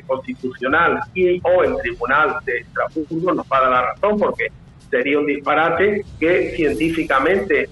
Constitucional 0.07 0.99
y 1.13 1.41
o 1.43 1.63
el 1.63 1.75
Tribunal 1.81 2.37
de 2.45 2.59
Estrasburgo 2.59 3.33
nos 3.33 3.45
va 3.47 3.57
a 3.57 3.61
dar 3.61 3.71
la 3.71 3.81
razón 3.93 4.19
porque 4.19 4.47
sería 4.89 5.19
un 5.19 5.25
disparate 5.25 6.03
que 6.19 6.51
científicamente 6.51 7.69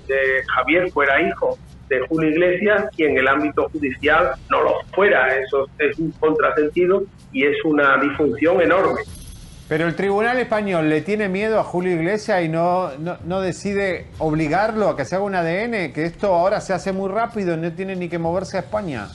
Javier 0.48 0.92
fuera 0.92 1.22
hijo 1.22 1.58
de 1.90 2.00
Julio 2.08 2.30
Iglesias 2.30 2.90
y 2.98 3.04
en 3.04 3.18
el 3.18 3.28
ámbito 3.28 3.70
judicial 3.70 4.32
no 4.50 4.64
lo 4.64 4.74
fuera. 4.94 5.38
Eso 5.38 5.68
es 5.80 5.98
un 6.00 6.12
contrasentido 6.12 7.04
y 7.32 7.46
es 7.46 7.58
una 7.64 7.98
disfunción 7.98 8.62
enorme. 8.62 9.02
Pero 9.74 9.88
el 9.88 9.96
Tribunal 9.96 10.38
Español 10.38 10.88
le 10.88 11.02
tiene 11.02 11.30
miedo 11.30 11.60
a 11.60 11.64
Julio 11.64 11.94
Iglesias 11.94 12.44
y 12.44 12.48
no, 12.48 12.92
no, 13.26 13.42
decide 13.42 14.06
obligarlo 14.20 14.88
a 14.88 14.96
que 14.96 15.04
se 15.04 15.16
haga 15.16 15.26
un 15.26 15.34
ADN, 15.34 15.92
que 15.94 16.06
esto 16.06 16.28
ahora 16.28 16.62
se 16.62 16.74
hace 16.74 16.92
muy 16.92 17.10
rápido 17.10 17.56
y 17.56 17.58
no 17.58 17.74
tiene 17.74 17.96
ni 17.96 18.08
que 18.08 18.20
moverse 18.20 18.58
a 18.58 18.60
España. 18.60 19.08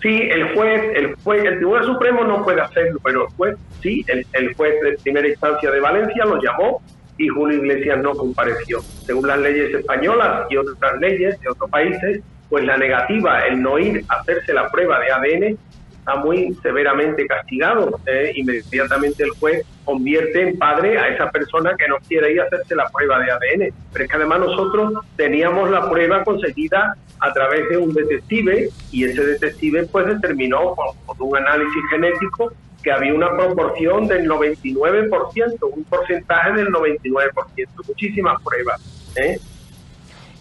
Sí, 0.00 0.22
el 0.22 0.54
juez, 0.54 0.82
el 0.94 1.14
juez, 1.16 1.44
el 1.44 1.56
Tribunal 1.56 1.84
Supremo 1.84 2.24
no 2.24 2.42
puede 2.42 2.62
hacerlo, 2.62 2.98
pero 3.04 3.26
el 3.26 3.34
juez 3.34 3.58
sí, 3.82 4.02
el, 4.08 4.26
el 4.32 4.54
juez 4.54 4.72
de 4.80 4.96
primera 5.02 5.28
instancia 5.28 5.70
de 5.70 5.80
Valencia 5.80 6.24
lo 6.24 6.40
llamó 6.40 6.80
y 7.18 7.28
Julio 7.28 7.58
Iglesias 7.58 7.98
no 7.98 8.12
compareció. 8.12 8.80
Según 8.80 9.28
las 9.28 9.38
leyes 9.38 9.74
españolas 9.74 10.46
y 10.48 10.56
otras 10.56 10.98
leyes 10.98 11.38
de 11.42 11.50
otros 11.50 11.68
países, 11.68 12.22
pues 12.48 12.64
la 12.64 12.78
negativa, 12.78 13.46
el 13.46 13.60
no 13.60 13.78
ir 13.78 14.02
a 14.08 14.14
hacerse 14.14 14.54
la 14.54 14.70
prueba 14.70 14.98
de 14.98 15.12
ADN, 15.12 15.58
está 16.00 16.16
muy 16.16 16.54
severamente 16.62 17.26
castigado. 17.26 18.00
¿eh? 18.06 18.32
Inmediatamente 18.34 19.22
el 19.22 19.30
juez 19.30 19.64
convierte 19.84 20.42
en 20.42 20.58
padre 20.58 20.98
a 20.98 21.08
esa 21.08 21.30
persona 21.30 21.74
que 21.76 21.88
no 21.88 21.96
quiere 22.08 22.32
ir 22.32 22.40
a 22.40 22.44
hacerse 22.44 22.74
la 22.74 22.88
prueba 22.88 23.20
de 23.20 23.30
ADN. 23.30 23.74
Pero 23.92 24.04
es 24.04 24.10
que 24.10 24.16
además 24.16 24.40
nosotros 24.40 24.94
teníamos 25.16 25.70
la 25.70 25.88
prueba 25.88 26.24
conseguida 26.24 26.96
a 27.20 27.32
través 27.32 27.68
de 27.68 27.76
un 27.76 27.92
detective 27.92 28.70
y 28.90 29.04
ese 29.04 29.24
detective 29.24 29.86
pues 29.86 30.06
determinó 30.06 30.74
con, 30.74 30.96
un 31.18 31.36
análisis 31.36 31.82
genético 31.90 32.52
que 32.82 32.90
había 32.90 33.12
una 33.12 33.36
proporción 33.36 34.08
del 34.08 34.26
99%, 34.26 35.58
un 35.70 35.84
porcentaje 35.84 36.52
del 36.52 36.68
99%, 36.68 37.32
muchísimas 37.86 38.42
pruebas. 38.42 38.80
¿eh? 39.16 39.38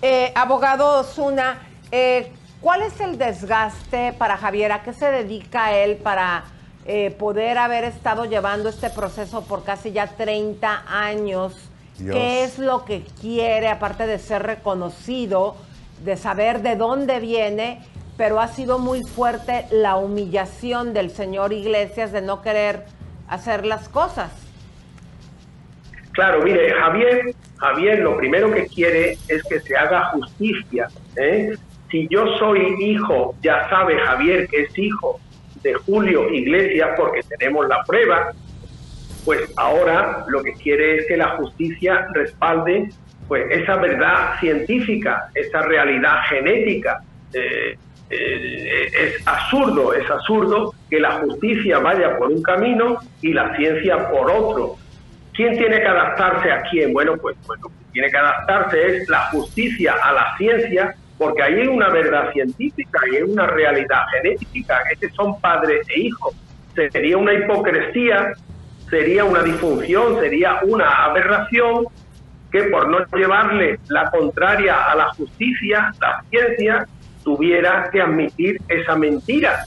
Eh, 0.02 0.32
abogado 0.34 1.04
Zuna, 1.04 1.60
eh, 1.92 2.32
¿Cuál 2.62 2.82
es 2.82 3.00
el 3.00 3.18
desgaste 3.18 4.14
para 4.18 4.36
Javier? 4.36 4.74
¿A 4.74 4.84
qué 4.84 4.92
se 4.92 5.10
dedica 5.10 5.74
él 5.78 5.96
para 5.96 6.44
eh, 6.86 7.10
poder 7.12 7.58
haber 7.58 7.86
estado 7.86 8.26
llevando 8.26 8.68
este 8.68 8.90
proceso 8.90 9.46
por 9.46 9.64
casi 9.64 9.94
ya 9.94 10.08
30 10.08 10.84
años? 10.88 11.70
¿Qué 11.98 12.44
es 12.44 12.60
lo 12.60 12.86
que 12.86 13.04
quiere, 13.22 13.68
aparte 13.68 14.08
de 14.08 14.20
ser 14.20 14.44
reconocido, 14.44 15.56
de 16.04 16.18
saber 16.18 16.62
de 16.62 16.76
dónde 16.76 17.20
viene? 17.20 17.82
Pero 18.18 18.42
ha 18.42 18.48
sido 18.50 18.78
muy 18.78 19.04
fuerte 19.04 19.66
la 19.72 19.96
humillación 19.96 20.94
del 20.94 21.12
señor 21.12 21.54
Iglesias 21.54 22.12
de 22.12 22.22
no 22.22 22.42
querer 22.42 22.86
hacer 23.30 23.66
las 23.66 23.88
cosas. 23.88 24.32
Claro, 26.12 26.42
mire, 26.44 26.74
Javier, 26.74 27.36
Javier 27.58 28.00
lo 28.00 28.18
primero 28.18 28.52
que 28.52 28.66
quiere 28.68 29.18
es 29.30 29.44
que 29.44 29.62
se 29.62 29.78
haga 29.78 30.12
justicia. 30.12 30.90
¿eh? 31.16 31.56
Si 31.90 32.08
yo 32.10 32.38
soy 32.38 32.76
hijo, 32.80 33.36
ya 33.42 33.68
sabe 33.70 33.98
Javier 34.00 34.48
que 34.48 34.64
es 34.64 34.78
hijo 34.78 35.20
de 35.64 35.74
Julio 35.74 36.30
Iglesias 36.30 36.92
porque 36.98 37.22
tenemos 37.38 37.68
la 37.68 37.84
prueba, 37.84 38.32
pues 39.26 39.52
ahora 39.58 40.26
lo 40.28 40.42
que 40.44 40.54
quiere 40.54 40.98
es 40.98 41.08
que 41.08 41.18
la 41.18 41.30
justicia 41.38 42.08
respalde 42.14 42.90
pues 43.28 43.46
esa 43.52 43.76
verdad 43.76 44.40
científica, 44.40 45.30
esa 45.36 45.62
realidad 45.62 46.16
genética. 46.30 47.02
Eh, 47.32 47.78
eh, 48.10 48.90
es 48.92 49.28
absurdo, 49.28 49.94
es 49.94 50.10
absurdo 50.10 50.74
que 50.90 51.00
la 51.00 51.12
justicia 51.20 51.78
vaya 51.78 52.18
por 52.18 52.32
un 52.32 52.42
camino 52.42 52.98
y 53.22 53.34
la 53.34 53.56
ciencia 53.56 54.10
por 54.10 54.32
otro. 54.32 54.78
¿Quién 55.34 55.56
tiene 55.58 55.80
que 55.80 55.88
adaptarse 55.88 56.52
a 56.52 56.64
quién? 56.64 56.92
Bueno, 56.92 57.18
pues, 57.18 57.38
que 57.38 57.70
tiene 57.94 58.10
que 58.10 58.18
adaptarse 58.18 58.98
es 58.98 59.10
la 59.10 59.26
justicia 59.26 59.94
a 60.04 60.12
la 60.12 60.36
ciencia 60.38 60.96
porque 61.20 61.44
ahí 61.44 61.60
hay 61.60 61.68
una 61.68 61.90
verdad 61.90 62.32
científica 62.32 63.02
y 63.12 63.18
hay 63.18 63.24
una 63.24 63.46
realidad 63.46 64.04
genética, 64.14 64.82
que 65.00 65.10
son 65.10 65.40
padres 65.42 65.86
e 65.90 66.00
hijos. 66.00 66.34
Sería 66.74 67.18
una 67.18 67.34
hipocresía, 67.34 68.32
sería 68.90 69.26
una 69.26 69.44
disfunción, 69.44 70.18
sería 70.22 70.60
una 70.64 71.06
aberración 71.06 71.88
que 72.50 72.64
por 72.64 72.88
no 72.88 73.06
llevarle 73.14 73.80
la 73.90 74.10
contraria 74.10 74.86
a 74.86 74.96
la 74.96 75.14
justicia, 75.14 75.92
la 76.00 76.24
ciencia, 76.30 76.88
tuviera 77.22 77.90
que 77.92 78.02
admitir 78.02 78.58
esa 78.70 78.96
mentira. 78.96 79.66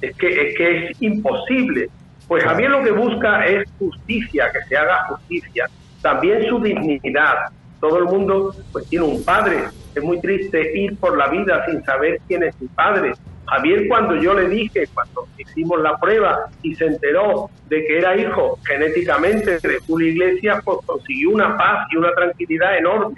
Es 0.00 0.16
que 0.16 0.28
es, 0.28 0.56
que 0.56 0.86
es 0.86 1.02
imposible. 1.02 1.88
Pues 2.28 2.44
Javier 2.44 2.70
lo 2.70 2.84
que 2.84 2.92
busca 2.92 3.44
es 3.44 3.68
justicia, 3.76 4.52
que 4.52 4.62
se 4.68 4.76
haga 4.76 5.04
justicia. 5.08 5.68
También 6.00 6.48
su 6.48 6.60
dignidad. 6.60 7.50
Todo 7.80 7.98
el 7.98 8.04
mundo 8.04 8.54
pues 8.72 8.88
tiene 8.88 9.06
un 9.06 9.24
padre, 9.24 9.64
es 9.94 10.02
muy 10.02 10.20
triste 10.20 10.78
ir 10.78 10.96
por 10.98 11.16
la 11.16 11.28
vida 11.28 11.64
sin 11.66 11.82
saber 11.84 12.20
quién 12.28 12.42
es 12.42 12.54
su 12.56 12.68
padre. 12.68 13.12
Javier, 13.46 13.88
cuando 13.88 14.14
yo 14.16 14.32
le 14.34 14.48
dije, 14.48 14.86
cuando 14.94 15.26
hicimos 15.36 15.80
la 15.80 15.98
prueba 15.98 16.46
y 16.62 16.74
se 16.76 16.86
enteró 16.86 17.50
de 17.68 17.84
que 17.84 17.98
era 17.98 18.16
hijo 18.16 18.58
genéticamente 18.64 19.58
de 19.58 19.78
Julio 19.86 20.08
Iglesias, 20.08 20.62
pues 20.64 20.78
consiguió 20.86 21.30
una 21.30 21.56
paz 21.56 21.88
y 21.90 21.96
una 21.96 22.12
tranquilidad 22.12 22.78
enorme. 22.78 23.16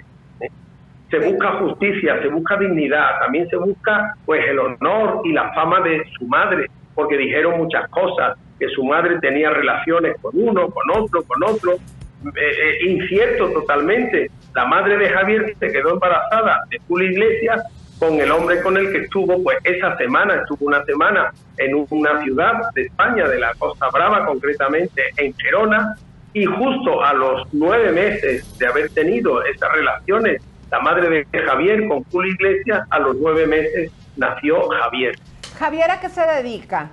Se 1.11 1.19
busca 1.19 1.59
justicia, 1.59 2.19
se 2.23 2.29
busca 2.29 2.57
dignidad, 2.57 3.19
también 3.19 3.47
se 3.49 3.57
busca 3.57 4.15
pues 4.25 4.41
el 4.49 4.57
honor 4.57 5.21
y 5.25 5.33
la 5.33 5.53
fama 5.53 5.81
de 5.81 6.03
su 6.17 6.25
madre, 6.25 6.65
porque 6.95 7.17
dijeron 7.17 7.59
muchas 7.59 7.87
cosas, 7.89 8.35
que 8.57 8.67
su 8.69 8.83
madre 8.83 9.19
tenía 9.19 9.51
relaciones 9.51 10.15
con 10.19 10.31
uno, 10.33 10.69
con 10.69 10.83
otro, 10.97 11.21
con 11.23 11.43
otro, 11.43 11.73
eh, 11.73 12.29
eh, 12.35 12.89
incierto 12.89 13.51
totalmente. 13.51 14.31
La 14.55 14.65
madre 14.65 14.97
de 14.97 15.09
Javier 15.09 15.55
se 15.59 15.71
quedó 15.71 15.93
embarazada 15.93 16.63
de 16.69 16.79
Julio 16.87 17.09
Iglesias 17.09 17.63
con 17.99 18.19
el 18.19 18.31
hombre 18.31 18.61
con 18.61 18.77
el 18.77 18.91
que 18.91 18.99
estuvo, 18.99 19.41
pues 19.41 19.57
esa 19.63 19.95
semana, 19.97 20.35
estuvo 20.35 20.65
una 20.67 20.83
semana 20.85 21.31
en 21.57 21.85
una 21.89 22.21
ciudad 22.23 22.53
de 22.75 22.83
España, 22.83 23.27
de 23.27 23.39
la 23.39 23.53
Costa 23.55 23.87
Brava, 23.89 24.25
concretamente 24.25 25.01
en 25.17 25.33
Gerona, 25.35 25.95
y 26.33 26.45
justo 26.45 27.03
a 27.03 27.13
los 27.13 27.47
nueve 27.53 27.91
meses 27.91 28.57
de 28.57 28.67
haber 28.67 28.89
tenido 28.89 29.43
esas 29.45 29.71
relaciones, 29.71 30.41
la 30.71 30.79
madre 30.79 31.25
de 31.31 31.41
Javier 31.43 31.87
con 31.87 32.03
Julio 32.05 32.33
Iglesias, 32.33 32.85
a 32.89 32.99
los 32.99 33.15
nueve 33.17 33.47
meses 33.47 33.91
nació 34.17 34.67
Javier. 34.69 35.15
Javier, 35.57 35.91
¿a 35.91 35.99
qué 35.99 36.09
se 36.09 36.21
dedica? 36.21 36.89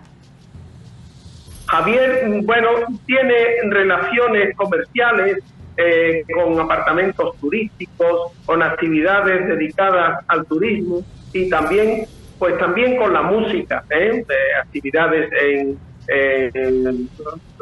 Javier, 1.67 2.29
bueno, 2.43 2.69
tiene 3.07 3.35
relaciones 3.69 4.57
comerciales 4.57 5.39
eh, 5.81 6.25
con 6.35 6.59
apartamentos 6.61 7.37
turísticos, 7.39 8.33
con 8.45 8.63
actividades 8.63 9.47
dedicadas 9.49 10.25
al 10.29 10.45
turismo 10.47 11.03
y 11.33 11.49
también, 11.49 12.07
pues 12.39 12.59
también 12.59 12.97
con 12.97 13.13
la 13.13 13.23
música, 13.23 13.85
¿eh? 13.91 14.25
actividades 14.63 15.31
en, 15.33 15.79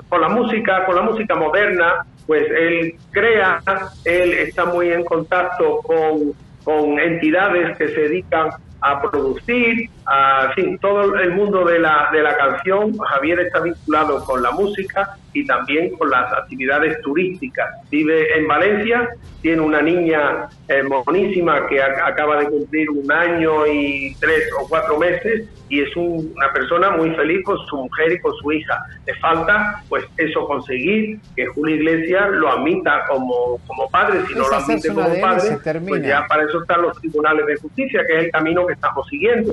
con 0.09 0.21
la 0.21 0.29
música, 0.29 0.85
con 0.87 0.97
la 0.97 1.03
música 1.03 1.35
moderna, 1.35 2.07
pues 2.27 2.45
él 2.51 2.95
crea, 3.11 3.63
él 4.05 4.33
está 4.35 4.65
muy 4.65 4.91
en 4.91 5.05
contacto 5.05 5.79
con, 5.79 6.33
con 6.65 6.99
entidades 6.99 7.77
que 7.79 7.89
se 7.89 8.01
dedican 8.01 8.51
a 8.81 9.01
producir, 9.01 9.91
a, 10.09 10.47
en 10.47 10.53
fin, 10.55 10.79
todo 10.79 11.15
el 11.17 11.33
mundo 11.33 11.65
de 11.65 11.79
la, 11.79 12.09
de 12.13 12.23
la 12.23 12.37
canción. 12.37 12.97
Javier 12.97 13.41
está 13.41 13.61
vinculado 13.61 14.25
con 14.25 14.43
la 14.43 14.51
música 14.53 15.17
y 15.35 15.45
también 15.47 15.91
con 15.99 16.09
las 16.11 16.33
actividades 16.33 17.01
turísticas. 17.03 17.69
Vive 17.91 18.37
en 18.39 18.49
Valencia, 18.49 19.09
tiene 19.43 19.61
una 19.61 19.83
niña 19.83 20.49
eh, 20.69 20.83
monísima 20.83 21.67
que 21.69 21.81
ac- 21.83 22.01
acaba 22.05 22.41
de 22.41 22.47
cumplir 22.49 22.89
un 22.91 23.11
año 23.13 23.67
y 23.67 24.15
tres 24.21 24.49
o 24.59 24.67
cuatro 24.69 24.99
meses 24.99 25.47
y 25.69 25.83
es 25.83 25.95
un- 25.97 26.33
una 26.35 26.51
persona 26.53 26.91
muy 26.91 27.11
feliz 27.15 27.45
con 27.45 27.59
su 27.67 27.77
mujer 27.77 28.13
y 28.13 28.21
con 28.21 28.33
su 28.37 28.51
hija. 28.53 28.83
Le 29.07 29.15
falta, 29.17 29.83
pues, 29.89 30.05
eso 30.17 30.47
conseguir, 30.47 31.19
que 31.37 31.47
Julio 31.47 31.77
Iglesias 31.77 32.31
lo 32.33 32.51
admita 32.51 33.05
como, 33.07 33.59
como 33.67 33.89
padre, 33.91 34.21
si 34.27 34.35
no 34.35 34.43
Es 34.45 34.49
lo 34.51 34.57
admite 34.57 34.89
como 34.89 35.09
padre, 35.21 35.59
pues 35.91 36.03
ya 36.09 36.27
para 36.27 36.45
eso 36.45 36.63
están 36.63 36.83
los 36.83 36.99
tribunales 36.99 37.47
de 37.47 37.57
justicia, 37.57 38.03
que 38.07 38.17
es 38.19 38.25
el 38.25 38.31
camino 38.31 38.67
que 38.67 38.73
estamos 38.73 39.07
siguiendo. 39.09 39.53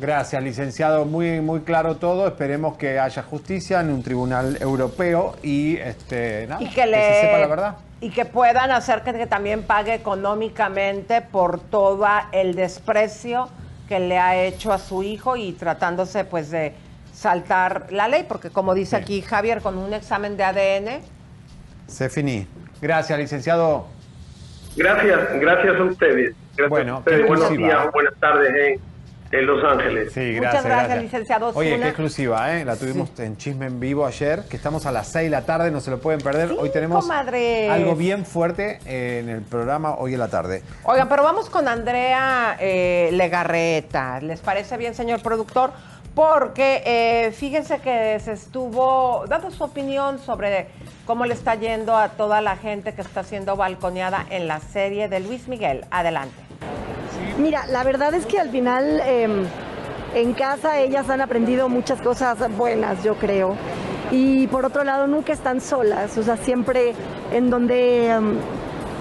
Gracias, 0.00 0.42
licenciado. 0.42 1.04
Muy, 1.04 1.40
muy 1.42 1.60
claro 1.60 1.96
todo. 1.96 2.26
Esperemos 2.26 2.78
que 2.78 2.98
haya 2.98 3.22
justicia 3.22 3.80
en 3.80 3.90
un 3.90 4.02
tribunal 4.02 4.56
europeo 4.60 5.36
y, 5.42 5.76
este, 5.76 6.46
nada, 6.48 6.62
y 6.62 6.68
que, 6.70 6.86
le, 6.86 6.96
se 6.96 7.20
sepa 7.20 7.38
la 7.38 7.46
verdad. 7.46 7.76
y 8.00 8.10
que 8.10 8.24
puedan 8.24 8.70
hacer 8.70 9.02
que, 9.02 9.12
que 9.12 9.26
también 9.26 9.62
pague 9.62 9.92
económicamente 9.94 11.20
por 11.20 11.60
todo 11.60 12.06
el 12.32 12.54
desprecio 12.54 13.50
que 13.88 14.00
le 14.00 14.18
ha 14.18 14.42
hecho 14.42 14.72
a 14.72 14.78
su 14.78 15.02
hijo 15.02 15.36
y 15.36 15.52
tratándose 15.52 16.24
pues 16.24 16.50
de 16.50 16.72
saltar 17.12 17.88
la 17.90 18.08
ley, 18.08 18.24
porque 18.26 18.48
como 18.48 18.72
dice 18.72 18.96
aquí 18.96 19.20
Javier, 19.20 19.60
con 19.60 19.76
un 19.76 19.92
examen 19.92 20.36
de 20.38 20.44
ADN, 20.44 21.02
Se 21.88 22.08
finí. 22.08 22.46
Gracias, 22.80 23.18
licenciado. 23.18 23.86
Gracias, 24.76 25.18
gracias 25.40 25.76
a 25.76 25.82
ustedes. 25.84 26.34
Gracias 26.56 26.70
Bueno, 26.70 26.94
a 26.96 26.98
ustedes. 27.00 27.20
qué 27.20 27.26
Buenos 27.26 27.50
días 27.50 27.86
o 27.86 27.90
buenas 27.90 28.14
tardes 28.20 28.48
en, 28.54 28.89
en 29.32 29.46
Los 29.46 29.62
Ángeles. 29.64 30.12
Sí, 30.12 30.32
Muchas 30.36 30.64
gracias. 30.64 30.64
gracias, 30.64 31.02
licenciado 31.02 31.52
Oye, 31.54 31.78
qué 31.78 31.88
exclusiva, 31.88 32.56
¿eh? 32.56 32.64
La 32.64 32.76
tuvimos 32.76 33.18
en 33.18 33.36
Chisme 33.36 33.66
en 33.66 33.78
Vivo 33.78 34.04
ayer, 34.04 34.42
que 34.48 34.56
estamos 34.56 34.86
a 34.86 34.92
las 34.92 35.08
6 35.08 35.24
de 35.26 35.30
la 35.30 35.42
tarde, 35.42 35.70
no 35.70 35.80
se 35.80 35.90
lo 35.90 36.00
pueden 36.00 36.20
perder. 36.20 36.52
Hoy 36.58 36.70
tenemos 36.70 37.04
comadres. 37.04 37.70
algo 37.70 37.94
bien 37.94 38.24
fuerte 38.24 38.78
en 38.86 39.28
el 39.28 39.42
programa 39.42 39.94
hoy 39.94 40.14
en 40.14 40.20
la 40.20 40.28
tarde. 40.28 40.62
Oigan, 40.84 41.08
pero 41.08 41.22
vamos 41.22 41.48
con 41.48 41.68
Andrea 41.68 42.56
eh, 42.58 43.10
Legarreta. 43.12 44.20
¿Les 44.20 44.40
parece 44.40 44.76
bien, 44.76 44.94
señor 44.94 45.22
productor? 45.22 45.70
Porque 46.14 46.82
eh, 46.84 47.30
fíjense 47.30 47.78
que 47.78 48.18
se 48.18 48.32
estuvo 48.32 49.24
dando 49.28 49.52
su 49.52 49.62
opinión 49.62 50.18
sobre 50.18 50.66
cómo 51.06 51.24
le 51.24 51.34
está 51.34 51.54
yendo 51.54 51.96
a 51.96 52.10
toda 52.10 52.40
la 52.40 52.56
gente 52.56 52.94
que 52.94 53.02
está 53.02 53.22
siendo 53.22 53.54
balconeada 53.54 54.26
en 54.28 54.48
la 54.48 54.58
serie 54.58 55.08
de 55.08 55.20
Luis 55.20 55.46
Miguel. 55.46 55.84
Adelante. 55.92 56.49
Mira, 57.40 57.66
la 57.66 57.84
verdad 57.84 58.12
es 58.12 58.26
que 58.26 58.38
al 58.38 58.50
final 58.50 59.00
eh, 59.02 59.26
en 60.14 60.32
casa 60.34 60.78
ellas 60.78 61.08
han 61.08 61.22
aprendido 61.22 61.70
muchas 61.70 62.02
cosas 62.02 62.36
buenas, 62.54 63.02
yo 63.02 63.14
creo. 63.14 63.56
Y 64.10 64.46
por 64.48 64.66
otro 64.66 64.84
lado, 64.84 65.06
nunca 65.06 65.32
están 65.32 65.62
solas, 65.62 66.18
o 66.18 66.22
sea, 66.22 66.36
siempre 66.36 66.92
en 67.32 67.48
donde, 67.48 68.10
em, 68.10 68.34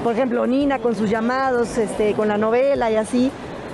por 0.06 0.14
ejemplo, 0.14 0.48
Nina 0.48 0.80
con 0.80 0.95
sus 0.95 1.10
llamados, 1.10 1.78
este, 1.78 2.14
con 2.14 2.30
la 2.30 2.38
novela 2.38 2.90
y 2.90 2.95
así. 2.95 3.30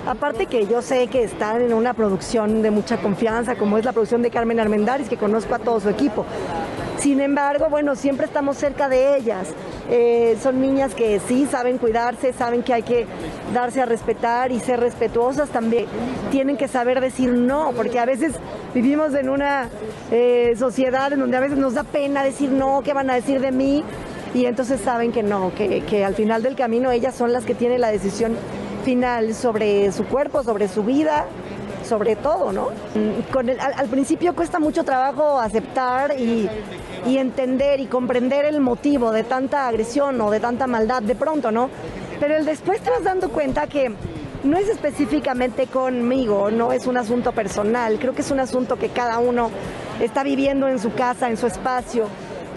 Aparte 0.07 0.47
que 0.47 0.65
yo 0.65 0.81
sé 0.81 1.07
que 1.07 1.23
están 1.23 1.61
en 1.61 1.71
una 1.71 1.93
producción 1.93 2.63
de 2.63 2.71
mucha 2.71 2.97
confianza, 2.97 3.55
como 3.55 3.77
es 3.77 3.85
la 3.85 3.91
producción 3.91 4.23
de 4.23 4.31
Carmen 4.31 4.59
Armendáriz, 4.59 5.07
que 5.07 5.17
conozco 5.17 5.53
a 5.53 5.59
todo 5.59 5.79
su 5.79 5.89
equipo. 5.89 6.25
Sin 6.97 7.21
embargo, 7.21 7.67
bueno, 7.69 7.95
siempre 7.95 8.25
estamos 8.25 8.57
cerca 8.57 8.89
de 8.89 9.15
ellas. 9.17 9.53
Eh, 9.89 10.37
son 10.41 10.61
niñas 10.61 10.95
que 10.95 11.19
sí 11.27 11.47
saben 11.49 11.77
cuidarse, 11.77 12.33
saben 12.33 12.63
que 12.63 12.73
hay 12.73 12.83
que 12.83 13.05
darse 13.53 13.81
a 13.81 13.85
respetar 13.85 14.51
y 14.51 14.59
ser 14.59 14.79
respetuosas 14.79 15.49
también. 15.49 15.85
Tienen 16.31 16.57
que 16.57 16.67
saber 16.67 17.01
decir 17.01 17.31
no, 17.31 17.71
porque 17.75 17.99
a 17.99 18.05
veces 18.05 18.33
vivimos 18.73 19.13
en 19.13 19.29
una 19.29 19.69
eh, 20.11 20.55
sociedad 20.57 21.13
en 21.13 21.19
donde 21.19 21.37
a 21.37 21.39
veces 21.39 21.57
nos 21.57 21.75
da 21.75 21.83
pena 21.83 22.23
decir 22.23 22.49
no, 22.49 22.81
¿qué 22.83 22.93
van 22.93 23.09
a 23.09 23.15
decir 23.15 23.39
de 23.41 23.51
mí? 23.51 23.83
Y 24.33 24.45
entonces 24.45 24.81
saben 24.81 25.11
que 25.11 25.23
no, 25.23 25.53
que, 25.55 25.81
que 25.81 26.03
al 26.03 26.15
final 26.15 26.41
del 26.41 26.55
camino 26.55 26.91
ellas 26.91 27.15
son 27.15 27.31
las 27.31 27.45
que 27.45 27.53
tienen 27.53 27.79
la 27.79 27.91
decisión 27.91 28.35
final 28.83 29.33
sobre 29.33 29.91
su 29.91 30.05
cuerpo, 30.05 30.43
sobre 30.43 30.67
su 30.67 30.83
vida, 30.83 31.25
sobre 31.85 32.15
todo, 32.15 32.51
¿no? 32.51 32.69
Mm, 32.95 33.49
al, 33.77 33.87
principio 33.87 34.35
cuesta 34.35 34.59
mucho 34.59 34.83
trabajo 34.83 35.39
aceptar 35.39 36.19
y, 36.19 36.49
entender 37.05 37.79
y 37.79 37.85
comprender 37.85 38.45
el 38.45 38.59
motivo 38.59 39.11
de 39.11 39.23
tanta 39.23 39.67
agresión 39.67 40.19
o 40.21 40.31
de 40.31 40.39
tanta 40.39 40.67
maldad 40.67 41.03
de 41.03 41.15
pronto, 41.15 41.51
¿no? 41.51 41.69
Pero 42.19 42.35
el 42.35 42.45
después 42.45 42.81
te 42.81 42.89
vas 42.89 43.03
dando 43.03 43.29
cuenta 43.29 43.67
que 43.67 43.93
no 44.43 44.57
es 44.57 44.67
específicamente 44.69 45.67
conmigo, 45.67 46.49
no 46.51 46.71
es 46.71 46.87
un 46.87 46.97
asunto 46.97 47.31
personal, 47.31 47.97
creo 47.99 48.13
que 48.13 48.21
es 48.21 48.31
un 48.31 48.39
asunto 48.39 48.77
que 48.77 48.89
cada 48.89 49.19
uno 49.19 49.49
está 49.99 50.23
viviendo 50.23 50.67
en 50.67 50.79
su 50.79 50.93
casa, 50.93 51.29
en 51.29 51.37
su 51.37 51.47
espacio, 51.47 52.07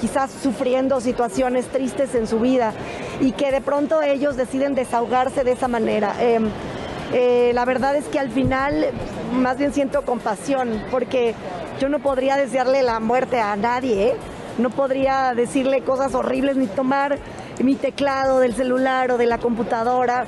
quizás 0.00 0.30
sufriendo 0.30 1.00
situaciones 1.00 1.66
tristes 1.66 2.14
en 2.14 2.26
su 2.26 2.40
vida 2.40 2.72
y 3.20 3.32
que 3.32 3.50
de 3.50 3.60
pronto 3.60 4.00
ellos 4.02 4.36
deciden 4.36 4.74
desahogarse 4.74 5.44
de 5.44 5.52
esa 5.52 5.68
manera. 5.68 6.14
Eh, 6.20 6.40
eh, 7.12 7.52
la 7.54 7.64
verdad 7.64 7.96
es 7.96 8.04
que 8.06 8.18
al 8.18 8.30
final 8.30 8.86
más 9.32 9.58
bien 9.58 9.72
siento 9.72 10.02
compasión 10.02 10.82
porque 10.90 11.34
yo 11.80 11.88
no 11.88 12.00
podría 12.00 12.36
desearle 12.36 12.82
la 12.82 13.00
muerte 13.00 13.40
a 13.40 13.56
nadie, 13.56 14.08
¿eh? 14.08 14.16
no 14.58 14.70
podría 14.70 15.32
decirle 15.34 15.82
cosas 15.82 16.14
horribles 16.14 16.56
ni 16.56 16.66
tomar 16.66 17.18
mi 17.62 17.74
teclado 17.74 18.40
del 18.40 18.54
celular 18.54 19.10
o 19.10 19.18
de 19.18 19.26
la 19.26 19.38
computadora 19.38 20.26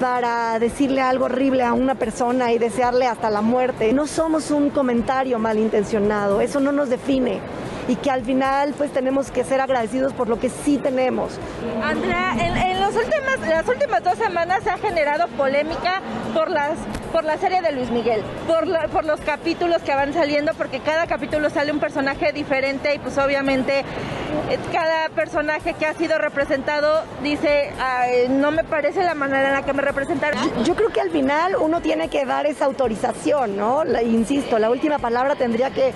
para 0.00 0.58
decirle 0.58 1.00
algo 1.00 1.26
horrible 1.26 1.62
a 1.62 1.74
una 1.74 1.94
persona 1.94 2.52
y 2.52 2.58
desearle 2.58 3.06
hasta 3.06 3.30
la 3.30 3.40
muerte. 3.40 3.92
No 3.92 4.06
somos 4.06 4.50
un 4.50 4.70
comentario 4.70 5.38
malintencionado, 5.38 6.40
eso 6.40 6.60
no 6.60 6.72
nos 6.72 6.88
define 6.88 7.40
y 7.88 7.96
que 7.96 8.10
al 8.10 8.22
final 8.24 8.74
pues 8.78 8.92
tenemos 8.92 9.30
que 9.30 9.44
ser 9.44 9.60
agradecidos 9.60 10.12
por 10.12 10.28
lo 10.28 10.38
que 10.38 10.48
sí 10.48 10.78
tenemos. 10.78 11.38
Andrea, 11.82 12.34
en, 12.38 12.56
en 12.56 12.80
los 12.80 12.94
últimas, 12.94 13.38
las 13.48 13.66
últimas 13.68 14.02
dos 14.04 14.16
semanas 14.18 14.60
se 14.62 14.70
ha 14.70 14.78
generado 14.78 15.26
polémica 15.28 16.00
por 16.34 16.50
las 16.50 16.72
por 17.12 17.24
la 17.24 17.36
serie 17.36 17.60
de 17.60 17.72
Luis 17.72 17.90
Miguel, 17.90 18.22
por, 18.48 18.66
la- 18.66 18.88
por 18.88 19.04
los 19.04 19.20
capítulos 19.20 19.82
que 19.82 19.94
van 19.94 20.14
saliendo, 20.14 20.54
porque 20.54 20.80
cada 20.80 21.06
capítulo 21.06 21.50
sale 21.50 21.70
un 21.70 21.78
personaje 21.78 22.32
diferente 22.32 22.94
y 22.94 22.98
pues 23.00 23.18
obviamente 23.18 23.80
eh, 23.80 24.58
cada 24.72 25.10
personaje 25.10 25.74
que 25.74 25.84
ha 25.84 25.92
sido 25.92 26.16
representado 26.16 27.02
dice, 27.22 27.70
"Ay, 27.78 28.28
no 28.30 28.50
me 28.50 28.64
parece 28.64 29.02
la 29.04 29.14
manera 29.14 29.48
en 29.48 29.54
la 29.56 29.62
que 29.62 29.74
me 29.74 29.82
representaron. 29.82 30.40
Yo, 30.56 30.62
yo 30.64 30.74
creo 30.74 30.88
que 30.88 31.02
al 31.02 31.10
final 31.10 31.56
uno 31.60 31.82
tiene 31.82 32.08
que 32.08 32.24
dar 32.24 32.46
esa 32.46 32.64
autorización, 32.64 33.58
¿no? 33.58 33.84
La- 33.84 34.02
insisto, 34.02 34.58
la 34.58 34.70
última 34.70 34.98
palabra 34.98 35.34
tendría 35.34 35.68
que, 35.70 35.92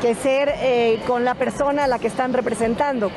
que 0.00 0.14
ser 0.14 0.52
eh, 0.56 1.00
con 1.06 1.24
la 1.24 1.34
persona 1.34 1.84
a 1.84 1.86
la 1.86 1.98
que 1.98 2.08
están 2.08 2.32
representando. 2.32 3.10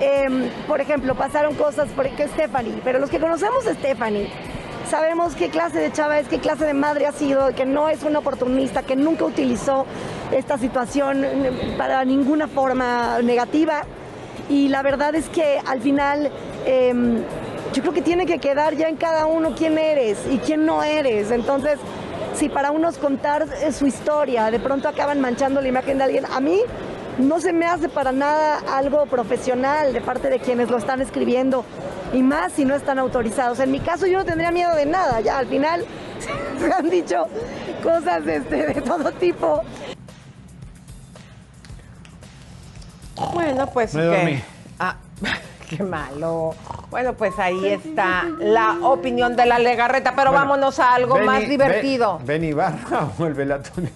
Em, 0.00 0.48
por 0.66 0.80
ejemplo, 0.80 1.14
pasaron 1.14 1.54
cosas, 1.54 1.88
por 1.90 2.08
que 2.10 2.28
Stephanie, 2.28 2.80
pero 2.84 2.98
los 2.98 3.10
que 3.10 3.18
conocemos 3.18 3.66
a 3.66 3.74
Stephanie, 3.74 4.28
sabemos 4.88 5.34
qué 5.34 5.48
clase 5.48 5.78
de 5.78 5.92
chava 5.92 6.18
es, 6.20 6.28
qué 6.28 6.38
clase 6.38 6.64
de 6.64 6.74
madre 6.74 7.06
ha 7.06 7.12
sido, 7.12 7.52
que 7.54 7.66
no 7.66 7.88
es 7.88 8.02
una 8.04 8.20
oportunista, 8.20 8.82
que 8.82 8.94
nunca 8.94 9.24
utilizó 9.24 9.86
esta 10.30 10.56
situación 10.56 11.24
eh, 11.24 11.74
para 11.76 12.04
ninguna 12.04 12.46
forma 12.46 13.20
negativa. 13.22 13.82
Y 14.48 14.68
la 14.68 14.82
verdad 14.82 15.14
es 15.14 15.28
que 15.28 15.60
al 15.66 15.80
final 15.82 16.30
em, 16.64 17.22
yo 17.72 17.82
creo 17.82 17.92
que 17.92 18.02
tiene 18.02 18.24
que 18.24 18.38
quedar 18.38 18.74
ya 18.76 18.88
en 18.88 18.96
cada 18.96 19.26
uno 19.26 19.54
quién 19.56 19.78
eres 19.78 20.18
y 20.30 20.38
quién 20.38 20.64
no 20.64 20.82
eres. 20.82 21.30
Entonces, 21.30 21.78
si 22.38 22.48
para 22.48 22.70
unos 22.70 22.98
contar 22.98 23.48
eh, 23.62 23.72
su 23.72 23.86
historia 23.86 24.50
de 24.50 24.60
pronto 24.60 24.88
acaban 24.88 25.20
manchando 25.20 25.60
la 25.60 25.68
imagen 25.68 25.98
de 25.98 26.04
alguien, 26.04 26.24
a 26.26 26.40
mí 26.40 26.60
no 27.18 27.40
se 27.40 27.52
me 27.52 27.66
hace 27.66 27.88
para 27.88 28.12
nada 28.12 28.60
algo 28.72 29.06
profesional 29.06 29.92
de 29.92 30.00
parte 30.00 30.30
de 30.30 30.38
quienes 30.38 30.70
lo 30.70 30.78
están 30.78 31.00
escribiendo 31.00 31.64
y 32.12 32.22
más 32.22 32.52
si 32.52 32.64
no 32.64 32.76
están 32.76 33.00
autorizados. 33.00 33.58
En 33.58 33.72
mi 33.72 33.80
caso 33.80 34.06
yo 34.06 34.18
no 34.18 34.24
tendría 34.24 34.52
miedo 34.52 34.72
de 34.76 34.86
nada, 34.86 35.20
ya 35.20 35.38
al 35.38 35.48
final 35.48 35.84
se 36.60 36.72
han 36.72 36.88
dicho 36.88 37.26
cosas 37.82 38.24
este, 38.24 38.66
de 38.72 38.80
todo 38.82 39.10
tipo. 39.12 39.62
Bueno, 43.34 43.66
pues 43.66 43.94
Me 43.94 44.04
dormí. 44.04 44.42
Ah, 44.78 44.94
qué 45.76 45.82
malo. 45.82 46.54
Bueno, 46.90 47.12
pues 47.12 47.38
ahí 47.38 47.66
está 47.66 48.24
la 48.38 48.76
opinión 48.82 49.36
de 49.36 49.44
la 49.44 49.58
Legarreta, 49.58 50.14
pero 50.16 50.30
Bueno, 50.30 50.46
vámonos 50.46 50.78
a 50.78 50.94
algo 50.94 51.14
Benny- 51.16 51.26
más 51.26 51.48
divertido. 51.48 52.16
Ben- 52.18 52.26
Benny 52.26 52.52
Barra 52.54 53.08
o 53.18 53.26
el 53.26 53.34
velatorio. 53.34 53.90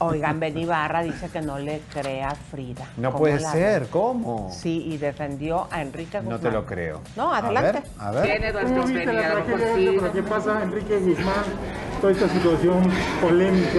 Oigan, 0.00 0.40
Benny 0.40 0.64
Barra 0.64 1.02
dice 1.02 1.28
que 1.28 1.40
no 1.40 1.58
le 1.58 1.80
crea 1.92 2.30
a 2.30 2.34
Frida. 2.34 2.84
No 2.96 3.10
¿Cómo 3.10 3.18
puede 3.20 3.38
ser? 3.38 3.86
¿cómo? 3.88 4.50
Sí, 4.52 4.84
y 4.86 4.96
defendió 4.98 5.68
a 5.70 5.82
Enrique 5.82 6.18
Guzmán. 6.18 6.34
No 6.34 6.40
te 6.40 6.50
lo 6.50 6.66
creo. 6.66 7.00
No, 7.16 7.32
A 7.32 7.38
adelante. 7.38 7.80
ver, 7.80 7.82
A 7.98 8.10
ver, 8.10 8.52
¿Cómo 8.64 8.82
viste 8.84 9.12
la 9.12 9.30
tragedia? 9.32 10.12
¿Qué 10.12 10.22
pasa, 10.22 10.62
Enrique 10.62 10.98
Guzmán? 10.98 11.44
toda 12.00 12.12
esta 12.14 12.28
situación 12.30 12.82
polémica, 13.20 13.78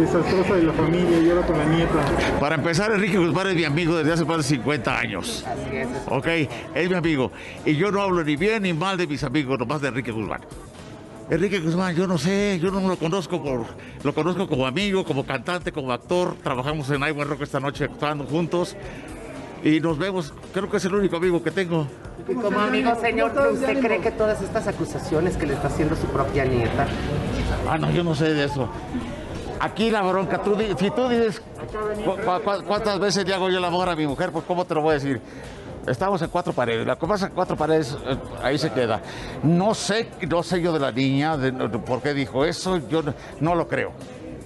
desastrosa 0.00 0.54
de 0.54 0.62
la 0.64 0.72
familia 0.72 1.18
y 1.20 1.30
ahora 1.30 1.46
con 1.46 1.56
la 1.56 1.64
nieta? 1.66 1.94
Para 2.40 2.56
empezar, 2.56 2.90
Enrique 2.90 3.16
Guzmán 3.16 3.46
es 3.46 3.54
mi 3.54 3.64
amigo 3.64 3.94
desde 3.96 4.12
hace 4.12 4.24
más 4.24 4.38
de 4.38 4.42
50 4.42 4.98
años. 4.98 5.44
Ok, 6.10 6.26
es 6.74 6.88
mi 6.88 6.94
amigo. 6.96 7.30
Y 7.64 7.74
yo 7.76 7.90
no 7.90 8.00
hablo 8.02 8.22
ni 8.24 8.36
bien 8.36 8.62
ni 8.62 8.72
mal 8.72 8.96
de 8.96 9.06
mis 9.06 9.22
amigos, 9.24 9.58
nomás 9.58 9.80
de 9.80 9.88
Enrique 9.88 10.12
Guzmán. 10.12 10.40
Enrique 11.30 11.58
Guzmán, 11.60 11.94
yo 11.96 12.06
no 12.06 12.18
sé, 12.18 12.58
yo 12.62 12.70
no 12.70 12.86
lo 12.86 12.96
conozco 12.96 13.42
por, 13.42 13.64
lo 14.02 14.14
conozco 14.14 14.46
como 14.46 14.66
amigo, 14.66 15.04
como 15.04 15.24
cantante, 15.24 15.72
como 15.72 15.90
actor. 15.92 16.36
Trabajamos 16.42 16.90
en 16.90 17.00
Iowa 17.00 17.24
Rock 17.24 17.42
esta 17.42 17.60
noche 17.60 17.84
actuando 17.84 18.24
juntos 18.24 18.76
y 19.62 19.80
nos 19.80 19.96
vemos. 19.98 20.34
Creo 20.52 20.70
que 20.70 20.76
es 20.76 20.84
el 20.84 20.94
único 20.94 21.16
amigo 21.16 21.42
que 21.42 21.50
tengo. 21.50 21.86
Y 22.28 22.34
como 22.34 22.60
amigo, 22.60 22.94
señor, 23.00 23.32
¿usted 23.52 23.80
cree 23.80 24.00
que 24.00 24.10
todas 24.10 24.42
estas 24.42 24.66
acusaciones 24.68 25.36
que 25.38 25.46
le 25.46 25.54
está 25.54 25.68
haciendo 25.68 25.96
su 25.96 26.06
propia 26.08 26.44
nieta? 26.44 26.86
Ah, 27.68 27.78
no, 27.78 27.90
yo 27.90 28.04
no 28.04 28.14
sé 28.14 28.32
de 28.34 28.44
eso. 28.44 28.68
Aquí 29.60 29.90
la 29.90 30.02
bronca, 30.02 30.42
tú, 30.42 30.56
si 30.78 30.90
tú 30.90 31.08
dices 31.08 31.40
cu- 32.04 32.16
cu- 32.16 32.42
cu- 32.44 32.64
cuántas 32.66 32.98
veces 33.00 33.26
le 33.26 33.32
hago 33.34 33.48
yo 33.48 33.58
el 33.58 33.64
amor 33.64 33.88
a 33.88 33.96
mi 33.96 34.06
mujer, 34.06 34.30
pues 34.30 34.44
cómo 34.44 34.66
te 34.66 34.74
lo 34.74 34.82
voy 34.82 34.90
a 34.90 34.94
decir. 34.94 35.20
Estamos 35.86 36.22
en 36.22 36.30
cuatro 36.30 36.52
paredes, 36.52 36.86
la 36.86 36.96
que 36.96 37.06
pasa 37.06 37.26
en 37.26 37.32
cuatro 37.32 37.56
paredes, 37.56 37.96
eh, 38.06 38.16
ahí 38.42 38.58
se 38.58 38.70
queda. 38.72 39.00
No 39.42 39.74
sé, 39.74 40.08
no 40.28 40.42
sé 40.42 40.60
yo 40.62 40.72
de 40.72 40.80
la 40.80 40.92
niña, 40.92 41.36
de, 41.36 41.50
de 41.50 41.78
por 41.78 42.00
qué 42.00 42.14
dijo 42.14 42.44
eso, 42.44 42.78
yo 42.88 43.02
no, 43.02 43.14
no 43.40 43.54
lo 43.54 43.68
creo. 43.68 43.92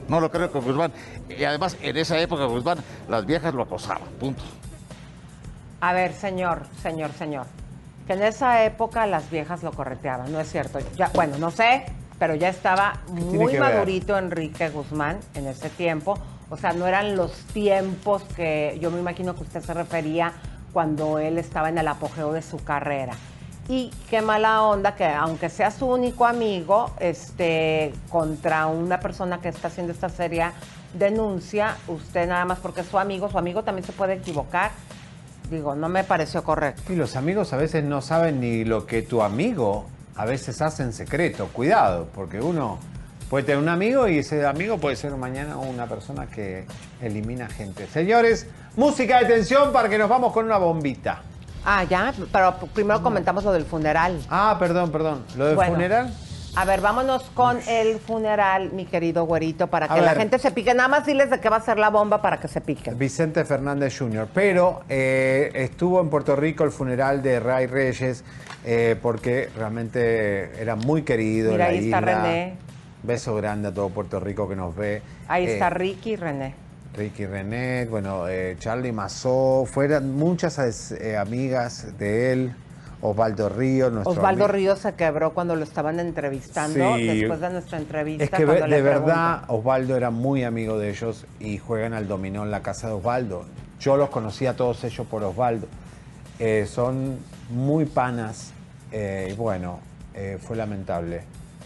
No 0.09 0.21
lo 0.21 0.31
creo 0.31 0.51
con 0.51 0.65
Guzmán. 0.65 0.91
Y 1.29 1.45
además, 1.45 1.77
en 1.83 1.97
esa 1.97 2.19
época, 2.19 2.47
Guzmán, 2.47 2.79
las 3.09 3.27
viejas 3.27 3.55
lo 3.55 3.63
acosaban, 3.63 4.09
punto. 4.19 4.43
A 5.81 5.93
ver, 5.93 6.13
señor, 6.13 6.63
señor, 6.83 7.13
señor. 7.13 7.47
Que 8.07 8.15
en 8.15 8.23
esa 8.23 8.65
época 8.65 9.07
las 9.07 9.31
viejas 9.31 9.63
lo 9.63 9.71
correteaban, 9.73 10.33
¿no 10.33 10.41
es 10.41 10.51
cierto? 10.51 10.79
Ya, 10.97 11.11
bueno, 11.15 11.37
no 11.39 11.51
sé, 11.51 11.85
pero 12.19 12.35
ya 12.35 12.49
estaba 12.49 13.01
muy 13.09 13.53
ver? 13.53 13.61
madurito 13.61 14.19
Enrique 14.19 14.71
Guzmán 14.71 15.19
en 15.35 15.47
ese 15.47 15.69
tiempo. 15.69 16.19
O 16.51 16.57
sea, 16.57 16.73
no 16.73 16.87
eran 16.87 17.15
los 17.15 17.33
tiempos 17.53 18.23
que 18.35 18.79
yo 18.81 18.91
me 18.91 18.99
imagino 18.99 19.35
que 19.35 19.43
usted 19.43 19.63
se 19.63 19.75
refería 19.75 20.33
cuando 20.73 21.19
él 21.19 21.39
estaba 21.39 21.69
en 21.69 21.79
el 21.79 21.89
apogeo 21.89 22.33
de 22.33 22.43
su 22.43 22.59
carrera. 22.59 23.15
Y 23.69 23.91
qué 24.09 24.23
mala 24.23 24.63
onda 24.63 24.95
que 24.95 25.05
aunque 25.05 25.51
sea 25.51 25.71
su 25.71 25.87
único 25.87 26.25
amigo, 26.25 26.91
este, 27.01 27.93
contra 28.09 28.67
una 28.67 28.99
persona 28.99 29.41
que 29.41 29.49
está 29.49 29.69
haciendo 29.69 29.93
esta 29.93 30.09
seria 30.09 30.55
denuncia, 30.95 31.77
usted 31.87 32.27
nada 32.27 32.47
más 32.47 32.59
porque 32.61 32.81
es 32.81 32.87
su 32.87 32.99
amigo, 32.99 33.31
su 33.31 33.37
amigo 33.37 33.63
también 33.63 33.85
se 33.85 33.93
puede 33.93 34.15
equivocar. 34.15 34.71
Digo, 35.51 35.75
no 35.75 35.89
me 35.91 36.03
pareció 36.03 36.43
correcto. 36.45 36.93
Y 36.93 36.97
los 36.97 37.15
amigos 37.17 37.53
a 37.53 37.57
veces 37.59 37.85
no 37.85 38.01
saben 38.01 38.41
ni 38.41 38.65
lo 38.65 38.87
que 38.87 39.03
tu 39.03 39.23
amigo 39.23 39.87
a 40.17 40.25
veces 40.25 40.63
hace 40.63 40.83
en 40.83 40.93
secreto. 40.95 41.49
Cuidado, 41.53 42.09
porque 42.15 42.41
uno 42.41 42.79
puede 43.29 43.45
tener 43.45 43.61
un 43.61 43.69
amigo 43.69 44.09
y 44.09 44.19
ese 44.19 44.47
amigo 44.47 44.79
puede 44.79 44.97
ser 44.97 45.13
mañana 45.13 45.57
una 45.59 45.87
persona 45.87 46.27
que 46.27 46.65
elimina 47.03 47.49
gente. 47.49 47.87
Señores, 47.87 48.47
música 48.79 49.19
de 49.19 49.27
tensión 49.27 49.73
para 49.73 49.89
que 49.89 49.99
nos 49.99 50.09
vamos 50.09 50.33
con 50.33 50.45
una 50.45 50.57
bombita. 50.57 51.21
Ah, 51.65 51.83
ya, 51.85 52.15
pero 52.33 52.55
primero 52.73 53.03
comentamos 53.03 53.43
lo 53.45 53.53
del 53.53 53.65
funeral. 53.65 54.19
Ah, 54.31 54.57
perdón, 54.59 54.91
perdón. 54.93 55.25
¿Lo 55.37 55.47
del 55.47 55.57
Bueno, 55.57 55.73
funeral? 55.75 56.15
A 56.57 56.65
ver, 56.65 56.81
vámonos 56.81 57.25
con 57.35 57.59
el 57.69 57.99
funeral, 57.99 58.71
mi 58.73 58.87
querido 58.87 59.25
güerito, 59.25 59.67
para 59.67 59.87
A 59.87 59.95
que 59.95 60.01
la 60.01 60.13
ver. 60.13 60.19
gente 60.19 60.39
se 60.39 60.51
pique. 60.53 60.73
Nada 60.75 60.89
más 60.89 61.05
diles 61.07 61.29
de 61.29 61.41
qué 61.41 61.49
va 61.49 61.57
a 61.57 61.61
ser 61.61 61.77
la 61.79 61.91
bomba 61.91 62.23
para 62.23 62.39
que 62.41 62.47
se 62.49 62.61
piquen. 62.61 62.97
Vicente 62.97 63.45
Fernández 63.45 63.99
Jr. 63.99 64.29
Pero 64.33 64.83
eh, 64.89 65.51
estuvo 65.55 66.01
en 66.01 66.09
Puerto 66.09 66.37
Rico 66.37 66.63
el 66.65 66.71
funeral 66.71 67.21
de 67.23 67.39
Ray 67.41 67.67
Reyes 67.67 68.25
eh, 68.65 68.97
porque 69.03 69.51
realmente 69.57 70.61
era 70.61 70.75
muy 70.77 71.03
querido. 71.03 71.53
Mira, 71.53 71.69
en 71.71 71.75
la 71.75 71.79
ahí 71.81 71.85
está. 71.85 72.01
René. 72.01 72.55
Beso 73.03 73.35
grande 73.37 73.69
a 73.69 73.75
todo 73.75 73.89
Puerto 73.91 74.19
Rico 74.21 74.49
que 74.49 74.57
nos 74.57 74.75
ve. 74.75 75.03
Ahí 75.29 75.45
Eh, 75.47 75.53
está 75.55 75.69
Ricky 75.71 76.13
y 76.13 76.17
René. 76.17 76.55
Ricky 76.99 77.27
René, 77.27 77.87
bueno, 77.87 78.27
eh, 78.29 78.57
Charlie 78.59 78.91
Mazó, 78.91 79.65
fueron 79.67 80.17
muchas 80.17 80.91
eh, 80.91 81.17
amigas 81.17 81.97
de 81.97 82.33
él, 82.33 82.53
Osvaldo 83.01 83.49
Ríos, 83.49 83.93
nuestro 83.93 84.11
Osvaldo 84.11 84.45
amigo. 84.47 84.49
Ríos 84.59 84.81
se 84.81 84.95
quebró 84.95 85.33
cuando 85.33 85.55
lo 85.55 85.63
estaban 85.63 86.01
entrevistando, 86.01 86.97
Sí. 86.97 87.07
después 87.07 87.39
de 87.41 87.51
nuestra 87.51 87.79
entrevista. 87.79 88.25
Es 88.25 88.31
que 88.31 88.45
de 88.45 88.67
le 88.67 88.83
verdad 88.83 89.45
Osvaldo 89.47 89.97
era 89.97 90.11
muy 90.11 90.43
amigo 90.43 90.77
de 90.77 90.91
ellos 90.91 91.25
y 91.39 91.59
juegan 91.59 91.95
al 91.95 92.09
dominó 92.09 92.43
en 92.43 92.51
la 92.51 92.63
casa 92.63 92.89
de 92.89 92.95
Osvaldo. 92.95 93.45
Yo 93.79 93.97
los 93.97 94.11
conocí 94.11 94.47
a 94.47 94.57
todos 94.57 94.83
ellos 94.83 95.07
por 95.07 95.23
Osvaldo. 95.23 95.69
Eh, 96.41 96.67
son 96.69 97.19
muy 97.51 97.85
panas 97.85 98.53
y 98.93 99.33
bueno, 99.35 99.79
fue 100.41 100.57
lamentable. 100.57 101.23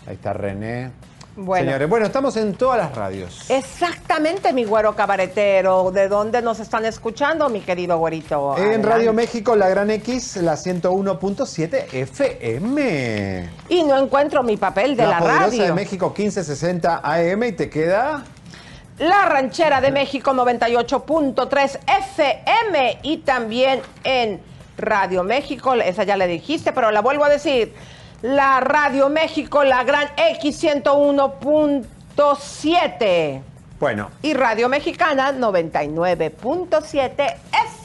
Ahí 0.06 0.14
está 0.16 0.34
René. 0.34 0.90
Bueno. 1.34 1.64
Señores, 1.64 1.88
bueno, 1.88 2.06
estamos 2.06 2.36
en 2.36 2.54
todas 2.54 2.78
las 2.78 2.94
radios. 2.94 3.50
Exactamente, 3.50 4.52
mi 4.52 4.64
güero 4.64 4.94
cabaretero. 4.94 5.90
¿De 5.90 6.08
dónde 6.08 6.42
nos 6.42 6.60
están 6.60 6.84
escuchando, 6.84 7.48
mi 7.48 7.60
querido 7.60 7.96
güerito? 7.96 8.54
En 8.56 8.64
Adelante. 8.64 8.88
Radio 8.88 9.12
México, 9.14 9.56
la 9.56 9.68
Gran 9.70 9.90
X, 9.90 10.36
la 10.36 10.54
101.7 10.54 11.86
FM. 11.92 13.50
Y 13.70 13.82
no 13.82 13.98
encuentro 13.98 14.42
mi 14.42 14.58
papel 14.58 14.94
de 14.94 15.06
la, 15.06 15.18
Poderosa 15.18 15.46
radio. 15.46 15.64
de 15.64 15.72
México 15.72 16.06
1560 16.08 17.00
AM 17.02 17.42
y 17.44 17.52
te 17.52 17.70
queda... 17.70 18.24
La 18.98 19.24
Ranchera 19.24 19.80
de 19.80 19.90
México 19.90 20.32
98.3 20.32 21.78
FM 21.86 22.98
y 23.02 23.16
también 23.18 23.80
en 24.04 24.40
Radio 24.76 25.24
México, 25.24 25.74
esa 25.74 26.04
ya 26.04 26.16
le 26.16 26.26
dijiste, 26.26 26.72
pero 26.72 26.90
la 26.90 27.00
vuelvo 27.00 27.24
a 27.24 27.30
decir. 27.30 27.74
La 28.22 28.60
Radio 28.60 29.08
México, 29.08 29.64
la 29.64 29.82
Gran 29.82 30.06
X 30.16 30.62
101.7 30.62 33.42
Bueno, 33.80 34.10
y 34.22 34.34
Radio 34.34 34.68
Mexicana 34.68 35.32
99.7 35.32 37.34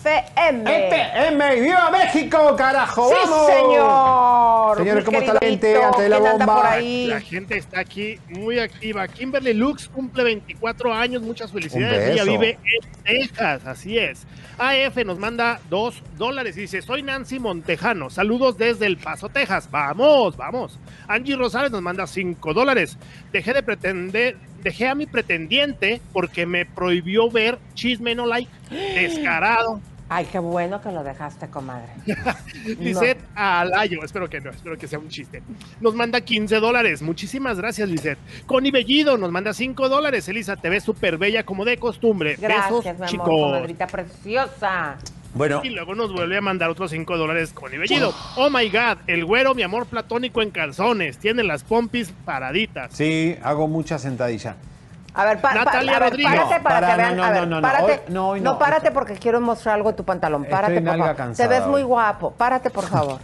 FM. 0.07 0.87
FM 0.87 1.57
y 1.57 1.61
viva 1.61 1.91
México, 1.91 2.55
carajo, 2.57 3.09
Sí, 3.09 3.15
vamos. 3.23 3.47
señor. 3.47 4.77
Señores, 4.77 5.03
¿cómo 5.05 5.19
está 5.19 5.33
la 5.33 5.39
gente 5.39 5.83
antes 5.83 6.01
de 6.03 6.09
la 6.09 6.17
¿quién 6.17 6.27
anda 6.31 6.45
bomba? 6.45 6.61
por 6.61 6.65
ahí? 6.71 7.07
La 7.07 7.19
gente 7.21 7.57
está 7.57 7.79
aquí 7.81 8.19
muy 8.29 8.59
activa. 8.59 9.07
Kimberly 9.07 9.53
Lux 9.53 9.87
cumple 9.89 10.23
24 10.23 10.93
años, 10.93 11.21
muchas 11.21 11.51
felicidades. 11.51 12.09
Ella 12.11 12.23
vive 12.23 12.57
en 12.63 13.03
Texas, 13.03 13.65
así 13.65 13.97
es. 13.97 14.25
AF 14.57 14.95
nos 15.05 15.19
manda 15.19 15.59
dos 15.69 16.01
dólares 16.17 16.57
y 16.57 16.61
dice, 16.61 16.81
soy 16.81 17.03
Nancy 17.03 17.37
Montejano, 17.39 18.09
saludos 18.09 18.57
desde 18.57 18.87
El 18.87 18.97
Paso, 18.97 19.29
Texas. 19.29 19.69
Vamos, 19.69 20.35
vamos. 20.35 20.79
Angie 21.07 21.35
Rosales 21.35 21.71
nos 21.71 21.81
manda 21.81 22.07
cinco 22.07 22.53
dólares. 22.53 22.97
Dejé 23.31 23.53
de 23.53 23.61
pretender, 23.61 24.35
dejé 24.63 24.87
a 24.87 24.95
mi 24.95 25.05
pretendiente 25.05 26.01
porque 26.11 26.45
me 26.47 26.65
prohibió 26.65 27.29
ver 27.29 27.59
Chisme 27.75 28.15
No 28.15 28.25
Like. 28.25 28.49
Descarado. 28.95 29.79
Ay, 30.09 30.25
qué 30.31 30.39
bueno 30.39 30.81
que 30.81 30.91
lo 30.91 31.03
dejaste, 31.03 31.49
comadre. 31.49 31.89
Lisette 32.79 33.19
Alayo, 33.35 34.03
espero 34.03 34.29
que 34.29 34.39
no, 34.39 34.51
espero 34.51 34.77
que 34.77 34.87
sea 34.87 34.99
un 34.99 35.09
chiste. 35.09 35.43
Nos 35.81 35.95
manda 35.95 36.21
15 36.21 36.59
dólares. 36.59 37.01
Muchísimas 37.01 37.57
gracias, 37.57 37.89
Lisette. 37.89 38.19
Connie 38.45 38.71
Bellido 38.71 39.17
nos 39.17 39.31
manda 39.31 39.53
5 39.53 39.89
dólares. 39.89 40.27
Elisa, 40.29 40.55
te 40.55 40.69
ves 40.69 40.83
súper 40.83 41.17
bella 41.17 41.43
como 41.43 41.65
de 41.65 41.77
costumbre. 41.77 42.37
Gracias, 42.39 42.69
Besos, 42.69 42.85
mi 42.85 42.89
amor, 42.91 43.07
chicos. 43.07 43.27
comadrita 43.27 43.87
preciosa. 43.87 44.97
Bueno. 45.33 45.61
Y 45.63 45.69
luego 45.69 45.93
nos 45.93 46.13
vuelve 46.13 46.37
a 46.37 46.41
mandar 46.41 46.69
otros 46.69 46.89
5 46.91 47.17
dólares 47.17 47.51
Connie 47.53 47.77
Bellido. 47.77 48.13
Oh 48.37 48.49
my 48.49 48.69
god, 48.69 48.99
el 49.07 49.25
güero, 49.25 49.53
mi 49.55 49.63
amor 49.63 49.87
platónico 49.87 50.41
en 50.41 50.51
calzones. 50.51 51.17
Tiene 51.17 51.43
las 51.43 51.63
pompis 51.63 52.13
paraditas. 52.23 52.93
Sí, 52.93 53.35
hago 53.43 53.67
mucha 53.67 53.99
sentadilla. 53.99 54.55
A 55.17 55.25
ver, 55.25 55.41
pa- 55.41 55.49
pa- 55.49 55.55
Natalia 55.55 55.95
a 55.97 55.99
ver, 55.99 56.09
Rodríguez. 56.11 56.31
párate 56.31 56.57
No, 56.57 56.63
para, 56.63 56.79
para, 56.79 56.87
que 56.91 56.97
vean. 57.01 57.17
no, 57.17 57.23
a 57.23 57.27
no, 57.27 57.33
ver, 57.33 57.47
no, 57.47 57.55
no, 57.57 57.61
párate. 57.61 57.91
hoy- 57.91 57.99
no, 58.13 58.29
hoy 58.29 58.41
no. 58.41 58.57
párate 58.59 58.91
porque 58.91 59.13
quiero 59.15 59.41
mostrar 59.41 59.75
algo 59.75 59.89
de 59.91 59.97
tu 59.97 60.03
pantalón. 60.05 60.45
Párate, 60.45 60.75
Estoy 60.77 60.87
por 60.91 60.97
favor. 60.99 61.15
cansada 61.15 61.49
Te 61.49 61.55
ves 61.59 61.67
muy 61.67 61.81
guapo. 61.83 62.31
Párate, 62.31 62.69
por 62.69 62.85
favor. 62.85 63.19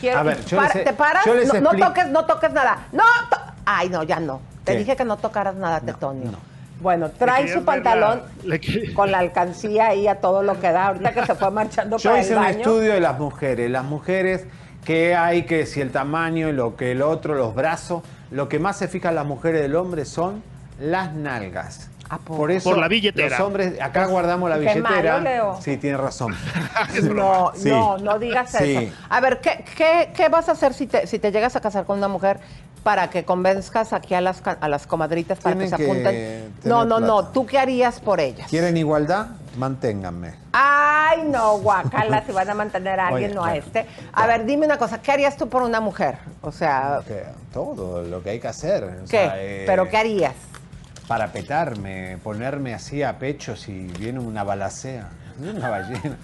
Quiero- 0.00 0.18
A 0.20 0.22
ver, 0.22 0.44
yo 0.44 0.56
para- 0.56 0.74
les- 0.74 0.84
¿Te 0.84 0.92
paras? 0.92 1.24
yo 1.26 1.34
les 1.34 1.60
no, 1.60 1.70
toques, 1.72 2.06
no 2.08 2.24
toques 2.24 2.52
nada. 2.52 2.86
No, 2.92 3.02
to- 3.28 3.36
Ay, 3.66 3.88
no, 3.88 4.04
ya 4.04 4.20
no. 4.20 4.40
Te 4.64 4.76
dije 4.76 4.94
que 4.96 5.04
no 5.04 5.16
tocaras 5.16 5.56
nada, 5.56 5.80
Tetonio. 5.80 6.30
Bueno, 6.78 7.10
trae 7.10 7.48
su 7.48 7.60
la- 7.60 7.64
pantalón 7.64 8.22
que- 8.60 8.94
con 8.94 9.10
la 9.10 9.18
alcancía 9.18 9.88
ahí 9.88 10.06
a 10.06 10.20
todo 10.20 10.42
lo 10.44 10.60
que 10.60 10.70
da. 10.70 10.88
Ahorita 10.88 11.12
que 11.12 11.26
se 11.26 11.34
fue 11.34 11.50
marchando 11.50 11.96
Yo 11.98 12.10
para 12.10 12.22
hice 12.22 12.32
el 12.32 12.38
un 12.38 12.44
baño. 12.44 12.58
estudio 12.58 12.92
de 12.92 13.00
las 13.00 13.18
mujeres. 13.18 13.68
Las 13.70 13.84
mujeres, 13.84 14.46
que 14.84 15.16
hay, 15.16 15.42
que 15.44 15.66
si 15.66 15.80
el 15.80 15.90
tamaño, 15.90 16.48
y 16.48 16.52
lo 16.52 16.76
que 16.76 16.92
el 16.92 17.02
otro, 17.02 17.34
los 17.34 17.54
brazos. 17.54 18.02
Lo 18.30 18.48
que 18.48 18.58
más 18.60 18.76
se 18.76 18.86
fijan 18.88 19.14
las 19.16 19.24
mujeres 19.26 19.60
del 19.62 19.74
hombre 19.74 20.04
son 20.04 20.42
las 20.78 21.12
nalgas. 21.12 21.90
Por 22.24 22.52
eso 22.52 22.70
Por 22.70 22.78
la 22.78 22.86
billetera. 22.86 23.30
los 23.30 23.40
hombres, 23.40 23.80
acá 23.80 24.06
guardamos 24.06 24.48
la 24.48 24.56
Qué 24.56 24.60
billetera. 24.74 25.14
malo, 25.14 25.20
Leo. 25.24 25.58
Sí, 25.60 25.76
tienes 25.76 25.98
razón. 26.00 26.36
No, 27.12 27.52
Sí. 27.56 27.68
no, 27.68 27.98
no 27.98 28.18
digas 28.18 28.50
Sí. 28.52 28.76
eso. 28.76 28.94
A 29.08 29.20
ver, 29.20 29.40
¿qué, 29.40 29.64
qué, 29.76 30.10
qué 30.14 30.28
vas 30.28 30.48
a 30.48 30.52
hacer 30.52 30.72
si 30.72 30.86
te, 30.86 31.06
si 31.08 31.18
te 31.18 31.32
llegas 31.32 31.56
a 31.56 31.60
casar 31.60 31.84
con 31.84 31.98
una 31.98 32.06
mujer 32.08 32.38
para 32.84 33.10
que 33.10 33.24
convenzcas 33.24 33.92
aquí 33.92 34.14
a 34.14 34.20
las, 34.20 34.40
ca- 34.40 34.56
a 34.60 34.68
las 34.68 34.86
comadritas 34.86 35.38
para 35.40 35.56
que 35.58 35.66
se 35.68 35.74
apunten? 35.74 36.54
No, 36.62 36.84
no, 36.84 37.00
no. 37.00 37.26
¿Tú 37.28 37.44
qué 37.44 37.58
harías 37.58 37.98
por 37.98 38.20
ellas? 38.20 38.48
¿Quieren 38.48 38.76
igualdad? 38.76 39.26
Manténganme. 39.56 40.34
Ah, 40.52 40.92
Ay, 41.08 41.22
no, 41.28 41.58
guacala, 41.60 42.24
si 42.26 42.32
van 42.32 42.50
a 42.50 42.54
mantener 42.54 42.98
a 42.98 43.08
alguien, 43.08 43.30
Oye, 43.30 43.34
no 43.36 43.44
a 43.44 43.54
este. 43.56 43.86
A 44.12 44.26
ver, 44.26 44.44
dime 44.44 44.66
una 44.66 44.76
cosa, 44.76 45.00
¿qué 45.00 45.12
harías 45.12 45.36
tú 45.36 45.48
por 45.48 45.62
una 45.62 45.80
mujer? 45.80 46.18
O 46.42 46.50
sea, 46.50 46.98
Que 47.06 47.22
todo 47.52 48.02
lo 48.02 48.22
que 48.24 48.30
hay 48.30 48.40
que 48.40 48.48
hacer. 48.48 48.82
o 48.84 48.88
¿qué? 49.02 49.06
sea, 49.06 49.34
eh, 49.36 49.62
¿Pero 49.66 49.88
qué 49.88 49.96
harías? 49.96 50.34
Para 51.08 51.32
petarme, 51.32 52.18
ponerme 52.22 52.74
así 52.74 53.02
a 53.02 53.18
pecho 53.18 53.54
si 53.56 53.86
viene 53.98 54.18
una 54.18 54.42
balacea. 54.42 55.08
Una 55.38 55.68
ballena. 55.68 56.16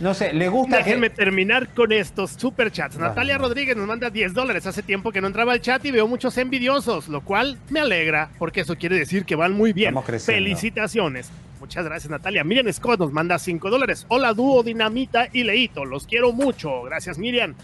No 0.00 0.14
sé, 0.14 0.32
le 0.32 0.48
gusta 0.48 0.78
que- 0.78 0.84
Déjenme 0.84 1.10
terminar 1.10 1.68
con 1.74 1.92
estos 1.92 2.32
superchats. 2.32 2.96
Natalia 2.96 3.38
Rodríguez 3.38 3.76
nos 3.76 3.86
manda 3.86 4.10
10 4.10 4.34
dólares. 4.34 4.66
Hace 4.66 4.82
tiempo 4.82 5.12
que 5.12 5.20
no 5.20 5.26
entraba 5.28 5.52
al 5.52 5.60
chat 5.60 5.84
y 5.84 5.90
veo 5.90 6.08
muchos 6.08 6.36
envidiosos, 6.38 7.08
lo 7.08 7.20
cual 7.20 7.58
me 7.70 7.80
alegra 7.80 8.30
porque 8.38 8.60
eso 8.62 8.76
quiere 8.76 8.96
decir 8.98 9.24
que 9.24 9.36
van 9.36 9.52
muy 9.52 9.72
bien. 9.72 9.94
Felicitaciones. 10.34 11.30
Muchas 11.60 11.84
gracias, 11.84 12.10
Natalia. 12.10 12.42
Miriam 12.42 12.72
Scott 12.72 12.98
nos 12.98 13.12
manda 13.12 13.38
5 13.38 13.70
dólares. 13.70 14.04
Hola, 14.08 14.32
dúo 14.34 14.62
Dinamita 14.64 15.28
y 15.32 15.44
Leito. 15.44 15.84
Los 15.84 16.06
quiero 16.06 16.32
mucho. 16.32 16.82
Gracias, 16.82 17.18
Miriam. 17.18 17.54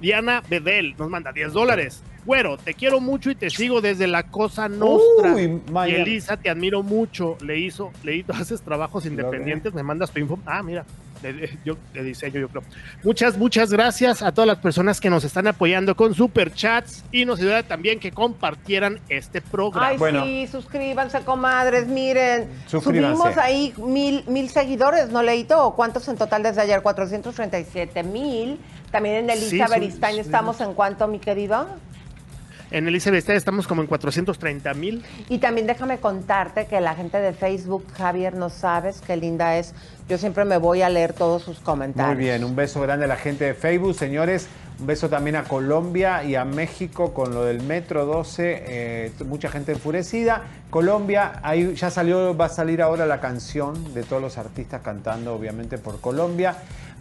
Diana 0.00 0.42
Bedel 0.50 0.94
nos 0.98 1.08
manda 1.08 1.32
10 1.32 1.52
dólares. 1.52 2.02
Güero, 2.26 2.58
te 2.58 2.74
quiero 2.74 3.00
mucho 3.00 3.30
y 3.30 3.34
te 3.34 3.48
sigo 3.50 3.80
desde 3.80 4.06
la 4.06 4.24
Cosa 4.24 4.68
Nostra. 4.68 5.32
Uy, 5.34 5.60
y. 5.88 5.94
Elisa, 5.94 6.36
te 6.36 6.50
admiro 6.50 6.82
mucho. 6.82 7.36
Le 7.40 7.58
hizo, 7.58 7.90
Leito, 8.04 8.32
haces 8.38 8.60
trabajos 8.62 9.06
independientes. 9.06 9.72
Me 9.72 9.82
mandas 9.82 10.10
tu 10.10 10.20
info. 10.20 10.38
Ah, 10.44 10.62
mira, 10.62 10.84
de, 11.22 11.32
de- 11.32 11.58
yo, 11.64 11.76
de 11.94 12.02
diseño, 12.02 12.40
yo 12.40 12.48
creo. 12.48 12.62
Muchas, 13.02 13.38
muchas 13.38 13.72
gracias 13.72 14.22
a 14.22 14.32
todas 14.32 14.46
las 14.46 14.58
personas 14.58 15.00
que 15.00 15.08
nos 15.08 15.24
están 15.24 15.46
apoyando 15.46 15.96
con 15.96 16.14
super 16.14 16.52
chats 16.52 17.04
y 17.10 17.24
nos 17.24 17.40
ayuda 17.40 17.62
también 17.62 17.98
que 17.98 18.12
compartieran 18.12 19.00
este 19.08 19.40
programa. 19.40 20.22
Ay, 20.24 20.46
sí, 20.46 20.52
suscríbanse, 20.52 21.20
comadres, 21.20 21.86
miren. 21.86 22.48
Subimos 22.66 23.36
ahí 23.38 23.72
mil, 23.78 24.24
mil 24.26 24.50
seguidores, 24.50 25.08
¿no, 25.08 25.22
Leito? 25.22 25.72
¿Cuántos 25.74 26.06
en 26.08 26.16
total 26.16 26.42
desde 26.42 26.60
ayer? 26.60 26.82
437 26.82 28.02
mil. 28.02 28.58
También 28.90 29.16
en 29.16 29.30
Elisa 29.30 29.68
sí. 29.68 30.18
estamos 30.18 30.60
en 30.60 30.74
cuánto, 30.74 31.06
mi 31.06 31.18
querido. 31.18 31.66
En 32.70 32.86
Elizabeth 32.86 33.28
estamos 33.30 33.66
como 33.66 33.82
en 33.82 33.88
430 33.88 34.74
mil. 34.74 35.04
Y 35.28 35.38
también 35.38 35.66
déjame 35.66 35.98
contarte 35.98 36.66
que 36.66 36.80
la 36.80 36.94
gente 36.94 37.18
de 37.18 37.32
Facebook, 37.32 37.84
Javier, 37.96 38.34
no 38.34 38.48
sabes 38.48 39.00
qué 39.04 39.16
linda 39.16 39.56
es. 39.56 39.74
Yo 40.08 40.18
siempre 40.18 40.44
me 40.44 40.56
voy 40.56 40.82
a 40.82 40.88
leer 40.88 41.12
todos 41.12 41.42
sus 41.42 41.58
comentarios. 41.58 42.14
Muy 42.16 42.24
bien, 42.24 42.44
un 42.44 42.54
beso 42.54 42.80
grande 42.80 43.06
a 43.06 43.08
la 43.08 43.16
gente 43.16 43.44
de 43.44 43.54
Facebook, 43.54 43.94
señores. 43.94 44.46
Un 44.78 44.86
beso 44.86 45.08
también 45.10 45.36
a 45.36 45.44
Colombia 45.44 46.24
y 46.24 46.36
a 46.36 46.44
México 46.44 47.12
con 47.12 47.34
lo 47.34 47.44
del 47.44 47.60
Metro 47.62 48.06
12. 48.06 48.62
eh, 48.66 49.12
mucha 49.26 49.50
gente 49.50 49.72
enfurecida. 49.72 50.42
Colombia, 50.70 51.40
ahí 51.42 51.74
ya 51.74 51.90
salió, 51.90 52.36
va 52.36 52.46
a 52.46 52.48
salir 52.48 52.80
ahora 52.82 53.04
la 53.04 53.20
canción 53.20 53.92
de 53.94 54.04
todos 54.04 54.22
los 54.22 54.38
artistas 54.38 54.80
cantando, 54.82 55.34
obviamente, 55.34 55.76
por 55.76 56.00
Colombia. 56.00 56.54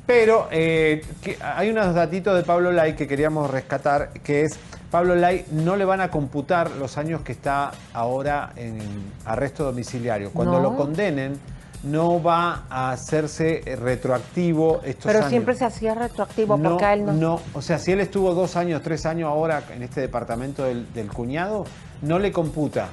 Pero 0.05 0.47
eh, 0.51 1.03
que- 1.21 1.37
hay 1.41 1.69
unos 1.69 1.93
datitos 1.93 2.35
de 2.35 2.43
Pablo 2.43 2.71
Lai 2.71 2.95
que 2.95 3.07
queríamos 3.07 3.49
rescatar, 3.51 4.09
que 4.23 4.41
es, 4.43 4.59
Pablo 4.91 5.15
Lai 5.15 5.45
no 5.51 5.75
le 5.75 5.85
van 5.85 6.01
a 6.01 6.09
computar 6.09 6.71
los 6.71 6.97
años 6.97 7.21
que 7.21 7.31
está 7.31 7.71
ahora 7.93 8.51
en 8.55 8.79
arresto 9.25 9.63
domiciliario. 9.63 10.31
Cuando 10.31 10.53
No. 10.53 10.59
lo 10.61 10.75
condenen, 10.75 11.39
no 11.83 12.21
va 12.21 12.63
a 12.69 12.91
hacerse 12.91 13.61
retroactivo 13.79 14.81
estos 14.83 15.05
Pero 15.05 15.19
años. 15.19 15.29
siempre 15.29 15.55
se 15.55 15.65
hacía 15.65 15.93
retroactivo 15.95 16.57
no, 16.57 16.69
porque 16.71 16.85
a 16.85 16.93
él 16.93 17.05
no. 17.05 17.13
no, 17.13 17.41
o 17.53 17.61
sea, 17.61 17.77
si 17.79 17.91
él 17.91 17.99
estuvo 18.01 18.33
dos 18.33 18.55
años, 18.55 18.81
tres 18.81 19.05
años 19.05 19.29
ahora 19.29 19.63
en 19.73 19.83
este 19.83 20.01
departamento 20.01 20.63
del, 20.65 20.91
del 20.93 21.07
cuñado, 21.11 21.65
no 22.01 22.19
le 22.19 22.31
computa. 22.31 22.87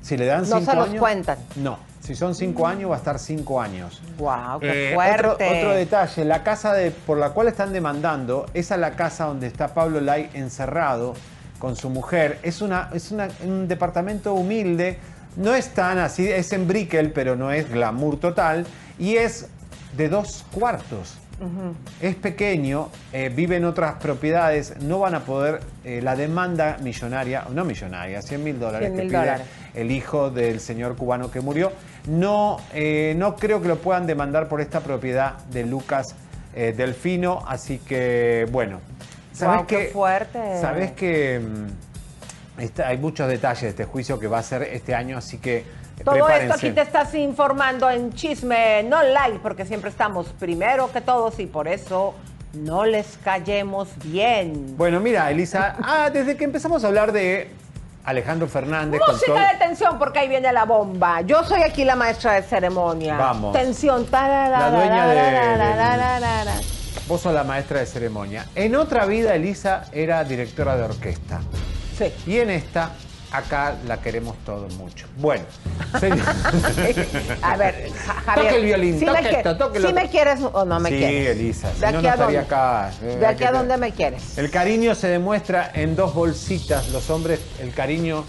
Si 0.00 0.16
le 0.16 0.26
dan 0.26 0.40
No 0.40 0.58
cinco 0.58 0.70
se 0.72 0.76
los 0.76 0.88
años, 0.88 0.98
cuentan. 1.00 1.38
No, 1.56 1.78
si 2.00 2.16
son 2.16 2.34
cinco 2.34 2.66
años 2.66 2.90
va 2.90 2.94
a 2.96 2.98
estar 2.98 3.18
cinco 3.20 3.60
años. 3.60 4.00
Wow, 4.18 4.58
qué 4.58 4.90
Eh, 4.90 4.94
fuerte. 4.94 5.26
otro, 5.28 5.32
otro 5.34 5.70
detalle, 5.74 6.24
la 6.24 6.42
casa 6.42 6.72
de, 6.72 6.90
por 6.90 7.18
la 7.18 7.30
cual 7.30 7.46
están 7.46 7.72
demandando, 7.72 8.46
esa 8.54 8.74
es 8.74 8.80
la 8.80 8.92
casa 8.96 9.26
donde 9.26 9.46
está 9.46 9.68
Pablo 9.74 10.00
Lai 10.00 10.28
encerrado 10.34 11.14
con 11.62 11.76
su 11.76 11.90
mujer. 11.90 12.40
Es, 12.42 12.60
una, 12.60 12.90
es 12.92 13.12
una- 13.12 13.28
un 13.44 13.68
departamento 13.68 14.34
humilde, 14.34 14.98
no 15.36 15.54
es 15.54 15.68
tan 15.68 15.96
así, 15.98 16.28
es 16.28 16.52
en 16.52 16.66
Brickell, 16.66 17.12
pero 17.12 17.36
no 17.36 17.52
es 17.52 17.70
glamour 17.70 18.18
total, 18.18 18.66
y 18.98 19.14
es 19.14 19.46
de 19.96 20.08
dos 20.08 20.44
cuartos. 20.52 21.18
Es 22.00 22.14
pequeño, 22.16 22.88
eh, 23.12 23.28
vive 23.34 23.56
en 23.56 23.64
otras 23.64 23.94
propiedades, 23.94 24.74
no 24.80 24.98
van 25.00 25.14
a 25.14 25.20
poder, 25.20 25.60
eh, 25.84 26.00
la 26.02 26.14
demanda 26.16 26.78
millonaria, 26.82 27.44
no 27.52 27.64
millonaria, 27.64 28.22
100 28.22 28.42
mil 28.44 28.58
dólares 28.60 28.88
100 28.88 28.96
que 28.96 29.02
pide 29.08 29.18
dólares. 29.18 29.46
el 29.74 29.90
hijo 29.92 30.30
del 30.30 30.58
señor 30.60 30.96
cubano 30.96 31.30
que 31.30 31.40
murió, 31.40 31.72
no, 32.08 32.58
eh, 32.74 33.14
no 33.16 33.34
creo 33.36 33.60
que 33.62 33.68
lo 33.68 33.76
puedan 33.78 34.06
demandar 34.06 34.48
por 34.48 34.60
esta 34.60 34.80
propiedad 34.80 35.38
de 35.52 35.64
Lucas 35.64 36.14
eh, 36.54 36.74
Delfino, 36.76 37.42
así 37.48 37.78
que 37.78 38.46
bueno, 38.52 38.78
¿Sabes 39.46 39.66
qué 39.66 39.90
fuerte. 39.92 40.60
Sabes 40.60 40.92
que 40.92 41.40
mm, 41.40 42.62
hay 42.84 42.98
muchos 42.98 43.28
detalles 43.28 43.62
de 43.62 43.68
este 43.68 43.84
juicio 43.84 44.18
que 44.18 44.26
va 44.26 44.38
a 44.38 44.42
ser 44.42 44.62
este 44.62 44.94
año, 44.94 45.18
así 45.18 45.38
que 45.38 45.64
todo 46.04 46.28
esto 46.28 46.54
aquí 46.54 46.70
te 46.70 46.80
estás 46.80 47.14
informando 47.14 47.88
en 47.90 48.12
chisme, 48.12 48.82
no 48.82 49.02
like, 49.02 49.38
porque 49.40 49.64
siempre 49.64 49.90
estamos 49.90 50.26
primero 50.38 50.90
que 50.92 51.00
todos 51.00 51.38
y 51.38 51.46
por 51.46 51.68
eso 51.68 52.14
no 52.54 52.84
les 52.84 53.18
callemos 53.18 53.88
bien. 54.04 54.76
Bueno, 54.76 55.00
mira, 55.00 55.30
Elisa, 55.30 55.76
ah, 55.82 56.10
desde 56.12 56.36
que 56.36 56.44
empezamos 56.44 56.84
a 56.84 56.88
hablar 56.88 57.12
de 57.12 57.50
Alejandro 58.04 58.48
Fernández. 58.48 59.00
Música 59.06 59.52
de 59.52 59.58
tensión, 59.58 59.98
porque 59.98 60.18
ahí 60.20 60.28
viene 60.28 60.52
la 60.52 60.64
bomba. 60.64 61.20
Yo 61.22 61.44
soy 61.44 61.62
aquí 61.62 61.84
la 61.84 61.96
maestra 61.96 62.32
de 62.32 62.42
ceremonia. 62.42 63.16
Vamos. 63.16 63.52
Tensión. 63.52 64.06
La 64.10 64.70
dueña 64.70 65.06
de... 65.06 66.81
Vos 67.08 67.20
sos 67.20 67.34
la 67.34 67.44
maestra 67.44 67.80
de 67.80 67.86
ceremonia. 67.86 68.46
En 68.54 68.74
otra 68.76 69.06
vida, 69.06 69.34
Elisa 69.34 69.84
era 69.92 70.22
directora 70.24 70.76
de 70.76 70.82
orquesta. 70.84 71.40
Sí. 71.98 72.12
Y 72.26 72.38
en 72.38 72.50
esta, 72.50 72.90
acá 73.32 73.74
la 73.86 74.00
queremos 74.00 74.36
todos 74.44 74.74
mucho. 74.76 75.06
Bueno, 75.16 75.44
señor- 76.00 76.26
A 77.42 77.56
ver, 77.56 77.90
Ja- 77.92 78.14
Javier. 78.24 78.46
Toque 78.46 78.56
el 78.60 78.64
violín, 78.64 78.98
si 78.98 79.04
toque 79.06 79.22
me, 79.22 79.30
esto, 79.30 79.56
toque 79.56 79.78
si 79.78 79.84
lo 79.86 79.92
me 79.92 80.08
quieres 80.08 80.40
o 80.40 80.64
no 80.64 80.80
me 80.80 80.90
sí, 80.90 80.96
quieres. 80.98 81.36
Elisa, 81.36 81.68
¿De 81.68 81.74
si 81.74 81.80
no, 81.80 81.86
aquí 81.88 81.96
no 82.02 82.08
a 82.08 82.12
estaría 82.14 82.24
dónde? 82.24 82.38
acá. 82.40 82.90
¿De 83.00 83.26
aquí 83.26 83.44
a 83.44 83.52
dónde 83.52 83.76
me 83.78 83.92
quieres? 83.92 84.38
El 84.38 84.50
cariño 84.50 84.94
se 84.94 85.08
demuestra 85.08 85.70
en 85.74 85.96
dos 85.96 86.14
bolsitas. 86.14 86.88
Los 86.90 87.10
hombres, 87.10 87.40
el 87.60 87.72
cariño 87.74 88.24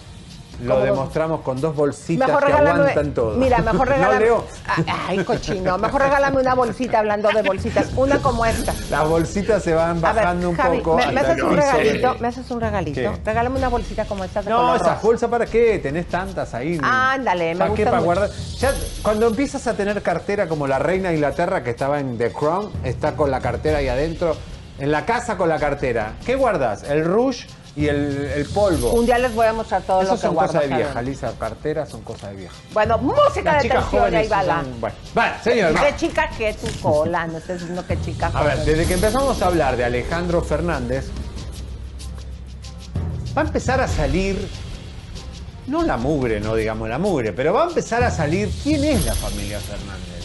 lo 0.62 0.80
demostramos 0.82 1.42
con 1.42 1.60
dos 1.60 1.76
bolsitas 1.76 2.28
Mejor 2.28 2.44
que 2.46 2.52
regálame. 2.52 2.80
aguantan 2.82 3.14
todo. 3.14 3.36
Mira, 3.38 3.58
mejor 3.60 3.80
¿No, 3.90 3.96
regálame. 3.96 4.20
Leo? 4.20 4.46
Ah, 4.68 5.06
Ay, 5.08 5.24
cochino. 5.24 5.78
Mejor 5.78 6.02
regálame 6.02 6.40
una 6.40 6.54
bolsita 6.54 7.00
hablando 7.00 7.30
de 7.30 7.42
bolsitas. 7.42 7.88
Una 7.96 8.20
como 8.20 8.46
esta. 8.46 8.74
Las 8.90 9.08
bolsitas 9.08 9.64
se 9.64 9.74
van 9.74 10.02
ver, 10.02 10.16
bajando 10.16 10.50
un 10.50 10.56
poco. 10.58 10.96
¿me, 10.98 11.20
haces 11.20 11.42
un 11.44 11.56
regalito? 11.56 12.16
¿Me 12.20 12.28
haces 12.28 12.52
un 12.52 12.62
regalito? 12.62 13.00
¿Qué? 13.02 13.12
Regálame 13.26 13.58
una 13.58 13.68
bolsita 13.70 14.06
como 14.06 14.24
esta 14.24 14.42
de 14.42 14.50
No, 14.50 14.76
esas 14.76 15.02
bolsas 15.02 15.30
para 15.30 15.46
qué, 15.46 15.80
tenés 15.80 16.08
tantas 16.08 16.54
ahí. 16.54 16.80
Ándale, 16.84 17.54
me 17.54 17.60
¿Para 17.60 17.74
qué? 17.74 17.84
gusta 17.84 17.92
Para 17.92 17.98
mucho. 18.04 18.06
guardar. 18.06 18.30
Ya, 18.60 18.72
cuando 19.02 19.28
empiezas 19.28 19.68
a 19.68 19.74
tener 19.74 20.02
cartera 20.02 20.48
como 20.48 20.68
la 20.68 20.80
reina 20.80 21.10
de 21.10 21.16
Inglaterra 21.16 21.64
que 21.64 21.72
estaba 21.72 22.00
en 22.00 22.18
The 22.18 22.32
Crown, 22.32 22.72
está 22.84 23.16
con 23.16 23.32
la 23.32 23.40
cartera 23.42 23.80
ahí 23.80 23.88
adentro, 23.88 24.36
en 24.80 24.92
la 24.92 25.06
casa 25.06 25.38
con 25.38 25.50
la 25.50 25.60
cartera. 25.60 26.14
¿Qué 26.26 26.36
guardas? 26.36 26.84
El 26.84 27.04
rouge 27.06 27.48
y 27.76 27.88
el, 27.88 28.32
el 28.36 28.46
polvo. 28.46 28.92
Un 28.92 29.06
día 29.06 29.18
les 29.18 29.34
voy 29.34 29.48
a 29.48 29.54
mostrar 29.54 29.82
todo 29.82 30.02
Eso 30.02 30.12
lo 30.12 30.16
que 30.16 30.22
son 30.22 30.34
guardo. 30.36 30.54
cosas 30.54 30.70
de 30.70 30.76
vieja, 30.76 31.02
Lisa. 31.02 31.34
Carteras 31.40 31.90
son 31.90 32.02
cosas 32.02 32.30
de 32.32 32.36
vieja. 32.38 32.54
Bueno, 32.72 32.98
música 33.00 33.54
Las 33.54 33.64
de 33.64 33.70
tensión, 33.70 34.16
ahí 34.16 34.28
va 34.28 34.44
la. 34.44 34.64
Bueno, 34.80 34.96
vale, 35.16 35.36
señor. 35.44 35.74
¿Qué 35.74 35.96
chica 35.96 36.30
que 36.38 36.54
tu 36.54 36.68
cola? 36.82 37.26
No 37.28 37.38
estés 37.40 37.60
diciendo 37.60 37.84
que 37.88 38.00
chica 38.02 38.32
A 38.34 38.44
ver, 38.44 38.60
desde 38.60 38.86
que 38.86 38.94
empezamos 38.94 39.42
a 39.42 39.48
hablar 39.48 39.76
de 39.76 39.86
Alejandro 39.86 40.42
Fernández, 40.44 41.08
va 43.36 43.42
a 43.42 43.46
empezar 43.46 43.82
a 43.82 43.88
salir, 43.88 44.48
no 45.66 45.82
la 45.82 45.98
mugre, 45.98 46.40
no 46.40 46.54
digamos 46.56 46.88
la 46.90 47.00
mugre, 47.00 47.34
pero 47.34 47.54
va 47.54 47.64
a 47.64 47.68
empezar 47.70 48.04
a 48.04 48.12
salir 48.12 48.52
quién 48.62 48.84
es 48.84 49.04
la 49.06 49.16
familia 49.16 49.60
Fernández. 49.60 50.23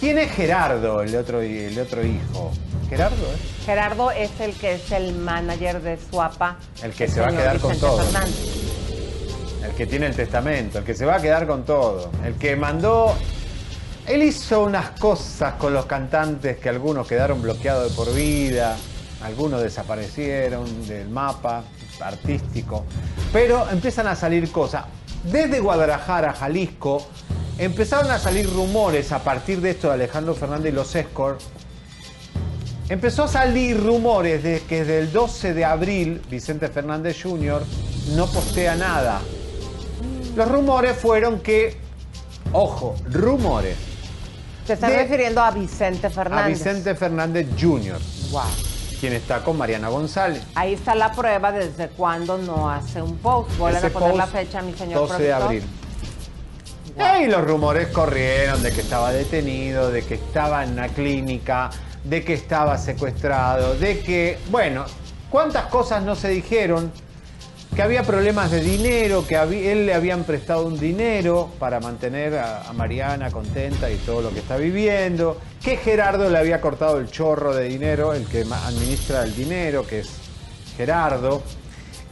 ¿Quién 0.00 0.16
es 0.16 0.32
Gerardo, 0.32 1.02
el 1.02 1.14
otro, 1.14 1.42
el 1.42 1.78
otro 1.78 2.02
hijo? 2.02 2.50
¿Gerardo? 2.88 3.16
eh? 3.16 3.36
Gerardo 3.66 4.10
es 4.10 4.30
el 4.40 4.54
que 4.54 4.76
es 4.76 4.90
el 4.92 5.14
manager 5.14 5.82
de 5.82 5.98
Suapa. 5.98 6.56
El 6.82 6.92
que 6.92 7.06
se 7.06 7.20
va 7.20 7.28
a 7.28 7.30
quedar 7.30 7.58
con 7.58 7.78
todo. 7.78 7.98
Fernández. 8.02 8.34
El 9.62 9.72
que 9.72 9.86
tiene 9.86 10.06
el 10.06 10.16
testamento, 10.16 10.78
el 10.78 10.84
que 10.84 10.94
se 10.94 11.04
va 11.04 11.16
a 11.16 11.20
quedar 11.20 11.46
con 11.46 11.64
todo. 11.64 12.10
El 12.24 12.34
que 12.36 12.56
mandó... 12.56 13.14
Él 14.06 14.22
hizo 14.22 14.64
unas 14.64 14.90
cosas 14.98 15.54
con 15.54 15.74
los 15.74 15.84
cantantes 15.84 16.56
que 16.56 16.70
algunos 16.70 17.06
quedaron 17.06 17.42
bloqueados 17.42 17.90
de 17.90 17.94
por 17.94 18.12
vida, 18.14 18.76
algunos 19.22 19.62
desaparecieron 19.62 20.88
del 20.88 21.10
mapa 21.10 21.62
artístico, 22.00 22.86
pero 23.32 23.68
empiezan 23.70 24.06
a 24.08 24.16
salir 24.16 24.50
cosas. 24.50 24.86
Desde 25.24 25.60
Guadalajara, 25.60 26.32
Jalisco, 26.32 27.06
empezaron 27.64 28.10
a 28.10 28.18
salir 28.18 28.50
rumores 28.50 29.12
a 29.12 29.22
partir 29.22 29.60
de 29.60 29.70
esto 29.70 29.88
de 29.88 29.94
Alejandro 29.94 30.34
Fernández 30.34 30.72
y 30.72 30.74
los 30.74 30.94
Escort. 30.96 31.40
Empezó 32.88 33.24
a 33.24 33.28
salir 33.28 33.80
rumores 33.80 34.42
de 34.42 34.62
que 34.62 34.80
desde 34.80 34.98
el 35.00 35.12
12 35.12 35.54
de 35.54 35.64
abril 35.64 36.22
Vicente 36.28 36.68
Fernández 36.68 37.18
Jr. 37.22 37.62
no 38.16 38.26
postea 38.26 38.74
nada. 38.76 39.20
Los 40.34 40.48
rumores 40.48 40.96
fueron 40.96 41.40
que, 41.40 41.76
ojo, 42.52 42.96
rumores. 43.10 43.76
Te 44.66 44.72
estás 44.72 44.90
de- 44.90 44.96
refiriendo 44.96 45.40
a 45.42 45.50
Vicente 45.50 46.08
Fernández. 46.10 46.44
a 46.46 46.48
Vicente 46.48 46.94
Fernández 46.94 47.46
Jr., 47.60 47.98
Wow. 48.30 48.42
quien 49.00 49.12
está 49.12 49.44
con 49.44 49.56
Mariana 49.58 49.88
González. 49.88 50.42
Ahí 50.54 50.74
está 50.74 50.94
la 50.94 51.12
prueba 51.12 51.52
desde 51.52 51.88
cuándo 51.90 52.38
no 52.38 52.70
hace 52.70 53.02
un 53.02 53.18
post. 53.18 53.56
Vuelven 53.58 53.84
a 53.84 53.88
poner 53.90 54.14
la 54.16 54.26
fecha, 54.26 54.62
mi 54.62 54.72
señor 54.72 55.00
12 55.08 55.22
de 55.22 55.32
abril. 55.32 55.62
Y 57.22 57.26
los 57.26 57.44
rumores 57.44 57.88
corrieron 57.88 58.62
de 58.62 58.72
que 58.72 58.80
estaba 58.80 59.12
detenido, 59.12 59.90
de 59.90 60.02
que 60.02 60.14
estaba 60.14 60.64
en 60.64 60.72
una 60.72 60.88
clínica, 60.88 61.70
de 62.04 62.24
que 62.24 62.34
estaba 62.34 62.78
secuestrado, 62.78 63.74
de 63.74 64.00
que, 64.00 64.38
bueno, 64.50 64.84
cuántas 65.30 65.66
cosas 65.66 66.02
no 66.02 66.14
se 66.14 66.28
dijeron, 66.28 66.92
que 67.74 67.82
había 67.82 68.02
problemas 68.02 68.50
de 68.50 68.60
dinero, 68.60 69.26
que 69.26 69.36
él 69.36 69.86
le 69.86 69.94
habían 69.94 70.24
prestado 70.24 70.66
un 70.66 70.78
dinero 70.78 71.50
para 71.58 71.78
mantener 71.78 72.36
a, 72.36 72.68
a 72.68 72.72
Mariana 72.72 73.30
contenta 73.30 73.90
y 73.90 73.96
todo 73.96 74.22
lo 74.22 74.30
que 74.30 74.40
está 74.40 74.56
viviendo, 74.56 75.38
que 75.62 75.76
Gerardo 75.76 76.28
le 76.28 76.38
había 76.38 76.60
cortado 76.60 76.98
el 76.98 77.10
chorro 77.10 77.54
de 77.54 77.64
dinero, 77.64 78.12
el 78.12 78.26
que 78.26 78.40
administra 78.40 79.22
el 79.22 79.34
dinero, 79.34 79.86
que 79.86 80.00
es 80.00 80.10
Gerardo, 80.76 81.42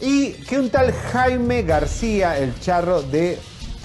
y 0.01 0.33
que 0.33 0.59
un 0.59 0.71
tal 0.71 0.93
Jaime 0.93 1.63
García, 1.63 2.39
el 2.39 2.59
charro 2.61 3.03
de 3.03 3.39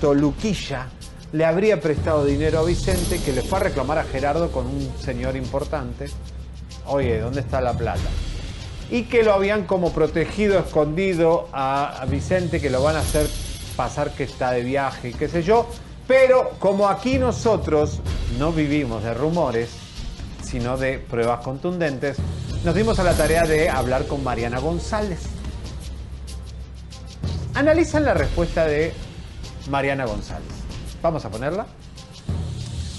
Toluquilla, 0.04 0.88
le 1.32 1.46
habría 1.46 1.80
prestado 1.80 2.26
dinero 2.26 2.60
a 2.60 2.64
Vicente, 2.66 3.22
que 3.24 3.32
le 3.32 3.42
fue 3.42 3.60
a 3.60 3.64
reclamar 3.64 4.00
a 4.00 4.04
Gerardo 4.04 4.52
con 4.52 4.68
un 4.68 4.92
señor 5.00 5.38
importante. 5.38 6.08
Oye, 6.88 7.22
¿dónde 7.22 7.40
está 7.40 7.62
la 7.62 7.72
plata? 7.72 8.02
Y 8.92 9.04
que 9.04 9.24
lo 9.24 9.32
habían 9.32 9.64
como 9.66 9.94
protegido, 9.94 10.60
escondido 10.60 11.48
a, 11.54 12.02
a 12.02 12.06
Vicente, 12.06 12.60
que 12.60 12.70
lo 12.70 12.84
van 12.84 12.98
a 12.98 13.00
hacer 13.00 13.30
pasar 13.78 14.12
que 14.12 14.26
está 14.26 14.52
de 14.52 14.64
viaje 14.64 15.12
y 15.12 15.14
qué 15.14 15.30
sé 15.30 15.42
yo. 15.42 15.70
Pero 16.06 16.50
como 16.60 16.90
aquí 16.90 17.18
nosotros 17.18 18.02
no 18.38 18.52
vivimos 18.52 19.06
de 19.06 19.14
rumores, 19.14 19.70
sino 20.44 20.76
de 20.76 21.00
pruebas 21.00 21.46
contundentes, 21.46 22.18
nos 22.66 22.76
dimos 22.76 23.00
a 23.00 23.06
la 23.06 23.14
tarea 23.14 23.44
de 23.44 23.70
hablar 23.70 24.06
con 24.08 24.22
Mariana 24.22 24.60
González. 24.60 25.22
Analizan 27.54 28.04
la 28.04 28.14
respuesta 28.14 28.66
de 28.66 28.92
Mariana 29.70 30.06
González. 30.06 30.48
Vamos 31.02 31.26
a 31.26 31.30
ponerla. 31.30 31.66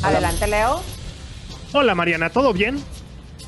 Adelante, 0.03 0.47
Leo. 0.47 0.81
Hola 1.73 1.95
Mariana, 1.95 2.31
¿todo 2.31 2.53
bien? 2.53 2.83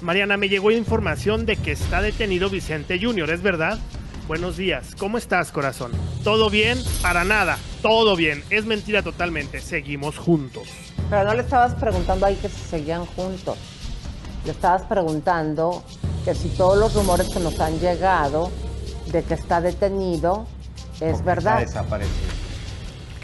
Mariana, 0.01 0.37
me 0.37 0.49
llegó 0.49 0.71
información 0.71 1.47
de 1.47 1.57
que 1.57 1.73
está 1.73 2.03
detenido 2.03 2.51
Vicente 2.51 2.99
Junior, 3.01 3.31
¿es 3.31 3.43
verdad? 3.43 3.79
Buenos 4.27 4.57
días, 4.57 4.95
¿cómo 4.99 5.19
estás, 5.19 5.53
corazón? 5.53 5.93
¿Todo 6.25 6.51
bien? 6.51 6.79
Para 7.01 7.23
nada, 7.25 7.59
todo 7.83 8.17
bien. 8.17 8.43
Es 8.51 8.67
mentira 8.67 9.03
totalmente, 9.03 9.61
seguimos 9.61 10.19
juntos. 10.19 10.67
Pero 11.09 11.25
no 11.25 11.35
le 11.35 11.43
estabas 11.43 11.75
preguntando 11.75 12.27
ahí 12.27 12.35
que 12.35 12.49
si 12.49 12.61
seguían 12.61 13.07
juntos. 13.07 13.57
Le 14.45 14.51
estabas 14.51 14.83
preguntando 14.83 15.85
que 16.25 16.35
si 16.35 16.49
todos 16.49 16.77
los 16.77 16.95
rumores 16.95 17.29
que 17.29 17.39
nos 17.39 17.61
han 17.61 17.79
llegado 17.79 18.51
de 19.13 19.23
que 19.23 19.35
está 19.35 19.61
detenido 19.61 20.47
es 21.01 21.25
verdad. 21.25 21.61
desaparecido. 21.61 22.46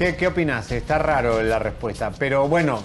¿Qué, 0.02 0.16
qué 0.16 0.26
opinas? 0.26 0.72
Está 0.72 0.98
raro 0.98 1.40
la 1.44 1.60
respuesta, 1.60 2.10
pero 2.18 2.48
bueno, 2.48 2.82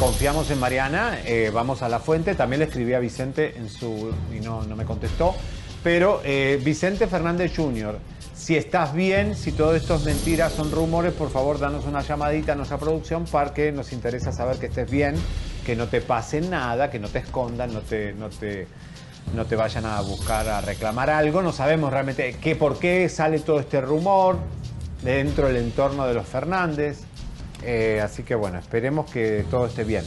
confiamos 0.00 0.50
en 0.50 0.58
Mariana, 0.58 1.20
eh, 1.24 1.52
vamos 1.54 1.82
a 1.82 1.88
la 1.88 2.00
fuente. 2.00 2.34
También 2.34 2.58
le 2.58 2.64
escribí 2.64 2.92
a 2.92 2.98
Vicente 2.98 3.54
en 3.56 3.68
su 3.68 4.12
y 4.36 4.40
no, 4.40 4.64
no 4.64 4.74
me 4.74 4.84
contestó. 4.84 5.36
Pero 5.84 6.20
eh, 6.24 6.60
Vicente 6.64 7.06
Fernández 7.06 7.52
Jr., 7.54 8.00
si 8.34 8.56
estás 8.56 8.94
bien, 8.94 9.36
si 9.36 9.52
todo 9.52 9.76
esto 9.76 9.94
es 9.94 10.02
mentira, 10.02 10.50
son 10.50 10.72
rumores, 10.72 11.12
por 11.12 11.30
favor, 11.30 11.60
danos 11.60 11.84
una 11.84 12.02
llamadita 12.02 12.54
a 12.54 12.56
nuestra 12.56 12.78
producción 12.78 13.24
porque 13.30 13.70
nos 13.70 13.92
interesa 13.92 14.32
saber 14.32 14.56
que 14.56 14.66
estés 14.66 14.90
bien, 14.90 15.14
que 15.64 15.76
no 15.76 15.86
te 15.86 16.00
pase 16.00 16.40
nada, 16.40 16.90
que 16.90 16.98
no 16.98 17.06
te 17.06 17.20
escondan, 17.20 17.72
no 17.72 17.82
te, 17.82 18.12
no 18.14 18.28
te, 18.28 18.66
no 19.36 19.44
te 19.44 19.54
vayan 19.54 19.86
a 19.86 20.00
buscar 20.00 20.48
a 20.48 20.62
reclamar 20.62 21.10
algo. 21.10 21.42
No 21.42 21.52
sabemos 21.52 21.92
realmente 21.92 22.38
qué, 22.42 22.56
por 22.56 22.80
qué 22.80 23.08
sale 23.08 23.38
todo 23.38 23.60
este 23.60 23.80
rumor 23.80 24.38
dentro 25.02 25.46
del 25.48 25.56
entorno 25.56 26.06
de 26.06 26.14
los 26.14 26.26
Fernández. 26.26 27.00
Eh, 27.62 28.00
así 28.02 28.22
que 28.22 28.34
bueno, 28.34 28.58
esperemos 28.58 29.10
que 29.10 29.44
todo 29.50 29.66
esté 29.66 29.84
bien. 29.84 30.04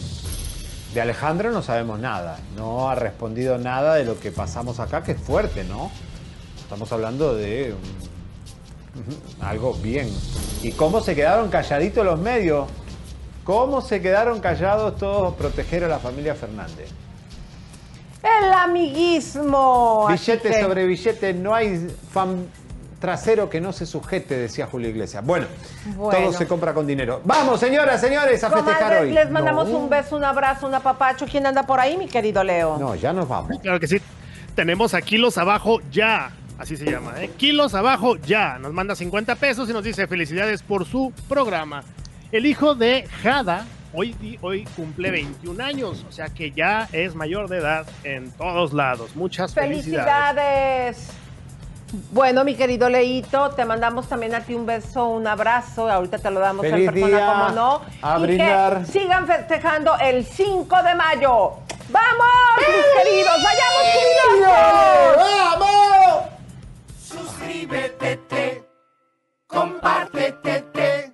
De 0.93 1.01
Alejandro 1.01 1.51
no 1.51 1.61
sabemos 1.61 1.99
nada, 1.99 2.37
no 2.57 2.89
ha 2.89 2.95
respondido 2.95 3.57
nada 3.57 3.95
de 3.95 4.03
lo 4.03 4.19
que 4.19 4.31
pasamos 4.31 4.79
acá, 4.79 5.03
que 5.03 5.13
es 5.13 5.21
fuerte, 5.21 5.63
¿no? 5.63 5.89
Estamos 6.61 6.91
hablando 6.91 7.33
de 7.35 7.73
algo 9.39 9.73
bien. 9.75 10.09
¿Y 10.61 10.71
cómo 10.73 11.01
se 11.01 11.15
quedaron 11.15 11.49
calladitos 11.49 12.05
los 12.05 12.19
medios? 12.19 12.67
¿Cómo 13.45 13.81
se 13.81 14.01
quedaron 14.01 14.39
callados 14.39 14.97
todos 14.97 15.33
proteger 15.35 15.83
a 15.85 15.87
la 15.87 15.99
familia 15.99 16.35
Fernández? 16.35 16.89
El 18.21 18.51
amiguismo. 18.53 20.07
Billete 20.09 20.49
que- 20.49 20.61
sobre 20.61 20.85
billete, 20.85 21.33
no 21.33 21.55
hay 21.55 21.87
fan 22.11 22.45
trasero 23.01 23.49
que 23.49 23.59
no 23.59 23.73
se 23.73 23.85
sujete, 23.85 24.37
decía 24.37 24.67
Julio 24.67 24.87
Iglesias. 24.89 25.25
Bueno, 25.25 25.47
Bueno. 25.97 26.17
todo 26.17 26.31
se 26.37 26.47
compra 26.47 26.73
con 26.73 26.87
dinero. 26.87 27.19
Vamos, 27.25 27.59
señoras, 27.59 27.99
señores, 27.99 28.41
a 28.43 28.49
festejar 28.49 28.77
Comadres, 28.79 29.01
hoy. 29.01 29.11
les 29.11 29.29
mandamos 29.29 29.67
No. 29.67 29.77
un 29.79 29.89
beso, 29.89 30.15
un 30.15 30.23
abrazo, 30.23 30.67
un 30.67 30.75
apapacho. 30.75 31.25
¿Quién 31.29 31.45
anda 31.45 31.63
por 31.67 31.79
ahí, 31.81 31.97
mi 31.97 32.07
querido 32.07 32.43
Leo? 32.43 32.77
No, 32.77 32.95
ya 32.95 33.11
nos 33.11 33.27
vamos. 33.27 33.59
Claro 33.61 33.79
que 33.81 33.87
sí. 33.87 33.99
Tenemos 34.55 34.93
a 34.93 35.01
Kilos 35.01 35.37
Abajo 35.37 35.79
Ya. 35.91 36.31
Así 36.57 36.77
se 36.77 36.85
llama, 36.85 37.13
¿eh? 37.17 37.31
Kilos 37.37 37.73
Abajo 37.73 38.17
Ya. 38.17 38.59
Nos 38.59 38.71
manda 38.71 38.95
50 38.95 39.35
pesos 39.35 39.67
y 39.69 39.73
nos 39.73 39.83
dice 39.83 40.05
felicidades 40.07 40.61
por 40.61 40.85
su 40.85 41.11
programa. 41.27 41.83
El 42.31 42.45
hijo 42.45 42.75
de 42.75 43.07
Jada 43.23 43.65
hoy, 43.93 44.15
hoy 44.41 44.63
cumple 44.75 45.09
21 45.11 45.59
años, 45.59 46.05
o 46.07 46.11
sea 46.11 46.27
que 46.29 46.51
ya 46.51 46.87
es 46.93 47.15
mayor 47.15 47.49
de 47.49 47.57
edad 47.57 47.85
en 48.03 48.29
todos 48.31 48.73
lados. 48.73 49.15
Muchas 49.15 49.53
felicidades. 49.55 50.05
¡Felicidades! 50.05 51.20
Bueno, 52.11 52.45
mi 52.45 52.55
querido 52.55 52.89
Leito, 52.89 53.49
te 53.51 53.65
mandamos 53.65 54.07
también 54.07 54.33
a 54.33 54.39
ti 54.41 54.53
un 54.53 54.65
beso, 54.65 55.07
un 55.07 55.27
abrazo. 55.27 55.89
Ahorita 55.89 56.19
te 56.19 56.31
lo 56.31 56.39
damos 56.39 56.65
Feliz 56.65 56.87
en 56.87 56.93
persona, 56.93 57.17
día. 57.17 57.27
como 57.27 57.49
no. 57.49 57.81
A 58.01 58.17
y 58.17 58.21
brindar. 58.21 58.79
que 58.79 58.85
sigan 58.85 59.27
festejando 59.27 59.95
el 59.99 60.25
5 60.25 60.83
de 60.83 60.95
mayo. 60.95 61.53
¡Vamos, 61.89 62.27
mis 62.57 63.03
queridos! 63.03 63.33
¡Vayamos! 63.43 65.17
¡Vamos! 65.59 66.23
Suscríbete, 66.97 68.17
te, 68.29 68.63
compártete, 69.47 70.61
te, 70.73 71.13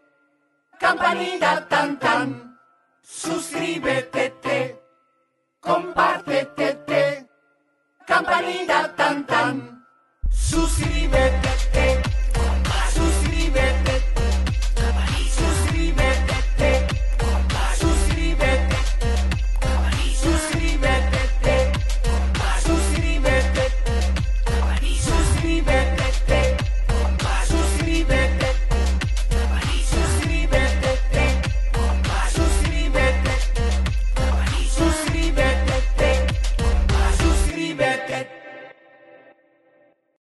campanita 0.79 1.67
tan 1.67 1.97
tan. 1.97 2.59
Suscríbete, 3.01 4.29
te, 4.41 4.79
compártete, 5.59 6.73
te, 6.85 7.27
campanita 8.05 8.93
tan 8.95 9.25
tan. 9.25 9.76
Suscríbete, 10.49 11.41
te, 11.41 11.49
suscríbete, 11.49 11.56